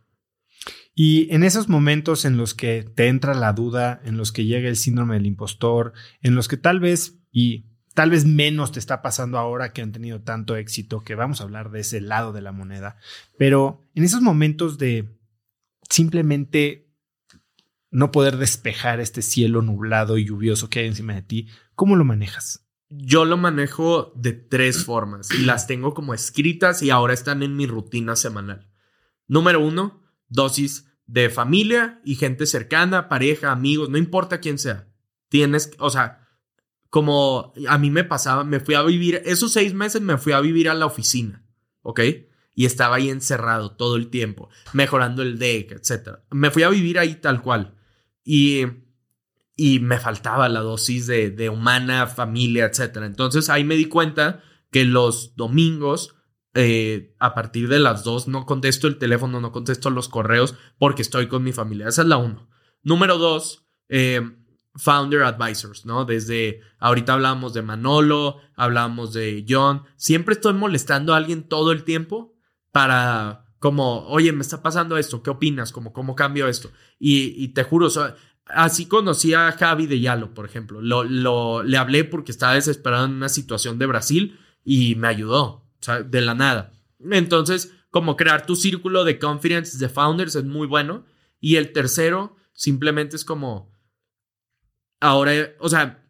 Y 0.94 1.32
en 1.34 1.44
esos 1.44 1.68
momentos 1.68 2.24
en 2.24 2.38
los 2.38 2.54
que 2.54 2.82
te 2.82 3.08
entra 3.08 3.34
la 3.34 3.52
duda, 3.52 4.00
en 4.04 4.16
los 4.16 4.32
que 4.32 4.46
llega 4.46 4.68
el 4.68 4.76
síndrome 4.76 5.16
del 5.16 5.26
impostor, 5.26 5.92
en 6.22 6.34
los 6.34 6.48
que 6.48 6.56
tal 6.56 6.80
vez, 6.80 7.18
y 7.30 7.66
tal 7.96 8.10
vez 8.10 8.26
menos 8.26 8.72
te 8.72 8.78
está 8.78 9.00
pasando 9.00 9.38
ahora 9.38 9.72
que 9.72 9.80
han 9.80 9.90
tenido 9.90 10.20
tanto 10.20 10.54
éxito, 10.54 11.02
que 11.02 11.14
vamos 11.14 11.40
a 11.40 11.44
hablar 11.44 11.70
de 11.70 11.80
ese 11.80 12.02
lado 12.02 12.34
de 12.34 12.42
la 12.42 12.52
moneda, 12.52 12.98
pero 13.38 13.88
en 13.94 14.04
esos 14.04 14.20
momentos 14.20 14.76
de 14.76 15.18
simplemente 15.88 16.92
no 17.90 18.12
poder 18.12 18.36
despejar 18.36 19.00
este 19.00 19.22
cielo 19.22 19.62
nublado 19.62 20.18
y 20.18 20.26
lluvioso 20.26 20.68
que 20.68 20.80
hay 20.80 20.88
encima 20.88 21.14
de 21.14 21.22
ti, 21.22 21.48
¿cómo 21.74 21.96
lo 21.96 22.04
manejas? 22.04 22.68
Yo 22.90 23.24
lo 23.24 23.38
manejo 23.38 24.12
de 24.14 24.34
tres 24.34 24.84
formas 24.84 25.30
y 25.30 25.46
las 25.46 25.66
tengo 25.66 25.94
como 25.94 26.12
escritas 26.12 26.82
y 26.82 26.90
ahora 26.90 27.14
están 27.14 27.42
en 27.42 27.56
mi 27.56 27.66
rutina 27.66 28.14
semanal. 28.14 28.68
Número 29.26 29.64
uno, 29.64 30.02
dosis 30.28 30.86
de 31.06 31.30
familia 31.30 32.02
y 32.04 32.16
gente 32.16 32.44
cercana, 32.44 33.08
pareja, 33.08 33.52
amigos, 33.52 33.88
no 33.88 33.96
importa 33.96 34.38
quién 34.38 34.58
sea. 34.58 34.86
Tienes, 35.30 35.70
o 35.78 35.88
sea, 35.88 36.25
como 36.90 37.52
a 37.68 37.78
mí 37.78 37.90
me 37.90 38.04
pasaba, 38.04 38.44
me 38.44 38.60
fui 38.60 38.74
a 38.74 38.82
vivir, 38.82 39.22
esos 39.24 39.52
seis 39.52 39.74
meses 39.74 40.02
me 40.02 40.18
fui 40.18 40.32
a 40.32 40.40
vivir 40.40 40.68
a 40.68 40.74
la 40.74 40.86
oficina, 40.86 41.44
¿ok? 41.82 42.00
y 42.56 42.64
estaba 42.64 42.96
ahí 42.96 43.10
encerrado 43.10 43.72
todo 43.72 43.96
el 43.96 44.08
tiempo, 44.08 44.48
mejorando 44.72 45.22
el 45.22 45.38
deck, 45.38 45.72
etc. 45.72 46.20
Me 46.30 46.50
fui 46.50 46.62
a 46.62 46.70
vivir 46.70 46.98
ahí 46.98 47.16
tal 47.16 47.42
cual 47.42 47.74
y, 48.24 48.62
y 49.54 49.78
me 49.80 50.00
faltaba 50.00 50.48
la 50.48 50.60
dosis 50.60 51.06
de, 51.06 51.30
de 51.30 51.50
humana, 51.50 52.06
familia, 52.06 52.64
etc. 52.64 52.96
Entonces 53.02 53.50
ahí 53.50 53.62
me 53.62 53.76
di 53.76 53.84
cuenta 53.84 54.42
que 54.70 54.84
los 54.84 55.36
domingos 55.36 56.16
eh, 56.54 57.14
a 57.18 57.34
partir 57.34 57.68
de 57.68 57.78
las 57.78 58.04
dos 58.04 58.26
no 58.26 58.46
contesto 58.46 58.86
el 58.86 58.96
teléfono, 58.96 59.38
no 59.42 59.52
contesto 59.52 59.90
los 59.90 60.08
correos 60.08 60.54
porque 60.78 61.02
estoy 61.02 61.28
con 61.28 61.44
mi 61.44 61.52
familia. 61.52 61.88
Esa 61.88 62.02
es 62.02 62.08
la 62.08 62.16
uno. 62.16 62.48
Número 62.82 63.18
dos, 63.18 63.66
eh, 63.90 64.22
founder 64.76 65.22
advisors, 65.22 65.86
¿no? 65.86 66.04
Desde 66.04 66.60
ahorita 66.78 67.14
hablábamos 67.14 67.54
de 67.54 67.62
Manolo, 67.62 68.38
hablábamos 68.54 69.12
de 69.12 69.44
John. 69.48 69.82
Siempre 69.96 70.34
estoy 70.34 70.54
molestando 70.54 71.14
a 71.14 71.16
alguien 71.16 71.48
todo 71.48 71.72
el 71.72 71.84
tiempo 71.84 72.34
para 72.72 73.46
como, 73.58 74.06
oye, 74.06 74.32
me 74.32 74.42
está 74.42 74.62
pasando 74.62 74.96
esto, 74.96 75.22
¿qué 75.22 75.30
opinas? 75.30 75.72
Como, 75.72 75.92
¿cómo 75.92 76.14
cambio 76.14 76.46
esto? 76.46 76.70
Y, 76.98 77.48
te 77.48 77.64
juro, 77.64 77.88
así 78.46 78.86
conocí 78.86 79.34
a 79.34 79.50
Javi 79.52 79.86
de 79.86 79.98
Yalo, 79.98 80.34
por 80.34 80.44
ejemplo. 80.44 80.80
Lo, 80.80 81.02
lo, 81.04 81.62
le 81.62 81.76
hablé 81.78 82.04
porque 82.04 82.32
estaba 82.32 82.54
desesperado 82.54 83.06
en 83.06 83.12
una 83.12 83.28
situación 83.28 83.78
de 83.78 83.86
Brasil 83.86 84.38
y 84.64 84.94
me 84.96 85.08
ayudó 85.08 85.64
de 86.04 86.20
la 86.20 86.34
nada. 86.34 86.72
Entonces, 87.10 87.72
como 87.90 88.16
crear 88.16 88.46
tu 88.46 88.56
círculo 88.56 89.04
de 89.04 89.18
confidence 89.18 89.78
de 89.78 89.88
founders 89.88 90.34
es 90.34 90.44
muy 90.44 90.66
bueno. 90.66 91.04
Y 91.40 91.56
el 91.56 91.72
tercero, 91.72 92.36
simplemente 92.52 93.16
es 93.16 93.24
como, 93.24 93.72
ahora, 95.00 95.32
o 95.60 95.68
sea, 95.68 96.04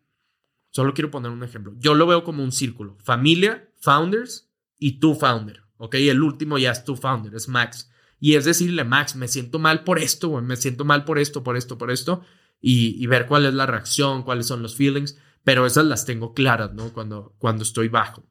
solo 0.70 0.94
quiero 0.94 1.10
poner 1.10 1.30
un 1.30 1.42
ejemplo. 1.42 1.74
Yo 1.78 1.94
lo 1.94 2.06
veo 2.06 2.24
como 2.24 2.42
un 2.42 2.52
círculo. 2.52 2.96
Familia, 3.02 3.70
founders 3.80 4.50
y 4.78 4.98
tu 4.98 5.14
founder. 5.14 5.62
¿Ok? 5.78 5.94
El 5.96 6.22
último 6.22 6.58
ya 6.58 6.70
es 6.70 6.84
tu 6.84 6.96
founder, 6.96 7.34
es 7.34 7.48
Max. 7.48 7.90
Y 8.18 8.34
es 8.34 8.44
decirle, 8.44 8.84
Max, 8.84 9.14
me 9.14 9.28
siento 9.28 9.58
mal 9.58 9.84
por 9.84 9.98
esto, 9.98 10.40
me 10.40 10.56
siento 10.56 10.84
mal 10.84 11.04
por 11.04 11.18
esto, 11.18 11.42
por 11.42 11.56
esto, 11.56 11.76
por 11.76 11.90
esto. 11.90 12.22
Y, 12.60 13.02
y, 13.02 13.06
ver 13.06 13.26
cuál 13.26 13.44
es 13.44 13.52
la 13.52 13.66
reacción, 13.66 14.22
cuáles 14.22 14.46
son 14.46 14.62
los 14.62 14.76
feelings. 14.76 15.18
Pero 15.44 15.66
esas 15.66 15.84
las 15.84 16.06
tengo 16.06 16.32
claras, 16.32 16.72
¿no? 16.72 16.92
Cuando, 16.92 17.34
cuando 17.38 17.62
estoy 17.62 17.88
bajo. 17.88 18.24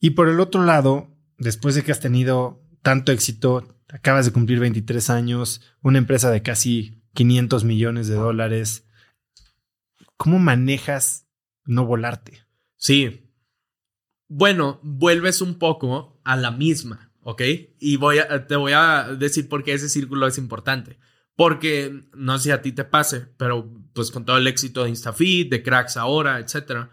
Y 0.00 0.10
por 0.10 0.28
el 0.28 0.40
otro 0.40 0.64
lado, 0.64 1.16
después 1.38 1.74
de 1.74 1.84
que 1.84 1.92
has 1.92 2.00
tenido 2.00 2.62
tanto 2.82 3.12
éxito, 3.12 3.78
acabas 3.88 4.26
de 4.26 4.32
cumplir 4.32 4.58
23 4.58 5.10
años, 5.10 5.60
una 5.82 5.98
empresa 5.98 6.30
de 6.30 6.42
casi 6.42 7.02
500 7.14 7.64
millones 7.64 8.08
de 8.08 8.14
dólares, 8.14 8.88
¿cómo 10.20 10.38
manejas 10.38 11.26
no 11.64 11.86
volarte? 11.86 12.44
Sí. 12.76 13.32
Bueno, 14.28 14.78
vuelves 14.82 15.40
un 15.40 15.58
poco 15.58 16.20
a 16.24 16.36
la 16.36 16.50
misma, 16.50 17.10
¿ok? 17.22 17.40
Y 17.78 17.96
voy 17.96 18.18
a, 18.18 18.46
te 18.46 18.56
voy 18.56 18.72
a 18.72 19.14
decir 19.18 19.48
por 19.48 19.64
qué 19.64 19.72
ese 19.72 19.88
círculo 19.88 20.26
es 20.26 20.36
importante. 20.36 20.98
Porque 21.36 22.02
no 22.12 22.36
sé 22.36 22.44
si 22.44 22.50
a 22.50 22.60
ti 22.60 22.72
te 22.72 22.84
pase, 22.84 23.28
pero 23.38 23.72
pues 23.94 24.10
con 24.10 24.26
todo 24.26 24.36
el 24.36 24.46
éxito 24.46 24.82
de 24.82 24.90
InstaFeed, 24.90 25.48
de 25.48 25.62
Cracks 25.62 25.96
ahora, 25.96 26.38
etcétera, 26.38 26.90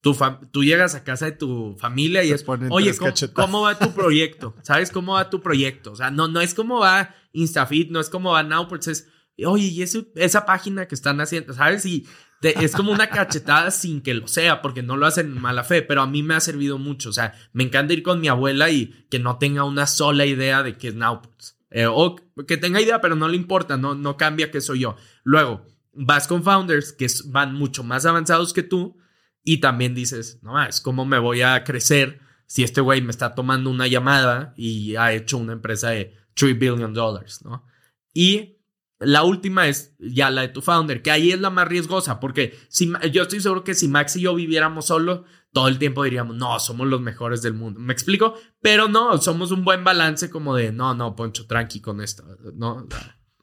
tú 0.00 0.62
llegas 0.62 0.94
a 0.94 1.02
casa 1.02 1.24
de 1.24 1.32
tu 1.32 1.74
familia 1.80 2.22
y 2.22 2.30
es, 2.30 2.44
oye, 2.46 2.94
¿cómo, 3.34 3.62
va 3.62 3.76
tu 3.76 3.92
proyecto? 3.92 4.54
¿Sabes 4.62 4.92
cómo 4.92 5.14
va 5.14 5.30
tu 5.30 5.42
proyecto? 5.42 5.90
O 5.90 5.96
sea, 5.96 6.12
no, 6.12 6.28
no 6.28 6.40
es 6.40 6.54
como 6.54 6.78
va 6.78 7.12
InstaFit, 7.32 7.90
no 7.90 7.98
es 7.98 8.08
como 8.08 8.30
va 8.30 8.44
Now, 8.44 8.68
pues 8.68 8.86
es, 8.86 9.08
oye, 9.46 9.66
y 9.66 9.82
esa 9.82 10.46
página 10.46 10.86
que 10.86 10.94
están 10.94 11.20
haciendo, 11.20 11.52
¿sabes? 11.52 11.84
Y 11.86 12.06
es 12.42 12.72
como 12.72 12.92
una 12.92 13.08
cachetada 13.08 13.70
sin 13.70 14.00
que 14.00 14.14
lo 14.14 14.28
sea, 14.28 14.62
porque 14.62 14.82
no 14.82 14.96
lo 14.96 15.06
hacen 15.06 15.26
en 15.26 15.40
mala 15.40 15.64
fe, 15.64 15.82
pero 15.82 16.02
a 16.02 16.06
mí 16.06 16.22
me 16.22 16.34
ha 16.34 16.40
servido 16.40 16.78
mucho. 16.78 17.10
O 17.10 17.12
sea, 17.12 17.34
me 17.52 17.64
encanta 17.64 17.92
ir 17.92 18.02
con 18.02 18.20
mi 18.20 18.28
abuela 18.28 18.70
y 18.70 19.06
que 19.10 19.18
no 19.18 19.38
tenga 19.38 19.64
una 19.64 19.86
sola 19.86 20.26
idea 20.26 20.62
de 20.62 20.76
qué 20.76 20.88
es 20.88 20.94
Nowports. 20.94 21.58
Eh, 21.70 21.86
o 21.86 22.16
que 22.46 22.56
tenga 22.56 22.80
idea, 22.80 23.00
pero 23.00 23.14
no 23.14 23.28
le 23.28 23.36
importa, 23.36 23.76
no, 23.76 23.94
no 23.94 24.16
cambia 24.16 24.50
que 24.50 24.60
soy 24.60 24.80
yo. 24.80 24.96
Luego, 25.22 25.66
vas 25.92 26.26
con 26.26 26.42
founders 26.42 26.92
que 26.92 27.06
van 27.26 27.54
mucho 27.54 27.82
más 27.82 28.06
avanzados 28.06 28.52
que 28.52 28.62
tú 28.62 28.96
y 29.42 29.58
también 29.58 29.94
dices, 29.94 30.38
no 30.42 30.62
es 30.62 30.80
¿cómo 30.80 31.04
me 31.04 31.18
voy 31.18 31.42
a 31.42 31.64
crecer 31.64 32.20
si 32.46 32.62
este 32.62 32.80
güey 32.80 33.02
me 33.02 33.10
está 33.10 33.34
tomando 33.34 33.68
una 33.68 33.86
llamada 33.86 34.54
y 34.56 34.96
ha 34.96 35.12
hecho 35.12 35.36
una 35.36 35.52
empresa 35.52 35.90
de 35.90 36.16
3 36.34 36.58
billion 36.58 36.94
dollars, 36.94 37.44
¿no? 37.44 37.66
Y 38.14 38.57
la 38.98 39.22
última 39.22 39.68
es 39.68 39.94
ya 39.98 40.30
la 40.30 40.42
de 40.42 40.48
tu 40.48 40.60
founder, 40.60 41.02
que 41.02 41.10
ahí 41.10 41.32
es 41.32 41.40
la 41.40 41.50
más 41.50 41.68
riesgosa, 41.68 42.20
porque 42.20 42.58
si, 42.68 42.92
yo 43.12 43.22
estoy 43.22 43.40
seguro 43.40 43.64
que 43.64 43.74
si 43.74 43.88
Max 43.88 44.16
y 44.16 44.22
yo 44.22 44.34
viviéramos 44.34 44.86
solo, 44.86 45.24
todo 45.52 45.68
el 45.68 45.78
tiempo 45.78 46.04
diríamos, 46.04 46.36
no, 46.36 46.58
somos 46.58 46.86
los 46.86 47.00
mejores 47.00 47.42
del 47.42 47.54
mundo. 47.54 47.80
¿Me 47.80 47.92
explico? 47.92 48.34
Pero 48.60 48.88
no, 48.88 49.18
somos 49.18 49.50
un 49.50 49.64
buen 49.64 49.84
balance 49.84 50.30
como 50.30 50.54
de, 50.56 50.72
no, 50.72 50.94
no, 50.94 51.16
Poncho, 51.16 51.46
tranqui 51.46 51.80
con 51.80 52.00
esto, 52.00 52.24
¿no? 52.54 52.86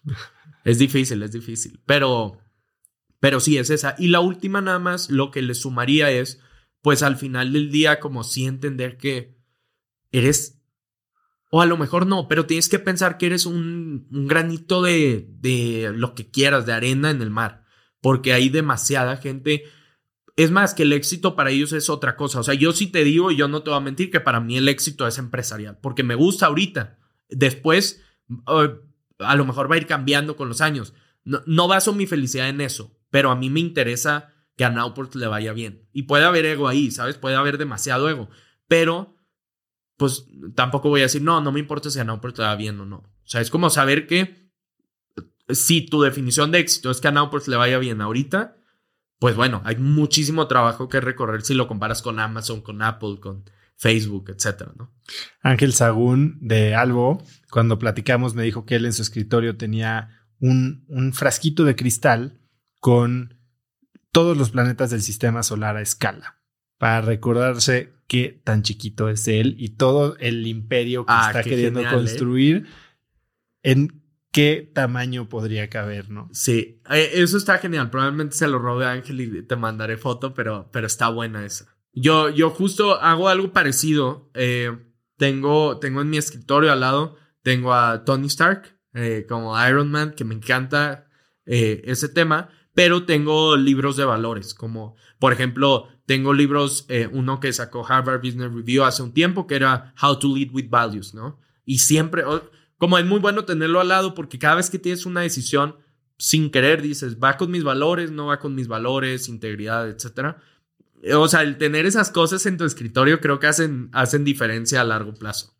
Es 0.63 0.79
difícil, 0.79 1.21
es 1.21 1.31
difícil, 1.31 1.79
pero 1.85 2.39
pero 3.25 3.39
sí, 3.39 3.57
es 3.57 3.71
esa. 3.71 3.95
Y 3.97 4.09
la 4.09 4.19
última 4.19 4.61
nada 4.61 4.77
más, 4.77 5.09
lo 5.09 5.31
que 5.31 5.41
le 5.41 5.55
sumaría 5.55 6.11
es, 6.11 6.39
pues 6.83 7.01
al 7.01 7.15
final 7.15 7.53
del 7.53 7.71
día, 7.71 7.99
como 7.99 8.23
sí 8.23 8.45
entender 8.45 8.97
que 8.97 9.35
eres, 10.11 10.54
o 11.49 11.61
a 11.61 11.65
lo 11.65 11.77
mejor 11.77 12.05
no, 12.07 12.27
pero 12.27 12.45
tienes 12.45 12.69
que 12.69 12.79
pensar 12.79 13.17
que 13.17 13.27
eres 13.27 13.45
un, 13.45 14.07
un 14.11 14.27
granito 14.27 14.81
de, 14.81 15.27
de 15.39 15.91
lo 15.95 16.15
que 16.15 16.29
quieras, 16.29 16.65
de 16.65 16.73
arena 16.73 17.11
en 17.11 17.21
el 17.21 17.29
mar, 17.29 17.65
porque 18.01 18.33
hay 18.33 18.49
demasiada 18.49 19.17
gente. 19.17 19.63
Es 20.35 20.51
más, 20.51 20.73
que 20.73 20.83
el 20.83 20.93
éxito 20.93 21.35
para 21.35 21.51
ellos 21.51 21.71
es 21.71 21.89
otra 21.89 22.17
cosa. 22.17 22.41
O 22.41 22.43
sea, 22.43 22.53
yo 22.55 22.73
sí 22.73 22.87
te 22.87 23.03
digo, 23.03 23.31
yo 23.31 23.47
no 23.47 23.63
te 23.63 23.69
voy 23.69 23.77
a 23.77 23.81
mentir, 23.81 24.11
que 24.11 24.19
para 24.19 24.41
mí 24.41 24.57
el 24.57 24.67
éxito 24.67 25.07
es 25.07 25.17
empresarial, 25.17 25.79
porque 25.81 26.03
me 26.03 26.15
gusta 26.15 26.47
ahorita. 26.47 26.99
Después, 27.29 28.01
eh, 28.29 28.69
a 29.19 29.35
lo 29.35 29.45
mejor 29.45 29.71
va 29.71 29.75
a 29.75 29.77
ir 29.79 29.87
cambiando 29.87 30.35
con 30.35 30.49
los 30.49 30.61
años. 30.61 30.93
No, 31.23 31.41
no 31.45 31.67
baso 31.67 31.93
mi 31.93 32.05
felicidad 32.05 32.49
en 32.49 32.61
eso 32.61 32.95
pero 33.15 33.31
a 33.31 33.35
mí 33.37 33.49
me 33.49 33.61
interesa 33.61 34.33
que 34.57 34.65
a 34.65 34.69
Nowport 34.69 35.15
le 35.15 35.27
vaya 35.27 35.53
bien. 35.53 35.87
Y 35.93 36.03
puede 36.03 36.25
haber 36.25 36.45
ego 36.45 36.67
ahí, 36.67 36.91
¿sabes? 36.91 37.15
Puede 37.15 37.37
haber 37.37 37.57
demasiado 37.57 38.09
ego, 38.09 38.29
pero 38.67 39.14
pues 39.97 40.25
tampoco 40.55 40.89
voy 40.89 41.01
a 41.01 41.03
decir, 41.03 41.21
no, 41.21 41.41
no 41.41 41.51
me 41.51 41.59
importa 41.59 41.89
si 41.89 41.99
a 41.99 42.03
Nowport 42.03 42.37
le 42.37 42.43
va 42.43 42.55
bien 42.55 42.79
o 42.79 42.85
no. 42.85 42.97
O 42.97 43.27
sea, 43.27 43.41
es 43.41 43.49
como 43.49 43.69
saber 43.69 44.07
que 44.07 44.51
si 45.49 45.85
tu 45.85 46.01
definición 46.01 46.51
de 46.51 46.59
éxito 46.59 46.91
es 46.91 46.99
que 47.01 47.07
a 47.07 47.11
Nowport 47.11 47.47
le 47.47 47.55
vaya 47.55 47.77
bien 47.77 48.01
ahorita, 48.01 48.57
pues 49.19 49.35
bueno, 49.35 49.61
hay 49.65 49.77
muchísimo 49.77 50.47
trabajo 50.47 50.89
que 50.89 50.99
recorrer 50.99 51.41
si 51.43 51.53
lo 51.53 51.67
comparas 51.67 52.01
con 52.01 52.19
Amazon, 52.19 52.61
con 52.61 52.81
Apple, 52.81 53.19
con 53.21 53.45
Facebook, 53.77 54.29
etcétera, 54.29 54.73
¿no? 54.77 54.93
Ángel 55.41 55.73
Sagún 55.73 56.37
de 56.41 56.75
Albo, 56.75 57.23
cuando 57.49 57.79
platicamos, 57.79 58.35
me 58.35 58.43
dijo 58.43 58.65
que 58.65 58.75
él 58.75 58.85
en 58.85 58.93
su 58.93 59.01
escritorio 59.01 59.57
tenía 59.57 60.09
un, 60.39 60.85
un 60.87 61.13
frasquito 61.13 61.63
de 61.63 61.75
cristal 61.75 62.39
con 62.79 63.37
todos 64.11 64.37
los 64.37 64.51
planetas 64.51 64.91
del 64.91 65.01
sistema 65.01 65.43
solar 65.43 65.75
a 65.75 65.81
escala 65.81 66.39
para 66.77 67.01
recordarse 67.01 67.94
qué 68.07 68.41
tan 68.43 68.61
chiquito 68.63 69.09
es 69.09 69.27
él 69.27 69.55
y 69.57 69.69
todo 69.69 70.15
el 70.19 70.45
imperio 70.47 71.05
que 71.05 71.13
ah, 71.13 71.27
está 71.27 71.43
queriendo 71.43 71.81
¿eh? 71.81 71.87
construir, 71.89 72.67
en 73.63 74.03
qué 74.31 74.69
tamaño 74.73 75.29
podría 75.29 75.69
caber, 75.69 76.09
¿no? 76.09 76.29
Sí, 76.31 76.81
eh, 76.89 77.11
eso 77.13 77.37
está 77.37 77.57
genial. 77.57 77.89
Probablemente 77.89 78.35
se 78.35 78.47
lo 78.47 78.59
robe 78.59 78.85
a 78.85 78.91
Ángel 78.91 79.21
y 79.21 79.43
te 79.43 79.55
mandaré 79.55 79.97
foto, 79.97 80.33
pero, 80.33 80.69
pero 80.71 80.87
está 80.87 81.09
buena 81.09 81.45
esa. 81.45 81.75
Yo, 81.93 82.29
yo 82.29 82.49
justo 82.49 83.01
hago 83.01 83.29
algo 83.29 83.53
parecido. 83.53 84.29
Eh, 84.33 84.71
tengo, 85.17 85.79
tengo 85.79 86.01
en 86.01 86.09
mi 86.09 86.17
escritorio 86.17 86.71
al 86.71 86.81
lado, 86.81 87.15
tengo 87.41 87.73
a 87.73 88.03
Tony 88.03 88.27
Stark 88.27 88.75
como 89.27 89.61
Iron 89.67 89.91
Man, 89.91 90.13
que 90.13 90.23
me 90.23 90.35
encanta 90.35 91.09
ese 91.45 92.07
tema 92.07 92.49
pero 92.75 93.05
tengo 93.05 93.55
libros 93.55 93.95
de 93.97 94.05
valores, 94.05 94.53
como 94.53 94.95
por 95.17 95.33
ejemplo, 95.33 95.87
tengo 96.05 96.33
libros, 96.33 96.85
eh, 96.89 97.09
uno 97.11 97.39
que 97.39 97.51
sacó 97.51 97.85
Harvard 97.85 98.21
Business 98.21 98.53
Review 98.53 98.83
hace 98.83 99.01
un 99.01 99.13
tiempo, 99.13 99.47
que 99.47 99.55
era 99.55 99.93
How 100.01 100.19
to 100.19 100.35
Lead 100.35 100.51
with 100.51 100.69
Values, 100.69 101.13
¿no? 101.13 101.39
Y 101.65 101.79
siempre, 101.79 102.23
como 102.77 102.97
es 102.97 103.05
muy 103.05 103.19
bueno 103.19 103.45
tenerlo 103.45 103.79
al 103.79 103.87
lado, 103.87 104.13
porque 104.13 104.37
cada 104.37 104.55
vez 104.55 104.69
que 104.69 104.79
tienes 104.79 105.05
una 105.05 105.21
decisión, 105.21 105.77
sin 106.17 106.51
querer 106.51 106.81
dices, 106.81 107.17
va 107.17 107.37
con 107.37 107.51
mis 107.51 107.63
valores, 107.63 108.11
no 108.11 108.27
va 108.27 108.39
con 108.39 108.53
mis 108.53 108.67
valores, 108.67 109.27
integridad, 109.27 109.89
etcétera. 109.89 110.41
O 111.13 111.27
sea, 111.27 111.41
el 111.41 111.57
tener 111.57 111.85
esas 111.85 112.11
cosas 112.11 112.45
en 112.45 112.57
tu 112.57 112.65
escritorio 112.65 113.19
creo 113.19 113.39
que 113.39 113.47
hacen, 113.47 113.89
hacen 113.91 114.23
diferencia 114.23 114.81
a 114.81 114.85
largo 114.85 115.13
plazo. 115.13 115.55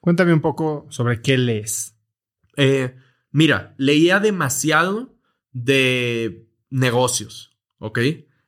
Cuéntame 0.00 0.32
un 0.32 0.40
poco 0.40 0.86
sobre 0.90 1.22
qué 1.22 1.38
lees. 1.38 1.96
Eh, 2.56 2.96
mira, 3.30 3.74
leía 3.78 4.20
demasiado 4.20 5.16
de 5.52 6.48
negocios, 6.68 7.56
¿ok? 7.78 8.00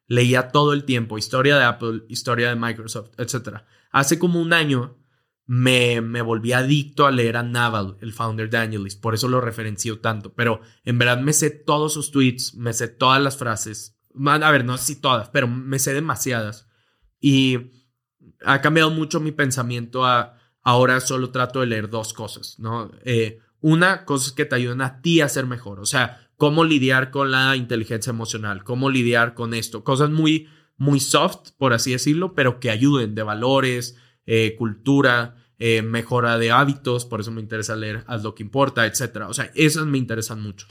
Leía 0.07 0.49
todo 0.49 0.73
el 0.73 0.85
tiempo, 0.85 1.19
historia 1.19 1.57
de 1.59 1.65
Apple, 1.65 2.05
historia 2.09 2.49
de 2.49 2.57
Microsoft, 2.57 3.11
etc. 3.19 3.63
Hace 3.91 4.19
como 4.19 4.41
un 4.41 4.53
año 4.53 4.99
me, 5.47 6.01
me 6.01 6.23
volví 6.23 6.53
adicto 6.53 7.07
a 7.07 7.11
leer 7.11 7.37
a 7.37 7.43
Naval, 7.43 7.97
el 8.01 8.13
founder 8.13 8.51
de 8.51 8.59
AngelList, 8.59 9.01
por 9.01 9.15
eso 9.15 9.29
lo 9.29 9.41
referencio 9.41 10.01
tanto, 10.01 10.35
pero 10.35 10.61
en 10.85 10.99
verdad 10.99 11.21
me 11.21 11.33
sé 11.33 11.51
todos 11.51 11.95
sus 11.95 12.11
tweets, 12.11 12.55
me 12.55 12.73
sé 12.73 12.89
todas 12.89 13.23
las 13.23 13.37
frases, 13.37 13.97
a 14.25 14.51
ver, 14.51 14.65
no 14.65 14.77
sé 14.79 14.95
si 14.95 15.01
todas, 15.01 15.29
pero 15.29 15.47
me 15.47 15.79
sé 15.79 15.95
demasiadas. 15.95 16.69
Y 17.21 17.71
ha 18.45 18.61
cambiado 18.61 18.91
mucho 18.91 19.21
mi 19.21 19.33
pensamiento 19.33 20.05
a, 20.05 20.39
ahora 20.63 21.01
solo 21.01 21.31
trato 21.31 21.61
de 21.61 21.67
leer 21.67 21.89
dos 21.89 22.13
cosas, 22.13 22.59
¿no? 22.59 22.91
Eh, 23.05 23.41
una, 23.61 24.05
cosas 24.05 24.33
que 24.33 24.45
te 24.45 24.55
ayuden 24.55 24.81
a 24.81 25.01
ti 25.01 25.21
a 25.21 25.29
ser 25.29 25.47
mejor, 25.47 25.81
o 25.81 25.87
sea, 25.87 26.26
cómo 26.37 26.65
lidiar 26.65 27.11
con 27.11 27.31
la 27.31 27.57
inteligencia 27.57 28.11
emocional, 28.11 28.65
cómo 28.65 28.91
lidiar 28.91 29.35
con 29.35 29.55
esto, 29.55 29.85
cosas 29.85 30.11
muy, 30.11 30.49
muy 30.77 31.01
soft, 31.01 31.51
por 31.59 31.73
así 31.73 31.93
decirlo, 31.93 32.35
pero 32.35 32.61
que 32.61 32.71
ayuden 32.71 33.15
de 33.15 33.23
valores, 33.23 33.97
eh, 34.27 34.55
cultura, 34.57 35.37
eh, 35.59 35.81
mejora 35.83 36.37
de 36.39 36.51
hábitos, 36.51 37.07
por 37.07 37.21
eso 37.21 37.31
me 37.31 37.41
interesa 37.41 37.77
leer 37.77 38.05
Haz 38.07 38.23
lo 38.23 38.35
que 38.35 38.43
importa, 38.43 38.85
etcétera. 38.87 39.29
O 39.29 39.35
sea, 39.35 39.51
esas 39.55 39.87
me 39.87 39.99
interesan 39.99 40.43
mucho. 40.43 40.67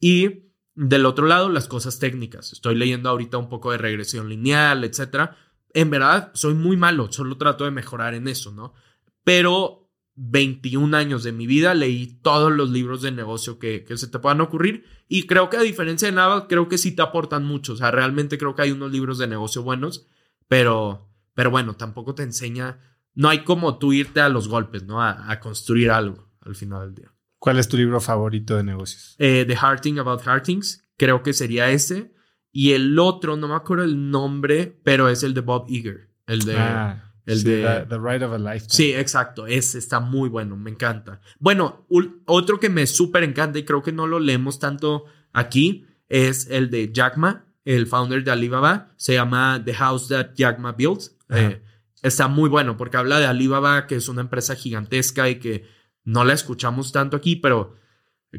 Y 0.00 0.50
del 0.74 1.06
otro 1.06 1.26
lado, 1.26 1.48
las 1.48 1.68
cosas 1.68 2.00
técnicas. 2.00 2.52
Estoy 2.52 2.74
leyendo 2.74 3.08
ahorita 3.08 3.38
un 3.38 3.48
poco 3.48 3.70
de 3.70 3.78
regresión 3.78 4.28
lineal, 4.28 4.82
etcétera. 4.82 5.36
En 5.72 5.90
verdad, 5.90 6.32
soy 6.34 6.54
muy 6.54 6.76
malo, 6.76 7.12
solo 7.12 7.36
trato 7.36 7.64
de 7.64 7.70
mejorar 7.70 8.14
en 8.14 8.26
eso, 8.26 8.50
¿no? 8.50 8.74
Pero 9.22 9.83
21 10.16 10.96
años 10.96 11.24
de 11.24 11.32
mi 11.32 11.46
vida 11.46 11.74
leí 11.74 12.18
todos 12.22 12.52
los 12.52 12.70
libros 12.70 13.02
de 13.02 13.10
negocio 13.10 13.58
que, 13.58 13.84
que 13.84 13.96
se 13.96 14.06
te 14.06 14.18
puedan 14.18 14.40
ocurrir 14.40 14.84
y 15.08 15.26
creo 15.26 15.50
que 15.50 15.56
a 15.56 15.62
diferencia 15.62 16.08
de 16.08 16.14
nada, 16.14 16.46
creo 16.48 16.68
que 16.68 16.78
sí 16.78 16.92
te 16.92 17.02
aportan 17.02 17.44
mucho. 17.44 17.74
O 17.74 17.76
sea, 17.76 17.90
realmente 17.90 18.38
creo 18.38 18.54
que 18.54 18.62
hay 18.62 18.70
unos 18.70 18.90
libros 18.90 19.18
de 19.18 19.26
negocio 19.26 19.62
buenos, 19.62 20.06
pero, 20.48 21.10
pero 21.34 21.50
bueno, 21.50 21.74
tampoco 21.74 22.14
te 22.14 22.22
enseña, 22.22 22.78
no 23.14 23.28
hay 23.28 23.44
como 23.44 23.78
tú 23.78 23.92
irte 23.92 24.20
a 24.20 24.28
los 24.28 24.48
golpes, 24.48 24.84
¿no? 24.84 25.02
A, 25.02 25.38
construir 25.40 25.90
algo 25.90 26.30
al 26.40 26.54
final 26.54 26.86
del 26.86 26.94
día. 26.94 27.12
¿Cuál 27.38 27.58
es 27.58 27.68
tu 27.68 27.76
libro 27.76 28.00
favorito 28.00 28.56
de 28.56 28.64
negocios? 28.64 29.16
Eh, 29.18 29.44
The 29.46 29.56
Hard 29.60 29.82
Thing 29.82 29.98
About 29.98 30.26
Hard 30.26 30.42
Things, 30.42 30.88
creo 30.96 31.22
que 31.22 31.32
sería 31.32 31.70
ese. 31.70 32.14
Y 32.50 32.72
el 32.72 32.98
otro, 32.98 33.36
no 33.36 33.48
me 33.48 33.54
acuerdo 33.54 33.84
el 33.84 34.10
nombre, 34.10 34.80
pero 34.84 35.08
es 35.08 35.22
el 35.22 35.34
de 35.34 35.40
Bob 35.40 35.66
Eager, 35.68 36.10
el 36.26 36.40
de... 36.40 36.56
Ah. 36.56 37.13
El 37.26 37.42
de 37.42 37.86
the, 37.88 37.98
Ride 37.98 38.24
of 38.24 38.32
a 38.32 38.38
Lifetime. 38.38 38.70
Sí, 38.70 38.92
exacto. 38.92 39.46
Ese 39.46 39.78
está 39.78 40.00
muy 40.00 40.28
bueno. 40.28 40.56
Me 40.56 40.70
encanta. 40.70 41.20
Bueno, 41.38 41.86
otro 42.26 42.60
que 42.60 42.68
me 42.68 42.86
súper 42.86 43.24
encanta 43.24 43.58
y 43.58 43.64
creo 43.64 43.82
que 43.82 43.92
no 43.92 44.06
lo 44.06 44.20
leemos 44.20 44.58
tanto 44.58 45.06
aquí 45.32 45.86
es 46.08 46.48
el 46.50 46.70
de 46.70 46.92
Jack 46.92 47.16
Ma, 47.16 47.46
el 47.64 47.86
founder 47.86 48.22
de 48.22 48.30
Alibaba. 48.30 48.92
Se 48.96 49.14
llama 49.14 49.62
The 49.64 49.74
House 49.74 50.08
That 50.08 50.34
Jack 50.34 50.58
Ma 50.58 50.72
Built. 50.72 51.12
Eh, 51.30 51.62
está 52.02 52.28
muy 52.28 52.50
bueno 52.50 52.76
porque 52.76 52.98
habla 52.98 53.18
de 53.18 53.26
Alibaba, 53.26 53.86
que 53.86 53.96
es 53.96 54.08
una 54.08 54.20
empresa 54.20 54.54
gigantesca 54.54 55.28
y 55.30 55.36
que 55.36 55.64
no 56.04 56.24
la 56.24 56.34
escuchamos 56.34 56.92
tanto 56.92 57.16
aquí, 57.16 57.36
pero 57.36 57.76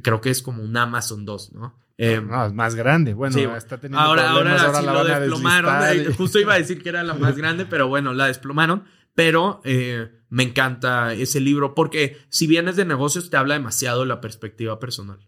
creo 0.03 0.22
que 0.22 0.30
es 0.30 0.41
como 0.41 0.62
un 0.62 0.78
Amazon 0.78 1.26
2, 1.26 1.53
¿no? 1.53 1.85
Eh, 1.98 2.22
no, 2.22 2.46
es 2.46 2.54
más 2.54 2.76
grande. 2.76 3.14
Bueno, 3.14 3.56
está 3.56 3.78
teniendo 3.78 4.00
ahora, 4.00 4.32
ahora, 4.32 4.62
ahora 4.62 4.80
sí 4.80 4.86
lo 4.86 5.04
desplomaron. 5.06 6.14
Justo 6.18 6.40
iba 6.40 6.54
a 6.54 6.58
decir 6.58 6.82
que 6.82 6.90
era 6.90 7.04
la 7.04 7.14
más 7.14 7.38
grande, 7.38 7.66
pero 7.66 7.88
bueno, 7.88 8.14
la 8.14 8.28
desplomaron. 8.28 8.84
Pero 9.14 9.62
eh, 9.64 10.12
me 10.30 10.44
encanta 10.44 11.14
ese 11.14 11.40
libro 11.40 11.74
porque 11.74 12.18
si 12.30 12.48
vienes 12.48 12.76
de 12.76 12.84
negocios 12.84 13.30
te 13.30 13.38
habla 13.38 13.54
demasiado 13.54 14.02
de 14.02 14.08
la 14.08 14.20
perspectiva 14.20 14.78
personal. 14.80 15.20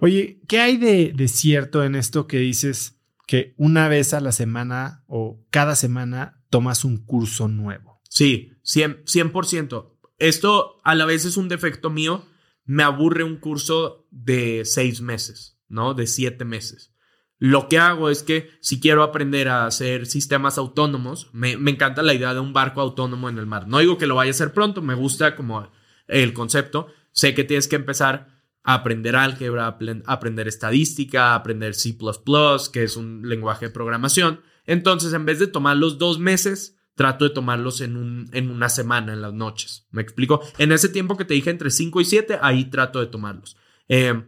Oye, 0.00 0.40
¿qué 0.48 0.60
hay 0.60 0.78
de, 0.78 1.12
de 1.14 1.28
cierto 1.28 1.84
en 1.84 1.94
esto 1.94 2.26
que 2.26 2.38
dices 2.38 3.00
que 3.26 3.54
una 3.58 3.88
vez 3.88 4.14
a 4.14 4.20
la 4.20 4.32
semana 4.32 5.04
o 5.06 5.44
cada 5.50 5.76
semana 5.76 6.42
tomas 6.48 6.84
un 6.84 7.04
curso 7.04 7.48
nuevo? 7.48 8.00
Sí, 8.08 8.52
100%, 8.64 9.04
100%. 9.04 9.90
Esto 10.18 10.80
a 10.84 10.94
la 10.94 11.04
vez 11.04 11.24
es 11.24 11.36
un 11.36 11.48
defecto 11.48 11.90
mío. 11.90 12.24
Me 12.64 12.82
aburre 12.82 13.24
un 13.24 13.36
curso 13.36 14.06
de 14.10 14.64
seis 14.64 15.00
meses. 15.00 15.53
¿No? 15.74 15.92
De 15.92 16.06
siete 16.06 16.44
meses. 16.44 16.94
Lo 17.38 17.68
que 17.68 17.78
hago 17.78 18.08
es 18.08 18.22
que 18.22 18.50
si 18.60 18.80
quiero 18.80 19.02
aprender 19.02 19.48
a 19.48 19.66
hacer 19.66 20.06
sistemas 20.06 20.56
autónomos, 20.56 21.28
me, 21.32 21.52
encanta 21.52 22.02
la 22.02 22.14
idea 22.14 22.32
de 22.32 22.40
un 22.40 22.52
barco 22.52 22.80
autónomo 22.80 23.28
en 23.28 23.38
el 23.38 23.46
mar. 23.46 23.68
No 23.68 23.80
digo 23.80 23.98
que 23.98 24.06
lo 24.06 24.14
vaya 24.14 24.30
a 24.30 24.32
hacer 24.32 24.54
pronto, 24.54 24.80
me 24.80 24.94
gusta 24.94 25.36
como 25.36 25.70
el 26.06 26.32
concepto. 26.32 26.86
Sé 27.12 27.34
que 27.34 27.44
tienes 27.44 27.68
que 27.68 27.76
empezar 27.76 28.28
a 28.62 28.74
aprender 28.74 29.16
álgebra, 29.16 29.76
aprender 30.06 30.48
estadística, 30.48 31.34
aprender 31.34 31.74
C⁇ 31.74 31.98
que 32.70 32.84
es 32.84 32.96
un 32.96 33.28
lenguaje 33.28 33.66
de 33.66 33.72
programación. 33.72 34.40
Entonces, 34.64 35.12
en 35.12 35.26
vez 35.26 35.38
de 35.38 35.46
tomar 35.46 35.76
los 35.76 35.98
dos 35.98 36.18
meses, 36.18 36.78
trato 36.94 37.24
de 37.24 37.30
tomarlos 37.30 37.80
en, 37.80 37.96
un, 37.96 38.30
en 38.32 38.50
una 38.50 38.68
semana, 38.68 39.12
en 39.12 39.20
las 39.20 39.34
noches. 39.34 39.86
¿Me 39.90 40.00
explico? 40.00 40.40
En 40.58 40.72
ese 40.72 40.88
tiempo 40.88 41.16
que 41.16 41.24
te 41.24 41.34
dije 41.34 41.50
entre 41.50 41.70
5 41.70 42.00
y 42.00 42.04
7, 42.04 42.38
ahí 42.40 42.70
trato 42.70 43.00
de 43.00 43.06
tomarlos. 43.06 43.56
Eh, 43.88 44.22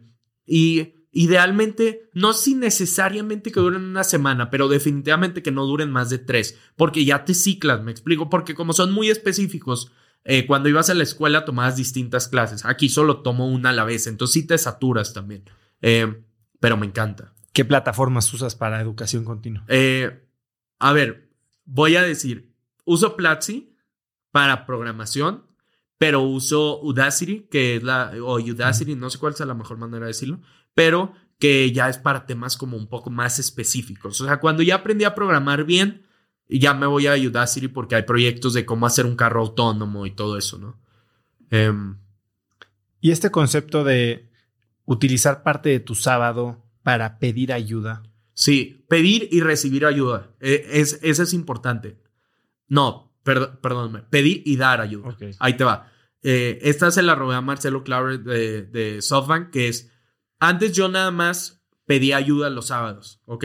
y 0.44 0.95
Idealmente, 1.18 2.10
no 2.12 2.34
sin 2.34 2.60
necesariamente 2.60 3.50
que 3.50 3.58
duren 3.58 3.86
una 3.86 4.04
semana, 4.04 4.50
pero 4.50 4.68
definitivamente 4.68 5.42
que 5.42 5.50
no 5.50 5.64
duren 5.64 5.90
más 5.90 6.10
de 6.10 6.18
tres, 6.18 6.58
porque 6.76 7.06
ya 7.06 7.24
te 7.24 7.32
ciclas, 7.32 7.82
me 7.82 7.90
explico, 7.90 8.28
porque 8.28 8.54
como 8.54 8.74
son 8.74 8.92
muy 8.92 9.08
específicos, 9.08 9.90
eh, 10.24 10.44
cuando 10.46 10.68
ibas 10.68 10.90
a 10.90 10.94
la 10.94 11.04
escuela 11.04 11.46
tomabas 11.46 11.74
distintas 11.74 12.28
clases, 12.28 12.66
aquí 12.66 12.90
solo 12.90 13.22
tomo 13.22 13.48
una 13.48 13.70
a 13.70 13.72
la 13.72 13.84
vez, 13.84 14.06
entonces 14.06 14.34
sí 14.34 14.46
te 14.46 14.58
saturas 14.58 15.14
también, 15.14 15.44
eh, 15.80 16.22
pero 16.60 16.76
me 16.76 16.84
encanta. 16.84 17.32
¿Qué 17.54 17.64
plataformas 17.64 18.30
usas 18.34 18.54
para 18.54 18.82
educación 18.82 19.24
continua? 19.24 19.64
Eh, 19.68 20.22
a 20.78 20.92
ver, 20.92 21.30
voy 21.64 21.96
a 21.96 22.02
decir, 22.02 22.52
uso 22.84 23.16
Platzi 23.16 23.74
para 24.32 24.66
programación, 24.66 25.44
pero 25.96 26.20
uso 26.20 26.78
Udacity, 26.82 27.46
que 27.50 27.76
es 27.76 27.82
la, 27.82 28.12
o 28.22 28.38
Udacity, 28.38 28.96
no 28.96 29.08
sé 29.08 29.18
cuál 29.18 29.32
es 29.32 29.40
la 29.40 29.54
mejor 29.54 29.78
manera 29.78 30.00
de 30.04 30.08
decirlo, 30.08 30.42
pero 30.76 31.14
que 31.38 31.72
ya 31.72 31.88
es 31.88 31.96
para 31.96 32.26
temas 32.26 32.56
como 32.56 32.76
un 32.76 32.86
poco 32.86 33.08
más 33.08 33.38
específicos. 33.38 34.20
O 34.20 34.26
sea, 34.26 34.38
cuando 34.40 34.62
ya 34.62 34.76
aprendí 34.76 35.04
a 35.04 35.14
programar 35.14 35.64
bien, 35.64 36.06
ya 36.48 36.74
me 36.74 36.86
voy 36.86 37.06
a 37.06 37.12
ayudar 37.12 37.48
Siri 37.48 37.68
porque 37.68 37.94
hay 37.94 38.02
proyectos 38.02 38.52
de 38.52 38.66
cómo 38.66 38.84
hacer 38.84 39.06
un 39.06 39.16
carro 39.16 39.40
autónomo 39.40 40.04
y 40.04 40.10
todo 40.10 40.36
eso, 40.36 40.58
¿no? 40.58 40.78
Em, 41.50 41.96
y 43.00 43.10
este 43.10 43.30
concepto 43.30 43.84
de 43.84 44.30
utilizar 44.84 45.42
parte 45.42 45.70
de 45.70 45.80
tu 45.80 45.94
sábado 45.94 46.62
para 46.82 47.18
pedir 47.18 47.54
ayuda. 47.54 48.02
Sí, 48.34 48.84
pedir 48.88 49.28
y 49.32 49.40
recibir 49.40 49.86
ayuda. 49.86 50.34
E, 50.40 50.66
es, 50.72 51.00
eso 51.02 51.22
es 51.22 51.32
importante. 51.32 51.98
No, 52.68 53.14
perdón, 53.22 53.58
perdóname. 53.62 54.02
Pedir 54.10 54.42
y 54.44 54.56
dar 54.56 54.82
ayuda. 54.82 55.16
Ahí 55.38 55.56
te 55.56 55.64
va. 55.64 55.90
Eh, 56.22 56.58
esta 56.62 56.90
se 56.90 57.02
la 57.02 57.14
robé 57.14 57.34
a 57.34 57.40
Marcelo 57.40 57.82
Claver 57.82 58.20
de, 58.20 58.62
de 58.64 59.00
SoftBank, 59.00 59.50
que 59.50 59.68
es 59.68 59.90
antes 60.38 60.72
yo 60.72 60.88
nada 60.88 61.10
más 61.10 61.64
pedía 61.86 62.16
ayuda 62.16 62.50
los 62.50 62.66
sábados, 62.66 63.20
¿ok? 63.26 63.44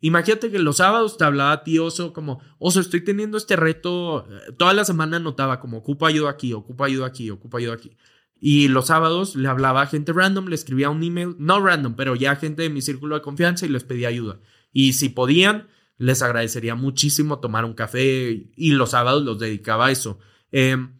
Imagínate 0.00 0.50
que 0.50 0.58
los 0.58 0.78
sábados 0.78 1.16
te 1.16 1.24
hablaba 1.24 1.52
a 1.52 1.62
ti, 1.62 1.78
Oso, 1.78 2.12
como, 2.12 2.40
Oso, 2.58 2.80
estoy 2.80 3.04
teniendo 3.04 3.38
este 3.38 3.54
reto. 3.54 4.26
Eh, 4.28 4.52
toda 4.58 4.74
la 4.74 4.84
semana 4.84 5.20
notaba 5.20 5.60
como, 5.60 5.78
ocupa 5.78 6.08
ayuda 6.08 6.30
aquí, 6.30 6.52
ocupa 6.52 6.86
ayuda 6.86 7.06
aquí, 7.06 7.30
ocupa 7.30 7.58
ayuda 7.58 7.74
aquí. 7.74 7.96
Y 8.40 8.66
los 8.66 8.86
sábados 8.86 9.36
le 9.36 9.46
hablaba 9.46 9.82
a 9.82 9.86
gente 9.86 10.12
random, 10.12 10.48
le 10.48 10.56
escribía 10.56 10.90
un 10.90 11.04
email, 11.04 11.36
no 11.38 11.64
random, 11.64 11.94
pero 11.94 12.16
ya 12.16 12.34
gente 12.34 12.62
de 12.62 12.70
mi 12.70 12.82
círculo 12.82 13.14
de 13.14 13.22
confianza 13.22 13.64
y 13.64 13.68
les 13.68 13.84
pedía 13.84 14.08
ayuda. 14.08 14.40
Y 14.72 14.94
si 14.94 15.08
podían, 15.10 15.68
les 15.98 16.22
agradecería 16.22 16.74
muchísimo 16.74 17.38
tomar 17.38 17.64
un 17.64 17.74
café 17.74 18.50
y 18.56 18.72
los 18.72 18.90
sábados 18.90 19.22
los 19.22 19.38
dedicaba 19.38 19.86
a 19.86 19.90
eso. 19.92 20.18
Em, 20.50 20.98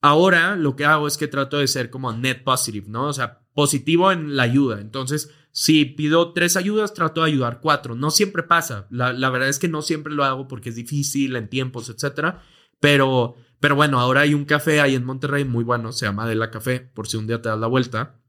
ahora 0.00 0.56
lo 0.56 0.76
que 0.76 0.84
hago 0.84 1.06
es 1.06 1.16
que 1.16 1.28
trato 1.28 1.58
de 1.58 1.68
ser 1.68 1.90
como 1.90 2.12
net 2.12 2.44
positive, 2.44 2.86
¿no? 2.88 3.06
O 3.06 3.12
sea, 3.12 3.40
positivo 3.54 4.12
en 4.12 4.36
la 4.36 4.44
ayuda. 4.44 4.80
Entonces, 4.80 5.30
si 5.52 5.84
pido 5.84 6.32
tres 6.32 6.56
ayudas, 6.56 6.94
trato 6.94 7.22
de 7.22 7.28
ayudar 7.28 7.60
cuatro. 7.60 7.94
No 7.94 8.10
siempre 8.10 8.42
pasa. 8.42 8.86
La, 8.90 9.12
verdad 9.30 9.48
es 9.48 9.58
que 9.58 9.68
no 9.68 9.82
siempre 9.82 10.12
lo 10.12 10.24
hago 10.24 10.46
porque 10.48 10.68
es 10.68 10.76
difícil 10.76 11.34
en 11.36 11.48
tiempos, 11.48 11.88
etcétera. 11.88 12.42
Pero, 12.80 13.34
pero 13.58 13.74
bueno, 13.74 13.98
ahora 13.98 14.20
hay 14.20 14.34
un 14.34 14.44
café 14.44 14.80
ahí 14.80 14.94
en 14.94 15.04
Monterrey 15.04 15.44
muy 15.44 15.64
bueno, 15.64 15.92
se 15.92 16.06
llama 16.06 16.28
De 16.28 16.36
la 16.36 16.50
Café, 16.50 16.78
por 16.80 17.08
si 17.08 17.16
un 17.16 17.26
día 17.26 17.42
te 17.42 17.48
das 17.48 17.58
la 17.58 17.66
vuelta, 17.66 18.20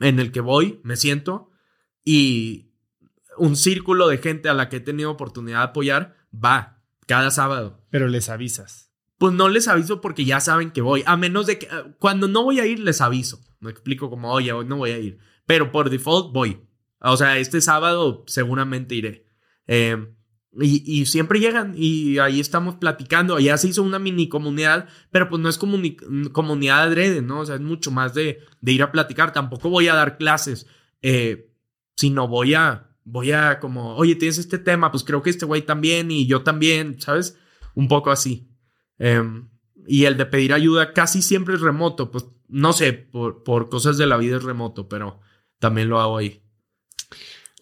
en 0.00 0.18
el 0.18 0.32
que 0.32 0.40
voy, 0.40 0.80
me 0.82 0.96
siento 0.96 1.50
y 2.04 2.74
un 3.36 3.56
círculo 3.56 4.08
de 4.08 4.18
gente 4.18 4.48
a 4.48 4.54
la 4.54 4.68
que 4.68 4.76
he 4.76 4.80
tenido 4.80 5.10
oportunidad 5.10 5.58
de 5.58 5.64
apoyar 5.64 6.16
va 6.32 6.82
cada 7.06 7.30
sábado. 7.30 7.86
Pero 7.90 8.08
les 8.08 8.28
avisas. 8.28 8.89
Pues 9.20 9.34
no 9.34 9.50
les 9.50 9.68
aviso 9.68 10.00
porque 10.00 10.24
ya 10.24 10.40
saben 10.40 10.70
que 10.70 10.80
voy, 10.80 11.02
a 11.04 11.14
menos 11.18 11.46
de 11.46 11.58
que 11.58 11.68
cuando 11.98 12.26
no 12.26 12.42
voy 12.42 12.58
a 12.58 12.64
ir 12.64 12.78
les 12.78 13.02
aviso. 13.02 13.38
Me 13.60 13.70
explico 13.70 14.08
como, 14.08 14.32
oye, 14.32 14.50
hoy 14.50 14.64
no 14.64 14.78
voy 14.78 14.92
a 14.92 14.98
ir. 14.98 15.18
Pero 15.44 15.70
por 15.70 15.90
default 15.90 16.32
voy. 16.32 16.62
O 17.00 17.18
sea, 17.18 17.36
este 17.36 17.60
sábado 17.60 18.24
seguramente 18.26 18.94
iré. 18.94 19.26
Eh, 19.66 20.10
y, 20.58 21.04
siempre 21.04 21.38
llegan 21.38 21.74
y 21.76 22.16
ahí 22.16 22.40
estamos 22.40 22.76
platicando. 22.76 23.38
Ya 23.38 23.58
se 23.58 23.68
hizo 23.68 23.82
una 23.82 23.98
mini 23.98 24.30
comunidad, 24.30 24.88
pero 25.10 25.28
pues 25.28 25.42
no 25.42 25.50
es 25.50 25.58
comunidad 25.58 26.84
adrede, 26.84 27.20
¿no? 27.20 27.40
O 27.40 27.44
sea, 27.44 27.56
es 27.56 27.60
mucho 27.60 27.90
más 27.90 28.14
de, 28.14 28.38
de, 28.62 28.72
ir 28.72 28.82
a 28.82 28.90
platicar. 28.90 29.34
Tampoco 29.34 29.68
voy 29.68 29.88
a 29.88 29.94
dar 29.94 30.16
clases, 30.16 30.66
eh, 31.02 31.52
sino 31.94 32.26
voy 32.26 32.54
a, 32.54 32.88
voy 33.04 33.32
a 33.32 33.60
como, 33.60 33.96
oye, 33.96 34.14
tienes 34.14 34.38
este 34.38 34.58
tema, 34.58 34.90
pues 34.90 35.04
creo 35.04 35.22
que 35.22 35.28
este 35.28 35.44
güey 35.44 35.60
también 35.60 36.10
y 36.10 36.26
yo 36.26 36.42
también, 36.42 36.98
¿sabes? 37.02 37.38
Un 37.74 37.86
poco 37.86 38.10
así. 38.10 38.49
Em, 39.00 39.48
y 39.86 40.04
el 40.04 40.16
de 40.16 40.26
pedir 40.26 40.52
ayuda 40.52 40.92
casi 40.92 41.22
siempre 41.22 41.54
es 41.54 41.62
remoto, 41.62 42.12
pues 42.12 42.26
no 42.48 42.72
sé, 42.72 42.92
por, 42.92 43.42
por 43.42 43.68
cosas 43.68 43.96
de 43.96 44.06
la 44.06 44.18
vida 44.18 44.36
es 44.36 44.44
remoto, 44.44 44.88
pero 44.88 45.20
también 45.58 45.88
lo 45.88 46.00
hago 46.00 46.18
ahí. 46.18 46.42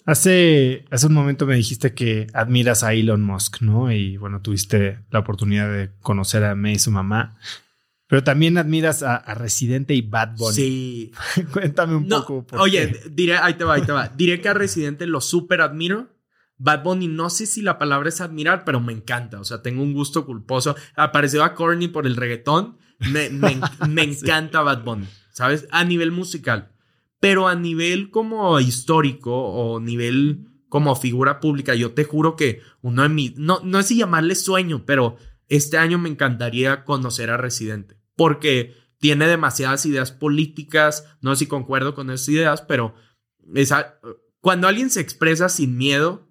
Hace, 0.04 0.84
hace 0.90 1.06
un 1.06 1.14
momento 1.14 1.46
me 1.46 1.54
dijiste 1.54 1.94
que 1.94 2.26
admiras 2.32 2.82
a 2.82 2.94
Elon 2.94 3.22
Musk, 3.22 3.60
¿no? 3.60 3.92
Y 3.92 4.16
bueno, 4.16 4.40
tuviste 4.40 5.00
la 5.10 5.20
oportunidad 5.20 5.70
de 5.70 5.90
conocer 6.00 6.44
a 6.44 6.54
May 6.54 6.74
y 6.74 6.78
su 6.78 6.90
mamá. 6.90 7.36
Pero 8.08 8.24
también 8.24 8.56
admiras 8.56 9.02
a, 9.02 9.18
Residente 9.34 9.94
y 9.94 10.00
Bad 10.00 10.36
Bunny. 10.38 10.54
Sí. 10.54 11.12
Cuéntame 11.52 11.94
un 11.94 12.08
poco. 12.08 12.46
oye, 12.52 12.98
diré, 13.10 13.36
ahí 13.36 13.54
te 13.54 13.64
va, 13.64 13.74
ahí 13.74 13.82
te 13.82 13.92
va. 13.92 14.08
Diré 14.08 14.40
que 14.40 14.48
a 14.48 14.54
Residente 14.54 15.06
lo 15.06 15.20
súper 15.20 15.60
admiro. 15.60 16.08
Bad 16.58 16.82
Bunny, 16.82 17.08
no 17.08 17.30
sé 17.30 17.46
si 17.46 17.62
la 17.62 17.78
palabra 17.78 18.08
es 18.08 18.20
admirar, 18.20 18.64
pero 18.64 18.80
me 18.80 18.92
encanta. 18.92 19.40
O 19.40 19.44
sea, 19.44 19.62
tengo 19.62 19.82
un 19.82 19.92
gusto 19.92 20.26
culposo. 20.26 20.76
Apareció 20.96 21.44
a 21.44 21.54
Corny 21.54 21.88
por 21.88 22.06
el 22.06 22.16
reggaetón. 22.16 22.76
Me, 22.98 23.30
me, 23.30 23.60
encanta 24.02 24.62
Bad 24.62 24.82
Bunny, 24.82 25.06
¿sabes? 25.32 25.68
A 25.70 25.84
nivel 25.84 26.10
musical. 26.10 26.72
Pero 27.20 27.48
a 27.48 27.54
nivel 27.54 28.10
como 28.10 28.58
histórico 28.60 29.32
o 29.32 29.80
nivel 29.80 30.48
como 30.68 30.94
figura 30.96 31.40
pública, 31.40 31.74
yo 31.74 31.92
te 31.92 32.04
juro 32.04 32.36
que 32.36 32.60
uno 32.82 33.02
de 33.02 33.08
mis, 33.08 33.36
no, 33.36 33.60
no 33.64 33.78
es 33.78 33.86
si 33.86 33.96
llamarle 33.96 34.34
sueño, 34.34 34.84
pero 34.84 35.16
este 35.48 35.78
año 35.78 35.98
me 35.98 36.10
encantaría 36.10 36.84
conocer 36.84 37.30
a 37.30 37.38
Residente, 37.38 37.96
porque 38.16 38.74
tiene 38.98 39.26
demasiadas 39.26 39.86
ideas 39.86 40.12
políticas, 40.12 41.06
no 41.22 41.34
sé 41.34 41.40
si 41.40 41.46
concuerdo 41.46 41.94
con 41.94 42.10
esas 42.10 42.28
ideas, 42.28 42.62
pero 42.62 42.94
esa, 43.54 43.98
cuando 44.40 44.68
alguien 44.68 44.90
se 44.90 45.00
expresa 45.00 45.48
sin 45.48 45.78
miedo 45.78 46.27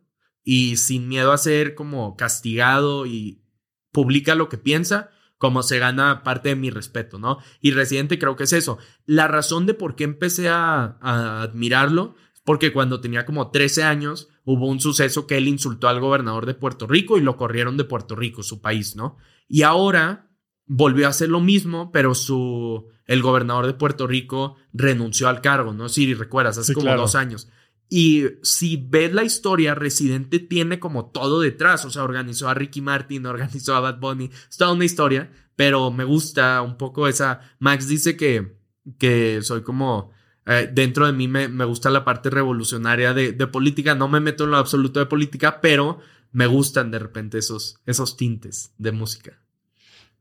y 0.49 0.77
sin 0.77 1.09
miedo 1.09 1.33
a 1.33 1.37
ser 1.37 1.75
como 1.75 2.15
castigado 2.15 3.05
y 3.05 3.43
publica 3.91 4.33
lo 4.33 4.47
que 4.47 4.57
piensa, 4.57 5.09
como 5.37 5.61
se 5.61 5.77
gana 5.77 6.23
parte 6.23 6.47
de 6.47 6.55
mi 6.55 6.69
respeto, 6.69 7.19
¿no? 7.19 7.39
Y 7.59 7.71
Residente 7.71 8.17
creo 8.17 8.37
que 8.37 8.45
es 8.45 8.53
eso. 8.53 8.77
La 9.05 9.27
razón 9.27 9.65
de 9.65 9.73
por 9.73 9.97
qué 9.97 10.05
empecé 10.05 10.47
a, 10.47 10.97
a 11.01 11.41
admirarlo 11.41 12.15
porque 12.45 12.71
cuando 12.71 13.01
tenía 13.01 13.25
como 13.25 13.51
13 13.51 13.83
años 13.83 14.29
hubo 14.45 14.67
un 14.67 14.79
suceso 14.79 15.27
que 15.27 15.35
él 15.35 15.49
insultó 15.49 15.89
al 15.89 15.99
gobernador 15.99 16.45
de 16.45 16.53
Puerto 16.53 16.87
Rico 16.87 17.17
y 17.17 17.21
lo 17.21 17.35
corrieron 17.35 17.75
de 17.75 17.83
Puerto 17.83 18.15
Rico, 18.15 18.41
su 18.41 18.61
país, 18.61 18.95
¿no? 18.95 19.17
Y 19.49 19.63
ahora 19.63 20.29
volvió 20.65 21.07
a 21.07 21.09
hacer 21.09 21.27
lo 21.27 21.41
mismo, 21.41 21.91
pero 21.91 22.15
su 22.15 22.87
el 23.05 23.21
gobernador 23.21 23.65
de 23.67 23.73
Puerto 23.73 24.07
Rico 24.07 24.55
renunció 24.71 25.27
al 25.27 25.41
cargo, 25.41 25.73
¿no? 25.73 25.89
Si 25.89 26.13
recuerdas, 26.13 26.57
hace 26.57 26.73
como 26.73 26.95
dos 26.95 27.15
años. 27.15 27.49
Y 27.89 28.25
si 28.43 28.77
ves 28.77 29.13
la 29.13 29.23
historia, 29.23 29.75
Residente 29.75 30.39
tiene 30.39 30.79
como 30.79 31.11
todo 31.11 31.39
detrás. 31.41 31.85
O 31.85 31.89
sea, 31.89 32.03
organizó 32.03 32.49
a 32.49 32.53
Ricky 32.53 32.81
Martin, 32.81 33.25
organizó 33.27 33.75
a 33.75 33.79
Bad 33.79 33.99
Bunny. 33.99 34.29
Es 34.49 34.57
toda 34.57 34.73
una 34.73 34.85
historia, 34.85 35.31
pero 35.55 35.91
me 35.91 36.03
gusta 36.03 36.61
un 36.61 36.77
poco 36.77 37.07
esa. 37.07 37.41
Max 37.59 37.87
dice 37.87 38.17
que, 38.17 38.57
que 38.97 39.39
soy 39.41 39.61
como 39.61 40.11
eh, 40.49 40.69
dentro 40.71 41.05
de 41.05 41.11
mí 41.11 41.27
me, 41.27 41.47
gusta 41.65 41.89
la 41.89 42.05
parte 42.05 42.29
revolucionaria 42.29 43.13
de, 43.13 43.33
política. 43.47 43.95
No 43.95 44.07
me 44.07 44.21
meto 44.21 44.45
en 44.45 44.51
lo 44.51 44.57
absoluto 44.57 44.99
de 44.99 45.05
política, 45.05 45.59
pero 45.59 45.99
me 46.31 46.47
gustan 46.47 46.89
de 46.89 46.99
repente 46.99 47.37
esos, 47.37 47.81
esos 47.85 48.15
tintes 48.15 48.73
de 48.77 48.93
música. 48.93 49.41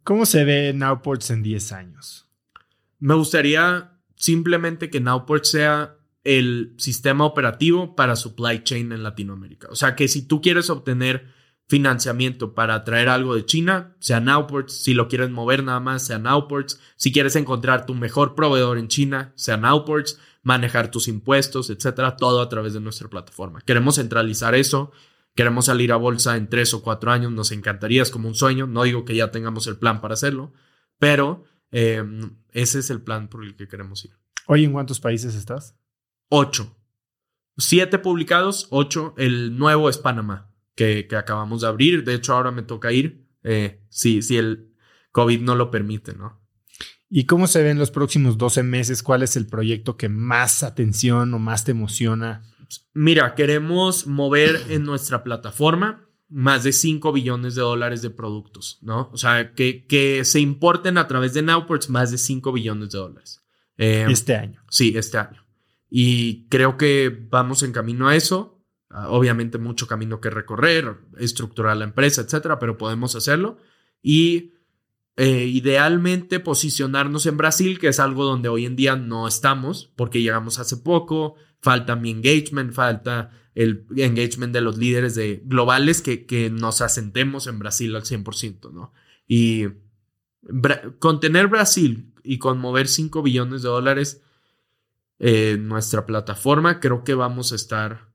¿Cómo 0.03 0.27
se 0.27 0.45
ve 0.45 0.73
Nowports 0.73 1.31
en 1.31 1.43
10 1.45 1.73
años? 1.73 2.27
Me 2.99 3.15
gustaría 3.15 3.93
simplemente 4.17 4.91
que 4.91 5.01
Nowports 5.01 5.51
sea 5.51 5.96
el 6.27 6.75
sistema 6.77 7.25
operativo 7.25 7.95
para 7.95 8.17
supply 8.17 8.65
chain 8.65 8.91
en 8.91 9.05
Latinoamérica. 9.05 9.69
O 9.71 9.77
sea, 9.77 9.95
que 9.95 10.09
si 10.09 10.27
tú 10.27 10.41
quieres 10.41 10.71
obtener 10.71 11.33
financiamiento 11.69 12.53
para 12.53 12.83
traer 12.83 13.09
algo 13.09 13.37
de 13.37 13.47
China, 13.47 13.95
sea 14.01 14.19
Nowports, 14.19 14.73
si 14.73 14.93
lo 14.93 15.07
quieres 15.07 15.31
mover 15.31 15.63
nada 15.63 15.79
más, 15.79 16.05
sea 16.05 16.19
Nowports, 16.19 16.81
si 16.97 17.13
quieres 17.13 17.37
encontrar 17.37 17.87
tu 17.87 17.95
mejor 17.95 18.35
proveedor 18.35 18.77
en 18.77 18.89
China, 18.89 19.33
sea 19.37 19.57
Nowports, 19.57 20.19
manejar 20.43 20.91
tus 20.91 21.07
impuestos, 21.07 21.71
etcétera, 21.71 22.17
todo 22.17 22.41
a 22.41 22.49
través 22.49 22.75
de 22.75 22.81
nuestra 22.81 23.09
plataforma. 23.09 23.61
Queremos 23.61 23.95
centralizar 23.95 24.57
eso, 24.57 24.91
queremos 25.37 25.67
salir 25.67 25.93
a 25.93 25.97
bolsa 25.97 26.37
en 26.37 26.49
tres 26.49 26.75
o 26.75 26.83
cuatro 26.83 27.13
años, 27.13 27.31
nos 27.31 27.53
encantaría, 27.53 28.03
es 28.03 28.11
como 28.11 28.27
un 28.27 28.35
sueño, 28.35 28.67
no 28.67 28.83
digo 28.83 29.05
que 29.05 29.15
ya 29.15 29.31
tengamos 29.31 29.69
el 29.69 29.77
plan 29.77 30.01
para 30.01 30.15
hacerlo, 30.15 30.53
pero 30.99 31.45
em, 31.71 32.37
ese 32.51 32.81
es 32.81 32.91
el 32.91 33.01
plan 33.01 33.29
por 33.29 33.45
el 33.45 33.55
que 33.55 33.69
queremos 33.69 34.05
ir. 34.05 34.13
Hoy, 34.49 34.65
¿en 34.65 34.73
cuántos 34.73 34.99
países 34.99 35.37
estás? 35.37 35.77
Ocho. 36.29 36.77
Siete 37.57 37.99
publicados, 37.99 38.69
ocho. 38.71 39.15
El 39.17 39.57
nuevo 39.57 39.89
es 39.89 39.99
Panamá 39.99 40.53
que, 40.77 41.09
acabamos 41.17 41.63
de 41.63 41.69
abrir. 41.69 42.05
De 42.05 42.15
hecho, 42.15 42.35
ahora 42.35 42.53
me 42.53 42.63
toca 42.63 42.93
ir 42.93 43.27
eh, 43.43 43.83
si, 43.89 44.23
si 44.23 44.37
el 44.37 44.75
COVID 45.11 45.41
no 45.41 45.57
lo 45.57 45.71
permite, 45.71 46.15
¿no? 46.15 46.41
¿Y 47.09 47.25
cómo 47.25 47.47
se 47.47 47.63
ven 47.63 47.79
los 47.79 47.91
próximos 47.91 48.37
12 48.37 48.63
meses? 48.63 49.03
¿Cuál 49.03 49.23
es 49.23 49.37
el 49.37 49.47
proyecto 49.47 49.97
que 49.97 50.09
más 50.09 50.63
atención 50.63 51.33
o 51.35 51.39
más 51.39 51.65
te 51.65 51.71
emociona? 51.71 52.43
Mira, 52.95 53.35
queremos 53.35 54.07
mover 54.07 54.61
en 54.69 54.83
nuestra 54.83 55.23
plataforma 55.23 56.03
más 56.29 56.65
de 56.65 56.73
5 56.73 57.13
billones 57.13 57.55
de 57.55 57.63
dólares 57.63 58.03
de 58.03 58.11
productos, 58.11 58.81
¿no? 58.83 59.09
O 59.13 59.17
sea, 59.17 59.53
que, 59.55 59.87
que 59.87 60.25
se 60.25 60.41
importen 60.41 60.99
a 60.99 61.07
través 61.07 61.33
de 61.33 61.43
Nowports 61.43 61.89
más 61.89 62.11
de 62.11 62.19
5 62.19 62.53
billones 62.53 62.91
de 62.91 62.99
dólares. 62.99 63.45
Eh, 63.79 64.07
este 64.11 64.35
año. 64.35 64.65
Sí, 64.69 64.93
este 64.97 65.19
año. 65.19 65.46
Y 65.99 66.47
creo 66.51 66.77
que 66.77 67.27
vamos 67.31 67.63
en 67.63 67.73
camino 67.73 68.07
a 68.07 68.17
eso. 68.17 68.63
Ah, 68.91 69.09
obviamente 69.09 69.57
mucho 69.57 69.87
camino 69.87 70.21
que 70.21 70.29
recorrer, 70.29 70.99
estructurar 71.17 71.75
la 71.79 71.85
empresa, 71.85 72.21
etcétera, 72.21 72.59
pero 72.59 72.77
podemos 72.77 73.17
hacerlo. 73.17 73.57
Y 74.03 74.53
eh, 75.17 75.47
idealmente 75.47 76.39
posicionarnos 76.39 77.25
en 77.25 77.39
Brasil, 77.39 77.79
que 77.79 77.89
es 77.89 77.99
algo 77.99 78.25
donde 78.25 78.51
hoy 78.51 78.67
en 78.67 78.77
día 78.77 78.97
no 78.97 79.27
estamos, 79.27 79.91
porque 79.97 80.21
llegamos 80.21 80.59
hace 80.59 80.77
poco, 80.77 81.37
falta 81.63 81.97
mi 81.97 82.11
engagement, 82.11 82.75
falta 82.75 83.31
el 83.55 83.87
engagement 83.97 84.53
de 84.53 84.61
los 84.61 84.77
líderes 84.77 85.15
de, 85.15 85.41
globales 85.47 86.03
que, 86.03 86.27
que 86.27 86.51
nos 86.51 86.83
asentemos 86.83 87.47
en 87.47 87.59
Brasil 87.59 87.97
al 87.97 88.03
100%, 88.03 88.71
¿no? 88.71 88.93
Y 89.27 89.69
con 90.99 91.21
tener 91.21 91.47
Brasil 91.47 92.13
y 92.23 92.37
con 92.37 92.59
mover 92.59 92.87
5 92.87 93.23
billones 93.23 93.63
de 93.63 93.71
dólares 93.71 94.21
en 95.19 95.69
nuestra 95.69 96.07
plataforma, 96.07 96.81
creo 96.81 97.05
que 97.05 97.15
vamos 97.15 97.53
a 97.53 97.57
estar 97.57 98.13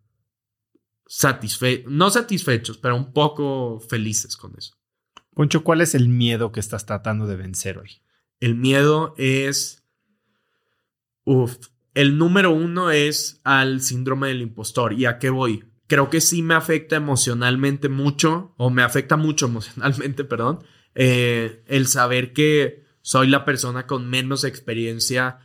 satisfechos, 1.07 1.91
no 1.91 2.09
satisfechos, 2.09 2.77
pero 2.77 2.95
un 2.95 3.11
poco 3.11 3.79
felices 3.79 4.37
con 4.37 4.55
eso. 4.57 4.75
Poncho, 5.33 5.63
¿cuál 5.63 5.81
es 5.81 5.95
el 5.95 6.09
miedo 6.09 6.51
que 6.51 6.59
estás 6.59 6.85
tratando 6.85 7.25
de 7.25 7.35
vencer 7.35 7.77
hoy? 7.77 8.01
El 8.39 8.55
miedo 8.55 9.13
es... 9.17 9.85
Uf, 11.23 11.57
el 11.93 12.17
número 12.17 12.51
uno 12.51 12.91
es 12.91 13.41
al 13.43 13.81
síndrome 13.81 14.29
del 14.29 14.41
impostor. 14.41 14.93
¿Y 14.93 15.05
a 15.05 15.19
qué 15.19 15.29
voy? 15.29 15.65
Creo 15.87 16.09
que 16.09 16.21
sí 16.21 16.41
me 16.41 16.53
afecta 16.53 16.95
emocionalmente 16.95 17.89
mucho, 17.89 18.53
o 18.57 18.69
me 18.69 18.83
afecta 18.83 19.17
mucho 19.17 19.45
emocionalmente, 19.47 20.23
perdón, 20.23 20.63
eh, 20.95 21.63
el 21.67 21.87
saber 21.87 22.33
que 22.33 22.85
soy 23.01 23.27
la 23.27 23.45
persona 23.45 23.87
con 23.87 24.09
menos 24.09 24.43
experiencia, 24.43 25.39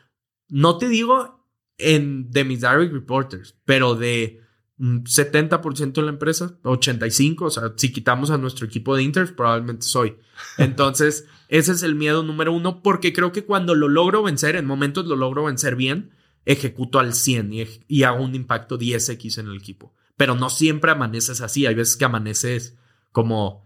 no 0.49 0.79
te 0.79 0.89
digo 0.89 1.36
en, 1.79 2.31
de 2.31 2.45
mis 2.45 2.61
direct 2.61 2.93
reporters, 2.93 3.55
pero 3.65 3.95
de 3.95 4.41
70% 4.79 5.93
de 5.93 6.03
la 6.03 6.11
empresa, 6.11 6.59
85%, 6.63 7.43
o 7.43 7.51
sea, 7.51 7.73
si 7.77 7.93
quitamos 7.93 8.31
a 8.31 8.39
nuestro 8.39 8.67
equipo 8.67 8.95
de 8.95 9.03
Inter, 9.03 9.35
probablemente 9.35 9.87
soy. 9.87 10.17
Entonces, 10.59 11.27
ese 11.49 11.73
es 11.73 11.83
el 11.83 11.95
miedo 11.95 12.23
número 12.23 12.53
uno, 12.53 12.83
porque 12.83 13.13
creo 13.13 13.33
que 13.33 13.45
cuando 13.45 13.75
lo 13.75 13.89
logro 13.89 14.23
vencer, 14.23 14.57
en 14.57 14.67
momentos 14.67 15.07
lo 15.07 15.17
logro 15.17 15.45
vencer 15.45 15.77
bien, 15.77 16.11
ejecuto 16.45 16.99
al 16.99 17.15
100 17.15 17.53
y, 17.89 18.03
hago 18.05 18.23
un 18.23 18.35
impacto 18.35 18.79
10x 18.79 19.39
en 19.39 19.49
el 19.49 19.57
equipo. 19.57 19.95
Pero 20.17 20.35
no 20.35 20.51
siempre 20.51 20.91
amaneces 20.91 21.41
así, 21.41 21.67
hay 21.67 21.75
veces 21.75 21.97
que 21.97 22.05
amaneces 22.05 22.77
como 23.13 23.65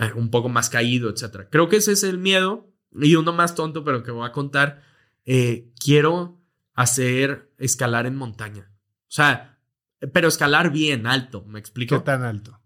eh, 0.00 0.12
un 0.14 0.30
poco 0.30 0.48
más 0.48 0.70
caído, 0.70 1.10
etc. 1.10 1.48
Creo 1.50 1.68
que 1.68 1.76
ese 1.76 1.92
es 1.92 2.02
el 2.02 2.18
miedo, 2.18 2.70
y 2.94 3.16
uno 3.16 3.32
más 3.32 3.54
tonto, 3.54 3.84
pero 3.84 4.02
que 4.02 4.10
voy 4.10 4.26
a 4.26 4.32
contar, 4.32 4.82
eh, 5.24 5.70
quiero 5.82 6.41
hacer 6.74 7.52
escalar 7.58 8.06
en 8.06 8.16
montaña. 8.16 8.70
O 8.72 9.14
sea, 9.14 9.58
pero 10.12 10.28
escalar 10.28 10.72
bien 10.72 11.06
alto, 11.06 11.44
¿me 11.46 11.58
explico? 11.58 11.98
¿Qué 11.98 12.04
tan 12.04 12.22
alto? 12.22 12.58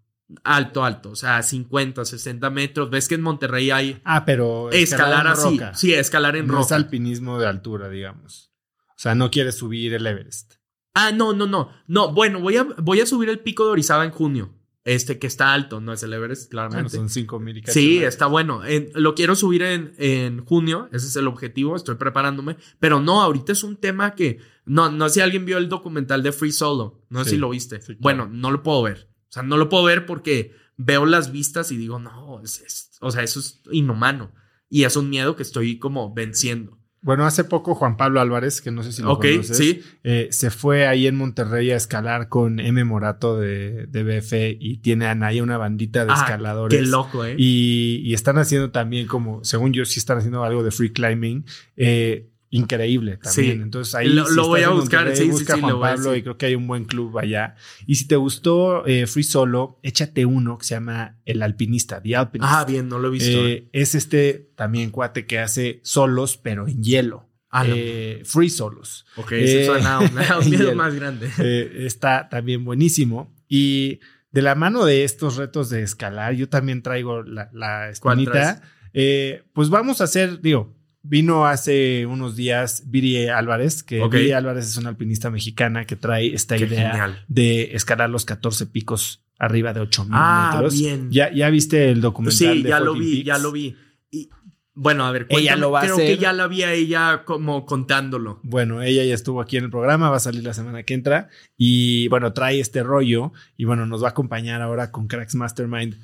Alto, 0.43 0.83
alto, 0.83 1.11
o 1.11 1.15
sea, 1.15 1.41
50, 1.41 2.03
60 2.03 2.49
metros. 2.49 2.89
Ves 2.89 3.07
que 3.07 3.15
en 3.15 3.21
Monterrey 3.21 3.71
hay. 3.71 4.01
Ah, 4.03 4.25
pero. 4.25 4.69
Escalar, 4.71 5.25
así. 5.27 5.59
Sí, 5.73 5.93
escalar 5.93 6.35
en 6.35 6.47
no 6.47 6.61
Es 6.61 6.71
alpinismo 6.73 7.39
de 7.39 7.47
altura, 7.47 7.89
digamos. 7.89 8.51
O 8.89 8.99
sea, 8.99 9.15
no 9.15 9.31
quieres 9.31 9.57
subir 9.57 9.93
el 9.93 10.05
Everest. 10.05 10.55
Ah, 10.93 11.11
no, 11.11 11.31
no, 11.33 11.45
no. 11.45 11.71
No, 11.85 12.11
bueno, 12.11 12.41
voy 12.41 12.57
a, 12.57 12.63
voy 12.63 12.99
a 12.99 13.05
subir 13.05 13.29
el 13.29 13.39
pico 13.39 13.65
de 13.65 13.71
Orizaba 13.71 14.03
en 14.03 14.11
junio. 14.11 14.56
Este 14.87 15.19
que 15.19 15.27
está 15.27 15.53
alto, 15.53 15.81
no 15.81 15.91
es 15.91 16.01
el 16.03 16.13
Everest, 16.13 16.49
claramente. 16.49 16.95
son 16.95 17.09
5000 17.09 17.61
Sí, 17.67 18.01
está 18.01 18.25
bueno. 18.27 18.61
lo 18.95 19.15
quiero 19.15 19.35
subir 19.35 19.63
en, 19.63 19.93
en 19.97 20.45
junio, 20.45 20.87
ese 20.93 21.07
es 21.07 21.15
el 21.17 21.27
objetivo, 21.27 21.75
estoy 21.75 21.95
preparándome. 21.95 22.55
Pero 22.79 23.01
no, 23.01 23.21
ahorita 23.21 23.51
es 23.51 23.65
un 23.65 23.75
tema 23.75 24.15
que 24.15 24.39
no, 24.63 24.89
no 24.89 25.09
sé 25.09 25.15
si 25.15 25.19
alguien 25.19 25.43
vio 25.43 25.57
el 25.57 25.67
documental 25.67 26.23
de 26.23 26.31
Free 26.31 26.53
Solo. 26.53 27.03
No 27.09 27.25
sé 27.25 27.31
si 27.31 27.37
lo 27.37 27.49
viste. 27.49 27.81
Bueno, 27.99 28.29
no 28.31 28.49
lo 28.49 28.63
puedo 28.63 28.81
ver. 28.81 29.09
O 29.23 29.31
sea, 29.33 29.43
no 29.43 29.57
lo 29.57 29.67
puedo 29.67 29.83
ver 29.83 30.05
porque 30.05 30.55
veo 30.77 31.05
las 31.05 31.33
vistas 31.33 31.69
y 31.73 31.75
digo, 31.75 31.99
no, 31.99 32.39
es, 32.41 32.91
o 33.01 33.11
sea, 33.11 33.23
eso 33.23 33.41
es 33.41 33.61
inhumano. 33.69 34.31
Y 34.69 34.85
es 34.85 34.95
un 34.95 35.09
miedo 35.09 35.35
que 35.35 35.43
estoy 35.43 35.79
como 35.79 36.13
venciendo. 36.13 36.76
Bueno, 37.07 37.25
hace 37.25 37.45
poco 37.45 37.73
Juan 37.73 37.95
Pablo 37.95 38.19
Álvarez, 38.19 38.61
que 38.61 38.69
no 38.69 38.83
sé 38.83 38.91
si 38.91 39.01
lo 39.01 39.13
Ok, 39.13 39.21
conoces, 39.21 39.57
sí. 39.57 39.81
eh, 40.03 40.27
se 40.29 40.51
fue 40.51 40.85
ahí 40.87 41.07
en 41.07 41.15
Monterrey 41.15 41.71
a 41.71 41.77
escalar 41.77 42.27
con 42.27 42.59
M. 42.59 42.83
Morato 42.83 43.39
de, 43.39 43.87
de 43.87 44.03
BF 44.03 44.33
y 44.59 44.77
tienen 44.79 45.23
ahí 45.23 45.39
una 45.39 45.57
bandita 45.57 46.05
de 46.05 46.11
Ah, 46.11 46.15
escaladores. 46.15 46.77
Qué 46.79 46.85
loco, 46.85 47.23
¿eh? 47.23 47.35
Y, 47.37 48.01
y 48.03 48.13
están 48.13 48.37
haciendo 48.37 48.71
también 48.71 49.07
como, 49.07 49.41
según 49.45 49.71
yo, 49.71 49.85
sí 49.85 49.99
están 49.99 50.17
haciendo 50.17 50.43
algo 50.43 50.63
de 50.63 50.71
free 50.71 50.91
climbing. 50.91 51.45
eh, 51.77 52.29
increíble 52.49 53.17
también. 53.17 53.57
Sí. 53.57 53.61
Entonces 53.61 53.95
ahí 53.95 54.07
Lo- 54.09 54.25
si 54.25 54.35
lo 54.35 54.47
voy 54.47 54.61
a 54.63 54.69
buscar, 54.69 55.15
sí, 55.15 55.29
busca 55.29 55.55
sí, 55.55 55.59
Juan 55.61 55.71
lo 55.73 55.77
voy 55.79 55.87
a 55.87 55.91
Pablo 55.95 56.09
decir. 56.11 56.19
y 56.19 56.23
creo 56.23 56.37
que 56.37 56.45
hay 56.47 56.55
un 56.55 56.67
buen 56.67 56.85
club 56.85 57.17
allá. 57.17 57.55
Y 57.85 57.95
si 57.95 58.07
te 58.07 58.15
gustó 58.15 58.85
eh, 58.85 59.05
Free 59.07 59.23
Solo, 59.23 59.79
échate 59.83 60.25
uno 60.25 60.57
que 60.57 60.65
se 60.65 60.75
llama 60.75 61.17
El 61.25 61.41
Alpinista, 61.41 62.01
The 62.01 62.15
Alpinist. 62.15 62.51
Ah, 62.53 62.63
bien, 62.65 62.87
no 62.89 62.99
lo 62.99 63.09
he 63.09 63.11
visto. 63.11 63.45
Eh, 63.47 63.67
es 63.73 63.95
este 63.95 64.49
también 64.55 64.91
cuate 64.91 65.25
que 65.25 65.39
hace 65.39 65.79
solos, 65.83 66.37
pero 66.37 66.67
en 66.67 66.81
hielo. 66.83 67.27
Ah, 67.49 67.63
no. 67.63 67.73
Eh, 67.75 68.21
free 68.25 68.49
solos. 68.49 69.05
ok, 69.15 69.31
eh, 69.33 69.47
se 69.47 69.65
suena 69.65 69.95
a 69.95 69.99
un, 69.99 70.17
a 70.19 70.39
miedo 70.41 70.75
más 70.75 70.93
grande. 70.95 71.29
Eh, 71.39 71.85
está 71.85 72.27
también 72.29 72.63
buenísimo. 72.65 73.33
Y 73.47 73.99
de 74.31 74.41
la 74.41 74.55
mano 74.55 74.83
de 74.85 75.03
estos 75.05 75.37
retos 75.37 75.69
de 75.69 75.81
escalar, 75.81 76.33
yo 76.33 76.49
también 76.49 76.81
traigo 76.81 77.23
la, 77.23 77.49
la 77.53 77.89
¿Cuál 78.01 78.19
espinita. 78.19 78.61
Eh, 78.93 79.43
pues 79.53 79.69
vamos 79.69 80.01
a 80.01 80.05
hacer, 80.05 80.41
digo, 80.41 80.75
vino 81.07 81.45
hace 81.45 82.05
unos 82.05 82.35
días 82.35 82.83
Viri 82.87 83.27
Álvarez, 83.27 83.83
que 83.83 84.01
Ok. 84.01 84.13
Viri 84.13 84.31
Álvarez 84.33 84.65
es 84.67 84.77
una 84.77 84.89
alpinista 84.89 85.29
mexicana 85.29 85.85
que 85.85 85.95
trae 85.95 86.33
esta 86.33 86.57
Qué 86.57 86.65
idea 86.65 86.91
genial. 86.91 87.25
de 87.27 87.75
escalar 87.75 88.09
los 88.09 88.25
14 88.25 88.65
picos 88.67 89.23
arriba 89.39 89.73
de 89.73 89.81
8000 89.81 90.11
Ah, 90.15 90.51
metros. 90.53 90.73
bien. 90.79 91.11
¿Ya, 91.11 91.31
¿Ya 91.33 91.49
viste 91.49 91.89
el 91.91 92.01
documental 92.01 92.37
Sí, 92.57 92.63
de 92.63 92.69
ya 92.69 92.79
lo 92.79 92.93
14 92.93 92.99
vi, 92.99 93.23
ya 93.23 93.37
lo 93.37 93.51
vi. 93.51 93.75
Y, 94.11 94.29
bueno, 94.73 95.05
a 95.05 95.11
ver, 95.11 95.25
Ella 95.29 95.55
lo 95.55 95.71
va 95.71 95.79
a 95.79 95.83
creo 95.83 95.95
hacer. 95.95 96.07
que 96.07 96.17
ya 96.21 96.33
la 96.33 96.47
vi 96.47 96.63
a 96.63 96.71
ella 96.73 97.23
como 97.25 97.65
contándolo. 97.65 98.39
Bueno, 98.43 98.81
ella 98.83 99.03
ya 99.03 99.13
estuvo 99.13 99.41
aquí 99.41 99.57
en 99.57 99.63
el 99.65 99.69
programa, 99.71 100.09
va 100.09 100.17
a 100.17 100.19
salir 100.19 100.43
la 100.43 100.53
semana 100.53 100.83
que 100.83 100.93
entra 100.93 101.29
y 101.57 102.07
bueno, 102.09 102.33
trae 102.33 102.59
este 102.59 102.83
rollo 102.83 103.31
y 103.57 103.65
bueno, 103.65 103.85
nos 103.85 104.03
va 104.03 104.07
a 104.07 104.11
acompañar 104.11 104.61
ahora 104.61 104.91
con 104.91 105.07
Cracks 105.07 105.35
Mastermind 105.35 105.95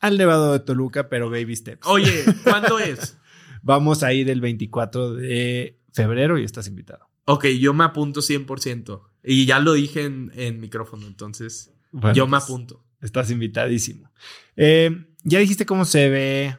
al 0.00 0.18
Nevado 0.18 0.52
de 0.52 0.60
Toluca, 0.60 1.08
pero 1.08 1.30
baby 1.30 1.54
steps. 1.56 1.86
Oye, 1.86 2.24
¿cuándo 2.44 2.78
es? 2.80 3.16
Vamos 3.66 4.04
a 4.04 4.12
ir 4.12 4.30
el 4.30 4.40
24 4.40 5.14
de 5.14 5.76
febrero 5.92 6.38
y 6.38 6.44
estás 6.44 6.68
invitado. 6.68 7.08
Ok, 7.24 7.46
yo 7.46 7.74
me 7.74 7.82
apunto 7.82 8.20
100%. 8.20 9.02
Y 9.24 9.44
ya 9.44 9.58
lo 9.58 9.72
dije 9.72 10.04
en, 10.04 10.30
en 10.36 10.60
micrófono, 10.60 11.04
entonces 11.08 11.72
Bueno, 11.90 12.14
yo 12.14 12.26
me 12.28 12.36
pues, 12.38 12.44
apunto. 12.44 12.84
Estás 13.00 13.28
invitadísimo. 13.32 14.12
Eh, 14.54 15.06
ya 15.24 15.40
dijiste 15.40 15.66
cómo 15.66 15.84
se 15.84 16.08
ve 16.08 16.56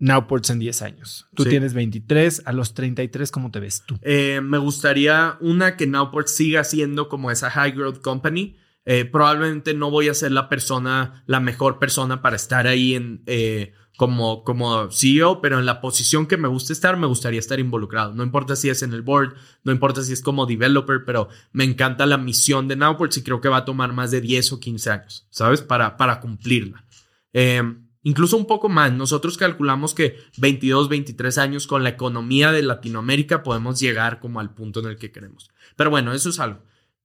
Nowports 0.00 0.50
en 0.50 0.58
10 0.58 0.82
años. 0.82 1.28
Tú 1.36 1.44
Sí. 1.44 1.50
tienes 1.50 1.74
23, 1.74 2.42
a 2.44 2.52
los 2.52 2.74
33, 2.74 3.30
¿cómo 3.30 3.52
te 3.52 3.60
ves 3.60 3.84
tú? 3.86 3.96
Eh, 4.02 4.40
me 4.42 4.58
gustaría, 4.58 5.36
una, 5.40 5.76
que 5.76 5.86
Nowport 5.86 6.26
siga 6.26 6.64
siendo 6.64 7.08
como 7.08 7.30
esa 7.30 7.50
high 7.50 7.70
growth 7.70 8.00
company. 8.00 8.56
Eh, 8.84 9.04
probablemente 9.04 9.74
no 9.74 9.92
voy 9.92 10.08
a 10.08 10.14
ser 10.14 10.32
la 10.32 10.48
persona, 10.48 11.22
la 11.26 11.38
mejor 11.38 11.78
persona 11.78 12.20
para 12.20 12.34
estar 12.34 12.66
ahí 12.66 12.94
en, 12.96 13.22
eh, 13.26 13.74
como, 13.98 14.44
como 14.44 14.92
CEO, 14.92 15.40
pero 15.40 15.58
en 15.58 15.66
la 15.66 15.80
posición 15.80 16.28
que 16.28 16.36
me 16.36 16.46
gusta 16.46 16.72
estar, 16.72 16.96
me 16.96 17.08
gustaría 17.08 17.40
estar 17.40 17.58
involucrado. 17.58 18.14
No 18.14 18.22
importa 18.22 18.54
si 18.54 18.68
es 18.68 18.84
en 18.84 18.92
el 18.92 19.02
board, 19.02 19.34
no 19.64 19.72
importa 19.72 20.04
si 20.04 20.12
es 20.12 20.22
como 20.22 20.46
developer, 20.46 21.04
pero 21.04 21.28
me 21.50 21.64
encanta 21.64 22.06
la 22.06 22.16
misión 22.16 22.68
de 22.68 22.76
Nowport 22.76 23.16
y 23.16 23.22
creo 23.24 23.40
que 23.40 23.48
va 23.48 23.56
a 23.56 23.64
tomar 23.64 23.92
más 23.92 24.12
de 24.12 24.20
10 24.20 24.52
o 24.52 24.60
15 24.60 24.90
años, 24.90 25.26
¿sabes? 25.30 25.62
Para, 25.62 25.96
para 25.96 26.20
cumplirla. 26.20 26.84
Eh, 27.32 27.60
incluso 28.04 28.36
un 28.36 28.46
poco 28.46 28.68
más. 28.68 28.92
Nosotros 28.92 29.36
calculamos 29.36 29.94
que 29.94 30.16
22, 30.36 30.88
23 30.88 31.36
años 31.38 31.66
con 31.66 31.82
la 31.82 31.88
economía 31.88 32.52
de 32.52 32.62
Latinoamérica 32.62 33.42
podemos 33.42 33.80
llegar 33.80 34.20
como 34.20 34.38
al 34.38 34.54
punto 34.54 34.78
en 34.78 34.86
el 34.86 34.96
que 34.96 35.10
queremos. 35.10 35.50
Pero 35.74 35.90
bueno, 35.90 36.12
eso 36.12 36.28
es 36.28 36.38
algo. 36.38 36.62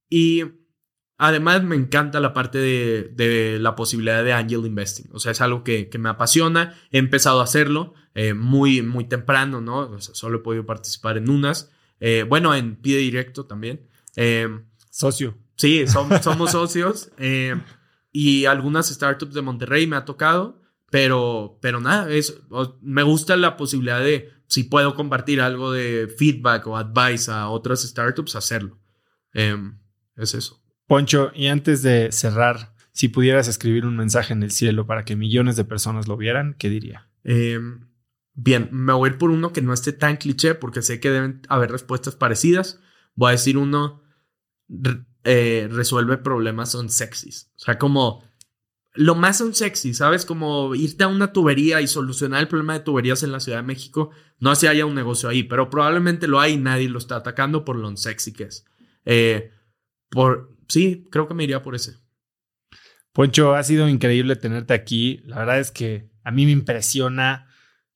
Y 0.08 0.44
además 1.18 1.62
me 1.62 1.76
encanta 1.76 2.20
la 2.20 2.32
parte 2.32 2.58
de, 2.58 3.10
de 3.14 3.58
la 3.60 3.74
posibilidad 3.76 4.22
de 4.24 4.32
angel 4.32 4.66
investing. 4.66 5.06
O 5.12 5.20
sea, 5.20 5.32
es 5.32 5.40
algo 5.40 5.64
que, 5.64 5.88
que 5.88 5.98
me 5.98 6.08
apasiona. 6.08 6.74
He 6.90 6.98
empezado 6.98 7.40
a 7.40 7.44
hacerlo 7.44 7.94
eh, 8.14 8.34
muy, 8.34 8.82
muy 8.82 9.04
temprano, 9.04 9.60
¿no? 9.60 9.78
O 9.90 10.00
sea, 10.00 10.14
solo 10.14 10.38
he 10.38 10.42
podido 10.42 10.66
participar 10.66 11.16
en 11.16 11.30
unas. 11.30 11.70
Eh, 12.00 12.24
bueno, 12.28 12.54
en 12.54 12.76
pie 12.76 12.98
directo 12.98 13.46
también. 13.46 13.86
Eh, 14.16 14.48
Socio. 14.90 15.36
Sí, 15.56 15.82
som- 15.86 16.20
somos 16.22 16.50
socios. 16.52 17.10
y 18.12 18.44
algunas 18.44 18.88
startups 18.88 19.34
de 19.34 19.42
Monterrey 19.42 19.86
me 19.86 19.96
ha 19.96 20.04
tocado. 20.04 20.60
Pero, 20.90 21.58
pero 21.60 21.80
nada, 21.80 22.08
es, 22.12 22.40
me 22.80 23.02
gusta 23.02 23.36
la 23.36 23.56
posibilidad 23.56 23.98
de, 24.00 24.30
si 24.46 24.62
puedo 24.62 24.94
compartir 24.94 25.40
algo 25.40 25.72
de 25.72 26.06
feedback 26.18 26.68
o 26.68 26.76
advice 26.76 27.28
a 27.32 27.48
otras 27.48 27.82
startups, 27.82 28.36
hacerlo. 28.36 28.78
Es 30.16 30.34
eso. 30.34 30.62
Poncho, 30.86 31.30
y 31.34 31.46
antes 31.46 31.82
de 31.82 32.12
cerrar, 32.12 32.74
si 32.92 33.08
pudieras 33.08 33.48
escribir 33.48 33.86
un 33.86 33.96
mensaje 33.96 34.32
en 34.32 34.42
el 34.42 34.50
cielo 34.50 34.86
para 34.86 35.04
que 35.04 35.16
millones 35.16 35.56
de 35.56 35.64
personas 35.64 36.06
lo 36.08 36.16
vieran, 36.16 36.54
¿qué 36.58 36.68
diría? 36.68 37.08
Em, 37.24 37.88
bien, 38.34 38.68
me 38.70 38.92
voy 38.92 39.08
a 39.08 39.12
ir 39.12 39.18
por 39.18 39.30
uno 39.30 39.52
que 39.52 39.62
no 39.62 39.72
esté 39.72 39.92
tan 39.92 40.16
cliché 40.16 40.54
porque 40.54 40.82
sé 40.82 41.00
que 41.00 41.10
deben 41.10 41.42
haber 41.48 41.70
respuestas 41.70 42.16
parecidas. 42.16 42.80
Voy 43.14 43.30
a 43.30 43.32
decir 43.32 43.56
uno, 43.56 44.02
eh, 45.24 45.68
resuelve 45.70 46.18
problemas 46.18 46.70
son 46.70 46.90
sexys. 46.90 47.50
O 47.56 47.60
sea, 47.60 47.78
como 47.78 48.22
lo 48.94 49.16
más 49.16 49.38
son 49.38 49.54
sexy, 49.54 49.92
¿sabes? 49.92 50.24
Como 50.24 50.74
irte 50.74 51.02
a 51.02 51.08
una 51.08 51.32
tubería 51.32 51.80
y 51.80 51.88
solucionar 51.88 52.40
el 52.40 52.48
problema 52.48 52.74
de 52.74 52.80
tuberías 52.80 53.22
en 53.24 53.32
la 53.32 53.40
Ciudad 53.40 53.58
de 53.58 53.64
México. 53.66 54.10
No 54.38 54.54
sé 54.54 54.62
si 54.62 54.66
haya 54.68 54.86
un 54.86 54.94
negocio 54.94 55.28
ahí, 55.28 55.42
pero 55.42 55.68
probablemente 55.68 56.28
lo 56.28 56.38
hay 56.38 56.52
y 56.52 56.58
nadie 56.58 56.88
lo 56.88 56.98
está 56.98 57.16
atacando 57.16 57.64
por 57.64 57.76
lo 57.76 57.94
sexy 57.96 58.32
que 58.32 58.44
es. 58.44 58.64
Eh, 59.04 59.50
por, 60.10 60.53
sí, 60.68 61.04
creo 61.10 61.28
que 61.28 61.34
me 61.34 61.44
iría 61.44 61.62
por 61.62 61.74
ese. 61.74 61.94
Poncho, 63.12 63.54
ha 63.54 63.62
sido 63.62 63.88
increíble 63.88 64.34
tenerte 64.36 64.74
aquí. 64.74 65.22
La 65.24 65.38
verdad 65.38 65.60
es 65.60 65.70
que 65.70 66.10
a 66.24 66.30
mí 66.30 66.46
me 66.46 66.52
impresiona. 66.52 67.46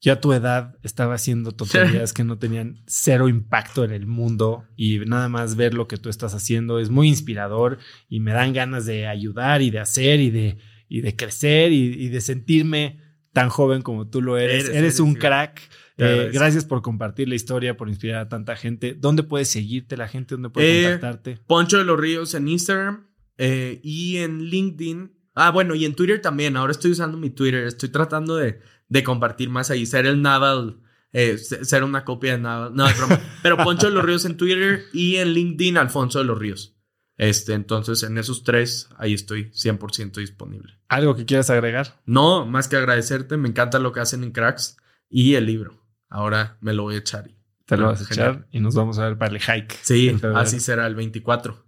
Yo 0.00 0.12
a 0.12 0.20
tu 0.20 0.32
edad 0.32 0.76
estaba 0.84 1.14
haciendo 1.14 1.50
tonterías 1.52 2.12
que 2.14 2.22
no 2.22 2.38
tenían 2.38 2.84
cero 2.86 3.28
impacto 3.28 3.82
en 3.82 3.90
el 3.90 4.06
mundo 4.06 4.64
y 4.76 5.00
nada 5.00 5.28
más 5.28 5.56
ver 5.56 5.74
lo 5.74 5.88
que 5.88 5.96
tú 5.96 6.08
estás 6.08 6.34
haciendo 6.34 6.78
es 6.78 6.88
muy 6.88 7.08
inspirador 7.08 7.78
y 8.08 8.20
me 8.20 8.32
dan 8.32 8.52
ganas 8.52 8.86
de 8.86 9.08
ayudar 9.08 9.60
y 9.60 9.70
de 9.70 9.80
hacer 9.80 10.20
y 10.20 10.30
de, 10.30 10.58
y 10.88 11.00
de 11.00 11.16
crecer 11.16 11.72
y, 11.72 11.94
y 11.94 12.08
de 12.10 12.20
sentirme 12.20 13.00
tan 13.32 13.48
joven 13.48 13.82
como 13.82 14.08
tú 14.08 14.22
lo 14.22 14.38
eres. 14.38 14.54
Eres, 14.54 14.68
Eres, 14.68 14.78
eres, 14.78 15.00
un 15.00 15.14
crack. 15.14 15.62
Eh, 15.98 16.30
gracias 16.32 16.64
por 16.64 16.80
compartir 16.82 17.28
la 17.28 17.34
historia, 17.34 17.76
por 17.76 17.88
inspirar 17.88 18.20
a 18.20 18.28
tanta 18.28 18.54
gente. 18.56 18.94
¿Dónde 18.94 19.22
puedes 19.24 19.48
seguirte 19.48 19.96
la 19.96 20.08
gente? 20.08 20.34
¿Dónde 20.34 20.50
puede 20.50 20.80
Eh, 20.80 20.90
contactarte? 20.92 21.38
Poncho 21.46 21.78
de 21.78 21.84
los 21.84 21.98
Ríos 21.98 22.34
en 22.34 22.48
Instagram 22.48 23.06
eh, 23.36 23.80
y 23.82 24.18
en 24.18 24.44
LinkedIn. 24.44 25.12
Ah, 25.34 25.50
bueno, 25.50 25.74
y 25.74 25.84
en 25.84 25.94
Twitter 25.94 26.20
también. 26.22 26.56
Ahora 26.56 26.70
estoy 26.72 26.92
usando 26.92 27.18
mi 27.18 27.30
Twitter. 27.30 27.64
Estoy 27.64 27.88
tratando 27.90 28.36
de, 28.36 28.60
de 28.88 29.02
compartir 29.04 29.48
más 29.50 29.70
ahí. 29.70 29.86
Ser 29.86 30.06
el 30.06 30.22
Naval. 30.22 30.80
eh, 31.12 31.38
se- 31.38 31.64
ser 31.64 31.84
una 31.84 32.04
copia 32.04 32.32
de 32.32 32.38
Naval. 32.42 32.74
No, 32.74 32.86
es 32.86 32.96
broma. 32.98 33.18
Pero 33.42 33.56
Poncho 33.56 33.88
de 33.88 33.94
los 33.94 34.04
Ríos 34.04 34.24
en 34.24 34.36
Twitter 34.36 34.82
y 34.92 35.16
en 35.16 35.32
LinkedIn 35.32 35.78
Alfonso 35.78 36.18
de 36.18 36.24
los 36.26 36.38
Ríos. 36.38 36.74
Este, 37.16 37.54
entonces, 37.54 38.02
en 38.04 38.18
esos 38.18 38.44
tres, 38.44 38.88
ahí 38.98 39.14
estoy 39.14 39.50
100% 39.50 40.12
disponible. 40.20 40.74
¿Algo 40.88 41.16
que 41.16 41.24
quieras 41.24 41.50
agregar? 41.50 42.00
No, 42.06 42.46
más 42.46 42.68
que 42.68 42.76
agradecerte. 42.76 43.36
Me 43.36 43.48
encanta 43.48 43.78
lo 43.80 43.92
que 43.92 44.00
hacen 44.00 44.22
en 44.22 44.30
Cracks 44.32 44.76
y 45.08 45.34
el 45.34 45.46
libro. 45.46 45.77
Ahora 46.08 46.56
me 46.60 46.72
lo 46.72 46.84
voy 46.84 46.94
a 46.96 46.98
echar. 46.98 47.30
Te 47.66 47.76
lo 47.76 47.86
Ah, 47.86 47.90
vas 47.92 48.02
a 48.02 48.04
genial. 48.06 48.30
echar 48.36 48.46
y 48.50 48.60
nos 48.60 48.74
vamos 48.74 48.98
a 48.98 49.04
ver 49.06 49.18
para 49.18 49.32
el 49.34 49.40
hike. 49.40 49.78
Sí, 49.82 50.16
así 50.34 50.58
será 50.60 50.86
el 50.86 50.94
24. 50.94 51.66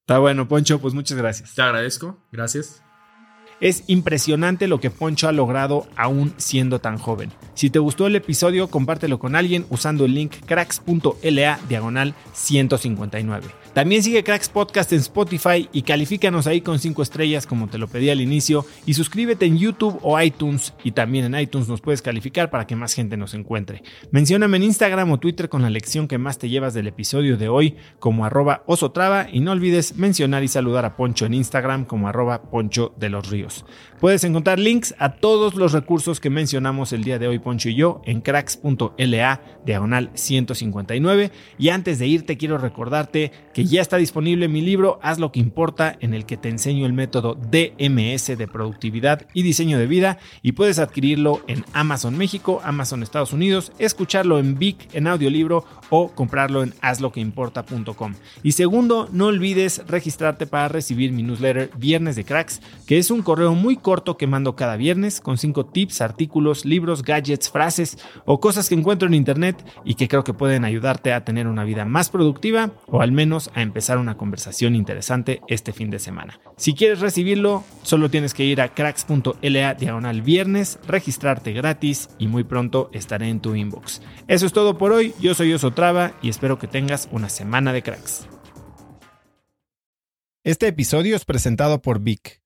Está 0.00 0.18
bueno, 0.18 0.48
Poncho, 0.48 0.80
pues 0.80 0.94
muchas 0.94 1.16
gracias. 1.18 1.54
Te 1.54 1.62
agradezco. 1.62 2.24
Gracias. 2.32 2.82
Es 3.60 3.84
impresionante 3.86 4.68
lo 4.68 4.80
que 4.80 4.90
Poncho 4.90 5.28
ha 5.28 5.32
logrado 5.32 5.86
aún 5.96 6.34
siendo 6.36 6.78
tan 6.78 6.98
joven. 6.98 7.32
Si 7.54 7.70
te 7.70 7.78
gustó 7.78 8.06
el 8.06 8.16
episodio, 8.16 8.68
compártelo 8.68 9.18
con 9.18 9.34
alguien 9.34 9.64
usando 9.70 10.04
el 10.04 10.12
link 10.12 10.34
cracks.la 10.44 11.58
diagonal 11.66 12.14
159. 12.34 13.46
También 13.72 14.02
sigue 14.02 14.24
Cracks 14.24 14.48
Podcast 14.48 14.92
en 14.92 15.00
Spotify 15.00 15.68
y 15.72 15.82
califícanos 15.82 16.46
ahí 16.46 16.60
con 16.60 16.78
5 16.78 17.02
estrellas 17.02 17.46
como 17.46 17.68
te 17.68 17.78
lo 17.78 17.88
pedí 17.88 18.10
al 18.10 18.20
inicio 18.20 18.66
y 18.84 18.94
suscríbete 18.94 19.46
en 19.46 19.58
YouTube 19.58 19.98
o 20.02 20.20
iTunes 20.20 20.74
y 20.84 20.92
también 20.92 21.24
en 21.24 21.40
iTunes 21.40 21.68
nos 21.68 21.80
puedes 21.80 22.02
calificar 22.02 22.50
para 22.50 22.66
que 22.66 22.76
más 22.76 22.94
gente 22.94 23.16
nos 23.16 23.34
encuentre. 23.34 23.82
Mencióname 24.10 24.58
en 24.58 24.64
Instagram 24.64 25.10
o 25.12 25.18
Twitter 25.18 25.48
con 25.48 25.62
la 25.62 25.70
lección 25.70 26.08
que 26.08 26.18
más 26.18 26.38
te 26.38 26.48
llevas 26.48 26.74
del 26.74 26.88
episodio 26.88 27.36
de 27.36 27.48
hoy 27.48 27.76
como 27.98 28.24
arroba 28.24 28.62
osotrava 28.66 29.28
y 29.30 29.40
no 29.40 29.52
olvides 29.52 29.96
mencionar 29.96 30.42
y 30.42 30.48
saludar 30.48 30.84
a 30.84 30.96
Poncho 30.96 31.26
en 31.26 31.34
Instagram 31.34 31.84
como 31.84 32.08
arroba 32.08 32.50
Poncho 32.50 32.94
de 32.98 33.10
los 33.10 33.28
Ríos. 33.28 33.45
Episodios. 33.46 33.64
Puedes 34.00 34.24
encontrar 34.24 34.58
links 34.58 34.94
a 34.98 35.14
todos 35.14 35.54
los 35.54 35.72
recursos 35.72 36.20
que 36.20 36.28
mencionamos 36.28 36.92
el 36.92 37.02
día 37.02 37.18
de 37.18 37.28
hoy, 37.28 37.38
Poncho 37.38 37.70
y 37.70 37.76
yo, 37.76 38.02
en 38.04 38.20
cracks.la 38.20 39.40
diagonal 39.64 40.10
159. 40.12 41.32
Y 41.58 41.70
antes 41.70 41.98
de 41.98 42.06
irte, 42.06 42.36
quiero 42.36 42.58
recordarte 42.58 43.32
que 43.54 43.64
ya 43.64 43.80
está 43.80 43.96
disponible 43.96 44.48
mi 44.48 44.60
libro 44.60 44.98
Haz 45.02 45.18
lo 45.18 45.32
que 45.32 45.40
importa, 45.40 45.96
en 46.00 46.12
el 46.12 46.26
que 46.26 46.36
te 46.36 46.50
enseño 46.50 46.84
el 46.84 46.92
método 46.92 47.36
DMS 47.36 48.36
de 48.36 48.46
productividad 48.46 49.26
y 49.32 49.42
diseño 49.42 49.78
de 49.78 49.86
vida. 49.86 50.18
Y 50.42 50.52
puedes 50.52 50.78
adquirirlo 50.78 51.40
en 51.46 51.64
Amazon 51.72 52.18
México, 52.18 52.60
Amazon 52.64 53.02
Estados 53.02 53.32
Unidos, 53.32 53.72
escucharlo 53.78 54.38
en 54.38 54.58
Vic 54.58 54.90
en 54.92 55.06
audiolibro 55.06 55.64
o 55.88 56.08
comprarlo 56.08 56.62
en 56.62 56.74
hazloqueimporta.com. 56.82 58.14
Y 58.42 58.52
segundo, 58.52 59.08
no 59.10 59.26
olvides 59.26 59.82
registrarte 59.86 60.46
para 60.46 60.68
recibir 60.68 61.12
mi 61.12 61.22
newsletter 61.22 61.70
Viernes 61.78 62.16
de 62.16 62.24
Cracks, 62.24 62.60
que 62.86 62.98
es 62.98 63.10
un 63.10 63.22
correo 63.22 63.54
muy 63.54 63.76
corto 63.86 64.16
que 64.16 64.26
mando 64.26 64.56
cada 64.56 64.76
viernes 64.76 65.20
con 65.20 65.38
5 65.38 65.66
tips, 65.66 66.00
artículos, 66.00 66.64
libros, 66.64 67.04
gadgets, 67.04 67.52
frases 67.52 67.98
o 68.24 68.40
cosas 68.40 68.68
que 68.68 68.74
encuentro 68.74 69.06
en 69.06 69.14
internet 69.14 69.64
y 69.84 69.94
que 69.94 70.08
creo 70.08 70.24
que 70.24 70.34
pueden 70.34 70.64
ayudarte 70.64 71.12
a 71.12 71.24
tener 71.24 71.46
una 71.46 71.62
vida 71.62 71.84
más 71.84 72.10
productiva 72.10 72.72
o 72.88 73.00
al 73.00 73.12
menos 73.12 73.48
a 73.54 73.62
empezar 73.62 73.98
una 73.98 74.16
conversación 74.16 74.74
interesante 74.74 75.40
este 75.46 75.72
fin 75.72 75.88
de 75.90 76.00
semana. 76.00 76.40
Si 76.56 76.74
quieres 76.74 76.98
recibirlo, 76.98 77.62
solo 77.84 78.10
tienes 78.10 78.34
que 78.34 78.44
ir 78.44 78.60
a 78.60 78.74
cracks.la 78.74 79.74
diagonal 79.74 80.20
viernes, 80.20 80.80
registrarte 80.88 81.52
gratis 81.52 82.08
y 82.18 82.26
muy 82.26 82.42
pronto 82.42 82.90
estaré 82.92 83.28
en 83.28 83.38
tu 83.38 83.54
inbox. 83.54 84.02
Eso 84.26 84.46
es 84.46 84.52
todo 84.52 84.78
por 84.78 84.90
hoy, 84.90 85.14
yo 85.20 85.32
soy 85.36 85.52
Osotrava 85.52 86.14
y 86.22 86.28
espero 86.28 86.58
que 86.58 86.66
tengas 86.66 87.08
una 87.12 87.28
semana 87.28 87.72
de 87.72 87.84
cracks. 87.84 88.26
Este 90.42 90.66
episodio 90.66 91.14
es 91.14 91.24
presentado 91.24 91.80
por 91.80 92.00
Vic. 92.00 92.45